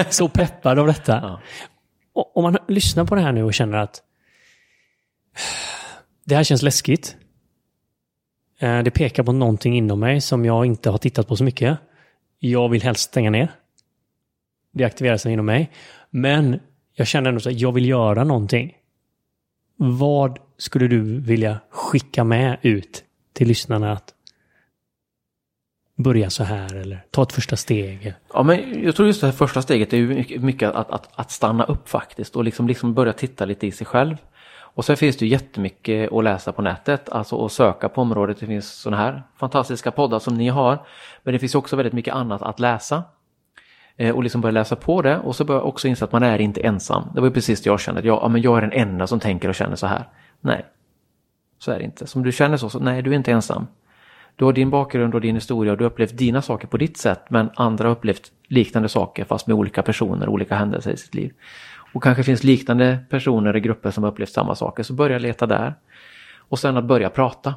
så 0.09 0.29
peppad 0.33 0.79
av 0.79 0.87
detta. 0.87 1.11
Ja. 1.13 1.41
Om 2.33 2.43
man 2.43 2.57
lyssnar 2.67 3.05
på 3.05 3.15
det 3.15 3.21
här 3.21 3.31
nu 3.31 3.43
och 3.43 3.53
känner 3.53 3.77
att 3.77 4.03
det 6.23 6.35
här 6.35 6.43
känns 6.43 6.61
läskigt. 6.61 7.17
Eh, 8.59 8.83
det 8.83 8.91
pekar 8.91 9.23
på 9.23 9.31
någonting 9.31 9.77
inom 9.77 9.99
mig 9.99 10.21
som 10.21 10.45
jag 10.45 10.65
inte 10.65 10.89
har 10.89 10.97
tittat 10.97 11.27
på 11.27 11.35
så 11.35 11.43
mycket. 11.43 11.77
Jag 12.39 12.69
vill 12.69 12.83
helst 12.83 13.09
stänga 13.09 13.29
ner. 13.29 13.51
Det 14.71 14.83
aktiverar 14.83 15.17
sig 15.17 15.33
inom 15.33 15.45
mig. 15.45 15.71
Men 16.09 16.59
jag 16.93 17.07
känner 17.07 17.29
ändå 17.29 17.49
att 17.49 17.59
jag 17.59 17.71
vill 17.71 17.89
göra 17.89 18.23
någonting. 18.23 18.73
Vad 19.75 20.39
skulle 20.57 20.87
du 20.87 21.19
vilja 21.19 21.59
skicka 21.69 22.23
med 22.23 22.57
ut 22.61 23.03
till 23.33 23.47
lyssnarna 23.47 23.91
att 23.91 24.13
börja 25.97 26.29
så 26.29 26.43
här 26.43 26.75
eller 26.75 27.03
ta 27.11 27.23
ett 27.23 27.31
första 27.31 27.55
steg? 27.55 28.13
Ja, 28.33 28.43
men 28.43 28.83
jag 28.83 28.95
tror 28.95 29.07
just 29.07 29.21
det 29.21 29.27
här 29.27 29.31
första 29.31 29.61
steget 29.61 29.93
är 29.93 29.97
ju 29.97 30.39
mycket, 30.39 30.75
att, 30.75 30.91
att, 30.91 31.09
att 31.15 31.31
stanna 31.31 31.63
upp 31.63 31.89
faktiskt 31.89 32.35
och 32.35 32.43
liksom, 32.43 32.67
liksom 32.67 32.93
börja 32.93 33.13
titta 33.13 33.45
lite 33.45 33.67
i 33.67 33.71
sig 33.71 33.87
själv. 33.87 34.17
Och 34.77 34.85
sen 34.85 34.97
finns 34.97 35.17
det 35.17 35.25
ju 35.25 35.31
jättemycket 35.31 36.11
att 36.11 36.23
läsa 36.23 36.51
på 36.51 36.61
nätet, 36.61 37.09
alltså 37.09 37.45
att 37.45 37.51
söka 37.51 37.89
på 37.89 38.01
området. 38.01 38.39
Det 38.39 38.45
finns 38.45 38.71
sådana 38.71 39.03
här 39.03 39.23
fantastiska 39.35 39.91
poddar 39.91 40.19
som 40.19 40.33
ni 40.33 40.47
har. 40.47 40.85
Men 41.23 41.33
det 41.33 41.39
finns 41.39 41.55
också 41.55 41.75
väldigt 41.75 41.93
mycket 41.93 42.13
annat 42.13 42.41
att 42.41 42.59
läsa. 42.59 43.03
Eh, 43.95 44.15
och 44.15 44.23
liksom 44.23 44.41
börja 44.41 44.51
läsa 44.51 44.75
på 44.75 45.01
det 45.01 45.17
och 45.17 45.35
så 45.35 45.45
börja 45.45 45.61
också 45.61 45.87
inse 45.87 46.05
att 46.05 46.11
man 46.11 46.23
är 46.23 46.41
inte 46.41 46.61
ensam. 46.61 47.03
Det 47.13 47.19
var 47.19 47.27
ju 47.27 47.33
precis 47.33 47.61
det 47.61 47.69
jag 47.69 47.79
kände, 47.79 48.01
jag, 48.01 48.19
ja, 48.23 48.27
men 48.27 48.41
jag 48.41 48.57
är 48.57 48.61
den 48.61 48.71
enda 48.71 49.07
som 49.07 49.19
tänker 49.19 49.49
och 49.49 49.55
känner 49.55 49.75
så 49.75 49.87
här. 49.87 50.09
Nej, 50.41 50.65
så 51.59 51.71
är 51.71 51.77
det 51.77 51.83
inte. 51.83 52.07
Som 52.07 52.23
du 52.23 52.31
känner 52.31 52.57
så, 52.57 52.69
så 52.69 52.79
nej, 52.79 53.01
du 53.01 53.11
är 53.11 53.15
inte 53.15 53.31
ensam. 53.31 53.67
Du 54.37 54.45
har 54.45 54.53
din 54.53 54.69
bakgrund 54.69 55.15
och 55.15 55.21
din 55.21 55.35
historia 55.35 55.71
och 55.71 55.77
du 55.77 55.83
har 55.83 55.91
upplevt 55.91 56.17
dina 56.17 56.41
saker 56.41 56.67
på 56.67 56.77
ditt 56.77 56.97
sätt 56.97 57.21
men 57.29 57.49
andra 57.55 57.87
har 57.87 57.91
upplevt 57.91 58.31
liknande 58.47 58.89
saker 58.89 59.25
fast 59.25 59.47
med 59.47 59.55
olika 59.55 59.81
personer, 59.81 60.29
olika 60.29 60.55
händelser 60.55 60.91
i 60.91 60.97
sitt 60.97 61.15
liv. 61.15 61.33
Och 61.93 62.03
kanske 62.03 62.23
finns 62.23 62.43
liknande 62.43 62.99
personer 63.09 63.57
i 63.57 63.59
grupper 63.59 63.91
som 63.91 64.03
har 64.03 64.11
upplevt 64.11 64.29
samma 64.29 64.55
saker, 64.55 64.83
så 64.83 64.93
börja 64.93 65.17
leta 65.17 65.45
där. 65.45 65.73
Och 66.37 66.59
sen 66.59 66.77
att 66.77 66.83
börja 66.83 67.09
prata. 67.09 67.55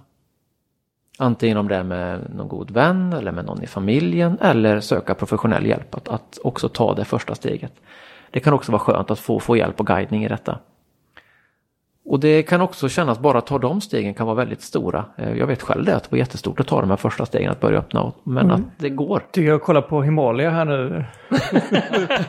Antingen 1.19 1.57
om 1.57 1.69
det 1.69 1.77
är 1.77 1.83
med 1.83 2.35
någon 2.35 2.49
god 2.49 2.71
vän 2.71 3.13
eller 3.13 3.33
med 3.33 3.45
någon 3.45 3.63
i 3.63 3.67
familjen 3.67 4.39
eller 4.41 4.81
söka 4.81 5.15
professionell 5.15 5.67
hjälp 5.67 5.95
att, 5.95 6.09
att 6.09 6.39
också 6.45 6.69
ta 6.69 6.95
det 6.95 7.05
första 7.05 7.35
steget. 7.35 7.73
Det 8.31 8.41
kan 8.41 8.55
också 8.55 8.73
vara 8.73 8.81
skönt 8.81 9.11
att 9.11 9.19
få, 9.19 9.41
få 9.41 9.57
hjälp 9.57 9.81
och 9.81 9.87
guidning 9.87 10.25
i 10.25 10.29
detta. 10.29 10.59
Och 12.05 12.21
det 12.21 12.43
kan 12.43 12.61
också 12.61 12.89
kännas, 12.89 13.19
bara 13.19 13.39
att 13.39 13.47
ta 13.47 13.59
de 13.59 13.81
stegen 13.81 14.15
kan 14.15 14.27
vara 14.27 14.37
väldigt 14.37 14.63
stora. 14.63 15.05
Eh, 15.17 15.39
jag 15.39 15.47
vet 15.47 15.63
själv 15.63 15.85
det, 15.85 15.97
att 15.97 16.03
det 16.03 16.11
var 16.11 16.19
jättestort 16.19 16.61
att 16.61 16.67
ta 16.67 16.81
de 16.81 16.91
här 16.91 16.97
första 16.97 17.27
stegen, 17.27 17.51
att 17.51 17.61
börja 17.61 17.79
öppna. 17.79 18.13
Men 18.25 18.45
mm. 18.45 18.55
att 18.55 18.61
det 18.79 18.89
går. 18.89 19.23
Tycker 19.31 19.49
jag 19.49 19.63
kollar 19.63 19.83
på 19.83 20.03
Himalaya 20.03 20.51
här 20.51 20.65
nu. 20.65 21.05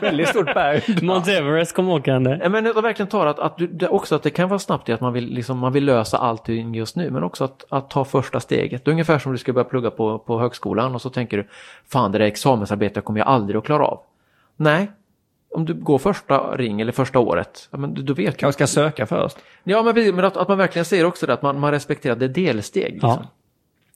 väldigt 0.00 0.28
stort 0.28 0.54
berg. 0.54 0.82
Mount 1.02 1.32
Everest 1.32 1.74
kom 1.74 1.88
åkande. 1.88 2.38
Ja, 2.42 2.48
men 2.48 2.64
jag 2.64 2.82
verkligen 2.82 3.08
tar 3.08 3.26
att, 3.26 3.38
att 3.38 3.58
det, 3.70 3.88
också 3.88 4.14
att 4.14 4.22
det 4.22 4.30
kan 4.30 4.48
vara 4.48 4.58
snabbt 4.58 4.88
i 4.88 4.92
att 4.92 5.00
man 5.00 5.12
vill, 5.12 5.34
liksom, 5.34 5.58
man 5.58 5.72
vill 5.72 5.84
lösa 5.84 6.18
allting 6.18 6.74
just 6.74 6.96
nu. 6.96 7.10
Men 7.10 7.22
också 7.22 7.44
att, 7.44 7.64
att 7.68 7.90
ta 7.90 8.04
första 8.04 8.40
steget. 8.40 8.84
Det 8.84 8.88
är 8.88 8.92
ungefär 8.92 9.18
som 9.18 9.32
du 9.32 9.38
ska 9.38 9.52
börja 9.52 9.64
plugga 9.64 9.90
på, 9.90 10.18
på 10.18 10.40
högskolan 10.40 10.94
och 10.94 11.02
så 11.02 11.10
tänker 11.10 11.36
du, 11.36 11.48
fan 11.88 12.12
det 12.12 12.18
där 12.18 12.26
examensarbetet 12.26 13.04
kommer 13.04 13.20
jag 13.20 13.28
aldrig 13.28 13.58
att 13.58 13.64
klara 13.64 13.84
av. 13.86 14.00
Nej, 14.56 14.90
om 15.54 15.64
du 15.64 15.74
går 15.74 15.98
första 15.98 16.56
ring 16.56 16.80
eller 16.80 16.92
första 16.92 17.18
året, 17.18 17.68
ja, 17.70 17.78
men 17.78 18.04
då 18.04 18.14
vet 18.14 18.36
Kanske 18.36 18.66
ska 18.66 18.80
söka 18.80 19.06
först. 19.06 19.36
Ja, 19.64 19.82
men, 19.82 20.14
men 20.16 20.24
att, 20.24 20.36
att, 20.36 20.48
man 20.48 20.58
verkligen 20.58 20.84
ser 20.84 21.04
också 21.04 21.26
det, 21.26 21.32
att 21.32 21.42
man, 21.42 21.60
man 21.60 21.70
respekterar 21.70 22.16
det 22.16 22.28
delsteg. 22.28 22.92
Liksom. 22.92 23.10
Ja. 23.10 23.26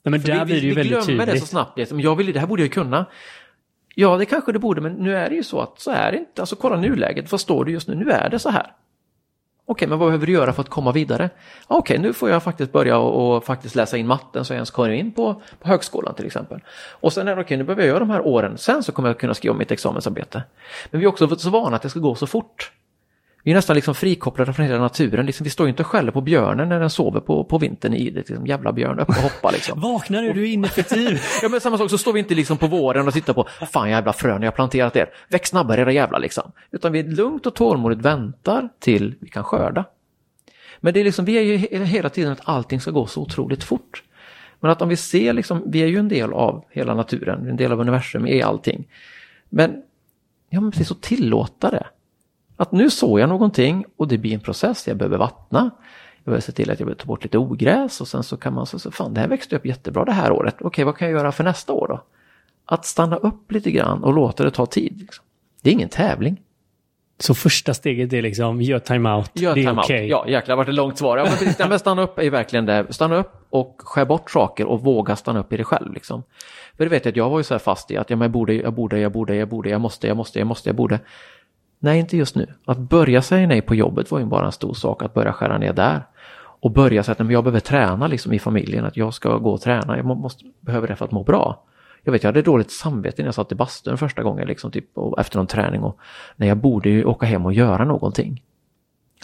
Nej, 0.03 0.11
men 0.11 0.21
där 0.21 0.45
vi, 0.45 0.45
blir 0.45 0.55
det 0.55 0.61
ju 0.61 0.69
vi 0.69 0.75
väldigt 0.75 0.91
glömmer 0.91 1.05
tydligt. 1.05 1.27
det 1.27 1.39
så 1.39 1.45
snabbt. 1.47 1.77
Liksom. 1.77 1.99
Jag 1.99 2.15
vill, 2.15 2.33
det 2.33 2.39
här 2.39 2.47
borde 2.47 2.61
jag 2.61 2.71
kunna. 2.71 3.05
Ja, 3.95 4.17
det 4.17 4.25
kanske 4.25 4.51
det 4.51 4.59
borde, 4.59 4.81
men 4.81 4.93
nu 4.93 5.15
är 5.17 5.29
det 5.29 5.35
ju 5.35 5.43
så 5.43 5.61
att 5.61 5.79
så 5.79 5.91
är 5.91 6.11
det 6.11 6.17
inte. 6.17 6.41
Alltså 6.41 6.55
kolla 6.55 6.77
nuläget, 6.77 7.31
vad 7.31 7.41
står 7.41 7.65
det 7.65 7.71
just 7.71 7.87
nu? 7.87 7.95
Nu 7.95 8.11
är 8.11 8.29
det 8.29 8.39
så 8.39 8.49
här. 8.49 8.71
Okej, 9.69 9.87
men 9.87 9.99
vad 9.99 10.07
behöver 10.07 10.27
du 10.27 10.33
göra 10.33 10.53
för 10.53 10.61
att 10.61 10.69
komma 10.69 10.91
vidare? 10.91 11.29
Okej, 11.67 11.97
nu 11.97 12.13
får 12.13 12.29
jag 12.29 12.43
faktiskt 12.43 12.71
börja 12.71 12.97
och, 12.97 13.35
och, 13.35 13.43
faktiskt 13.43 13.75
läsa 13.75 13.97
in 13.97 14.07
matten 14.07 14.45
så 14.45 14.53
jag 14.53 14.55
ens 14.55 14.71
kommer 14.71 14.89
in 14.89 15.11
på, 15.11 15.41
på 15.59 15.67
högskolan 15.67 16.15
till 16.15 16.25
exempel. 16.25 16.59
Och 16.91 17.13
sen 17.13 17.27
är 17.27 17.35
det 17.35 17.41
okej, 17.41 17.57
nu 17.57 17.63
behöver 17.63 17.81
jag 17.81 17.87
göra 17.87 17.99
de 17.99 18.09
här 18.09 18.27
åren, 18.27 18.57
sen 18.57 18.83
så 18.83 18.91
kommer 18.91 19.09
jag 19.09 19.19
kunna 19.19 19.33
skriva 19.33 19.55
mitt 19.55 19.71
examensarbete. 19.71 20.43
Men 20.91 20.99
vi 20.99 21.05
är 21.05 21.09
också 21.09 21.35
så 21.35 21.49
vana 21.49 21.75
att 21.75 21.81
det 21.81 21.89
ska 21.89 21.99
gå 21.99 22.15
så 22.15 22.27
fort. 22.27 22.71
Vi 23.43 23.51
är 23.51 23.55
nästan 23.55 23.75
liksom 23.75 23.95
frikopplade 23.95 24.53
från 24.53 24.65
hela 24.65 24.79
naturen. 24.79 25.25
Liksom, 25.25 25.43
vi 25.43 25.49
står 25.49 25.65
ju 25.65 25.69
inte 25.69 25.83
och 25.83 25.87
skäller 25.87 26.11
på 26.11 26.21
björnen 26.21 26.69
när 26.69 26.79
den 26.79 26.89
sover 26.89 27.19
på, 27.19 27.43
på 27.43 27.57
vintern 27.57 27.93
i 27.93 28.09
det. 28.09 28.29
Liksom, 28.29 28.47
jävla 28.47 28.73
björn, 28.73 28.99
upp 28.99 29.09
och 29.09 29.15
hoppa 29.15 29.51
liksom. 29.51 29.81
Vaknar 29.93 30.21
du, 30.21 30.33
du 30.33 30.43
är 30.43 30.53
ineffektiv. 30.53 31.21
ja 31.41 31.49
men 31.49 31.61
samma 31.61 31.77
sak, 31.77 31.89
så 31.89 31.97
står 31.97 32.13
vi 32.13 32.19
inte 32.19 32.35
liksom 32.35 32.57
på 32.57 32.67
våren 32.67 33.07
och 33.07 33.13
tittar 33.13 33.33
på, 33.33 33.47
fan 33.71 33.89
jävla 33.89 34.13
frön, 34.13 34.41
jag 34.41 34.51
har 34.51 34.55
planterat 34.55 34.95
er. 34.95 35.09
Väx 35.29 35.49
snabbare 35.49 35.81
era 35.81 35.91
jävla 35.91 36.17
liksom. 36.17 36.51
Utan 36.71 36.91
vi 36.91 37.03
lugnt 37.03 37.45
och 37.45 37.55
tålmodigt 37.55 38.01
väntar 38.01 38.69
till 38.79 39.15
vi 39.19 39.29
kan 39.29 39.43
skörda. 39.43 39.85
Men 40.79 40.93
det 40.93 40.99
är 40.99 41.03
liksom, 41.03 41.25
vi 41.25 41.37
är 41.37 41.41
ju 41.41 41.83
hela 41.83 42.09
tiden 42.09 42.31
att 42.31 42.41
allting 42.43 42.81
ska 42.81 42.91
gå 42.91 43.05
så 43.05 43.21
otroligt 43.21 43.63
fort. 43.63 44.03
Men 44.59 44.71
att 44.71 44.81
om 44.81 44.89
vi 44.89 44.95
ser 44.95 45.33
liksom, 45.33 45.63
vi 45.65 45.79
är 45.79 45.87
ju 45.87 45.99
en 45.99 46.07
del 46.07 46.33
av 46.33 46.65
hela 46.69 46.93
naturen, 46.93 47.49
en 47.49 47.57
del 47.57 47.71
av 47.71 47.79
universum 47.79 48.27
i 48.27 48.41
allting. 48.41 48.87
Men, 49.49 49.83
ja 50.49 50.61
men 50.61 50.71
precis, 50.71 50.87
så 50.87 50.95
tillåta 50.95 51.71
det. 51.71 51.87
Att 52.57 52.71
nu 52.71 52.89
såg 52.89 53.19
jag 53.19 53.29
någonting 53.29 53.85
och 53.97 54.07
det 54.07 54.17
blir 54.17 54.33
en 54.33 54.39
process, 54.39 54.87
jag 54.87 54.97
behöver 54.97 55.17
vattna. 55.17 55.71
Jag 56.17 56.25
behöver 56.31 56.41
se 56.41 56.51
till 56.51 56.71
att 56.71 56.79
jag 56.79 56.87
behöver 56.87 57.01
ta 57.01 57.05
bort 57.05 57.23
lite 57.23 57.37
ogräs 57.37 58.01
och 58.01 58.07
sen 58.07 58.23
så 58.23 58.37
kan 58.37 58.53
man 58.53 58.65
säga, 58.65 58.91
fan 58.91 59.13
det 59.13 59.21
här 59.21 59.27
växte 59.27 59.55
upp 59.55 59.65
jättebra 59.65 60.05
det 60.05 60.11
här 60.11 60.31
året. 60.31 60.55
Okej, 60.61 60.85
vad 60.85 60.97
kan 60.97 61.09
jag 61.09 61.17
göra 61.17 61.31
för 61.31 61.43
nästa 61.43 61.73
år 61.73 61.87
då? 61.87 62.03
Att 62.65 62.85
stanna 62.85 63.15
upp 63.15 63.51
lite 63.51 63.71
grann 63.71 64.03
och 64.03 64.13
låta 64.13 64.43
det 64.43 64.51
ta 64.51 64.65
tid. 64.65 64.97
Liksom. 64.99 65.25
Det 65.61 65.69
är 65.69 65.73
ingen 65.73 65.89
tävling. 65.89 66.41
Så 67.19 67.33
första 67.33 67.73
steget 67.73 68.13
är 68.13 68.21
liksom, 68.21 68.61
gör 68.61 68.79
timeout, 68.79 69.31
Gör 69.33 69.55
det 69.55 69.63
är 69.63 69.79
okej. 69.79 70.07
Ja, 70.07 70.27
jäklar 70.27 70.55
vart 70.55 70.65
det 70.65 70.71
långt 70.71 70.97
svar. 70.97 71.17
Ja, 71.17 71.23
men 71.23 71.33
precis, 71.33 71.55
ja, 71.59 71.67
men 71.67 71.79
stanna 71.79 72.01
upp 72.01 72.19
är 72.19 72.29
verkligen 72.29 72.65
det. 72.65 72.85
Stanna 72.89 73.15
upp 73.15 73.45
och 73.49 73.81
skär 73.85 74.05
bort 74.05 74.31
saker 74.31 74.65
och 74.65 74.81
våga 74.81 75.15
stanna 75.15 75.39
upp 75.39 75.53
i 75.53 75.57
det 75.57 75.63
själv. 75.63 75.93
Liksom. 75.93 76.23
För 76.77 76.83
det 76.83 76.89
vet 76.89 77.05
jag 77.05 77.11
att 77.11 77.17
jag 77.17 77.29
var 77.29 77.37
ju 77.37 77.43
så 77.43 77.53
här 77.53 77.59
fast 77.59 77.91
i 77.91 77.97
att 77.97 78.09
ja, 78.09 78.15
men 78.15 78.25
jag 78.25 78.31
borde, 78.31 78.53
jag 78.53 78.73
borde, 78.73 78.99
jag 78.99 79.11
borde, 79.11 79.35
jag 79.35 79.47
borde, 79.47 79.69
jag 79.69 79.81
måste, 79.81 80.07
jag 80.07 80.17
måste, 80.17 80.39
jag 80.39 80.47
måste, 80.47 80.69
jag 80.69 80.75
borde. 80.75 80.99
Nej, 81.79 81.99
inte 81.99 82.17
just 82.17 82.35
nu. 82.35 82.47
Att 82.65 82.77
börja 82.77 83.21
säga 83.21 83.47
nej 83.47 83.61
på 83.61 83.75
jobbet 83.75 84.11
var 84.11 84.19
ju 84.19 84.25
bara 84.25 84.45
en 84.45 84.51
stor 84.51 84.73
sak, 84.73 85.03
att 85.03 85.13
börja 85.13 85.33
skära 85.33 85.57
ner 85.57 85.73
där. 85.73 86.07
Och 86.59 86.71
börja 86.71 87.03
säga 87.03 87.11
att 87.11 87.19
nej, 87.19 87.33
jag 87.33 87.43
behöver 87.43 87.59
träna 87.59 88.07
liksom 88.07 88.33
i 88.33 88.39
familjen, 88.39 88.85
att 88.85 88.97
jag 88.97 89.13
ska 89.13 89.37
gå 89.37 89.51
och 89.51 89.61
träna, 89.61 89.97
jag 89.97 90.05
måste, 90.05 90.45
behöver 90.59 90.87
det 90.87 90.95
för 90.95 91.05
att 91.05 91.11
må 91.11 91.23
bra. 91.23 91.63
Jag 92.03 92.11
vet, 92.11 92.23
jag 92.23 92.27
hade 92.27 92.41
dåligt 92.41 92.71
samvete 92.71 93.21
när 93.21 93.27
jag 93.27 93.35
satt 93.35 93.51
i 93.51 93.55
bastun 93.55 93.97
första 93.97 94.23
gången, 94.23 94.47
liksom, 94.47 94.71
typ, 94.71 94.97
och 94.97 95.19
efter 95.19 95.37
någon 95.37 95.47
träning. 95.47 95.83
Och, 95.83 95.99
nej, 96.35 96.49
jag 96.49 96.57
borde 96.57 96.89
ju 96.89 97.05
åka 97.05 97.25
hem 97.25 97.45
och 97.45 97.53
göra 97.53 97.85
någonting. 97.85 98.43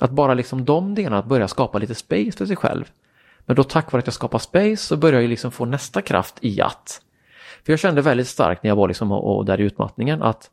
Att 0.02 0.12
bara 0.12 0.34
liksom 0.34 0.66
de 0.66 0.96
delarna, 0.96 1.18
att 1.18 1.26
börja 1.26 1.48
skapa 1.48 1.78
lite 1.78 1.96
space 1.96 2.32
för 2.32 2.46
sig 2.46 2.56
själv. 2.56 2.86
Men 3.46 3.56
då 3.56 3.64
tack 3.64 3.92
vare 3.92 4.00
att 4.00 4.08
jag 4.08 4.14
skapar 4.14 4.40
space 4.40 4.78
så 4.78 4.98
börjar 4.98 5.22
jag 5.22 5.30
liksom 5.30 5.52
få 5.52 5.66
nästa 5.66 6.02
kraft 6.02 6.36
i 6.42 6.62
att. 6.62 7.02
För 7.66 7.72
jag 7.72 7.80
kände 7.80 8.02
väldigt 8.02 8.28
starkt 8.28 8.64
när 8.64 8.70
jag 8.70 8.76
var 8.76 8.88
liksom 8.88 9.12
och, 9.12 9.38
och 9.38 9.46
där 9.46 9.62
i 9.62 9.64
utmattningen 9.64 10.24
att 10.24 10.50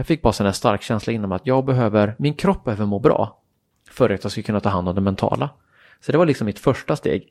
jag 0.00 0.06
fick 0.06 0.22
bara 0.22 0.46
en 0.46 0.54
stark 0.54 0.82
känsla 0.82 1.12
inom 1.12 1.32
att 1.32 1.46
jag 1.46 1.64
behöver, 1.64 2.14
min 2.18 2.34
kropp 2.34 2.64
behöver 2.64 2.86
må 2.86 2.98
bra 2.98 3.38
för 3.90 4.10
att 4.10 4.24
jag 4.24 4.32
ska 4.32 4.42
kunna 4.42 4.60
ta 4.60 4.68
hand 4.68 4.88
om 4.88 4.94
det 4.94 5.00
mentala. 5.00 5.50
Så 6.00 6.12
det 6.12 6.18
var 6.18 6.26
liksom 6.26 6.44
mitt 6.44 6.58
första 6.58 6.96
steg. 6.96 7.28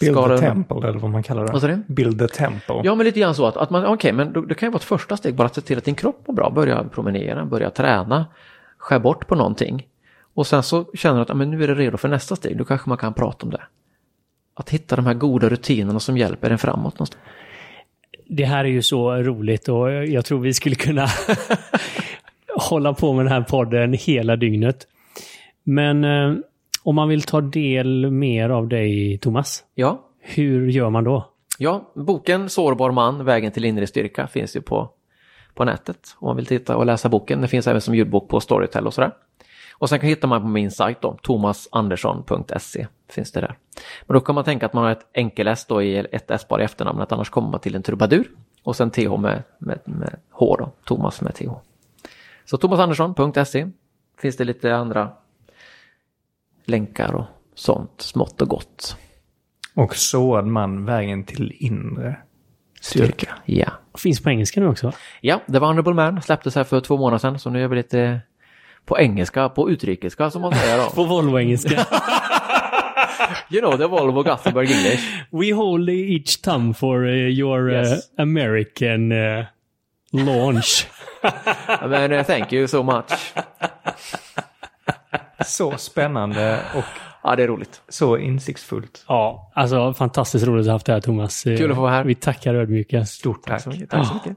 Build 0.00 0.16
Skala 0.16 0.38
the 0.38 0.46
temple 0.46 0.88
eller 0.88 0.98
vad 0.98 1.10
man 1.10 1.22
kallar 1.22 1.44
det. 1.46 1.52
Vad 1.52 1.60
sa 1.60 1.66
du? 1.66 1.82
Build 1.86 2.18
the 2.18 2.28
temple. 2.28 2.80
Ja, 2.84 2.94
men 2.94 3.06
lite 3.06 3.20
grann 3.20 3.34
så 3.34 3.46
att, 3.46 3.56
att 3.56 3.70
man, 3.70 3.86
okej, 3.86 4.12
men 4.12 4.32
då, 4.32 4.40
det 4.40 4.54
kan 4.54 4.66
ju 4.66 4.70
vara 4.70 4.78
ett 4.78 4.84
första 4.84 5.16
steg 5.16 5.34
bara 5.34 5.46
att 5.46 5.54
se 5.54 5.60
till 5.60 5.78
att 5.78 5.84
din 5.84 5.94
kropp 5.94 6.26
mår 6.26 6.34
bra. 6.34 6.50
Börja 6.50 6.84
promenera, 6.84 7.44
börja 7.44 7.70
träna, 7.70 8.26
skär 8.78 8.98
bort 8.98 9.26
på 9.26 9.34
någonting. 9.34 9.86
Och 10.34 10.46
sen 10.46 10.62
så 10.62 10.84
känner 10.94 11.16
du 11.16 11.22
att 11.22 11.36
men 11.36 11.50
nu 11.50 11.64
är 11.64 11.68
det 11.68 11.74
redo 11.74 11.96
för 11.96 12.08
nästa 12.08 12.36
steg, 12.36 12.58
då 12.58 12.64
kanske 12.64 12.88
man 12.88 12.98
kan 12.98 13.14
prata 13.14 13.46
om 13.46 13.50
det. 13.50 13.62
Att 14.54 14.70
hitta 14.70 14.96
de 14.96 15.06
här 15.06 15.14
goda 15.14 15.48
rutinerna 15.48 16.00
som 16.00 16.16
hjälper 16.16 16.50
en 16.50 16.58
framåt 16.58 16.94
någonstans. 16.94 17.22
Det 18.26 18.44
här 18.44 18.64
är 18.64 18.68
ju 18.68 18.82
så 18.82 19.12
roligt 19.12 19.68
och 19.68 19.92
jag 19.92 20.24
tror 20.24 20.40
vi 20.40 20.54
skulle 20.54 20.74
kunna 20.74 21.06
hålla 22.56 22.94
på 22.94 23.12
med 23.12 23.24
den 23.24 23.32
här 23.32 23.42
podden 23.42 23.92
hela 23.92 24.36
dygnet. 24.36 24.86
Men 25.64 26.04
eh, 26.04 26.34
om 26.82 26.94
man 26.94 27.08
vill 27.08 27.22
ta 27.22 27.40
del 27.40 28.10
mer 28.10 28.50
av 28.50 28.68
dig, 28.68 29.18
Thomas, 29.18 29.64
Ja, 29.74 30.00
hur 30.20 30.68
gör 30.68 30.90
man 30.90 31.04
då? 31.04 31.30
ja 31.58 31.92
boken 31.94 32.48
Sårbar 32.48 32.90
man, 32.90 33.24
vägen 33.24 33.52
till 33.52 33.64
inre 33.64 33.86
styrka 33.86 34.26
finns 34.26 34.56
ju 34.56 34.60
på, 34.60 34.90
på 35.54 35.64
nätet. 35.64 36.16
Om 36.18 36.26
man 36.26 36.36
vill 36.36 36.46
titta 36.46 36.76
och 36.76 36.86
läsa 36.86 37.08
boken. 37.08 37.40
Det 37.40 37.48
finns 37.48 37.66
även 37.66 37.80
som 37.80 37.94
ljudbok 37.94 38.28
på 38.28 38.40
Storytel 38.40 38.86
och 38.86 38.94
sådär. 38.94 39.12
Och 39.78 39.88
sen 39.88 40.00
kan 40.00 40.08
hittar 40.08 40.28
man 40.28 40.40
på 40.40 40.48
min 40.48 40.70
sajt 40.70 41.00
då, 41.00 41.18
thomasandersson.se 41.22 42.86
finns 43.10 43.32
det 43.32 43.40
där. 43.40 43.56
Men 44.06 44.14
då 44.14 44.20
kan 44.20 44.34
man 44.34 44.44
tänka 44.44 44.66
att 44.66 44.72
man 44.72 44.84
har 44.84 44.90
ett 44.90 45.06
enkel-s 45.12 45.66
då 45.68 45.82
i 45.82 45.96
ett 45.96 46.30
s 46.30 46.48
bara 46.48 46.62
i 46.62 46.64
efternamnet, 46.64 47.12
annars 47.12 47.30
kommer 47.30 47.50
man 47.50 47.60
till 47.60 47.74
en 47.74 47.82
trubadur. 47.82 48.30
Och 48.62 48.76
sen 48.76 48.90
th 48.90 49.18
med, 49.18 49.42
med, 49.58 49.78
med 49.84 50.16
h 50.30 50.56
då, 50.58 50.70
Thomas 50.84 51.20
med 51.20 51.34
th. 51.34 51.52
Så 52.44 52.56
thomasandersson.se 52.56 53.66
finns 54.18 54.36
det 54.36 54.44
lite 54.44 54.74
andra 54.74 55.10
länkar 56.64 57.14
och 57.14 57.24
sånt 57.54 58.00
smått 58.00 58.42
och 58.42 58.48
gott. 58.48 58.96
Och 59.74 59.96
såad 59.96 60.46
man 60.46 60.84
vägen 60.84 61.24
till 61.24 61.52
inre 61.58 62.16
styrka. 62.80 63.34
Ja. 63.44 63.68
Finns 63.94 64.22
på 64.22 64.30
engelska 64.30 64.60
nu 64.60 64.68
också? 64.68 64.92
Ja, 65.20 65.40
The 65.46 65.58
Vulnerable 65.58 65.94
Man 65.94 66.22
släpptes 66.22 66.54
här 66.54 66.64
för 66.64 66.80
två 66.80 66.96
månader 66.96 67.18
sedan, 67.18 67.38
så 67.38 67.50
nu 67.50 67.60
gör 67.60 67.68
vi 67.68 67.76
lite 67.76 68.20
på 68.84 68.98
engelska, 68.98 69.48
på 69.48 69.70
utrikiska 69.70 70.30
som 70.30 70.42
man 70.42 70.52
säger 70.54 70.78
då. 70.78 70.90
På 70.94 71.04
Volvo-engelska. 71.04 71.86
You 73.50 73.60
know 73.60 73.78
the 73.78 73.86
Volvo 73.86 74.22
Gothenburg 74.22 74.70
English. 74.70 75.02
We 75.30 75.54
hold 75.54 75.88
each 75.90 76.40
thumb 76.42 76.76
for 76.76 77.04
uh, 77.04 77.10
your 77.10 77.70
uh, 77.70 77.74
Yes. 77.74 78.10
American 78.18 79.12
uh, 79.12 79.44
launch. 80.12 80.86
Men 81.88 82.12
uh, 82.12 82.22
thank 82.22 82.52
you 82.52 82.68
so 82.68 82.82
much. 82.82 83.34
Så 85.44 85.76
spännande 85.78 86.60
och 86.74 86.84
Ja, 87.26 87.36
det 87.36 87.42
är 87.42 87.48
roligt. 87.48 87.82
Så 87.88 88.18
insiktsfullt. 88.18 89.04
Ja, 89.08 89.52
alltså 89.54 89.92
fantastiskt 89.94 90.46
roligt 90.46 90.60
att 90.60 90.66
ha 90.66 90.72
haft 90.72 90.86
det 90.86 90.92
här 90.92 91.00
Thomas. 91.00 91.42
Kul 91.42 91.70
att 91.70 91.76
få 91.76 91.82
vara 91.82 91.92
här. 91.92 92.04
Vi 92.04 92.14
tackar 92.14 92.54
ödmjukast. 92.54 93.14
Stort 93.14 93.46
tack. 93.46 93.62
så 93.62 93.70
mycket. 93.70 93.90
Tack 93.90 94.08
så 94.08 94.14
mycket. 94.14 94.36